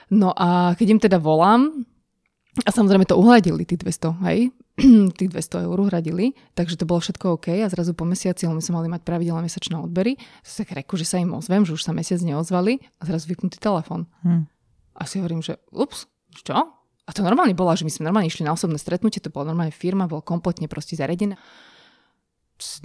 No 0.09 0.33
a 0.33 0.73
keď 0.73 0.87
im 0.89 0.99
teda 0.99 1.21
volám, 1.21 1.85
a 2.61 2.69
samozrejme 2.69 3.09
to 3.09 3.17
uhradili, 3.17 3.65
tí 3.65 3.73
200, 3.81 4.13
hej, 4.29 4.53
tých 5.17 5.29
200 5.33 5.65
eur 5.65 5.77
uhradili, 5.81 6.37
takže 6.53 6.77
to 6.77 6.85
bolo 6.85 7.01
všetko 7.01 7.41
OK 7.41 7.49
a 7.49 7.67
zrazu 7.69 7.97
po 7.97 8.05
mesiaci, 8.05 8.45
my 8.45 8.61
sme 8.61 8.77
mali 8.77 8.93
mať 8.93 9.01
pravidelné 9.01 9.49
mesačné 9.49 9.73
odbery, 9.81 10.21
tak 10.45 10.69
reku, 10.69 10.93
že 10.93 11.09
sa 11.09 11.17
im 11.17 11.33
ozvem, 11.33 11.65
že 11.65 11.73
už 11.73 11.81
sa 11.81 11.97
mesiac 11.97 12.21
neozvali 12.21 12.77
a 13.01 13.09
zrazu 13.09 13.33
vypnutý 13.33 13.57
telefón. 13.57 14.05
Hmm. 14.21 14.45
A 14.93 15.09
si 15.09 15.17
hovorím, 15.17 15.41
že 15.41 15.57
ups, 15.73 16.05
čo? 16.45 16.53
A 17.03 17.09
to 17.11 17.25
normálne 17.25 17.57
bolo, 17.57 17.73
že 17.73 17.89
my 17.89 17.91
sme 17.91 18.05
normálne 18.05 18.29
išli 18.29 18.45
na 18.45 18.53
osobné 18.53 18.77
stretnutie, 18.77 19.17
to 19.17 19.33
bola 19.33 19.49
normálne 19.49 19.73
firma, 19.73 20.05
bola 20.05 20.21
kompletne 20.21 20.69
proste 20.69 20.93
zariadená. 20.93 21.41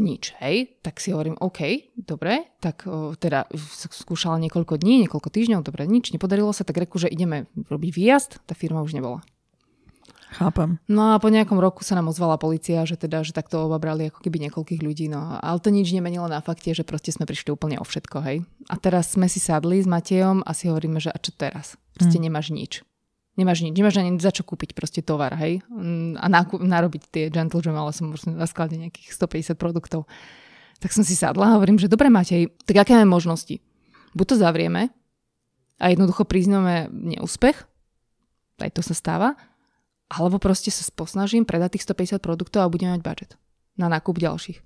Nič, 0.00 0.34
hej, 0.42 0.80
tak 0.82 0.98
si 0.98 1.14
hovorím, 1.14 1.38
OK, 1.38 1.92
dobre, 1.94 2.56
tak 2.58 2.88
o, 2.88 3.14
teda 3.14 3.46
skúšala 3.78 4.40
niekoľko 4.42 4.74
dní, 4.74 5.06
niekoľko 5.06 5.28
týždňov, 5.30 5.62
dobre, 5.62 5.86
nič, 5.86 6.10
nepodarilo 6.10 6.50
sa, 6.50 6.66
tak 6.66 6.82
reku, 6.82 6.98
že 6.98 7.06
ideme 7.06 7.46
robiť 7.54 7.90
výjazd, 7.94 8.30
tá 8.42 8.58
firma 8.58 8.82
už 8.82 8.98
nebola. 8.98 9.22
Chápem. 10.28 10.76
No 10.84 11.16
a 11.16 11.16
po 11.16 11.32
nejakom 11.32 11.56
roku 11.56 11.80
sa 11.80 11.96
nám 11.96 12.12
ozvala 12.12 12.36
policia, 12.36 12.84
že 12.84 13.00
teda, 13.00 13.24
že 13.24 13.32
takto 13.32 13.64
obabrali 13.64 14.12
ako 14.12 14.20
keby 14.20 14.44
niekoľkých 14.48 14.84
ľudí, 14.84 15.08
no 15.08 15.40
ale 15.40 15.58
to 15.64 15.72
nič 15.72 15.88
nemenilo 15.96 16.28
na 16.28 16.44
fakte, 16.44 16.76
že 16.76 16.84
proste 16.84 17.08
sme 17.08 17.24
prišli 17.24 17.48
úplne 17.48 17.80
o 17.80 17.84
všetko, 17.84 18.16
hej. 18.28 18.44
A 18.68 18.76
teraz 18.76 19.16
sme 19.16 19.24
si 19.32 19.40
sadli 19.40 19.80
s 19.80 19.88
Matejom 19.88 20.44
a 20.44 20.52
si 20.52 20.68
hovoríme, 20.68 21.00
že 21.00 21.08
a 21.08 21.16
čo 21.16 21.32
teraz? 21.32 21.80
Proste 21.96 22.20
hmm. 22.20 22.24
nemáš 22.28 22.52
nič. 22.52 22.72
Nemáš 23.40 23.64
nič, 23.64 23.72
nemáš 23.72 23.96
ani 24.02 24.18
za 24.20 24.34
čo 24.34 24.44
kúpiť 24.44 24.76
proste 24.76 25.00
tovar, 25.00 25.32
hej? 25.40 25.64
A 26.18 26.26
nákup, 26.26 26.60
narobiť 26.60 27.02
tie 27.08 27.24
Gentle 27.30 27.62
Jam, 27.64 27.78
ale 27.78 27.94
som 27.94 28.12
na 28.34 28.50
sklade 28.50 28.76
nejakých 28.76 29.14
150 29.14 29.54
produktov. 29.56 30.10
Tak 30.82 30.92
som 30.92 31.06
si 31.06 31.16
sadla 31.16 31.54
a 31.54 31.56
hovorím, 31.56 31.80
že 31.80 31.88
dobre 31.88 32.12
Matej, 32.12 32.52
tak 32.68 32.84
aké 32.84 32.98
máme 32.98 33.14
možnosti? 33.14 33.62
Buď 34.12 34.26
to 34.34 34.36
zavrieme 34.42 34.90
a 35.78 35.84
jednoducho 35.94 36.26
prizname 36.26 36.90
neúspech, 36.90 37.62
aj 38.58 38.70
to 38.74 38.82
sa 38.82 38.94
stáva, 38.94 39.38
alebo 40.08 40.40
proste 40.40 40.72
sa 40.72 40.84
posnažím 40.92 41.44
predať 41.44 41.76
tých 41.76 41.84
150 41.84 42.20
produktov 42.24 42.64
a 42.64 42.72
budeme 42.72 42.96
mať 42.96 43.02
budget 43.04 43.30
na 43.76 43.92
nákup 43.92 44.18
ďalších. 44.18 44.58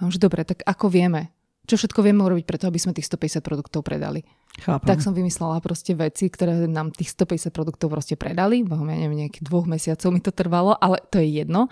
A 0.00 0.08
už 0.08 0.16
dobre, 0.16 0.42
tak 0.48 0.64
ako 0.64 0.88
vieme, 0.88 1.30
čo 1.68 1.76
všetko 1.76 2.00
vieme 2.02 2.24
urobiť 2.24 2.48
preto, 2.48 2.66
aby 2.66 2.80
sme 2.80 2.96
tých 2.96 3.06
150 3.06 3.44
produktov 3.44 3.86
predali. 3.86 4.24
Chápam. 4.58 4.82
Tak 4.82 5.04
som 5.04 5.14
vymyslela 5.14 5.62
proste 5.62 5.94
veci, 5.94 6.26
ktoré 6.26 6.66
nám 6.66 6.90
tých 6.90 7.14
150 7.14 7.54
produktov 7.54 7.92
proste 7.92 8.18
predali. 8.18 8.66
Bo 8.66 8.80
ja 8.80 8.96
neviem, 8.96 9.28
nejakých 9.28 9.46
dvoch 9.46 9.68
mesiacov 9.70 10.08
mi 10.10 10.18
to 10.18 10.34
trvalo, 10.34 10.74
ale 10.74 10.98
to 11.12 11.22
je 11.22 11.44
jedno. 11.44 11.70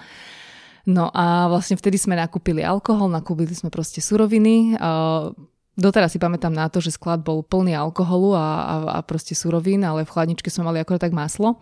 No 0.89 1.11
a 1.11 1.51
vlastne 1.51 1.77
vtedy 1.77 1.99
sme 1.99 2.17
nakúpili 2.17 2.63
alkohol, 2.63 3.11
nakúpili 3.11 3.53
sme 3.53 3.69
proste 3.69 3.99
suroviny. 3.99 4.79
Doteraz 5.79 6.15
si 6.15 6.19
pamätám 6.23 6.55
na 6.55 6.71
to, 6.71 6.79
že 6.79 6.95
sklad 6.95 7.23
bol 7.23 7.43
plný 7.43 7.75
alkoholu 7.75 8.35
a, 8.35 8.39
a, 8.41 8.75
a 8.97 8.99
proste 9.03 9.35
surovín, 9.35 9.83
ale 9.83 10.07
v 10.07 10.11
chladničke 10.15 10.49
sme 10.49 10.71
mali 10.71 10.79
akorát 10.79 11.03
tak 11.03 11.15
maslo. 11.15 11.59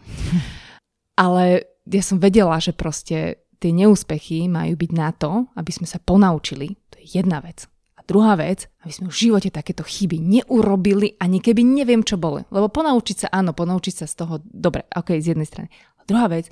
Ale 1.17 1.65
ja 1.89 2.03
som 2.05 2.21
vedela, 2.21 2.61
že 2.61 2.77
proste 2.77 3.41
tie 3.57 3.73
neúspechy 3.73 4.47
majú 4.53 4.77
byť 4.77 4.91
na 4.93 5.11
to, 5.17 5.49
aby 5.57 5.73
sme 5.73 5.89
sa 5.89 5.97
ponaučili. 5.97 6.77
To 6.93 7.01
je 7.01 7.21
jedna 7.21 7.41
vec 7.41 7.65
druhá 8.07 8.39
vec, 8.39 8.71
aby 8.87 8.93
sme 8.95 9.07
v 9.11 9.19
živote 9.19 9.51
takéto 9.51 9.83
chyby 9.83 10.23
neurobili, 10.23 11.19
ani 11.19 11.43
keby 11.43 11.67
neviem, 11.67 12.07
čo 12.07 12.17
boli. 12.17 12.47
Lebo 12.55 12.71
ponaučiť 12.71 13.27
sa, 13.27 13.29
áno, 13.35 13.51
ponaučiť 13.53 13.95
sa 13.99 14.07
z 14.07 14.15
toho, 14.15 14.35
dobre, 14.47 14.87
ok, 14.87 15.19
z 15.19 15.35
jednej 15.35 15.45
strany. 15.45 15.69
A 15.99 16.07
druhá 16.07 16.31
vec, 16.31 16.47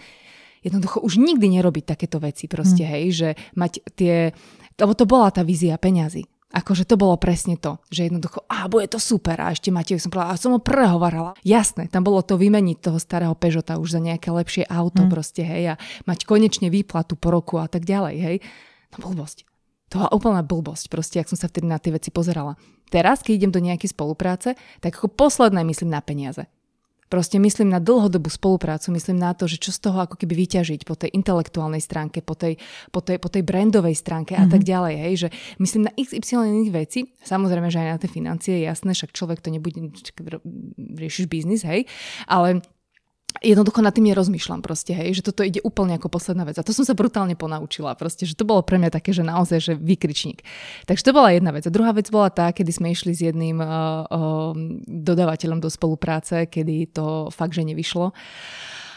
jednoducho 0.67 1.01
už 1.01 1.23
nikdy 1.23 1.47
nerobiť 1.55 1.95
takéto 1.95 2.19
veci 2.19 2.51
proste, 2.51 2.83
hmm. 2.83 2.93
hej, 2.99 3.05
že 3.15 3.29
mať 3.55 3.73
tie, 3.95 4.35
lebo 4.77 4.93
to 4.99 5.07
bola 5.07 5.31
tá 5.31 5.47
vízia 5.47 5.79
peňazí. 5.79 6.27
Akože 6.55 6.87
to 6.87 6.95
bolo 6.95 7.19
presne 7.19 7.59
to, 7.59 7.83
že 7.91 8.07
jednoducho, 8.07 8.47
a 8.47 8.71
bude 8.71 8.87
to 8.87 9.03
super 9.03 9.35
a 9.43 9.51
ešte 9.51 9.75
máte, 9.75 9.99
som 9.99 10.15
povedala, 10.15 10.39
a 10.39 10.39
som 10.39 10.55
ho 10.55 10.63
prehovarala. 10.63 11.35
Jasné, 11.43 11.91
tam 11.91 12.07
bolo 12.07 12.23
to 12.23 12.39
vymeniť 12.39 12.79
toho 12.79 13.03
starého 13.03 13.35
Peugeota 13.35 13.83
už 13.83 13.99
za 13.99 14.01
nejaké 14.01 14.31
lepšie 14.31 14.63
auto 14.71 15.03
hmm. 15.03 15.11
proste, 15.11 15.43
hej, 15.43 15.75
a 15.75 15.81
mať 16.07 16.23
konečne 16.23 16.71
výplatu 16.71 17.19
po 17.19 17.35
roku 17.35 17.59
a 17.59 17.67
tak 17.67 17.83
ďalej, 17.83 18.17
hej. 18.23 18.37
No 18.95 19.11
blbosť. 19.11 19.43
To 19.91 19.99
bola 19.99 20.11
úplná 20.15 20.41
blbosť, 20.47 20.87
proste, 20.87 21.19
ak 21.19 21.27
som 21.27 21.39
sa 21.39 21.51
vtedy 21.51 21.67
na 21.67 21.83
tie 21.83 21.91
veci 21.91 22.15
pozerala. 22.15 22.55
Teraz, 22.87 23.27
keď 23.27 23.33
idem 23.35 23.53
do 23.55 23.59
nejakej 23.59 23.91
spolupráce, 23.91 24.55
tak 24.79 24.95
ako 24.95 25.11
posledné 25.11 25.67
myslím 25.67 25.91
na 25.91 25.99
peniaze. 25.99 26.47
Proste 27.15 27.39
myslím 27.39 27.71
na 27.71 27.79
dlhodobú 27.79 28.27
spoluprácu, 28.27 28.91
myslím 28.91 29.23
na 29.23 29.31
to, 29.39 29.47
že 29.47 29.63
čo 29.63 29.71
z 29.71 29.87
toho 29.87 30.03
ako 30.03 30.19
keby 30.19 30.35
vyťažiť 30.35 30.83
po 30.83 30.99
tej 30.99 31.15
intelektuálnej 31.15 31.79
stránke, 31.79 32.27
po 32.27 32.35
tej, 32.35 32.59
po 32.91 33.07
tej, 33.07 33.23
po 33.23 33.31
tej 33.31 33.47
brandovej 33.47 33.95
stránke 33.95 34.35
mm-hmm. 34.35 34.51
a 34.51 34.53
tak 34.53 34.67
mhm. 34.67 34.71
ďalej. 34.75 34.95
Hej, 34.99 35.15
že 35.15 35.29
myslím 35.63 35.87
na 35.87 35.93
XY 35.95 36.43
iných 36.51 36.75
veci, 36.75 37.15
samozrejme, 37.23 37.71
že 37.71 37.87
aj 37.87 37.89
na 37.95 37.99
tie 38.03 38.11
financie, 38.11 38.67
jasné, 38.67 38.99
však 38.99 39.15
človek 39.15 39.39
to 39.39 39.55
nebude, 39.55 39.79
riešiš 40.75 41.31
biznis, 41.31 41.63
hej, 41.63 41.87
ale 42.27 42.67
jednoducho 43.43 43.83
nad 43.83 43.91
tým 43.91 44.13
nerozmýšľam 44.13 44.63
proste, 44.63 44.95
hej, 44.95 45.19
že 45.19 45.27
toto 45.27 45.43
ide 45.43 45.59
úplne 45.65 45.99
ako 45.99 46.13
posledná 46.13 46.47
vec. 46.47 46.61
A 46.61 46.67
to 46.67 46.71
som 46.71 46.87
sa 46.87 46.95
brutálne 46.95 47.35
ponaučila 47.35 47.97
proste, 47.99 48.29
že 48.29 48.39
to 48.39 48.47
bolo 48.47 48.63
pre 48.63 48.79
mňa 48.79 48.95
také, 48.95 49.11
že 49.11 49.27
naozaj, 49.27 49.59
že 49.59 49.73
vykričník. 49.75 50.47
Takže 50.87 51.03
to 51.03 51.17
bola 51.17 51.35
jedna 51.35 51.51
vec. 51.51 51.67
A 51.67 51.75
druhá 51.75 51.91
vec 51.91 52.07
bola 52.13 52.31
tá, 52.31 52.55
kedy 52.55 52.71
sme 52.71 52.95
išli 52.95 53.11
s 53.17 53.27
jedným 53.27 53.59
uh, 53.59 53.67
uh, 53.67 54.55
dodávateľom 54.87 55.59
do 55.59 55.67
spolupráce, 55.73 56.47
kedy 56.47 56.95
to 56.95 57.33
fakt, 57.35 57.57
že 57.57 57.67
nevyšlo. 57.67 58.13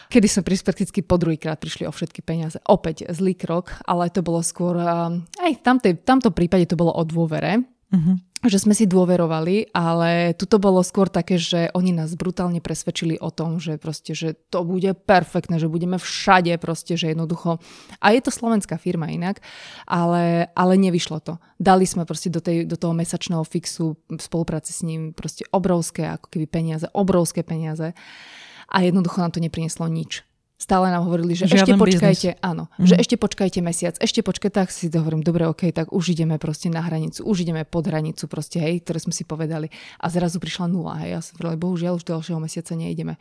kedy 0.08 0.26
sme 0.26 0.42
prakticky 0.44 1.04
po 1.04 1.20
druhýkrát 1.20 1.60
prišli 1.60 1.84
o 1.84 1.92
všetky 1.92 2.24
peniaze. 2.24 2.56
Opäť 2.64 3.08
zlý 3.12 3.36
krok, 3.36 3.76
ale 3.84 4.08
to 4.08 4.24
bolo 4.24 4.40
skôr, 4.40 4.74
aj 4.80 5.52
v, 5.52 5.60
tamtej, 5.60 6.00
v 6.00 6.32
prípade 6.32 6.64
to 6.64 6.80
bolo 6.80 6.96
o 6.96 7.04
dôvere. 7.04 7.77
Uh-huh 7.88 8.18
že 8.46 8.62
sme 8.62 8.70
si 8.70 8.86
dôverovali, 8.86 9.74
ale 9.74 10.30
tuto 10.38 10.62
bolo 10.62 10.78
skôr 10.86 11.10
také, 11.10 11.42
že 11.42 11.74
oni 11.74 11.90
nás 11.90 12.14
brutálne 12.14 12.62
presvedčili 12.62 13.18
o 13.18 13.34
tom, 13.34 13.58
že 13.58 13.82
proste, 13.82 14.14
že 14.14 14.38
to 14.54 14.62
bude 14.62 14.94
perfektné, 14.94 15.58
že 15.58 15.66
budeme 15.66 15.98
všade 15.98 16.54
proste, 16.62 16.94
že 16.94 17.10
jednoducho. 17.10 17.58
A 17.98 18.14
je 18.14 18.22
to 18.22 18.30
slovenská 18.30 18.78
firma 18.78 19.10
inak, 19.10 19.42
ale, 19.90 20.54
ale 20.54 20.72
nevyšlo 20.78 21.18
to. 21.18 21.42
Dali 21.58 21.82
sme 21.82 22.06
proste 22.06 22.30
do, 22.30 22.38
tej, 22.38 22.62
do 22.62 22.78
toho 22.78 22.94
mesačného 22.94 23.42
fixu 23.42 23.98
v 24.06 24.22
spolupráci 24.22 24.70
s 24.70 24.86
ním 24.86 25.10
proste 25.10 25.42
obrovské 25.50 26.06
ako 26.06 26.30
keby 26.30 26.46
peniaze, 26.46 26.86
obrovské 26.94 27.42
peniaze 27.42 27.90
a 28.70 28.76
jednoducho 28.86 29.18
nám 29.18 29.34
to 29.34 29.42
neprineslo 29.42 29.90
nič. 29.90 30.27
Stále 30.58 30.90
nám 30.90 31.06
hovorili, 31.06 31.38
že 31.38 31.46
Žiaden 31.46 31.54
ešte 31.54 31.74
počkajte, 31.78 32.28
business. 32.34 32.50
áno, 32.50 32.66
mm. 32.66 32.86
že 32.90 32.94
ešte 32.98 33.14
počkajte 33.14 33.58
mesiac, 33.62 33.94
ešte 34.02 34.26
počkajte, 34.26 34.58
tak 34.58 34.74
si 34.74 34.90
to 34.90 34.98
hovorím, 34.98 35.22
dobre, 35.22 35.46
ok, 35.46 35.70
tak 35.70 35.94
už 35.94 36.18
ideme 36.18 36.34
proste 36.34 36.66
na 36.66 36.82
hranicu, 36.82 37.22
už 37.22 37.46
ideme 37.46 37.62
pod 37.62 37.86
hranicu 37.86 38.26
proste, 38.26 38.58
hej, 38.58 38.82
ktoré 38.82 38.98
sme 38.98 39.14
si 39.14 39.22
povedali. 39.22 39.70
A 40.02 40.10
zrazu 40.10 40.42
prišla 40.42 40.66
nula, 40.66 40.98
hej, 41.06 41.14
ja 41.14 41.20
som 41.22 41.38
hovorila, 41.38 41.62
bohužiaľ 41.62 42.02
už 42.02 42.04
ďalšieho 42.10 42.42
mesiaca 42.42 42.74
neideme. 42.74 43.14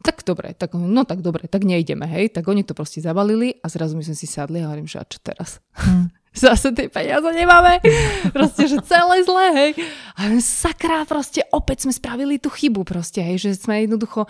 Tak 0.00 0.24
dobre, 0.24 0.56
tak, 0.56 0.72
no 0.72 1.04
tak 1.04 1.20
dobre, 1.20 1.44
tak 1.44 1.60
neideme, 1.68 2.08
hej, 2.08 2.32
tak 2.32 2.48
oni 2.48 2.64
to 2.64 2.72
proste 2.72 3.04
zabalili 3.04 3.60
a 3.60 3.68
zrazu 3.68 3.92
my 3.92 4.08
sme 4.08 4.16
si 4.16 4.24
sadli 4.24 4.64
a 4.64 4.72
hovorím, 4.72 4.88
že 4.88 4.96
a 4.96 5.04
čo 5.04 5.20
teraz? 5.20 5.60
Mm. 5.76 6.08
Zase 6.32 6.72
tie 6.72 6.88
peniaze 6.88 7.28
nemáme. 7.28 7.84
Proste, 8.32 8.64
že 8.64 8.80
celé 8.88 9.20
zlé, 9.20 9.46
hej. 9.52 9.70
A 10.16 10.32
sakra, 10.40 11.04
proste 11.04 11.44
opäť 11.52 11.84
sme 11.84 11.92
spravili 11.92 12.40
tú 12.40 12.48
chybu, 12.48 12.88
proste, 12.88 13.20
hej, 13.20 13.44
že 13.44 13.60
sme 13.60 13.84
jednoducho 13.84 14.24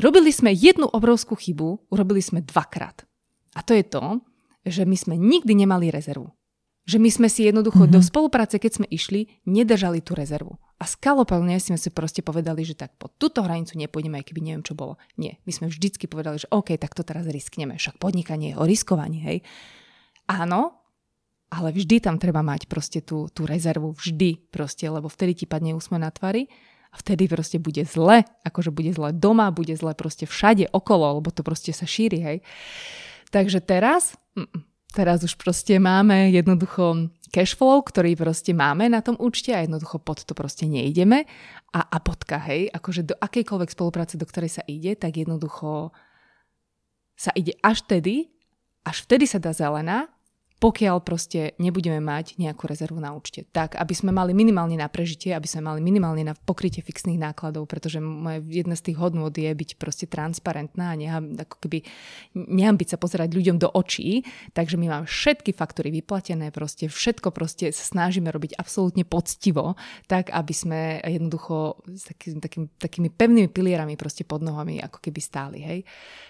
Robili 0.00 0.32
sme 0.32 0.48
jednu 0.56 0.88
obrovskú 0.88 1.36
chybu, 1.36 1.92
urobili 1.92 2.24
sme 2.24 2.40
dvakrát. 2.40 3.04
A 3.52 3.60
to 3.60 3.76
je 3.76 3.84
to, 3.84 4.24
že 4.64 4.88
my 4.88 4.96
sme 4.96 5.20
nikdy 5.20 5.52
nemali 5.52 5.92
rezervu. 5.92 6.32
Že 6.88 6.98
my 7.04 7.10
sme 7.12 7.28
si 7.28 7.44
jednoducho 7.44 7.84
mm-hmm. 7.84 7.94
do 7.94 8.00
spolupráce, 8.00 8.56
keď 8.56 8.80
sme 8.80 8.86
išli, 8.88 9.28
nedržali 9.44 10.00
tú 10.00 10.16
rezervu. 10.16 10.56
A 10.80 10.88
skalopelne 10.88 11.60
sme 11.60 11.76
si 11.76 11.92
proste 11.92 12.24
povedali, 12.24 12.64
že 12.64 12.72
tak 12.72 12.96
po 12.96 13.12
túto 13.12 13.44
hranicu 13.44 13.76
nepôjdeme, 13.76 14.16
aj 14.16 14.32
keby 14.32 14.40
neviem, 14.40 14.64
čo 14.64 14.72
bolo. 14.72 14.96
Nie, 15.20 15.36
my 15.44 15.52
sme 15.52 15.66
vždycky 15.68 16.08
povedali, 16.08 16.40
že 16.40 16.48
OK, 16.48 16.80
tak 16.80 16.96
to 16.96 17.04
teraz 17.04 17.28
riskneme. 17.28 17.76
Však 17.76 18.00
podnikanie 18.00 18.56
je 18.56 18.58
o 18.58 18.64
riskovaní, 18.64 19.20
hej. 19.20 19.38
Áno, 20.24 20.80
ale 21.52 21.76
vždy 21.76 22.00
tam 22.00 22.16
treba 22.16 22.40
mať 22.40 22.64
proste 22.72 23.04
tú, 23.04 23.28
tú 23.28 23.44
rezervu, 23.44 23.92
vždy 23.92 24.48
proste, 24.48 24.88
lebo 24.88 25.12
vtedy 25.12 25.44
ti 25.44 25.44
padne 25.44 25.76
úsme 25.76 26.00
na 26.00 26.08
tvári 26.08 26.48
a 26.90 26.94
vtedy 26.98 27.30
proste 27.30 27.62
bude 27.62 27.86
zle, 27.86 28.26
akože 28.42 28.74
bude 28.74 28.90
zle 28.90 29.14
doma, 29.14 29.54
bude 29.54 29.74
zle 29.78 29.94
proste 29.94 30.26
všade 30.26 30.74
okolo, 30.74 31.22
lebo 31.22 31.30
to 31.30 31.46
proste 31.46 31.70
sa 31.70 31.86
šíri, 31.86 32.18
hej. 32.18 32.38
Takže 33.30 33.62
teraz, 33.62 34.18
teraz 34.90 35.22
už 35.22 35.38
proste 35.38 35.78
máme 35.78 36.34
jednoducho 36.34 37.14
cashflow, 37.30 37.86
ktorý 37.86 38.18
proste 38.18 38.50
máme 38.50 38.90
na 38.90 38.98
tom 39.06 39.14
účte 39.22 39.54
a 39.54 39.62
jednoducho 39.62 40.02
pod 40.02 40.26
to 40.26 40.34
proste 40.34 40.66
neideme 40.66 41.30
a, 41.70 41.80
a 41.86 41.96
bodka, 42.02 42.42
hej, 42.42 42.66
akože 42.74 43.06
do 43.06 43.14
akejkoľvek 43.22 43.70
spolupráce, 43.70 44.18
do 44.18 44.26
ktorej 44.26 44.58
sa 44.58 44.62
ide, 44.66 44.98
tak 44.98 45.14
jednoducho 45.14 45.94
sa 47.14 47.30
ide 47.38 47.54
až 47.62 47.86
vtedy, 47.86 48.34
až 48.82 49.06
vtedy 49.06 49.30
sa 49.30 49.38
dá 49.38 49.54
zelená 49.54 50.10
pokiaľ 50.60 51.00
proste 51.00 51.56
nebudeme 51.56 52.04
mať 52.04 52.36
nejakú 52.36 52.68
rezervu 52.68 53.00
na 53.00 53.16
účte. 53.16 53.48
Tak, 53.48 53.80
aby 53.80 53.96
sme 53.96 54.12
mali 54.12 54.36
minimálne 54.36 54.76
na 54.76 54.92
prežitie, 54.92 55.32
aby 55.32 55.48
sme 55.48 55.72
mali 55.72 55.80
minimálne 55.80 56.20
na 56.20 56.36
pokrytie 56.36 56.84
fixných 56.84 57.16
nákladov, 57.16 57.64
pretože 57.64 57.96
moje 57.96 58.44
jedna 58.44 58.76
z 58.76 58.92
tých 58.92 59.00
hodnôt 59.00 59.32
je 59.32 59.48
byť 59.48 59.70
proste 59.80 60.04
transparentná 60.04 60.92
a 60.92 60.98
neham, 61.00 61.32
ako 61.32 61.56
keby 61.64 61.80
nehambiť 62.36 62.92
sa 62.92 63.00
pozerať 63.00 63.32
ľuďom 63.32 63.56
do 63.56 63.72
očí, 63.72 64.20
takže 64.52 64.76
my 64.76 64.92
máme 64.92 65.06
všetky 65.08 65.56
faktory 65.56 65.88
vyplatené, 65.88 66.52
proste 66.52 66.92
všetko 66.92 67.32
proste 67.32 67.72
snažíme 67.72 68.28
robiť 68.28 68.60
absolútne 68.60 69.08
poctivo, 69.08 69.80
tak 70.12 70.28
aby 70.28 70.52
sme 70.52 71.00
jednoducho 71.00 71.80
s 71.88 72.04
taký, 72.04 72.36
takým, 72.36 72.68
takými 72.76 73.08
pevnými 73.08 73.48
pilierami 73.48 73.96
proste 73.96 74.28
pod 74.28 74.44
nohami 74.44 74.76
ako 74.84 75.00
keby 75.00 75.20
stáli, 75.24 75.58
hej. 75.64 75.80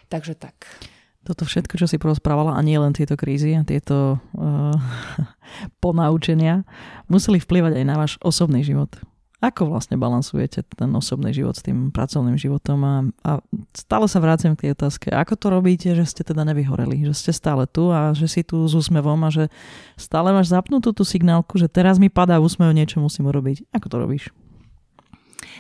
Takže 0.07 0.39
tak 0.39 0.71
toto 1.21 1.45
všetko, 1.45 1.77
čo 1.77 1.87
si 1.87 2.01
porozprávala, 2.01 2.57
a 2.57 2.61
nie 2.65 2.81
len 2.81 2.97
tieto 2.97 3.13
krízy 3.13 3.53
a 3.53 3.67
tieto 3.67 4.17
uh, 4.17 4.77
ponaučenia, 5.85 6.65
museli 7.13 7.37
vplyvať 7.37 7.77
aj 7.77 7.85
na 7.85 7.97
váš 8.01 8.17
osobný 8.25 8.65
život. 8.65 8.89
Ako 9.41 9.73
vlastne 9.73 9.97
balansujete 9.97 10.69
ten 10.69 10.93
osobný 10.93 11.33
život 11.33 11.57
s 11.57 11.65
tým 11.65 11.89
pracovným 11.89 12.37
životom 12.37 12.79
a, 12.85 12.97
a 13.25 13.31
stále 13.73 14.05
sa 14.05 14.21
vrácam 14.21 14.53
k 14.53 14.69
tej 14.69 14.71
otázke, 14.77 15.09
ako 15.09 15.33
to 15.33 15.47
robíte, 15.49 15.89
že 15.97 16.05
ste 16.05 16.21
teda 16.29 16.45
nevyhoreli, 16.45 17.09
že 17.09 17.17
ste 17.17 17.33
stále 17.33 17.65
tu 17.65 17.89
a 17.89 18.13
že 18.13 18.29
si 18.29 18.45
tu 18.45 18.61
s 18.69 18.77
úsmevom 18.77 19.17
a 19.25 19.33
že 19.33 19.49
stále 19.97 20.37
máš 20.37 20.53
zapnutú 20.53 20.93
tú 20.93 21.09
signálku, 21.09 21.57
že 21.57 21.73
teraz 21.73 21.97
mi 21.97 22.13
padá 22.13 22.37
úsmev, 22.37 22.77
niečo 22.77 23.01
musím 23.01 23.33
urobiť. 23.33 23.65
Ako 23.73 23.89
to 23.89 23.97
robíš? 23.97 24.25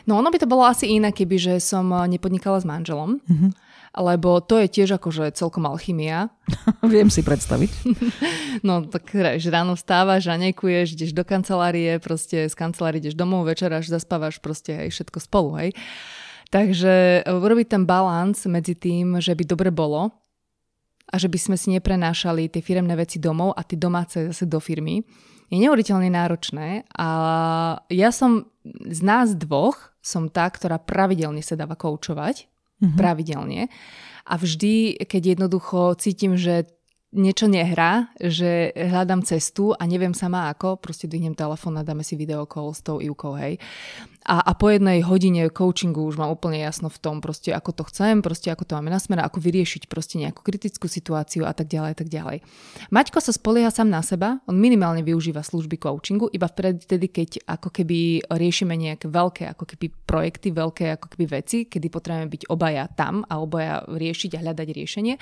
No 0.04 0.20
ono 0.20 0.28
by 0.28 0.36
to 0.36 0.48
bolo 0.48 0.68
asi 0.68 1.00
iné, 1.00 1.08
keby 1.08 1.40
že 1.40 1.54
som 1.56 1.88
nepodnikala 1.88 2.61
s 2.61 2.68
manželom. 2.68 3.16
Mm-hmm 3.24 3.70
lebo 3.91 4.38
to 4.38 4.62
je 4.62 4.70
tiež 4.70 5.03
akože 5.03 5.34
celkom 5.34 5.66
alchymia. 5.66 6.30
Viem 6.86 7.11
si 7.11 7.26
predstaviť. 7.26 7.70
no 8.66 8.86
tak 8.86 9.11
že 9.14 9.49
ráno 9.51 9.74
vstávaš, 9.74 10.30
nekuješ, 10.30 10.95
ideš 10.95 11.12
do 11.14 11.26
kancelárie, 11.26 11.99
proste 11.99 12.47
z 12.47 12.55
kancelárie 12.55 13.03
ideš 13.03 13.18
domov, 13.18 13.51
večeráš, 13.51 13.91
zaspávaš, 13.91 14.38
proste 14.38 14.86
hej, 14.86 14.95
všetko 14.95 15.18
spolu, 15.18 15.51
hej. 15.59 15.70
Takže 16.51 17.22
e, 17.22 17.30
urobiť 17.30 17.66
ten 17.78 17.82
balans 17.86 18.47
medzi 18.47 18.74
tým, 18.74 19.18
že 19.22 19.34
by 19.34 19.45
dobre 19.47 19.70
bolo 19.70 20.11
a 21.11 21.14
že 21.18 21.26
by 21.26 21.38
sme 21.38 21.57
si 21.59 21.74
neprenášali 21.74 22.51
tie 22.51 22.62
firemné 22.62 22.95
veci 22.95 23.18
domov 23.18 23.55
a 23.59 23.66
tie 23.66 23.78
domáce 23.78 24.30
zase 24.30 24.47
do 24.47 24.62
firmy, 24.62 25.03
je 25.51 25.59
neuveriteľne 25.59 26.07
náročné 26.14 26.86
a 26.95 27.09
ja 27.91 28.14
som 28.14 28.47
z 28.86 29.01
nás 29.03 29.34
dvoch 29.34 29.91
som 29.99 30.30
tá, 30.30 30.47
ktorá 30.47 30.78
pravidelne 30.78 31.43
sa 31.43 31.59
dáva 31.59 31.74
koučovať 31.74 32.49
mm-hmm. 32.81 32.97
pravidelne. 32.97 33.68
A 34.26 34.35
vždy, 34.37 35.05
keď 35.05 35.37
jednoducho 35.37 35.95
cítim, 36.01 36.37
že 36.37 36.66
niečo 37.11 37.51
nehrá, 37.51 38.07
že 38.22 38.70
hľadám 38.74 39.26
cestu 39.26 39.74
a 39.74 39.83
neviem 39.83 40.14
sama 40.14 40.47
ako, 40.55 40.78
proste 40.78 41.11
dvihnem 41.11 41.35
telefón 41.35 41.74
a 41.74 41.87
dáme 41.87 42.07
si 42.07 42.14
videokol 42.14 42.70
s 42.70 42.87
tou 42.87 43.03
Ivkou, 43.03 43.35
hej. 43.35 43.59
A, 44.31 44.39
a 44.47 44.55
po 44.55 44.70
jednej 44.70 45.03
hodine 45.03 45.51
coachingu 45.51 46.07
už 46.07 46.14
mám 46.14 46.31
úplne 46.31 46.62
jasno 46.62 46.87
v 46.87 47.03
tom, 47.03 47.18
proste 47.18 47.51
ako 47.51 47.74
to 47.74 47.83
chcem, 47.91 48.22
proste 48.22 48.47
ako 48.55 48.62
to 48.62 48.78
máme 48.78 48.87
na 48.87 49.03
smer, 49.03 49.26
ako 49.26 49.43
vyriešiť 49.43 49.91
proste 49.91 50.22
nejakú 50.22 50.47
kritickú 50.47 50.87
situáciu 50.87 51.43
a 51.43 51.51
tak 51.51 51.66
ďalej, 51.66 51.91
a 51.91 51.99
tak 51.99 52.07
ďalej. 52.07 52.39
Maťko 52.95 53.18
sa 53.18 53.35
spolieha 53.35 53.74
sám 53.74 53.91
na 53.91 54.07
seba, 54.07 54.39
on 54.47 54.55
minimálne 54.55 55.03
využíva 55.03 55.43
služby 55.43 55.83
coachingu, 55.83 56.31
iba 56.31 56.47
vtedy, 56.47 57.11
keď 57.11 57.43
ako 57.43 57.74
keby 57.74 58.22
riešime 58.31 58.78
nejaké 58.78 59.11
veľké 59.11 59.51
ako 59.51 59.66
keby 59.66 59.91
projekty, 60.07 60.55
veľké 60.55 60.95
ako 60.95 61.07
keby 61.11 61.26
veci, 61.26 61.66
kedy 61.66 61.91
potrebujeme 61.91 62.31
byť 62.31 62.43
obaja 62.55 62.87
tam 62.87 63.26
a 63.26 63.43
obaja 63.43 63.83
riešiť 63.91 64.39
a 64.39 64.43
hľadať 64.47 64.68
riešenie. 64.70 65.14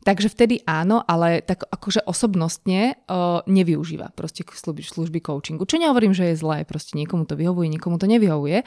Takže 0.00 0.32
vtedy 0.32 0.64
áno, 0.64 1.04
ale 1.04 1.44
tak 1.44 1.68
akože 1.68 2.08
osobnostne 2.08 2.96
uh, 3.04 3.44
nevyužíva 3.44 4.16
proste 4.16 4.48
služby, 4.48 4.80
služby 4.80 5.18
coachingu. 5.20 5.68
Čo 5.68 5.76
nehovorím, 5.76 6.16
že 6.16 6.32
je 6.32 6.40
zlé, 6.40 6.64
proste 6.64 6.96
niekomu 6.96 7.28
to 7.28 7.36
vyhovuje, 7.36 7.68
niekomu 7.68 8.00
to 8.00 8.08
nevyhovuje, 8.08 8.64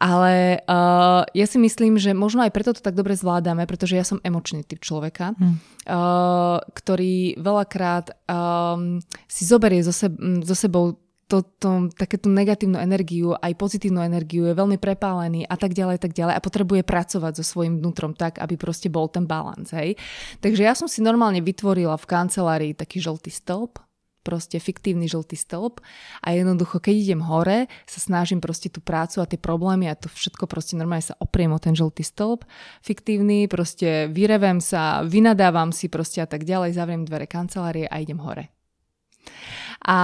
ale 0.00 0.64
uh, 0.64 1.28
ja 1.36 1.46
si 1.46 1.60
myslím, 1.60 2.00
že 2.00 2.16
možno 2.16 2.48
aj 2.48 2.52
preto 2.56 2.72
to 2.72 2.80
tak 2.80 2.96
dobre 2.96 3.12
zvládame, 3.12 3.68
pretože 3.68 3.92
ja 3.92 4.04
som 4.08 4.24
emočný 4.24 4.64
typ 4.64 4.80
človeka, 4.80 5.36
hmm. 5.36 5.56
uh, 5.84 6.64
ktorý 6.72 7.36
veľakrát 7.36 8.16
um, 8.24 9.04
si 9.28 9.44
zoberie 9.44 9.84
so, 9.84 9.92
seb- 9.92 10.16
so 10.48 10.56
sebou 10.56 10.96
to, 11.30 11.46
to, 11.62 11.86
takéto 11.94 12.26
negatívnu 12.26 12.74
energiu, 12.74 13.38
aj 13.38 13.54
pozitívnu 13.54 14.02
energiu, 14.02 14.50
je 14.50 14.58
veľmi 14.58 14.82
prepálený 14.82 15.46
a 15.46 15.54
tak 15.54 15.78
ďalej, 15.78 16.02
tak 16.02 16.10
ďalej 16.10 16.34
a 16.34 16.42
potrebuje 16.42 16.82
pracovať 16.82 17.38
so 17.38 17.44
svojím 17.46 17.78
vnútrom 17.78 18.18
tak, 18.18 18.42
aby 18.42 18.58
proste 18.58 18.90
bol 18.90 19.06
ten 19.06 19.30
balans, 19.30 19.70
hej. 19.70 19.94
Takže 20.42 20.66
ja 20.66 20.74
som 20.74 20.90
si 20.90 20.98
normálne 20.98 21.38
vytvorila 21.38 21.94
v 21.94 22.08
kancelárii 22.10 22.72
taký 22.74 22.98
žltý 22.98 23.30
stĺp, 23.30 23.78
proste 24.20 24.60
fiktívny 24.60 25.08
žltý 25.08 25.38
stĺp 25.38 25.80
a 26.20 26.28
jednoducho, 26.36 26.82
keď 26.82 26.94
idem 26.98 27.22
hore, 27.24 27.72
sa 27.88 28.00
snažím 28.04 28.42
proste 28.42 28.68
tú 28.68 28.84
prácu 28.84 29.24
a 29.24 29.30
tie 29.30 29.40
problémy 29.40 29.88
a 29.88 29.96
to 29.96 30.12
všetko 30.12 30.44
proste 30.44 30.76
normálne 30.76 31.06
sa 31.06 31.16
opriem 31.16 31.54
o 31.54 31.62
ten 31.62 31.72
žltý 31.72 32.04
stĺp 32.04 32.44
fiktívny, 32.84 33.48
proste 33.48 34.12
vyrevem 34.12 34.60
sa, 34.60 35.00
vynadávam 35.06 35.72
si 35.72 35.88
proste 35.88 36.20
a 36.20 36.28
tak 36.28 36.44
ďalej, 36.44 36.76
zavriem 36.76 37.08
dvere 37.08 37.24
kancelárie 37.24 37.88
a 37.88 37.96
idem 37.96 38.20
hore. 38.20 38.52
A 39.80 39.98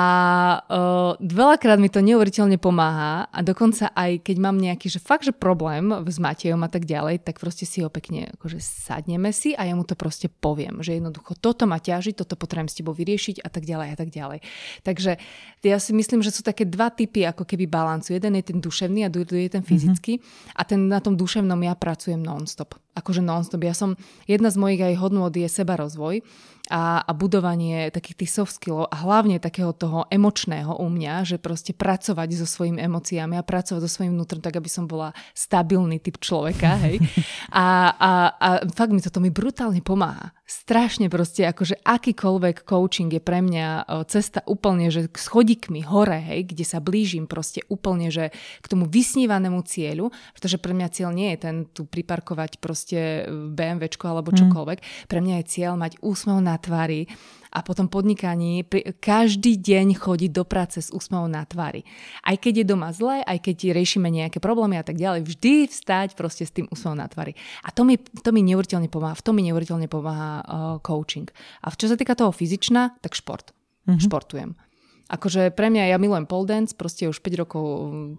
uh, 0.72 1.12
veľakrát 1.20 1.76
mi 1.76 1.92
to 1.92 2.00
neuveriteľne 2.00 2.56
pomáha 2.56 3.28
a 3.28 3.38
dokonca 3.44 3.92
aj 3.92 4.24
keď 4.24 4.36
mám 4.40 4.56
nejaký, 4.56 4.88
že 4.88 5.04
fakt, 5.04 5.28
že 5.28 5.36
problém 5.36 5.92
s 6.08 6.16
Matejom 6.16 6.64
a 6.64 6.70
tak 6.72 6.88
ďalej, 6.88 7.20
tak 7.20 7.36
proste 7.36 7.68
si 7.68 7.84
ho 7.84 7.92
pekne, 7.92 8.32
akože 8.40 8.56
sadneme 8.56 9.36
si 9.36 9.52
a 9.52 9.68
ja 9.68 9.76
mu 9.76 9.84
to 9.84 9.92
proste 9.92 10.32
poviem, 10.32 10.80
že 10.80 10.96
jednoducho 10.96 11.36
toto 11.36 11.68
ma 11.68 11.76
ťaží, 11.76 12.16
toto 12.16 12.40
potrebujem 12.40 12.72
s 12.72 12.78
tebou 12.80 12.96
vyriešiť 12.96 13.44
a 13.44 13.48
tak 13.52 13.68
ďalej 13.68 13.88
a 13.92 13.96
tak 14.00 14.08
ďalej. 14.08 14.38
Takže 14.80 15.20
ja 15.60 15.76
si 15.76 15.92
myslím, 15.92 16.24
že 16.24 16.32
sú 16.32 16.40
také 16.40 16.64
dva 16.64 16.88
typy 16.88 17.28
ako 17.28 17.44
keby 17.44 17.68
balancu. 17.68 18.16
Jeden 18.16 18.32
je 18.40 18.48
ten 18.48 18.58
duševný 18.64 19.04
a 19.04 19.12
druhý 19.12 19.52
je 19.52 19.60
ten 19.60 19.64
mhm. 19.64 19.68
fyzický 19.68 20.12
mm-hmm. 20.16 20.56
a 20.56 20.62
ten 20.64 20.80
na 20.88 21.04
tom 21.04 21.20
duševnom 21.20 21.60
ja 21.60 21.76
pracujem 21.76 22.24
non-stop 22.24 22.80
akože 22.96 23.20
non-stop. 23.20 23.60
Ja 23.60 23.76
som, 23.76 24.00
jedna 24.24 24.48
z 24.48 24.56
mojich 24.56 24.80
aj 24.80 24.96
hodnôt 24.96 25.28
je 25.28 25.44
seba 25.52 25.76
rozvoj 25.76 26.24
a, 26.70 27.02
a 27.02 27.10
budovanie 27.14 27.88
takých 27.94 28.26
tých 28.26 28.34
soft 28.34 28.58
skillov 28.58 28.90
a 28.90 28.96
hlavne 29.02 29.38
takého 29.38 29.70
toho 29.70 30.04
emočného 30.10 30.76
u 30.78 30.86
mňa, 30.90 31.24
že 31.24 31.36
proste 31.38 31.72
pracovať 31.72 32.28
so 32.38 32.46
svojimi 32.46 32.82
emóciami 32.82 33.34
a 33.38 33.46
pracovať 33.46 33.80
so 33.86 33.90
svojím 33.90 34.18
vnútrom 34.18 34.42
tak, 34.42 34.58
aby 34.58 34.70
som 34.70 34.84
bola 34.84 35.14
stabilný 35.32 36.02
typ 36.02 36.18
človeka, 36.20 36.78
hej. 36.82 36.98
A, 37.56 37.94
a, 37.94 38.10
a 38.36 38.48
fakt 38.68 38.92
mi 38.92 39.00
toto 39.00 39.22
mi 39.22 39.32
brutálne 39.32 39.80
pomáha. 39.80 40.35
Strašne 40.46 41.10
proste, 41.10 41.42
akože 41.42 41.82
akýkoľvek 41.82 42.62
coaching 42.62 43.10
je 43.10 43.18
pre 43.18 43.42
mňa 43.42 43.90
cesta 44.06 44.46
úplne, 44.46 44.94
že 44.94 45.10
k 45.10 45.18
schodíkmi 45.18 45.82
hore, 45.82 46.22
hej, 46.22 46.46
kde 46.54 46.62
sa 46.62 46.78
blížim 46.78 47.26
proste 47.26 47.66
úplne, 47.66 48.14
že 48.14 48.30
k 48.62 48.70
tomu 48.70 48.86
vysnívanému 48.86 49.66
cieľu, 49.66 50.14
pretože 50.38 50.62
pre 50.62 50.70
mňa 50.70 50.88
cieľ 50.94 51.10
nie 51.10 51.34
je 51.34 51.38
ten 51.42 51.56
tu 51.66 51.82
priparkovať 51.82 52.62
proste 52.62 53.26
BMWčko 53.26 54.06
alebo 54.06 54.30
mm. 54.30 54.38
čokoľvek. 54.46 54.78
Mm. 54.78 54.86
Pre 55.10 55.18
mňa 55.18 55.34
je 55.42 55.50
cieľ 55.50 55.74
mať 55.74 55.98
úsmev 55.98 56.38
na 56.38 56.54
tvári 56.62 57.10
a 57.56 57.64
potom 57.64 57.88
podnikaní 57.88 58.68
každý 59.00 59.56
deň 59.56 59.96
chodiť 59.96 60.30
do 60.36 60.44
práce 60.44 60.84
s 60.84 60.92
úsmevom 60.92 61.32
na 61.32 61.40
tvári. 61.48 61.88
Aj 62.20 62.36
keď 62.36 62.60
je 62.60 62.66
doma 62.68 62.92
zle, 62.92 63.24
aj 63.24 63.48
keď 63.48 63.72
riešime 63.72 64.12
nejaké 64.12 64.44
problémy 64.44 64.76
a 64.76 64.84
tak 64.84 65.00
ďalej, 65.00 65.24
vždy 65.24 65.72
vstať 65.72 66.12
proste 66.12 66.44
s 66.44 66.52
tým 66.52 66.68
úsmevom 66.68 67.00
na 67.00 67.08
tvári. 67.08 67.32
A 67.64 67.72
to 67.72 67.88
mi, 67.88 67.96
to 67.96 68.28
mi 68.36 68.44
neuveriteľne 68.44 68.92
pomáha, 68.92 69.16
v 69.16 69.24
tom 69.24 69.40
mi 69.40 69.42
neuveriteľne 69.48 69.88
pomáha 69.88 70.44
uh, 70.44 70.44
coaching. 70.84 71.32
A 71.64 71.72
čo 71.72 71.88
sa 71.88 71.96
týka 71.96 72.12
toho 72.12 72.28
fyzičná, 72.28 73.00
tak 73.00 73.16
šport. 73.16 73.56
Mm-hmm. 73.88 74.04
Športujem. 74.04 74.65
Akože 75.06 75.54
pre 75.54 75.70
mňa, 75.70 75.94
ja 75.94 76.02
milujem 76.02 76.26
pole 76.26 76.50
dance, 76.50 76.74
proste 76.74 77.06
už 77.06 77.22
5 77.22 77.42
rokov 77.46 77.64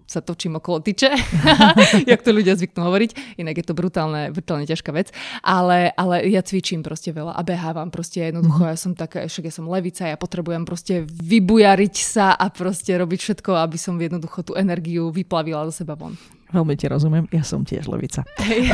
sa 0.08 0.24
točím 0.24 0.56
okolo 0.56 0.80
tyče, 0.80 1.12
jak 2.10 2.24
to 2.24 2.32
ľudia 2.32 2.56
zvyknú 2.56 2.80
hovoriť, 2.80 3.36
inak 3.36 3.60
je 3.60 3.64
to 3.68 3.76
brutálne, 3.76 4.32
brutálne 4.32 4.64
ťažká 4.64 4.96
vec, 4.96 5.12
ale, 5.44 5.92
ale 6.00 6.24
ja 6.32 6.40
cvičím 6.40 6.80
proste 6.80 7.12
veľa 7.12 7.36
a 7.36 7.44
behávam 7.44 7.92
proste 7.92 8.32
jednoducho, 8.32 8.64
mm-hmm. 8.64 8.72
ja 8.72 8.80
som 8.80 8.92
taká, 8.96 9.28
však 9.28 9.48
ja 9.48 9.52
som 9.52 9.68
levica, 9.68 10.08
ja 10.08 10.16
potrebujem 10.16 10.64
proste 10.64 11.04
vybujariť 11.04 11.94
sa 12.00 12.32
a 12.32 12.48
proste 12.48 12.96
robiť 12.96 13.20
všetko, 13.20 13.52
aby 13.60 13.76
som 13.76 14.00
jednoducho 14.00 14.40
tú 14.48 14.52
energiu 14.56 15.12
vyplavila 15.12 15.68
do 15.68 15.72
seba 15.76 15.92
von. 15.92 16.16
Veľmi 16.48 16.80
ti 16.80 16.88
rozumiem, 16.88 17.28
ja 17.28 17.44
som 17.44 17.60
tiež 17.60 17.92
levica. 17.92 18.24
Hey. 18.40 18.72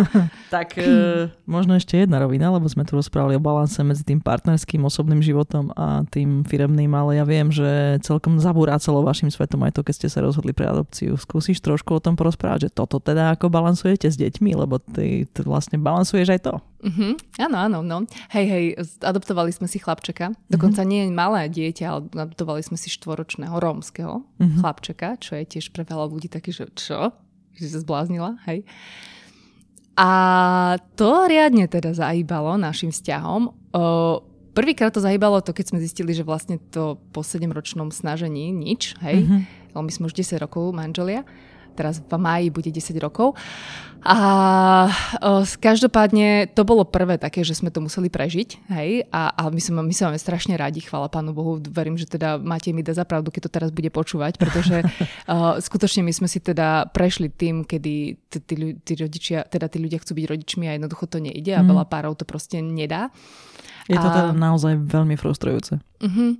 tak 0.54 0.78
e, 0.78 1.26
možno 1.48 1.74
ešte 1.74 1.98
jedna 1.98 2.22
rovina, 2.22 2.54
lebo 2.54 2.70
sme 2.70 2.86
tu 2.86 2.94
rozprávali 2.94 3.34
o 3.34 3.42
balanse 3.42 3.82
medzi 3.82 4.06
tým 4.06 4.22
partnerským 4.22 4.86
osobným 4.86 5.18
životom 5.18 5.74
a 5.74 6.06
tým 6.06 6.46
firemným, 6.46 6.94
ale 6.94 7.18
ja 7.18 7.24
viem, 7.26 7.50
že 7.50 7.98
celkom 8.06 8.38
zabúra 8.38 8.78
celo 8.78 9.02
vašim 9.02 9.26
svetom 9.26 9.66
aj 9.66 9.74
to, 9.74 9.82
keď 9.82 9.94
ste 9.98 10.08
sa 10.08 10.22
rozhodli 10.22 10.54
pre 10.54 10.70
adopciu. 10.70 11.18
Skúsiš 11.18 11.58
trošku 11.58 11.98
o 11.98 12.02
tom 12.02 12.14
porozprávať, 12.14 12.70
že 12.70 12.78
toto 12.78 13.02
teda 13.02 13.34
ako 13.34 13.50
balansujete 13.50 14.06
s 14.06 14.14
deťmi, 14.14 14.54
lebo 14.54 14.78
ty, 14.78 15.26
ty 15.26 15.40
vlastne 15.42 15.82
balansuješ 15.82 16.30
aj 16.30 16.40
to. 16.46 16.54
Mm-hmm. 16.76 17.40
Áno, 17.48 17.56
áno, 17.56 17.78
no. 17.80 18.04
Hej, 18.30 18.46
hej, 18.46 18.64
adoptovali 19.00 19.48
sme 19.50 19.64
si 19.64 19.80
chlapčeka. 19.80 20.36
Dokonca 20.52 20.84
mm-hmm. 20.84 20.92
nie 20.92 21.14
malé 21.14 21.48
dieťa, 21.48 21.84
ale 21.88 22.00
adoptovali 22.12 22.60
sme 22.60 22.76
si 22.76 22.92
štvoročného 22.92 23.56
rómskeho 23.56 24.20
mm-hmm. 24.20 24.60
chlapčeka, 24.60 25.16
čo 25.16 25.40
je 25.40 25.44
tiež 25.56 25.72
pre 25.72 25.88
veľa 25.88 26.06
ľudí 26.12 26.28
taký, 26.28 26.52
že 26.52 26.68
čo? 26.76 27.16
Že 27.56 27.66
sa 27.72 27.78
zbláznila, 27.80 28.30
hej. 28.44 28.68
A 29.96 30.10
to 31.00 31.24
riadne 31.24 31.64
teda 31.72 31.96
zajíbalo 31.96 32.60
našim 32.60 32.92
vzťahom. 32.92 33.72
Prvýkrát 34.52 34.92
to 34.92 35.00
zahýbalo 35.00 35.40
to, 35.40 35.56
keď 35.56 35.72
sme 35.72 35.80
zistili, 35.80 36.12
že 36.12 36.20
vlastne 36.20 36.60
to 36.60 37.00
po 37.16 37.24
7-ročnom 37.24 37.88
snažení 37.88 38.52
nič, 38.52 38.92
hej. 39.00 39.24
Mm-hmm. 39.24 39.40
My 39.76 39.92
sme 39.92 40.08
už 40.08 40.16
10 40.16 40.40
rokov 40.40 40.72
manželia 40.76 41.24
teraz 41.76 42.00
v 42.00 42.16
máji 42.16 42.48
bude 42.48 42.72
10 42.72 42.96
rokov. 42.98 43.36
A 44.06 44.18
o, 45.18 45.42
každopádne 45.42 46.46
to 46.54 46.62
bolo 46.62 46.86
prvé 46.86 47.18
také, 47.18 47.42
že 47.42 47.58
sme 47.58 47.74
to 47.74 47.82
museli 47.82 48.06
prežiť, 48.06 48.70
hej, 48.70 49.10
a, 49.10 49.34
a 49.34 49.42
my, 49.50 49.58
sme, 49.58 49.82
my 49.82 49.90
sme 49.90 50.14
strašne 50.14 50.54
radi, 50.54 50.78
chvála 50.78 51.10
Pánu 51.10 51.34
Bohu, 51.34 51.58
verím, 51.58 51.98
že 51.98 52.06
teda 52.06 52.38
máte 52.38 52.70
mi 52.70 52.86
da 52.86 52.94
zapravdu, 52.94 53.34
keď 53.34 53.50
to 53.50 53.54
teraz 53.58 53.70
bude 53.74 53.90
počúvať, 53.90 54.38
pretože 54.38 54.86
o, 55.26 55.58
skutočne 55.58 56.06
my 56.06 56.14
sme 56.14 56.30
si 56.30 56.38
teda 56.38 56.86
prešli 56.94 57.34
tým, 57.34 57.66
kedy 57.66 57.94
tí, 58.30 58.92
rodičia, 58.94 59.42
teda 59.42 59.66
tí 59.66 59.82
ľudia 59.82 59.98
chcú 59.98 60.14
byť 60.14 60.26
rodičmi 60.30 60.64
a 60.70 60.78
jednoducho 60.78 61.10
to 61.10 61.18
nejde 61.18 61.50
a 61.50 61.66
mm. 61.66 61.66
veľa 61.66 61.84
párov 61.90 62.14
to 62.14 62.22
proste 62.22 62.62
nedá. 62.62 63.10
Je 63.90 63.98
to 63.98 64.06
teda 64.06 64.34
naozaj 64.34 64.82
veľmi 64.82 65.14
frustrujúce. 65.14 65.78
Uh-huh. 66.02 66.34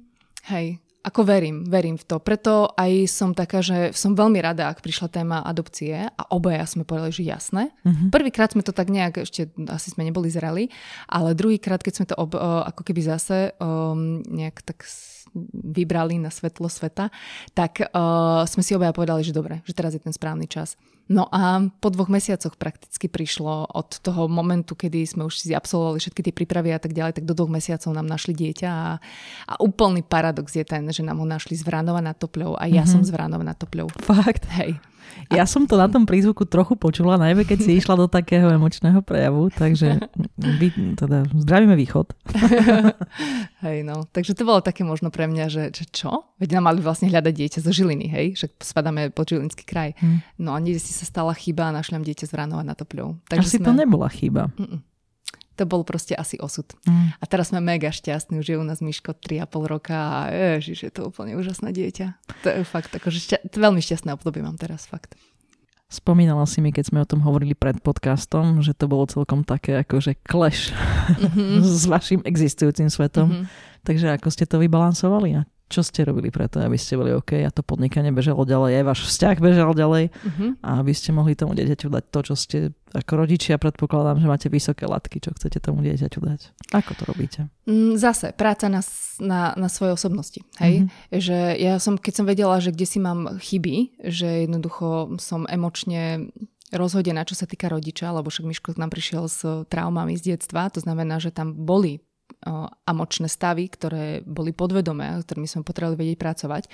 Hej, 0.50 0.82
ako 1.06 1.22
verím, 1.22 1.62
verím 1.70 1.94
v 1.94 2.02
to. 2.02 2.18
Preto 2.18 2.74
aj 2.74 3.06
som 3.06 3.30
taká, 3.30 3.62
že 3.62 3.94
som 3.94 4.18
veľmi 4.18 4.42
rada, 4.42 4.66
ak 4.66 4.82
prišla 4.82 5.06
téma 5.06 5.38
adopcie 5.46 5.94
a 5.94 6.22
obaja 6.34 6.66
sme 6.66 6.82
povedali, 6.82 7.14
že 7.14 7.22
jasné. 7.22 7.70
Mm-hmm. 7.86 8.10
Prvýkrát 8.10 8.50
sme 8.50 8.66
to 8.66 8.74
tak 8.74 8.90
nejak, 8.90 9.22
ešte 9.22 9.54
asi 9.70 9.94
sme 9.94 10.02
neboli 10.02 10.26
zreli, 10.26 10.66
ale 11.06 11.38
druhýkrát, 11.38 11.78
keď 11.78 11.94
sme 11.94 12.06
to 12.10 12.18
ob, 12.18 12.34
ako 12.34 12.82
keby 12.82 13.06
zase 13.06 13.54
um, 13.62 14.18
nejak 14.26 14.66
tak 14.66 14.82
vybrali 15.54 16.18
na 16.18 16.34
svetlo 16.34 16.66
sveta, 16.66 17.14
tak 17.54 17.86
uh, 17.86 18.42
sme 18.48 18.66
si 18.66 18.74
obaja 18.74 18.90
povedali, 18.90 19.22
že 19.22 19.36
dobre, 19.36 19.62
že 19.62 19.78
teraz 19.78 19.94
je 19.94 20.02
ten 20.02 20.10
správny 20.10 20.50
čas. 20.50 20.74
No 21.06 21.30
a 21.30 21.62
po 21.78 21.88
dvoch 21.94 22.10
mesiacoch 22.10 22.58
prakticky 22.58 23.06
prišlo 23.06 23.70
od 23.70 24.02
toho 24.02 24.26
momentu, 24.26 24.74
kedy 24.74 25.06
sme 25.06 25.22
už 25.22 25.38
si 25.38 25.54
absolvovali 25.54 26.02
všetky 26.02 26.20
tie 26.26 26.34
prípravy 26.34 26.74
a 26.74 26.82
tak 26.82 26.98
ďalej, 26.98 27.22
tak 27.22 27.28
do 27.30 27.34
dvoch 27.38 27.50
mesiacov 27.50 27.94
nám 27.94 28.10
našli 28.10 28.34
dieťa 28.34 28.66
a, 28.66 28.98
a 29.46 29.54
úplný 29.62 30.02
paradox 30.02 30.58
je 30.58 30.66
ten, 30.66 30.82
že 30.90 31.06
nám 31.06 31.22
ho 31.22 31.26
našli 31.26 31.54
z 31.54 31.62
Vranova 31.62 32.02
na 32.02 32.10
Topľou 32.10 32.58
a 32.58 32.66
ja 32.66 32.82
mm-hmm. 32.82 32.90
som 32.90 33.00
z 33.06 33.14
Vranova 33.14 33.46
na 33.46 33.54
Topľou. 33.54 33.86
Fakt? 34.02 34.50
Hej. 34.58 34.82
Ja 35.30 35.42
som 35.44 35.66
to 35.66 35.74
na 35.74 35.90
tom 35.90 36.06
prízvuku 36.06 36.46
trochu 36.46 36.78
počula, 36.78 37.18
najmä 37.18 37.42
keď 37.42 37.58
si 37.66 37.72
išla 37.80 37.98
do 37.98 38.06
takého 38.06 38.46
emočného 38.46 39.02
prejavu, 39.02 39.50
takže 39.50 39.98
vy, 40.38 40.68
teda 40.94 41.26
zdravíme 41.34 41.74
východ. 41.74 42.14
hej, 43.66 43.82
no. 43.82 44.06
Takže 44.10 44.38
to 44.38 44.46
bolo 44.46 44.62
také 44.62 44.86
možno 44.86 45.10
pre 45.10 45.26
mňa, 45.26 45.46
že, 45.50 45.64
že 45.74 45.84
čo? 45.90 46.30
Veď 46.38 46.60
nám 46.60 46.70
mali 46.70 46.78
vlastne 46.84 47.10
hľadať 47.10 47.34
dieťa 47.34 47.58
zo 47.64 47.72
Žiliny, 47.74 48.06
hej? 48.06 48.26
Však 48.38 48.62
spadáme 48.62 49.10
pod 49.10 49.26
Žilinský 49.26 49.66
kraj. 49.66 49.98
Hmm. 49.98 50.22
No 50.38 50.54
a 50.54 50.62
niekde 50.62 50.82
si 50.82 50.94
sa 50.94 51.08
stala 51.08 51.34
chyba 51.34 51.70
a 51.70 51.74
našli 51.74 51.98
dieťa 51.98 52.28
z 52.28 52.32
Vranova 52.32 52.62
na 52.62 52.78
Topľou. 52.78 53.18
Takže 53.26 53.48
Asi 53.48 53.58
sme... 53.58 53.66
to 53.66 53.72
nebola 53.74 54.06
chyba. 54.06 54.52
Mm-mm 54.54 54.85
to 55.56 55.64
bol 55.64 55.82
proste 55.82 56.12
asi 56.12 56.36
osud. 56.36 56.68
Mm. 56.84 57.16
A 57.16 57.24
teraz 57.24 57.50
sme 57.50 57.64
mega 57.64 57.88
šťastní, 57.88 58.38
už 58.38 58.46
je 58.52 58.56
u 58.60 58.64
nás 58.64 58.84
Miško 58.84 59.16
3,5 59.16 59.72
roka 59.72 59.96
a 59.96 60.18
ježiš, 60.28 60.86
je 60.86 60.92
to 60.92 61.08
úplne 61.08 61.34
úžasné 61.34 61.72
dieťa. 61.72 62.06
To 62.44 62.48
je 62.52 62.62
fakt, 62.68 62.92
akože 62.92 63.18
šťa- 63.18 63.42
veľmi 63.56 63.80
šťastné 63.80 64.12
obdobie 64.12 64.44
mám 64.44 64.60
teraz, 64.60 64.84
fakt. 64.84 65.16
Spomínala 65.86 66.42
si 66.50 66.58
mi, 66.58 66.74
keď 66.74 66.84
sme 66.90 66.98
o 67.00 67.06
tom 67.06 67.22
hovorili 67.22 67.54
pred 67.54 67.78
podcastom, 67.78 68.58
že 68.58 68.74
to 68.74 68.90
bolo 68.90 69.06
celkom 69.06 69.46
také 69.46 69.86
akože 69.86 70.18
clash 70.26 70.74
mm-hmm. 70.74 71.62
s 71.80 71.86
vašim 71.86 72.20
existujúcim 72.26 72.90
svetom. 72.90 73.30
Mm-hmm. 73.30 73.46
Takže 73.86 74.06
ako 74.18 74.28
ste 74.34 74.50
to 74.50 74.58
vybalansovali 74.58 75.38
a 75.38 75.46
čo 75.66 75.82
ste 75.82 76.06
robili 76.06 76.30
preto, 76.30 76.62
aby 76.62 76.78
ste 76.78 76.94
boli 76.94 77.10
OK 77.10 77.42
a 77.42 77.50
to 77.50 77.66
podnikanie 77.66 78.14
bežalo 78.14 78.46
ďalej, 78.46 78.82
aj 78.82 78.84
váš 78.86 79.00
vzťah 79.10 79.36
bežal 79.42 79.70
ďalej 79.74 80.04
uh-huh. 80.14 80.50
a 80.62 80.70
aby 80.78 80.92
ste 80.94 81.10
mohli 81.10 81.34
tomu 81.34 81.58
dieťaťu 81.58 81.90
dať 81.90 82.04
to, 82.14 82.20
čo 82.22 82.34
ste 82.38 82.58
ako 82.94 83.12
rodičia 83.26 83.58
predpokladám, 83.58 84.22
že 84.22 84.30
máte 84.30 84.48
vysoké 84.48 84.86
latky, 84.86 85.18
čo 85.18 85.34
chcete 85.34 85.58
tomu 85.58 85.82
dieťaťu 85.82 86.18
dať. 86.22 86.40
Ako 86.70 86.94
to 86.94 87.02
robíte? 87.10 87.50
Mm, 87.66 87.98
zase, 87.98 88.30
práca 88.32 88.70
na, 88.70 88.80
na, 89.18 89.52
na 89.58 89.68
svojej 89.68 89.98
osobnosti. 89.98 90.40
Hej? 90.62 90.86
Uh-huh. 90.86 91.18
Že 91.18 91.38
ja 91.58 91.74
som, 91.82 91.98
keď 91.98 92.12
som 92.14 92.26
vedela, 92.30 92.56
že 92.62 92.70
kde 92.70 92.86
si 92.86 92.98
mám 93.02 93.36
chyby, 93.42 94.06
že 94.06 94.46
jednoducho 94.46 95.18
som 95.18 95.44
emočne 95.50 96.30
rozhodená, 96.74 97.22
čo 97.26 97.38
sa 97.38 97.46
týka 97.46 97.70
rodiča, 97.70 98.10
lebo 98.10 98.30
však 98.30 98.46
Miško 98.46 98.68
nám 98.78 98.90
prišiel 98.90 99.30
s 99.30 99.42
traumami 99.70 100.18
z 100.18 100.34
detstva, 100.34 100.72
to 100.72 100.82
znamená, 100.82 101.22
že 101.22 101.30
tam 101.30 101.54
boli 101.54 102.02
amočné 102.86 103.26
stavy, 103.26 103.66
ktoré 103.66 104.20
boli 104.22 104.52
podvedomé, 104.52 105.18
s 105.18 105.26
ktorými 105.26 105.48
sme 105.48 105.66
potrebovali 105.66 105.98
vedieť 105.98 106.18
pracovať. 106.20 106.64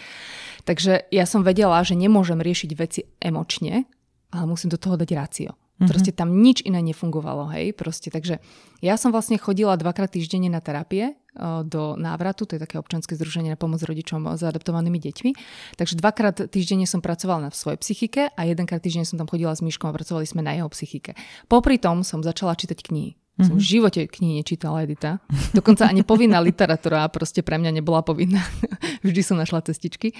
Takže 0.69 1.09
ja 1.09 1.25
som 1.25 1.47
vedela, 1.47 1.81
že 1.87 1.97
nemôžem 1.97 2.41
riešiť 2.41 2.71
veci 2.77 3.01
emočne, 3.23 3.89
ale 4.33 4.45
musím 4.45 4.73
do 4.73 4.81
toho 4.81 4.99
dať 4.99 5.11
rácio. 5.17 5.51
Mm-hmm. 5.53 5.89
Proste 5.89 6.13
tam 6.13 6.45
nič 6.45 6.61
iné 6.63 6.85
nefungovalo, 6.85 7.49
hej, 7.57 7.73
proste. 7.73 8.13
Takže 8.13 8.39
ja 8.85 8.95
som 9.01 9.11
vlastne 9.11 9.41
chodila 9.41 9.75
dvakrát 9.81 10.13
týždenne 10.13 10.53
na 10.53 10.61
terapie 10.61 11.17
do 11.65 11.97
návratu, 11.97 12.45
to 12.45 12.55
je 12.55 12.61
také 12.61 12.77
občanské 12.77 13.17
združenie 13.17 13.49
na 13.49 13.57
pomoc 13.57 13.81
rodičom 13.81 14.21
s 14.37 14.45
adoptovanými 14.45 15.01
deťmi. 15.01 15.31
Takže 15.81 15.97
dvakrát 15.97 16.53
týždenne 16.53 16.85
som 16.85 17.01
pracovala 17.01 17.49
na 17.49 17.51
svojej 17.51 17.81
psychike 17.81 18.29
a 18.37 18.41
jedenkrát 18.45 18.85
týždenne 18.85 19.09
som 19.09 19.17
tam 19.17 19.27
chodila 19.27 19.57
s 19.57 19.65
Myškom 19.65 19.89
a 19.89 19.97
pracovali 19.97 20.29
sme 20.29 20.45
na 20.45 20.61
jeho 20.61 20.69
psychike. 20.69 21.17
Popri 21.49 21.81
tom 21.81 22.05
som 22.05 22.21
začala 22.21 22.53
čítať 22.53 22.85
knihy. 22.85 23.17
Mm-hmm. 23.43 23.51
Som 23.51 23.57
v 23.59 23.67
živote 23.67 24.01
knihy 24.07 24.41
nečítala, 24.41 24.87
Edita. 24.87 25.19
Dokonca 25.51 25.91
ani 25.91 26.07
povinná 26.07 26.39
literatúra 26.39 27.11
proste 27.11 27.43
pre 27.43 27.59
mňa 27.59 27.83
nebola 27.83 28.07
povinná. 28.07 28.41
Vždy 29.07 29.21
som 29.27 29.37
našla 29.37 29.67
cestičky. 29.67 30.15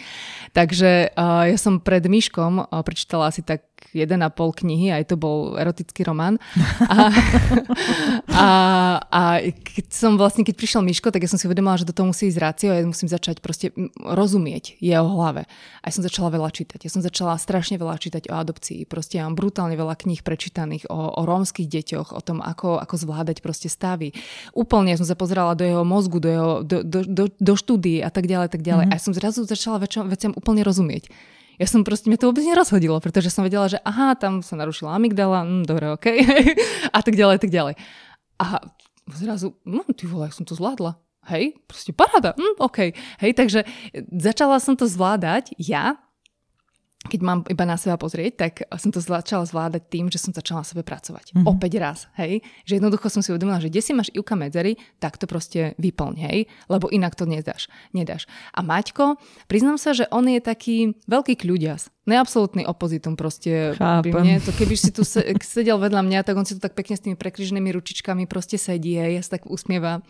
Takže 0.51 1.15
uh, 1.15 1.47
ja 1.47 1.57
som 1.57 1.79
pred 1.79 2.03
Myškom 2.03 2.67
uh, 2.67 2.83
prečítala 2.83 3.31
asi 3.31 3.47
tak 3.47 3.72
1,5 3.91 4.63
knihy, 4.63 4.95
aj 4.95 5.11
to 5.11 5.17
bol 5.19 5.59
erotický 5.59 6.07
román. 6.07 6.39
A, 6.87 7.11
a, 8.47 8.49
a 9.11 9.23
keď 9.43 9.87
som 9.91 10.15
vlastne, 10.15 10.47
keď 10.47 10.55
prišiel 10.57 10.83
Miško, 10.87 11.11
tak 11.11 11.27
ja 11.27 11.31
som 11.31 11.37
si 11.37 11.51
uvedomila, 11.51 11.77
že 11.77 11.89
do 11.89 11.93
toho 11.93 12.09
musí 12.15 12.31
ísť 12.31 12.41
rácio 12.41 12.69
a 12.71 12.79
ja 12.79 12.87
musím 12.87 13.11
začať 13.11 13.43
proste 13.45 13.75
rozumieť 14.01 14.79
jeho 14.79 15.05
hlave. 15.05 15.45
A 15.83 15.85
ja 15.91 15.93
som 15.93 16.07
začala 16.07 16.33
veľa 16.33 16.55
čítať. 16.55 16.87
Ja 16.87 16.91
som 16.91 17.05
začala 17.05 17.37
strašne 17.37 17.77
veľa 17.77 17.99
čítať 17.99 18.31
o 18.31 18.35
adopcii. 18.39 18.89
Proste 18.89 19.21
ja 19.21 19.27
mám 19.29 19.37
brutálne 19.37 19.77
veľa 19.77 19.99
kníh 19.99 20.25
prečítaných 20.25 20.89
o, 20.89 20.97
o 21.19 21.23
rómskych 21.27 21.69
deťoch, 21.69 22.15
o 22.17 22.21
tom, 22.25 22.41
ako, 22.41 22.81
ako 22.81 22.95
zvládať 22.97 23.45
proste 23.45 23.69
stavy. 23.69 24.15
Úplne 24.57 24.97
som 24.97 25.05
sa 25.05 25.19
pozerala 25.19 25.59
do 25.59 25.67
jeho 25.67 25.85
mozgu, 25.85 26.23
do, 26.23 26.31
jeho, 26.31 26.53
do, 26.63 26.79
do, 26.87 27.01
do, 27.05 27.25
do 27.29 27.55
štúdií 27.59 28.01
a 28.01 28.09
tak 28.09 28.31
ďalej, 28.31 28.49
tak 28.53 28.63
ďalej. 28.63 28.89
Mm-hmm. 28.89 28.97
A 28.97 29.01
ja 29.01 29.05
som 29.05 29.13
zrazu 29.17 29.45
začala 29.45 29.83
veciam, 29.83 30.07
veciam 30.09 30.33
úplne 30.33 30.63
rozumieť. 30.65 31.11
Ja 31.63 31.71
som 31.71 31.87
proste, 31.87 32.11
mňa 32.11 32.19
to 32.19 32.27
vôbec 32.35 32.43
nerozhodilo, 32.43 32.99
pretože 32.99 33.31
som 33.31 33.47
vedela, 33.47 33.71
že 33.71 33.79
aha, 33.87 34.19
tam 34.19 34.43
sa 34.43 34.59
narušila 34.59 34.99
amygdala, 34.99 35.47
hm, 35.47 35.63
dobre, 35.63 35.95
OK, 35.95 36.11
a 36.99 36.99
tak 36.99 37.15
ďalej, 37.15 37.39
tak 37.39 37.55
ďalej. 37.55 37.79
A 38.43 38.59
zrazu, 39.15 39.55
no 39.63 39.87
ty 39.95 40.11
vole, 40.11 40.27
som 40.35 40.43
to 40.43 40.59
zvládla. 40.59 40.99
Hej, 41.31 41.55
proste 41.71 41.95
paráda, 41.95 42.35
hm, 42.35 42.59
OK. 42.59 42.99
Hej, 43.23 43.39
takže 43.39 43.63
začala 44.11 44.59
som 44.59 44.75
to 44.75 44.91
zvládať 44.91 45.55
ja, 45.55 46.03
keď 47.03 47.21
mám 47.23 47.43
iba 47.51 47.65
na 47.67 47.75
seba 47.75 47.99
pozrieť, 47.99 48.33
tak 48.39 48.53
som 48.79 48.95
to 48.95 49.03
začala 49.03 49.43
zvládať 49.43 49.83
tým, 49.91 50.07
že 50.07 50.23
som 50.23 50.31
začala 50.31 50.63
na 50.63 50.67
sebe 50.67 50.87
pracovať. 50.87 51.35
Mm-hmm. 51.35 51.51
Opäť 51.51 51.73
raz, 51.83 51.99
hej. 52.15 52.47
Že 52.63 52.79
jednoducho 52.79 53.11
som 53.11 53.27
si 53.27 53.35
uvedomila, 53.35 53.59
že 53.59 53.75
kde 53.75 53.83
si 53.83 53.91
máš 53.91 54.15
Ivka 54.15 54.39
medzery, 54.39 54.79
tak 55.03 55.19
to 55.19 55.27
proste 55.27 55.75
vyplň, 55.83 56.15
hej. 56.31 56.39
Lebo 56.71 56.87
inak 56.95 57.19
to 57.19 57.27
nedáš. 57.27 57.67
nedáš. 57.91 58.31
A 58.55 58.63
Maťko, 58.63 59.19
priznám 59.51 59.83
sa, 59.83 59.91
že 59.91 60.07
on 60.15 60.31
je 60.31 60.39
taký 60.39 60.95
veľký 61.11 61.43
kľudias. 61.43 61.91
Neabsolutný 62.07 62.67
opozitum 62.67 63.19
proste 63.19 63.75
Chápem. 63.79 64.11
pri 64.11 64.11
mne. 64.23 64.37
To 64.43 64.51
keby 64.55 64.75
si 64.79 64.95
tu 64.95 65.03
sedel 65.43 65.79
vedľa 65.83 66.03
mňa, 66.07 66.21
tak 66.23 66.39
on 66.39 66.47
si 66.47 66.55
tu 66.55 66.63
tak 66.63 66.79
pekne 66.79 66.95
s 66.95 67.03
tými 67.03 67.19
prekryženými 67.19 67.71
ručičkami 67.75 68.31
proste 68.31 68.59
sedí, 68.59 68.95
hej, 68.95 69.19
ja 69.19 69.23
sa 69.27 69.39
tak 69.39 69.51
usmieva. 69.51 70.07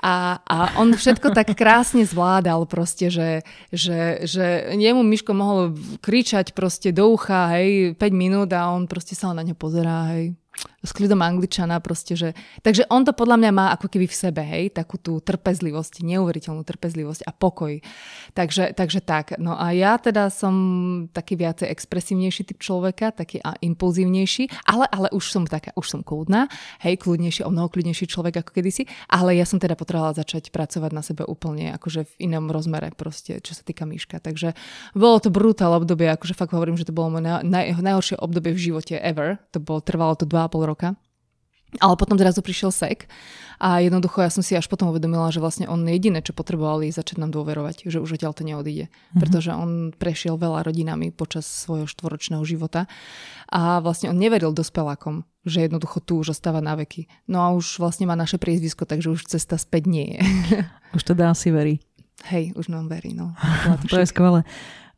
A, 0.00 0.40
a 0.40 0.56
on 0.80 0.96
všetko 0.96 1.36
tak 1.36 1.52
krásne 1.52 2.08
zvládal 2.08 2.64
proste, 2.64 3.12
že, 3.12 3.44
že, 3.68 4.24
že 4.24 4.72
jemu 4.72 5.04
Miško 5.04 5.36
mohol 5.36 5.76
kričať 6.00 6.56
proste 6.56 6.88
do 6.88 7.12
ucha, 7.12 7.52
hej, 7.52 7.92
5 8.00 8.00
minút 8.16 8.48
a 8.56 8.72
on 8.72 8.88
proste 8.88 9.12
sa 9.12 9.36
na 9.36 9.44
ňo 9.44 9.52
pozerá, 9.52 10.16
hej 10.16 10.32
s 10.80 10.90
kľudom 10.96 11.20
angličana 11.20 11.76
proste, 11.84 12.16
že... 12.16 12.32
Takže 12.64 12.88
on 12.88 13.04
to 13.04 13.12
podľa 13.12 13.36
mňa 13.36 13.50
má 13.52 13.66
ako 13.76 13.92
keby 13.92 14.08
v 14.08 14.16
sebe, 14.16 14.40
hej, 14.40 14.72
takú 14.72 14.96
tú 14.96 15.20
trpezlivosť, 15.20 16.00
neuveriteľnú 16.00 16.64
trpezlivosť 16.64 17.28
a 17.28 17.32
pokoj. 17.36 17.84
Takže, 18.32 18.72
takže 18.72 19.04
tak. 19.04 19.36
No 19.36 19.60
a 19.60 19.76
ja 19.76 20.00
teda 20.00 20.32
som 20.32 20.54
taký 21.12 21.36
viacej 21.36 21.68
expresívnejší 21.68 22.48
typ 22.48 22.58
človeka, 22.64 23.12
taký 23.12 23.44
a 23.44 23.56
impulzívnejší, 23.60 24.64
ale, 24.64 24.88
ale 24.88 25.12
už 25.12 25.24
som 25.28 25.44
taká, 25.44 25.76
už 25.76 25.86
som 25.86 26.00
kľudná, 26.00 26.48
hej, 26.80 26.96
kľudnejší, 26.96 27.44
o 27.44 27.52
mnoho 27.52 27.68
kľudnejší 27.68 28.08
človek 28.08 28.40
ako 28.40 28.50
kedysi, 28.56 28.88
ale 29.12 29.36
ja 29.36 29.44
som 29.44 29.60
teda 29.60 29.76
potrebovala 29.76 30.16
začať 30.16 30.48
pracovať 30.48 30.90
na 30.96 31.04
sebe 31.04 31.28
úplne 31.28 31.76
akože 31.76 32.08
v 32.08 32.12
inom 32.30 32.48
rozmere 32.48 32.88
proste, 32.96 33.38
čo 33.44 33.52
sa 33.52 33.60
týka 33.60 33.84
Myška. 33.84 34.16
Takže 34.16 34.56
bolo 34.96 35.20
to 35.20 35.28
brutál 35.28 35.76
obdobie, 35.76 36.08
akože 36.08 36.32
fakt 36.32 36.56
hovorím, 36.56 36.80
že 36.80 36.88
to 36.88 36.96
bolo 36.96 37.20
moje 37.20 37.28
naj, 37.28 37.76
najhoršie 37.78 38.16
obdobie 38.16 38.56
v 38.56 38.72
živote 38.72 38.96
ever. 38.96 39.36
To 39.52 39.60
bolo, 39.60 39.84
trvalo 39.84 40.16
to 40.16 40.24
2,5 40.24 40.49
roka. 40.58 40.98
Ale 41.78 41.94
potom 41.94 42.18
zrazu 42.18 42.42
prišiel 42.42 42.74
sek 42.74 43.06
a 43.62 43.78
jednoducho 43.78 44.24
ja 44.24 44.32
som 44.32 44.42
si 44.42 44.58
až 44.58 44.66
potom 44.66 44.90
uvedomila, 44.90 45.30
že 45.30 45.38
vlastne 45.38 45.70
on 45.70 45.86
jediné, 45.86 46.18
čo 46.18 46.34
potrebovali, 46.34 46.90
začať 46.90 47.22
nám 47.22 47.30
dôverovať, 47.30 47.86
že 47.86 48.02
už 48.02 48.18
odtiaľ 48.18 48.34
to 48.34 48.42
neodíde. 48.42 48.90
Mm-hmm. 48.90 49.20
Pretože 49.22 49.54
on 49.54 49.94
prešiel 49.94 50.34
veľa 50.34 50.66
rodinami 50.66 51.14
počas 51.14 51.46
svojho 51.46 51.86
štvoročného 51.86 52.42
života 52.42 52.90
a 53.46 53.78
vlastne 53.78 54.10
on 54.10 54.18
neveril 54.18 54.50
dospelákom, 54.50 55.22
že 55.46 55.70
jednoducho 55.70 56.02
tu 56.02 56.18
už 56.18 56.34
ostáva 56.34 56.58
na 56.58 56.74
veky. 56.74 57.06
No 57.30 57.38
a 57.44 57.54
už 57.54 57.78
vlastne 57.78 58.10
má 58.10 58.18
naše 58.18 58.40
priezvisko, 58.40 58.82
takže 58.82 59.14
už 59.14 59.30
cesta 59.30 59.54
späť 59.54 59.86
nie 59.86 60.18
je. 60.18 60.20
už 60.96 61.06
teda 61.06 61.30
asi 61.30 61.54
verí. 61.54 61.78
Hej, 62.26 62.52
už 62.58 62.68
nám 62.68 62.90
verí, 62.90 63.14
no. 63.14 63.32
to 63.92 63.96
je 64.00 64.10
skvelé. 64.10 64.42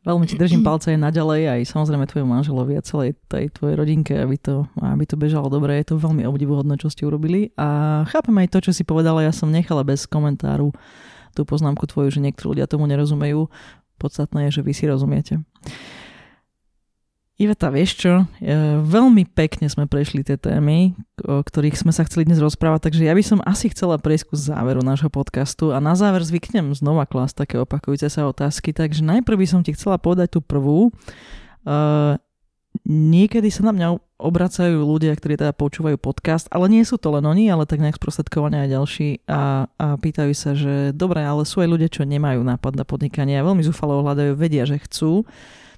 Veľmi 0.03 0.27
ti 0.27 0.35
držím 0.35 0.63
palce 0.67 0.91
aj 0.91 0.99
naďalej, 0.99 1.41
aj 1.47 1.61
samozrejme 1.71 2.07
tvojmu 2.07 2.29
manželovi 2.29 2.75
a 2.75 2.83
celej 2.83 3.15
tej 3.31 3.49
tvojej 3.55 3.75
rodinke, 3.79 4.13
aby 4.19 4.35
to, 4.35 4.67
aby 4.79 5.03
to 5.07 5.15
bežalo 5.15 5.47
dobre. 5.47 5.79
Je 5.79 5.95
to 5.95 5.99
veľmi 5.99 6.27
obdivuhodné, 6.27 6.75
čo 6.79 6.91
ste 6.91 7.07
urobili. 7.07 7.55
A 7.55 8.03
chápem 8.11 8.35
aj 8.43 8.51
to, 8.51 8.59
čo 8.69 8.71
si 8.75 8.83
povedala, 8.83 9.23
ja 9.23 9.31
som 9.31 9.47
nechala 9.47 9.87
bez 9.87 10.03
komentáru 10.05 10.75
tú 11.33 11.41
poznámku 11.47 11.89
tvoju, 11.89 12.13
že 12.13 12.21
niektorí 12.21 12.59
ľudia 12.59 12.69
tomu 12.69 12.85
nerozumejú. 12.85 13.49
Podstatné 13.97 14.51
je, 14.51 14.59
že 14.59 14.61
vy 14.61 14.73
si 14.75 14.85
rozumiete. 14.85 15.41
Iveta, 17.33 17.73
vieš 17.73 17.97
čo? 17.97 18.29
Veľmi 18.85 19.25
pekne 19.25 19.65
sme 19.65 19.89
prešli 19.89 20.21
tie 20.21 20.37
témy, 20.37 20.93
o 21.25 21.41
ktorých 21.41 21.81
sme 21.81 21.89
sa 21.89 22.05
chceli 22.05 22.29
dnes 22.29 22.37
rozprávať, 22.37 22.85
takže 22.85 23.09
ja 23.09 23.13
by 23.17 23.23
som 23.25 23.41
asi 23.41 23.73
chcela 23.73 23.97
prejsť 23.97 24.29
ku 24.29 24.35
záveru 24.37 24.85
nášho 24.85 25.09
podcastu 25.09 25.73
a 25.73 25.81
na 25.81 25.97
záver 25.97 26.21
zvyknem 26.21 26.77
znova 26.77 27.09
klásť 27.09 27.41
také 27.41 27.55
opakujúce 27.57 28.05
sa 28.05 28.29
otázky, 28.29 28.69
takže 28.69 29.01
najprv 29.01 29.41
by 29.41 29.47
som 29.49 29.65
ti 29.65 29.73
chcela 29.73 29.97
povedať 29.97 30.37
tú 30.37 30.39
prvú. 30.45 30.93
Uh, 31.65 32.21
niekedy 32.85 33.49
sa 33.49 33.65
na 33.65 33.73
mňa 33.73 33.97
obracajú 34.21 34.85
ľudia, 34.85 35.17
ktorí 35.17 35.33
teda 35.33 35.57
počúvajú 35.57 35.97
podcast, 35.97 36.45
ale 36.53 36.69
nie 36.69 36.85
sú 36.85 37.01
to 37.01 37.17
len 37.17 37.25
oni, 37.25 37.49
ale 37.49 37.65
tak 37.65 37.81
nejak 37.81 37.97
sprostredkovania 37.97 38.69
aj 38.69 38.73
ďalší 38.77 39.09
a, 39.25 39.65
a 39.73 39.97
pýtajú 39.97 40.33
sa, 40.37 40.53
že 40.53 40.93
dobre, 40.93 41.25
ale 41.25 41.49
sú 41.49 41.65
aj 41.65 41.69
ľudia, 41.81 41.89
čo 41.89 42.05
nemajú 42.05 42.45
nápad 42.45 42.77
na 42.77 42.85
podnikanie 42.85 43.41
a 43.41 43.45
veľmi 43.45 43.65
zúfalo 43.65 44.05
hľadajú, 44.05 44.37
vedia, 44.37 44.69
že 44.69 44.77
chcú, 44.77 45.25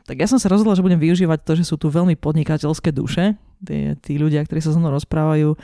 tak 0.06 0.22
ja 0.22 0.30
som 0.30 0.38
sa 0.38 0.48
rozhodla, 0.54 0.78
že 0.78 0.86
budem 0.86 1.02
využívať 1.02 1.40
to, 1.42 1.52
že 1.58 1.66
sú 1.66 1.76
tu 1.82 1.90
veľmi 1.90 2.14
podnikateľské 2.14 2.94
duše, 2.94 3.34
tí, 3.66 3.98
tí 4.06 4.22
ľudia, 4.22 4.46
ktorí 4.46 4.62
sa 4.62 4.70
so 4.70 4.78
mnou 4.78 4.94
rozprávajú. 4.94 5.58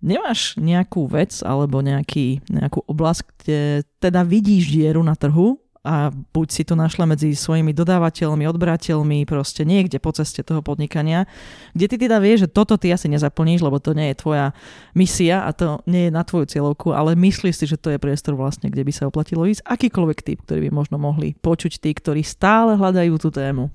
Nemáš 0.00 0.56
nejakú 0.56 1.10
vec 1.10 1.42
alebo 1.44 1.84
nejaký, 1.84 2.40
nejakú 2.48 2.86
oblasť, 2.86 3.20
kde 3.42 3.60
teda 4.00 4.24
vidíš 4.24 4.72
dieru 4.72 5.04
na 5.04 5.12
trhu 5.12 5.60
a 5.80 6.12
buď 6.12 6.48
si 6.52 6.62
to 6.68 6.76
našla 6.76 7.08
medzi 7.08 7.32
svojimi 7.32 7.72
dodávateľmi, 7.72 8.44
odberateľmi, 8.44 9.24
proste 9.24 9.64
niekde 9.64 9.96
po 9.96 10.12
ceste 10.12 10.44
toho 10.44 10.60
podnikania, 10.60 11.24
kde 11.72 11.86
ty 11.88 11.96
teda 11.96 12.20
vieš, 12.20 12.44
že 12.44 12.52
toto 12.52 12.76
ty 12.76 12.92
asi 12.92 13.08
nezaplníš, 13.08 13.64
lebo 13.64 13.80
to 13.80 13.96
nie 13.96 14.12
je 14.12 14.20
tvoja 14.20 14.46
misia 14.92 15.40
a 15.48 15.56
to 15.56 15.80
nie 15.88 16.08
je 16.08 16.12
na 16.12 16.20
tvoju 16.20 16.52
cieľovku, 16.52 16.92
ale 16.92 17.16
myslíš 17.16 17.54
si, 17.56 17.64
že 17.64 17.80
to 17.80 17.96
je 17.96 18.02
priestor 18.02 18.36
vlastne, 18.36 18.68
kde 18.68 18.84
by 18.84 18.92
sa 18.92 19.08
oplatilo 19.08 19.48
ísť. 19.48 19.64
Akýkoľvek 19.64 20.18
typ, 20.20 20.44
ktorý 20.44 20.68
by 20.68 20.70
možno 20.70 21.00
mohli 21.00 21.32
počuť 21.40 21.80
tí, 21.80 21.96
ktorí 21.96 22.20
stále 22.20 22.76
hľadajú 22.76 23.16
tú 23.16 23.32
tému. 23.32 23.72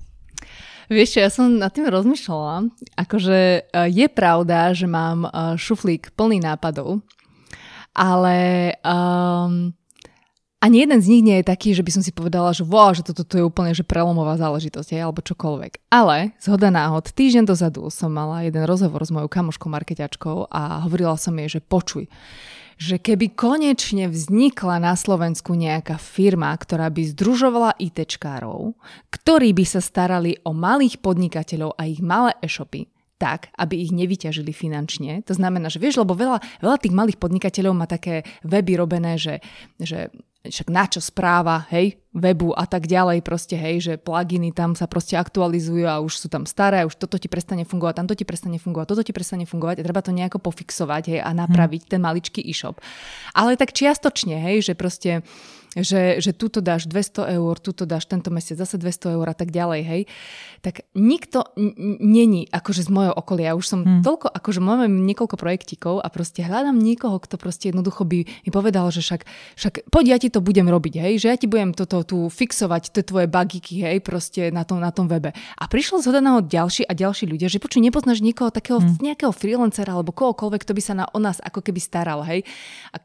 Vieš 0.86 1.18
čo, 1.18 1.18
ja 1.18 1.30
som 1.34 1.58
nad 1.58 1.74
tým 1.74 1.90
rozmýšľala. 1.90 2.70
Akože 2.94 3.38
e, 3.58 3.60
je 3.90 4.06
pravda, 4.06 4.70
že 4.70 4.86
mám 4.86 5.26
e, 5.26 5.58
šuflík 5.58 6.14
plný 6.14 6.38
nápadov, 6.38 7.02
ale 7.90 8.70
um, 8.86 9.74
ani 10.56 10.88
jeden 10.88 10.98
z 11.04 11.06
nich 11.12 11.22
nie 11.22 11.36
je 11.40 11.50
taký, 11.52 11.76
že 11.76 11.84
by 11.84 11.90
som 11.92 12.02
si 12.02 12.16
povedala, 12.16 12.56
že 12.56 12.64
wow, 12.64 12.96
že 12.96 13.04
toto 13.04 13.28
to 13.28 13.36
je 13.36 13.44
úplne 13.44 13.76
že 13.76 13.84
prelomová 13.84 14.40
záležitosť, 14.40 14.96
alebo 14.96 15.20
čokoľvek. 15.20 15.92
Ale 15.92 16.32
zhoda 16.40 16.72
náhod, 16.72 17.12
týždeň 17.12 17.44
dozadu 17.44 17.92
som 17.92 18.08
mala 18.08 18.48
jeden 18.48 18.64
rozhovor 18.64 19.04
s 19.04 19.12
mojou 19.12 19.28
kamoškou 19.28 19.68
marketiačkou 19.68 20.48
a 20.48 20.88
hovorila 20.88 21.20
som 21.20 21.36
jej, 21.36 21.60
že 21.60 21.60
počuj, 21.60 22.08
že 22.76 23.00
keby 23.00 23.32
konečne 23.32 24.08
vznikla 24.08 24.80
na 24.80 24.92
Slovensku 24.96 25.56
nejaká 25.56 25.96
firma, 25.96 26.52
ktorá 26.52 26.92
by 26.92 27.02
združovala 27.12 27.76
ITčkárov, 27.80 28.76
ktorí 29.12 29.56
by 29.56 29.64
sa 29.64 29.80
starali 29.80 30.40
o 30.44 30.52
malých 30.52 31.00
podnikateľov 31.00 31.76
a 31.76 31.88
ich 31.88 32.04
malé 32.04 32.36
e-shopy, 32.44 32.88
tak, 33.16 33.48
aby 33.56 33.80
ich 33.80 33.96
nevyťažili 33.96 34.52
finančne. 34.52 35.24
To 35.24 35.32
znamená, 35.32 35.72
že 35.72 35.80
vieš, 35.80 36.04
lebo 36.04 36.12
veľa, 36.12 36.40
veľa 36.60 36.76
tých 36.76 36.92
malých 36.92 37.16
podnikateľov 37.16 37.72
má 37.72 37.88
také 37.88 38.28
weby 38.44 38.76
robené, 38.76 39.16
že, 39.16 39.40
že 39.80 40.12
však 40.48 40.68
na 40.72 40.84
čo 40.86 41.00
správa, 41.02 41.66
hej, 41.70 41.98
webu 42.16 42.56
a 42.56 42.64
tak 42.64 42.88
ďalej, 42.88 43.20
proste, 43.20 43.54
hej, 43.54 43.76
že 43.84 43.92
pluginy 44.00 44.50
tam 44.56 44.72
sa 44.72 44.88
proste 44.88 45.20
aktualizujú 45.20 45.84
a 45.84 46.00
už 46.00 46.16
sú 46.16 46.28
tam 46.32 46.48
staré, 46.48 46.88
už 46.88 46.96
toto 46.96 47.20
ti 47.20 47.28
prestane 47.28 47.68
fungovať, 47.68 47.94
tamto 48.00 48.14
ti 48.16 48.24
prestane 48.24 48.56
fungovať, 48.56 48.86
toto 48.88 49.04
ti 49.04 49.12
prestane 49.12 49.44
fungovať 49.44 49.80
a 49.80 49.86
treba 49.86 50.00
to 50.00 50.16
nejako 50.16 50.40
pofixovať, 50.40 51.02
hej, 51.12 51.20
a 51.20 51.30
napraviť 51.36 51.82
hmm. 51.86 51.90
ten 51.92 52.00
maličký 52.00 52.40
e-shop. 52.46 52.80
Ale 53.36 53.60
tak 53.60 53.76
čiastočne, 53.76 54.40
hej, 54.40 54.64
že 54.64 54.72
proste 54.72 55.20
že, 55.76 56.24
že 56.24 56.32
tuto 56.32 56.64
dáš 56.64 56.88
200 56.88 57.36
eur, 57.36 57.54
tuto 57.60 57.84
dáš 57.84 58.08
tento 58.08 58.32
mesiac 58.32 58.56
zase 58.56 58.80
200 58.80 59.16
eur 59.20 59.26
a 59.28 59.36
tak 59.36 59.52
ďalej, 59.52 59.80
hej, 59.84 60.02
tak 60.64 60.88
nikto 60.96 61.44
není 62.00 62.48
akože 62.48 62.88
z 62.88 62.90
mojho 62.90 63.12
okolia. 63.12 63.52
Už 63.52 63.66
som 63.68 63.80
hmm. 63.84 64.00
toľko, 64.00 64.32
akože 64.32 64.60
máme 64.64 64.88
niekoľko 64.88 65.36
projektíkov 65.36 66.00
a 66.00 66.08
proste 66.08 66.40
hľadám 66.40 66.80
niekoho, 66.80 67.20
kto 67.20 67.36
proste 67.36 67.68
jednoducho 67.68 68.08
by 68.08 68.24
mi 68.24 68.50
povedal, 68.50 68.88
že 68.88 69.04
však, 69.04 69.28
však 69.60 69.74
poď 69.92 70.04
ja 70.08 70.16
ti 70.16 70.28
to 70.32 70.40
budem 70.40 70.66
robiť, 70.66 70.94
hej, 70.96 71.14
že 71.20 71.26
ja 71.28 71.36
ti 71.36 71.44
budem 71.50 71.76
toto 71.76 72.00
tu 72.06 72.18
fixovať, 72.32 72.96
tie 72.96 73.04
tvoje 73.04 73.28
bagiky, 73.28 73.84
hej, 73.84 74.00
proste 74.00 74.48
na 74.48 74.64
tom, 74.64 74.80
na 74.80 74.88
tom 74.88 75.06
webe. 75.06 75.36
A 75.60 75.64
prišlo 75.68 76.00
zhodaného 76.00 76.40
ďalší 76.40 76.88
a 76.88 76.96
ďalší 76.96 77.28
ľudia, 77.28 77.52
že 77.52 77.60
počuj, 77.60 77.84
nepoznáš 77.84 78.24
niekoho 78.24 78.48
takého, 78.48 78.80
hmm. 78.80 79.04
nejakého 79.04 79.32
freelancera 79.34 79.92
alebo 79.92 80.16
kohokoľvek, 80.16 80.62
kto 80.64 80.72
by 80.72 80.82
sa 80.82 80.94
na, 80.96 81.04
o 81.12 81.18
nás 81.20 81.42
ako 81.44 81.60
keby 81.60 81.80
staral, 81.82 82.24
hej. 82.24 82.46
A 82.94 83.02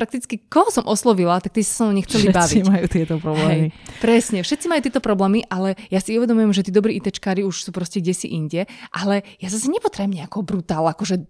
prakticky 0.00 0.40
koho 0.48 0.72
som 0.72 0.88
oslovila, 0.88 1.36
tak 1.44 1.52
tí 1.52 1.60
sa 1.60 1.76
so 1.76 1.82
mnou 1.84 2.00
nechceli 2.00 2.32
všetci 2.32 2.38
baviť. 2.40 2.56
Všetci 2.56 2.72
majú 2.72 2.86
tieto 2.88 3.14
problémy. 3.20 3.68
Hej, 3.68 4.00
presne, 4.00 4.38
všetci 4.40 4.66
majú 4.72 4.80
tieto 4.80 5.00
problémy, 5.04 5.44
ale 5.52 5.76
ja 5.92 6.00
si 6.00 6.16
uvedomujem, 6.16 6.56
že 6.56 6.64
tí 6.64 6.72
dobrí 6.72 6.96
ITčkári 6.96 7.44
už 7.44 7.68
sú 7.68 7.70
proste 7.76 8.00
kde 8.00 8.16
si 8.16 8.32
inde, 8.32 8.64
ale 8.88 9.20
ja 9.36 9.52
zase 9.52 9.68
nepotrebujem 9.68 10.24
nejakého 10.24 10.40
brutál, 10.40 10.88
akože 10.88 11.20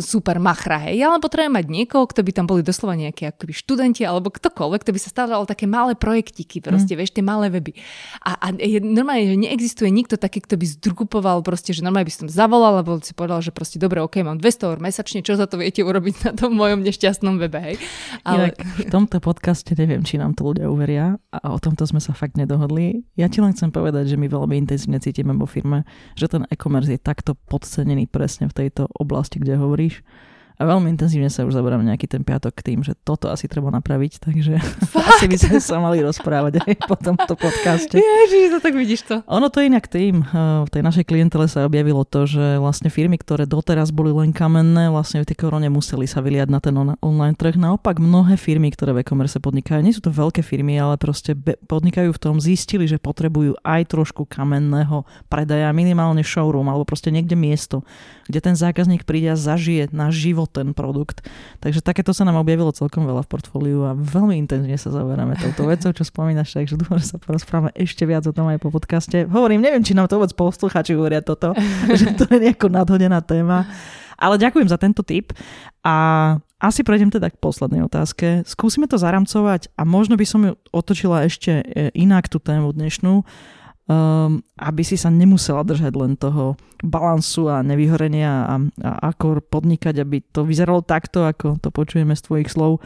super 0.00 0.38
machra, 0.38 0.78
hej. 0.88 1.02
Ja 1.02 1.10
len 1.10 1.18
potrebujem 1.18 1.54
mať 1.56 1.66
niekoho, 1.66 2.06
kto 2.06 2.22
by 2.22 2.30
tam 2.30 2.46
boli 2.46 2.62
doslova 2.62 2.94
nejakí 2.94 3.26
akoby 3.26 3.52
študenti 3.52 4.06
alebo 4.06 4.30
ktokoľvek, 4.30 4.80
kto 4.86 4.92
by 4.94 5.00
sa 5.00 5.08
staral 5.10 5.42
také 5.48 5.66
malé 5.66 5.98
projektiky, 5.98 6.62
proste, 6.62 6.94
mm. 6.94 6.98
vieš, 7.00 7.10
tie 7.16 7.24
malé 7.24 7.50
weby. 7.50 7.74
A, 8.22 8.38
a 8.38 8.46
je, 8.54 8.78
normálne, 8.78 9.34
že 9.34 9.36
neexistuje 9.40 9.90
nikto 9.90 10.20
taký, 10.20 10.44
kto 10.44 10.60
by 10.60 10.66
zdrukupoval 10.78 11.42
proste, 11.42 11.74
že 11.74 11.82
normálne 11.82 12.06
by 12.06 12.14
som 12.14 12.26
zavolal, 12.30 12.80
alebo 12.80 13.00
si 13.02 13.16
povedal, 13.16 13.42
že 13.42 13.50
proste 13.50 13.80
dobre, 13.80 13.98
ok, 14.04 14.22
mám 14.22 14.38
200 14.38 14.68
eur 14.70 14.78
mesačne, 14.78 15.24
čo 15.24 15.34
za 15.34 15.50
to 15.50 15.58
viete 15.58 15.82
urobiť 15.82 16.14
na 16.28 16.32
tom 16.36 16.54
mojom 16.54 16.84
nešťastnom 16.84 17.40
webe, 17.40 17.58
hej. 17.58 17.76
Ale... 18.22 18.54
Inak 18.54 18.62
v 18.78 18.92
tomto 18.92 19.18
podcaste 19.18 19.74
neviem, 19.74 20.04
či 20.06 20.20
nám 20.20 20.36
to 20.38 20.46
ľudia 20.46 20.70
uveria 20.70 21.18
a 21.32 21.46
o 21.50 21.58
tomto 21.58 21.88
sme 21.88 21.98
sa 21.98 22.14
fakt 22.14 22.38
nedohodli. 22.38 23.02
Ja 23.18 23.26
ti 23.26 23.42
len 23.42 23.56
chcem 23.56 23.72
povedať, 23.74 24.14
že 24.14 24.16
my 24.20 24.30
veľmi 24.30 24.54
intenzívne 24.60 25.00
cítime 25.02 25.34
vo 25.34 25.48
firme, 25.48 25.88
že 26.14 26.30
ten 26.30 26.46
e-commerce 26.52 26.92
je 26.92 27.00
takto 27.00 27.34
podcenený 27.48 28.06
presne 28.06 28.46
v 28.50 28.54
tejto 28.54 28.86
oblasti, 28.94 29.42
kde 29.42 29.53
hovoríš 29.56 30.02
a 30.54 30.62
veľmi 30.62 30.86
intenzívne 30.86 31.26
sa 31.26 31.42
už 31.42 31.54
zaberám 31.54 31.82
nejaký 31.82 32.06
ten 32.06 32.22
piatok 32.22 32.62
tým, 32.62 32.86
že 32.86 32.94
toto 33.02 33.26
asi 33.26 33.50
treba 33.50 33.74
napraviť, 33.74 34.22
takže 34.22 34.54
Fakt? 34.86 35.04
asi 35.18 35.26
by 35.26 35.36
sme 35.36 35.58
sa 35.58 35.76
mali 35.82 35.98
rozprávať 35.98 36.62
aj 36.62 36.74
po 36.86 36.94
tomto 36.94 37.34
podcaste. 37.34 37.98
Ježiš, 37.98 38.54
to 38.54 38.58
tak 38.62 38.74
vidíš 38.78 39.00
to. 39.02 39.14
Ono 39.26 39.50
to 39.50 39.58
inak 39.66 39.90
tým. 39.90 40.22
Eh, 40.22 40.62
v 40.62 40.70
tej 40.70 40.82
našej 40.86 41.04
klientele 41.10 41.50
sa 41.50 41.66
objavilo 41.66 42.06
to, 42.06 42.30
že 42.30 42.62
vlastne 42.62 42.86
firmy, 42.86 43.18
ktoré 43.18 43.50
doteraz 43.50 43.90
boli 43.90 44.14
len 44.14 44.30
kamenné, 44.30 44.90
vlastne 44.94 45.22
v 45.22 45.28
tej 45.28 45.42
korone 45.42 45.66
museli 45.66 46.06
sa 46.06 46.22
vyliať 46.22 46.48
na 46.50 46.62
ten 46.62 46.74
online 46.78 47.34
trh. 47.34 47.58
Naopak 47.58 47.98
mnohé 47.98 48.38
firmy, 48.38 48.70
ktoré 48.70 48.94
v 48.94 49.02
e-commerce 49.02 49.42
podnikajú, 49.42 49.82
nie 49.82 49.94
sú 49.94 50.06
to 50.06 50.14
veľké 50.14 50.46
firmy, 50.46 50.78
ale 50.78 50.94
proste 50.94 51.34
podnikajú 51.66 52.14
v 52.14 52.20
tom, 52.22 52.38
zistili, 52.38 52.86
že 52.86 53.02
potrebujú 53.02 53.58
aj 53.66 53.90
trošku 53.90 54.26
kamenného 54.30 55.02
predaja, 55.26 55.74
minimálne 55.74 56.22
showroom 56.22 56.70
alebo 56.70 56.86
proste 56.86 57.10
niekde 57.10 57.34
miesto, 57.34 57.82
kde 58.30 58.40
ten 58.40 58.54
zákazník 58.54 59.02
príde 59.02 59.34
a 59.34 59.36
zažije 59.36 59.90
na 59.90 60.14
ten 60.46 60.76
produkt. 60.76 61.24
Takže 61.60 61.84
takéto 61.84 62.12
sa 62.12 62.22
nám 62.24 62.40
objavilo 62.40 62.70
celkom 62.70 63.04
veľa 63.04 63.24
v 63.24 63.30
portfóliu 63.30 63.80
a 63.84 63.92
veľmi 63.96 64.38
intenzívne 64.38 64.76
sa 64.76 64.92
zaoberáme 64.94 65.36
touto 65.40 65.68
vecou, 65.68 65.90
čo 65.90 66.04
spomínaš, 66.04 66.54
takže 66.54 66.78
dúfam, 66.78 67.00
že 67.00 67.14
sa 67.14 67.18
porozprávame 67.18 67.74
ešte 67.76 68.04
viac 68.04 68.24
o 68.28 68.32
tom 68.32 68.48
aj 68.48 68.62
po 68.62 68.72
podcaste. 68.72 69.26
Hovorím, 69.28 69.64
neviem, 69.64 69.82
či 69.82 69.92
nám 69.92 70.08
to 70.08 70.20
vôbec 70.20 70.32
poslucháči 70.36 70.94
hovoria 70.94 71.24
toto, 71.24 71.52
že 72.00 72.14
to 72.14 72.28
je 72.30 72.50
nejako 72.50 72.70
nadhodená 72.70 73.20
téma. 73.20 73.68
Ale 74.14 74.38
ďakujem 74.38 74.70
za 74.70 74.78
tento 74.78 75.02
tip 75.02 75.34
a 75.82 75.96
asi 76.62 76.80
prejdem 76.86 77.10
teda 77.12 77.28
k 77.28 77.40
poslednej 77.42 77.84
otázke. 77.84 78.46
Skúsime 78.48 78.88
to 78.88 78.96
zaramcovať 78.96 79.74
a 79.76 79.82
možno 79.84 80.16
by 80.16 80.24
som 80.24 80.40
ju 80.46 80.52
otočila 80.70 81.26
ešte 81.26 81.60
e, 81.60 81.92
inak 81.92 82.30
tú 82.30 82.40
tému 82.40 82.72
dnešnú 82.72 83.26
um, 83.88 84.40
aby 84.56 84.82
si 84.84 84.96
sa 84.96 85.12
nemusela 85.12 85.64
držať 85.64 85.92
len 85.96 86.16
toho 86.16 86.56
balansu 86.80 87.48
a 87.48 87.64
nevyhorenia 87.64 88.32
a, 88.48 88.54
a 88.80 88.90
ako 89.12 89.44
podnikať, 89.44 90.00
aby 90.00 90.20
to 90.24 90.44
vyzeralo 90.44 90.84
takto, 90.84 91.24
ako 91.24 91.60
to 91.60 91.68
počujeme 91.68 92.12
z 92.16 92.24
tvojich 92.24 92.48
slov. 92.52 92.84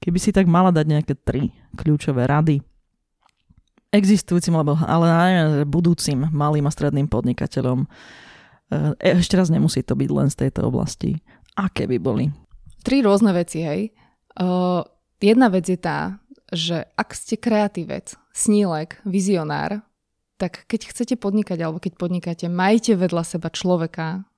Keby 0.00 0.18
si 0.20 0.30
tak 0.32 0.48
mala 0.48 0.68
dať 0.72 0.86
nejaké 0.88 1.14
tri 1.16 1.52
kľúčové 1.76 2.28
rady 2.28 2.60
existujúcim, 3.94 4.58
alebo, 4.58 4.74
ale 4.74 5.06
najmä 5.06 5.42
budúcim 5.70 6.26
malým 6.34 6.66
a 6.66 6.74
stredným 6.74 7.06
podnikateľom. 7.06 7.86
E, 7.86 7.88
ešte 8.98 9.38
raz 9.38 9.54
nemusí 9.54 9.86
to 9.86 9.94
byť 9.94 10.10
len 10.10 10.28
z 10.34 10.36
tejto 10.46 10.66
oblasti. 10.66 11.22
Aké 11.54 11.86
by 11.86 12.02
boli? 12.02 12.34
Tri 12.82 13.06
rôzne 13.06 13.30
veci, 13.30 13.62
hej. 13.62 13.94
Uh, 14.34 14.82
jedna 15.22 15.46
vec 15.46 15.70
je 15.70 15.78
tá, 15.78 16.18
že 16.50 16.82
ak 16.98 17.14
ste 17.14 17.38
kreatívec, 17.38 18.18
snílek, 18.34 18.98
vizionár, 19.06 19.86
tak 20.44 20.68
keď 20.68 20.92
chcete 20.92 21.14
podnikať 21.16 21.56
alebo 21.64 21.80
keď 21.80 21.96
podnikáte, 21.96 22.52
majte 22.52 22.92
vedľa 23.00 23.24
seba 23.24 23.48
človeka, 23.48 24.28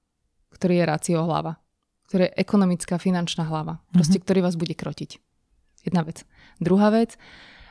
ktorý 0.55 0.79
je 0.79 0.85
rácio 0.87 1.19
hlava, 1.19 1.59
ktorý 2.07 2.31
je 2.31 2.37
ekonomická, 2.39 2.95
finančná 3.03 3.43
hlava, 3.43 3.83
mm-hmm. 3.83 3.95
proste 3.99 4.23
ktorý 4.23 4.47
vás 4.47 4.55
bude 4.55 4.79
krotiť. 4.79 5.19
Jedna 5.83 6.07
vec. 6.07 6.23
Druhá 6.63 6.95
vec, 6.95 7.19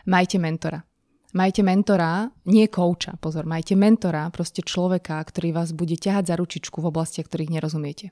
majte 0.03 0.35
mentora. 0.35 0.83
Majte 1.31 1.63
mentora, 1.63 2.27
nie 2.43 2.67
kouča, 2.67 3.15
pozor, 3.23 3.47
majte 3.47 3.79
mentora, 3.79 4.27
proste 4.35 4.59
človeka, 4.59 5.15
ktorý 5.23 5.55
vás 5.55 5.71
bude 5.71 5.95
ťahať 5.95 6.31
za 6.31 6.35
ručičku 6.35 6.83
v 6.83 6.91
oblastiach, 6.91 7.31
ktorých 7.31 7.55
nerozumiete. 7.55 8.11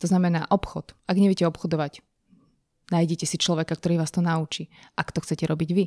To 0.00 0.06
znamená 0.08 0.44
obchod. 0.52 0.92
Ak 1.08 1.16
neviete 1.16 1.48
obchodovať, 1.48 2.03
Nájdete 2.92 3.24
si 3.24 3.40
človeka, 3.40 3.76
ktorý 3.80 4.00
vás 4.00 4.12
to 4.12 4.20
naučí, 4.20 4.68
ak 4.96 5.08
to 5.12 5.24
chcete 5.24 5.48
robiť 5.48 5.70
vy. 5.72 5.84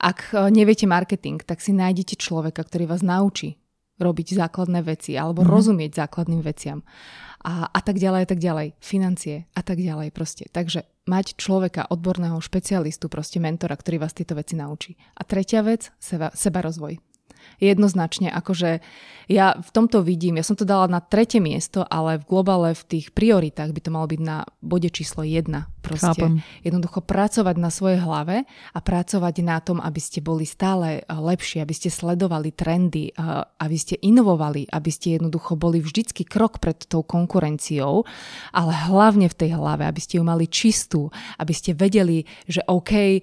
Ak 0.00 0.32
e, 0.32 0.48
neviete 0.48 0.88
marketing, 0.88 1.44
tak 1.44 1.60
si 1.60 1.76
nájdete 1.76 2.16
človeka, 2.16 2.64
ktorý 2.64 2.88
vás 2.88 3.04
naučí 3.04 3.60
robiť 4.00 4.40
základné 4.40 4.80
veci 4.82 5.14
alebo 5.14 5.44
mm-hmm. 5.44 5.54
rozumieť 5.54 5.92
základným 5.92 6.40
veciam. 6.40 6.80
A, 7.42 7.68
a 7.68 7.80
tak 7.82 7.98
ďalej, 7.98 8.20
a 8.24 8.28
tak 8.28 8.40
ďalej. 8.40 8.78
Financie 8.78 9.50
a 9.52 9.60
tak 9.60 9.82
ďalej 9.82 10.14
proste. 10.14 10.46
Takže 10.48 10.88
mať 11.04 11.36
človeka, 11.36 11.90
odborného 11.90 12.38
špecialistu, 12.38 13.10
proste 13.10 13.42
mentora, 13.42 13.74
ktorý 13.74 14.00
vás 14.00 14.14
tieto 14.14 14.38
veci 14.38 14.54
naučí. 14.54 14.94
A 15.18 15.26
tretia 15.26 15.60
vec, 15.60 15.90
seba, 15.98 16.30
seba 16.32 16.62
rozvoj 16.62 17.02
jednoznačne, 17.58 18.30
akože 18.30 18.82
ja 19.30 19.58
v 19.58 19.70
tomto 19.74 20.02
vidím, 20.02 20.38
ja 20.38 20.46
som 20.46 20.58
to 20.58 20.66
dala 20.66 20.86
na 20.86 21.02
tretie 21.02 21.42
miesto, 21.42 21.82
ale 21.86 22.22
v 22.22 22.28
globále 22.28 22.70
v 22.74 22.82
tých 22.86 23.06
prioritách 23.14 23.70
by 23.74 23.80
to 23.82 23.90
malo 23.90 24.06
byť 24.06 24.20
na 24.22 24.46
bode 24.62 24.90
číslo 24.90 25.26
jedna. 25.26 25.70
Proste 25.82 26.14
Chápem. 26.14 26.38
jednoducho 26.62 27.02
pracovať 27.02 27.56
na 27.58 27.68
svojej 27.74 27.98
hlave 27.98 28.46
a 28.70 28.78
pracovať 28.78 29.34
na 29.42 29.58
tom, 29.58 29.82
aby 29.82 29.98
ste 29.98 30.22
boli 30.22 30.46
stále 30.46 31.02
eh, 31.02 31.04
lepší, 31.04 31.58
aby 31.58 31.74
ste 31.74 31.90
sledovali 31.90 32.54
trendy, 32.54 33.10
eh, 33.10 33.42
aby 33.42 33.76
ste 33.76 33.98
inovovali, 33.98 34.70
aby 34.70 34.90
ste 34.94 35.18
jednoducho 35.18 35.58
boli 35.58 35.82
vždycky 35.82 36.22
krok 36.22 36.62
pred 36.62 36.78
tou 36.86 37.02
konkurenciou, 37.02 38.06
ale 38.54 38.72
hlavne 38.72 39.26
v 39.26 39.34
tej 39.34 39.58
hlave, 39.58 39.82
aby 39.82 39.98
ste 39.98 40.22
ju 40.22 40.24
mali 40.24 40.46
čistú, 40.46 41.10
aby 41.42 41.50
ste 41.50 41.74
vedeli, 41.74 42.22
že 42.46 42.62
OK, 42.70 42.92
eh, 42.94 43.20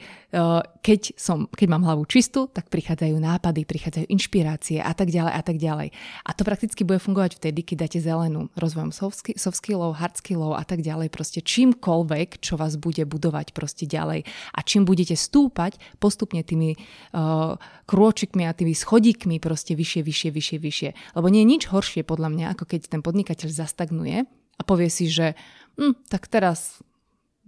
keď, 0.84 1.02
som, 1.16 1.48
keď 1.48 1.68
mám 1.72 1.88
hlavu 1.88 2.04
čistú, 2.12 2.52
tak 2.52 2.68
prichádzajú 2.68 3.16
nápady, 3.16 3.64
prichádzajú 3.64 4.06
inšpirácie 4.12 4.84
a 4.84 4.92
tak 4.92 5.16
ďalej 5.16 5.32
a 5.32 5.42
tak 5.42 5.58
ďalej. 5.58 5.88
A 6.28 6.30
to 6.36 6.44
prakticky 6.44 6.84
bude 6.84 7.00
fungovať 7.00 7.40
vtedy, 7.40 7.64
keď 7.64 7.88
dáte 7.88 8.00
zelenú 8.04 8.52
rozvojom 8.60 8.92
soft 8.92 9.56
skillov, 9.56 9.96
hard 9.96 10.20
skillov 10.20 10.60
a 10.60 10.64
tak 10.68 10.84
ďalej. 10.84 11.08
Proste 11.08 11.40
čímkoľvek, 11.40 12.44
čo 12.50 12.58
vás 12.58 12.82
bude 12.82 13.06
budovať 13.06 13.54
proste 13.54 13.86
ďalej. 13.86 14.26
A 14.58 14.60
čím 14.66 14.90
budete 14.90 15.14
stúpať 15.14 15.78
postupne 16.02 16.42
tými 16.42 16.74
uh, 16.74 17.54
krôčikmi 17.86 18.50
a 18.50 18.58
tými 18.58 18.74
schodíkmi 18.74 19.38
proste 19.38 19.78
vyššie, 19.78 20.02
vyššie, 20.02 20.30
vyššie, 20.34 20.58
vyššie. 20.58 20.90
Lebo 21.14 21.28
nie 21.30 21.46
je 21.46 21.52
nič 21.54 21.64
horšie 21.70 22.02
podľa 22.02 22.30
mňa, 22.34 22.46
ako 22.58 22.66
keď 22.66 22.90
ten 22.90 23.02
podnikateľ 23.06 23.54
zastagnuje 23.54 24.26
a 24.58 24.62
povie 24.66 24.90
si, 24.90 25.06
že 25.08 25.38
hm, 25.78 26.10
tak 26.10 26.26
teraz 26.26 26.82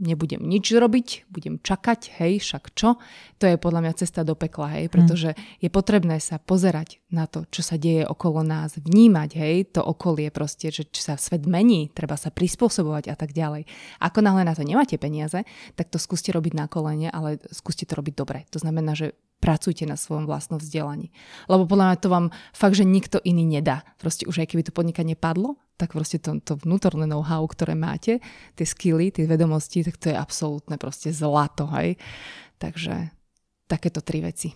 nebudem 0.02 0.41
nič 0.41 0.73
robiť, 0.73 1.30
budem 1.30 1.61
čakať, 1.61 2.18
hej, 2.18 2.41
však 2.41 2.73
čo? 2.73 2.98
To 3.38 3.45
je 3.45 3.61
podľa 3.61 3.86
mňa 3.86 3.94
cesta 4.02 4.26
do 4.26 4.34
pekla, 4.34 4.82
hej, 4.82 4.86
pretože 4.90 5.38
je 5.61 5.69
potrebné 5.69 6.18
sa 6.18 6.41
pozerať 6.41 6.99
na 7.14 7.30
to, 7.30 7.45
čo 7.53 7.61
sa 7.61 7.78
deje 7.78 8.03
okolo 8.03 8.41
nás, 8.41 8.82
vnímať, 8.82 9.30
hej, 9.38 9.56
to 9.78 9.82
okolie 9.86 10.34
proste, 10.34 10.73
že 10.73 10.90
či 10.90 11.02
sa 11.06 11.15
svet 11.22 11.45
mení, 11.45 11.94
treba 11.94 12.18
sa 12.18 12.34
prispôsobovať 12.34 13.14
a 13.14 13.15
tak 13.15 13.32
ďalej. 13.32 13.69
Ako 14.02 14.26
náhle 14.26 14.41
na 14.41 14.57
to 14.57 14.65
nemáte 14.65 14.98
peniaze, 14.98 15.45
tak 15.78 15.94
to 15.94 16.02
skúste 16.02 16.34
robiť 16.34 16.57
na 16.57 16.65
kolene, 16.65 17.14
ale 17.14 17.38
skúste 17.53 17.86
to 17.86 17.94
robiť 17.94 18.14
dobre. 18.18 18.49
To 18.49 18.57
znamená, 18.57 18.98
že 18.98 19.14
pracujte 19.41 19.89
na 19.89 19.97
svojom 19.97 20.30
vlastnom 20.30 20.61
vzdelaní. 20.61 21.09
Lebo 21.49 21.65
podľa 21.65 21.85
mňa 21.91 21.97
to 21.97 22.13
vám 22.13 22.26
fakt, 22.53 22.77
že 22.77 22.85
nikto 22.85 23.18
iný 23.26 23.43
nedá. 23.43 23.81
Proste 23.97 24.30
už 24.30 24.45
aj 24.45 24.53
keby 24.53 24.63
to 24.69 24.72
podnikanie 24.72 25.18
padlo, 25.18 25.57
tak 25.81 25.97
proste 25.97 26.22
to, 26.22 26.38
to 26.45 26.53
vnútorné 26.61 27.09
know-how, 27.09 27.41
ktoré 27.49 27.73
máte, 27.73 28.22
tie 28.53 28.68
skilly, 28.69 29.09
tie 29.09 29.26
vedomosti, 29.26 29.81
tak 29.81 29.97
to 29.97 30.13
je 30.13 30.15
absolútne 30.15 30.77
proste 30.77 31.09
zlato, 31.09 31.65
hej. 31.73 31.97
Takže 32.61 33.09
takéto 33.65 34.05
tri 34.05 34.22
veci. 34.22 34.53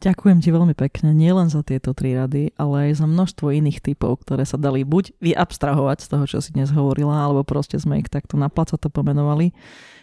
Ďakujem 0.00 0.40
ti 0.40 0.48
veľmi 0.48 0.72
pekne, 0.72 1.12
nielen 1.12 1.52
za 1.52 1.60
tieto 1.60 1.92
tri 1.92 2.16
rady, 2.16 2.56
ale 2.56 2.88
aj 2.88 3.04
za 3.04 3.06
množstvo 3.10 3.52
iných 3.52 3.84
typov, 3.84 4.24
ktoré 4.24 4.48
sa 4.48 4.56
dali 4.56 4.80
buď 4.80 5.12
vyabstrahovať 5.20 5.98
z 6.00 6.06
toho, 6.08 6.24
čo 6.24 6.38
si 6.40 6.56
dnes 6.56 6.72
hovorila, 6.72 7.20
alebo 7.20 7.44
proste 7.44 7.76
sme 7.76 8.00
ich 8.00 8.08
takto 8.08 8.40
na 8.40 8.48
to 8.48 8.88
pomenovali. 8.88 9.52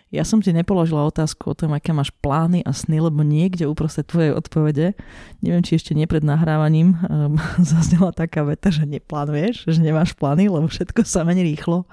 Ja 0.07 0.23
som 0.23 0.39
ti 0.39 0.55
nepoložila 0.55 1.03
otázku 1.03 1.51
o 1.51 1.57
tom, 1.57 1.75
aké 1.75 1.91
máš 1.91 2.15
plány 2.23 2.63
a 2.63 2.71
sny, 2.71 3.03
lebo 3.03 3.27
niekde 3.27 3.67
uprostred 3.67 4.07
tvojej 4.07 4.31
odpovede, 4.31 4.95
neviem, 5.43 5.59
či 5.59 5.75
ešte 5.75 5.91
nie 5.91 6.07
pred 6.07 6.23
nahrávaním, 6.23 6.95
um, 7.11 7.35
zaznela 7.75 8.15
taká 8.15 8.47
veta, 8.47 8.71
že 8.71 8.87
neplánuješ, 8.87 9.67
že 9.67 9.83
nemáš 9.83 10.15
plány, 10.15 10.47
lebo 10.47 10.71
všetko 10.71 11.03
sa 11.03 11.27
mení 11.27 11.43
rýchlo. 11.43 11.83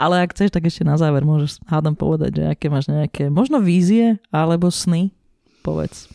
Ale 0.00 0.24
ak 0.24 0.32
chceš, 0.32 0.48
tak 0.48 0.64
ešte 0.64 0.80
na 0.80 0.96
záver 0.96 1.20
môžeš 1.28 1.60
hádam 1.68 1.92
povedať, 1.92 2.40
že 2.40 2.44
aké 2.56 2.72
máš 2.72 2.88
nejaké, 2.88 3.28
možno 3.28 3.60
vízie 3.60 4.16
alebo 4.32 4.72
sny, 4.72 5.12
povedz. 5.60 6.08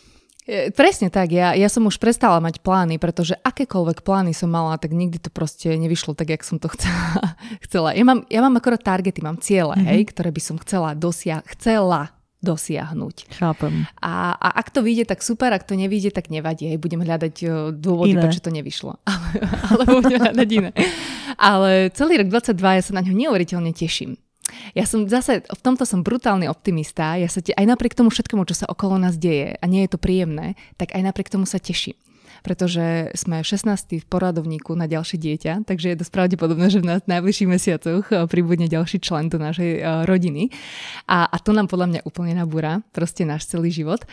Presne 0.78 1.10
tak, 1.10 1.34
ja, 1.34 1.58
ja 1.58 1.66
som 1.66 1.90
už 1.90 1.98
prestala 1.98 2.38
mať 2.38 2.62
plány, 2.62 3.02
pretože 3.02 3.34
akékoľvek 3.42 4.06
plány 4.06 4.30
som 4.30 4.54
mala, 4.54 4.78
tak 4.78 4.94
nikdy 4.94 5.18
to 5.18 5.34
proste 5.34 5.74
nevyšlo 5.74 6.14
tak, 6.14 6.30
jak 6.30 6.46
som 6.46 6.62
to 6.62 6.70
chcela. 6.78 7.34
chcela. 7.66 7.90
Ja, 7.98 8.06
mám, 8.06 8.30
ja 8.30 8.46
mám 8.46 8.54
akorát 8.54 8.86
targety, 8.86 9.26
mám 9.26 9.42
ciele, 9.42 9.74
mm-hmm. 9.74 9.90
hej, 9.90 10.02
ktoré 10.14 10.30
by 10.30 10.42
som 10.42 10.62
chcela 10.62 10.94
dosiahnuť. 10.94 11.50
Chcela 11.58 12.14
dosiahnuť. 12.46 13.42
Chápem. 13.42 13.90
A, 13.98 14.38
a 14.38 14.48
ak 14.62 14.70
to 14.70 14.86
vyjde, 14.86 15.10
tak 15.10 15.26
super, 15.26 15.50
ak 15.50 15.66
to 15.66 15.74
nevyjde, 15.74 16.14
tak 16.14 16.30
nevadí. 16.30 16.70
Hej, 16.70 16.78
budem 16.78 17.02
hľadať 17.02 17.36
dôvody, 17.74 18.14
iné. 18.14 18.22
prečo 18.22 18.46
to 18.46 18.54
nevyšlo. 18.54 19.02
Ale, 19.10 19.42
alebo 19.66 20.06
budem 20.06 20.22
hľadať 20.22 20.50
iné. 20.54 20.70
Ale 21.42 21.90
celý 21.98 22.22
rok 22.22 22.30
22 22.30 22.54
ja 22.78 22.84
sa 22.86 22.94
na 22.94 23.02
ňo 23.02 23.18
neuveriteľne 23.18 23.74
teším. 23.74 24.14
Ja 24.78 24.86
som 24.86 25.10
zase, 25.10 25.42
v 25.42 25.62
tomto 25.62 25.88
som 25.88 26.06
brutálny 26.06 26.46
optimista, 26.46 27.18
ja 27.18 27.28
sa 27.28 27.42
te, 27.42 27.56
aj 27.56 27.66
napriek 27.66 27.98
tomu 27.98 28.14
všetkému, 28.14 28.46
čo 28.46 28.66
sa 28.66 28.70
okolo 28.70 29.02
nás 29.02 29.18
deje 29.18 29.58
a 29.58 29.66
nie 29.66 29.86
je 29.86 29.96
to 29.96 30.00
príjemné, 30.02 30.54
tak 30.78 30.94
aj 30.94 31.02
napriek 31.02 31.34
tomu 31.34 31.50
sa 31.50 31.58
teším 31.58 31.98
pretože 32.46 33.10
sme 33.18 33.42
16. 33.42 33.66
v 33.98 34.06
poradovníku 34.06 34.78
na 34.78 34.86
ďalšie 34.86 35.18
dieťa, 35.18 35.66
takže 35.66 35.90
je 35.90 36.00
dosť 36.06 36.14
pravdepodobné, 36.14 36.70
že 36.70 36.86
v 36.86 37.10
najbližších 37.10 37.50
mesiacoch 37.50 38.06
eh, 38.14 38.30
pribudne 38.30 38.70
ďalší 38.70 39.02
člen 39.02 39.34
do 39.34 39.42
našej 39.42 39.82
uh, 39.82 40.06
rodiny. 40.06 40.54
A, 41.10 41.26
a 41.26 41.38
to 41.42 41.58
nám 41.58 41.66
podľa 41.66 41.90
mňa 41.90 42.02
úplne 42.06 42.38
nabúra, 42.38 42.86
proste 42.94 43.26
náš 43.26 43.50
celý 43.50 43.74
život. 43.74 44.06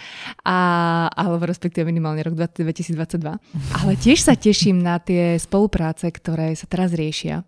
A, 0.49 1.13
alebo 1.13 1.45
respektíve 1.45 1.85
minimálne 1.85 2.25
rok 2.25 2.33
2022. 2.33 2.97
Ale 3.85 3.93
tiež 4.01 4.25
sa 4.25 4.33
teším 4.33 4.81
na 4.81 4.97
tie 4.97 5.37
spolupráce, 5.37 6.09
ktoré 6.09 6.57
sa 6.57 6.65
teraz 6.65 6.97
riešia 6.97 7.45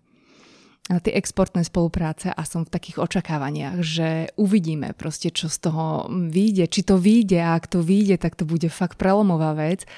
tie 0.85 1.17
exportné 1.17 1.65
spolupráce 1.65 2.29
a 2.29 2.41
som 2.45 2.61
v 2.61 2.73
takých 2.73 3.01
očakávaniach, 3.01 3.81
že 3.81 4.29
uvidíme 4.37 4.93
proste, 4.93 5.33
čo 5.33 5.49
z 5.49 5.57
toho 5.65 6.05
vyjde. 6.29 6.69
Či 6.69 6.81
to 6.85 7.01
vyjde 7.01 7.41
a 7.41 7.57
ak 7.57 7.65
to 7.65 7.81
vyjde, 7.81 8.21
tak 8.21 8.37
to 8.37 8.45
bude 8.45 8.69
fakt 8.69 9.01
prelomová 9.01 9.57
vec. 9.57 9.89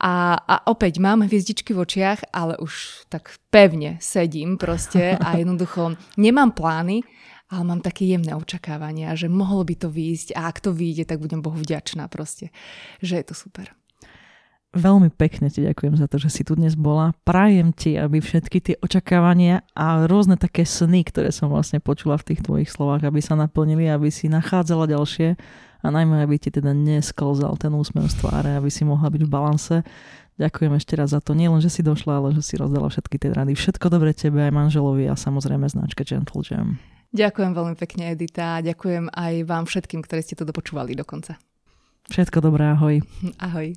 A, 0.00 0.40
a 0.40 0.54
opäť 0.72 1.04
mám 1.04 1.20
hviezdičky 1.20 1.76
v 1.76 1.84
očiach, 1.84 2.32
ale 2.32 2.56
už 2.56 3.04
tak 3.12 3.36
pevne 3.52 4.00
sedím 4.00 4.56
proste 4.56 5.20
a 5.20 5.36
jednoducho 5.40 6.00
nemám 6.16 6.56
plány, 6.56 7.04
ale 7.52 7.62
mám 7.68 7.84
také 7.84 8.08
jemné 8.08 8.32
očakávania, 8.32 9.12
že 9.12 9.28
mohlo 9.28 9.60
by 9.68 9.84
to 9.84 9.92
výjsť 9.92 10.32
a 10.32 10.48
ak 10.48 10.64
to 10.64 10.72
vyjde, 10.72 11.12
tak 11.12 11.20
budem 11.20 11.44
Bohu 11.44 11.60
vďačná 11.60 12.08
proste, 12.08 12.48
že 13.04 13.20
je 13.20 13.24
to 13.28 13.36
super. 13.36 13.68
Veľmi 14.72 15.12
pekne 15.12 15.52
ti 15.52 15.60
ďakujem 15.60 16.00
za 16.00 16.08
to, 16.08 16.16
že 16.16 16.32
si 16.32 16.42
tu 16.48 16.56
dnes 16.56 16.72
bola. 16.72 17.12
Prajem 17.28 17.76
ti, 17.76 18.00
aby 18.00 18.24
všetky 18.24 18.58
tie 18.64 18.74
očakávania 18.80 19.68
a 19.76 20.08
rôzne 20.08 20.40
také 20.40 20.64
sny, 20.64 21.04
ktoré 21.04 21.28
som 21.28 21.52
vlastne 21.52 21.76
počula 21.76 22.16
v 22.16 22.32
tých 22.32 22.40
tvojich 22.40 22.72
slovách, 22.72 23.04
aby 23.04 23.20
sa 23.20 23.36
naplnili, 23.36 23.92
aby 23.92 24.08
si 24.08 24.32
nachádzala 24.32 24.88
ďalšie 24.88 25.36
a 25.84 25.86
najmä, 25.92 26.24
aby 26.24 26.40
ti 26.40 26.48
teda 26.48 26.72
nesklzal 26.72 27.60
ten 27.60 27.68
úsmev 27.76 28.08
z 28.08 28.16
tváre, 28.16 28.56
aby 28.56 28.72
si 28.72 28.88
mohla 28.88 29.12
byť 29.12 29.22
v 29.28 29.28
balanse. 29.28 29.76
Ďakujem 30.40 30.72
ešte 30.80 30.96
raz 30.96 31.12
za 31.12 31.20
to. 31.20 31.36
Nie 31.36 31.52
len, 31.52 31.60
že 31.60 31.68
si 31.68 31.84
došla, 31.84 32.24
ale 32.24 32.28
že 32.32 32.40
si 32.40 32.56
rozdala 32.56 32.88
všetky 32.88 33.20
tie 33.20 33.36
rady. 33.36 33.52
Všetko 33.52 33.92
dobre 33.92 34.16
tebe 34.16 34.40
aj 34.40 34.56
manželovi 34.56 35.04
a 35.04 35.20
samozrejme 35.20 35.68
značke 35.68 36.00
Gentle 36.08 36.40
Jam. 36.48 36.80
Ďakujem 37.12 37.52
veľmi 37.52 37.76
pekne, 37.76 38.16
Edita. 38.16 38.64
Ďakujem 38.64 39.12
aj 39.12 39.44
vám 39.44 39.68
všetkým, 39.68 40.00
ktorí 40.00 40.24
ste 40.24 40.32
to 40.32 40.48
dopočúvali 40.48 40.96
dokonca. 40.96 41.36
Všetko 42.08 42.40
dobré, 42.40 42.72
ahoj. 42.72 43.04
Ahoj. 43.36 43.76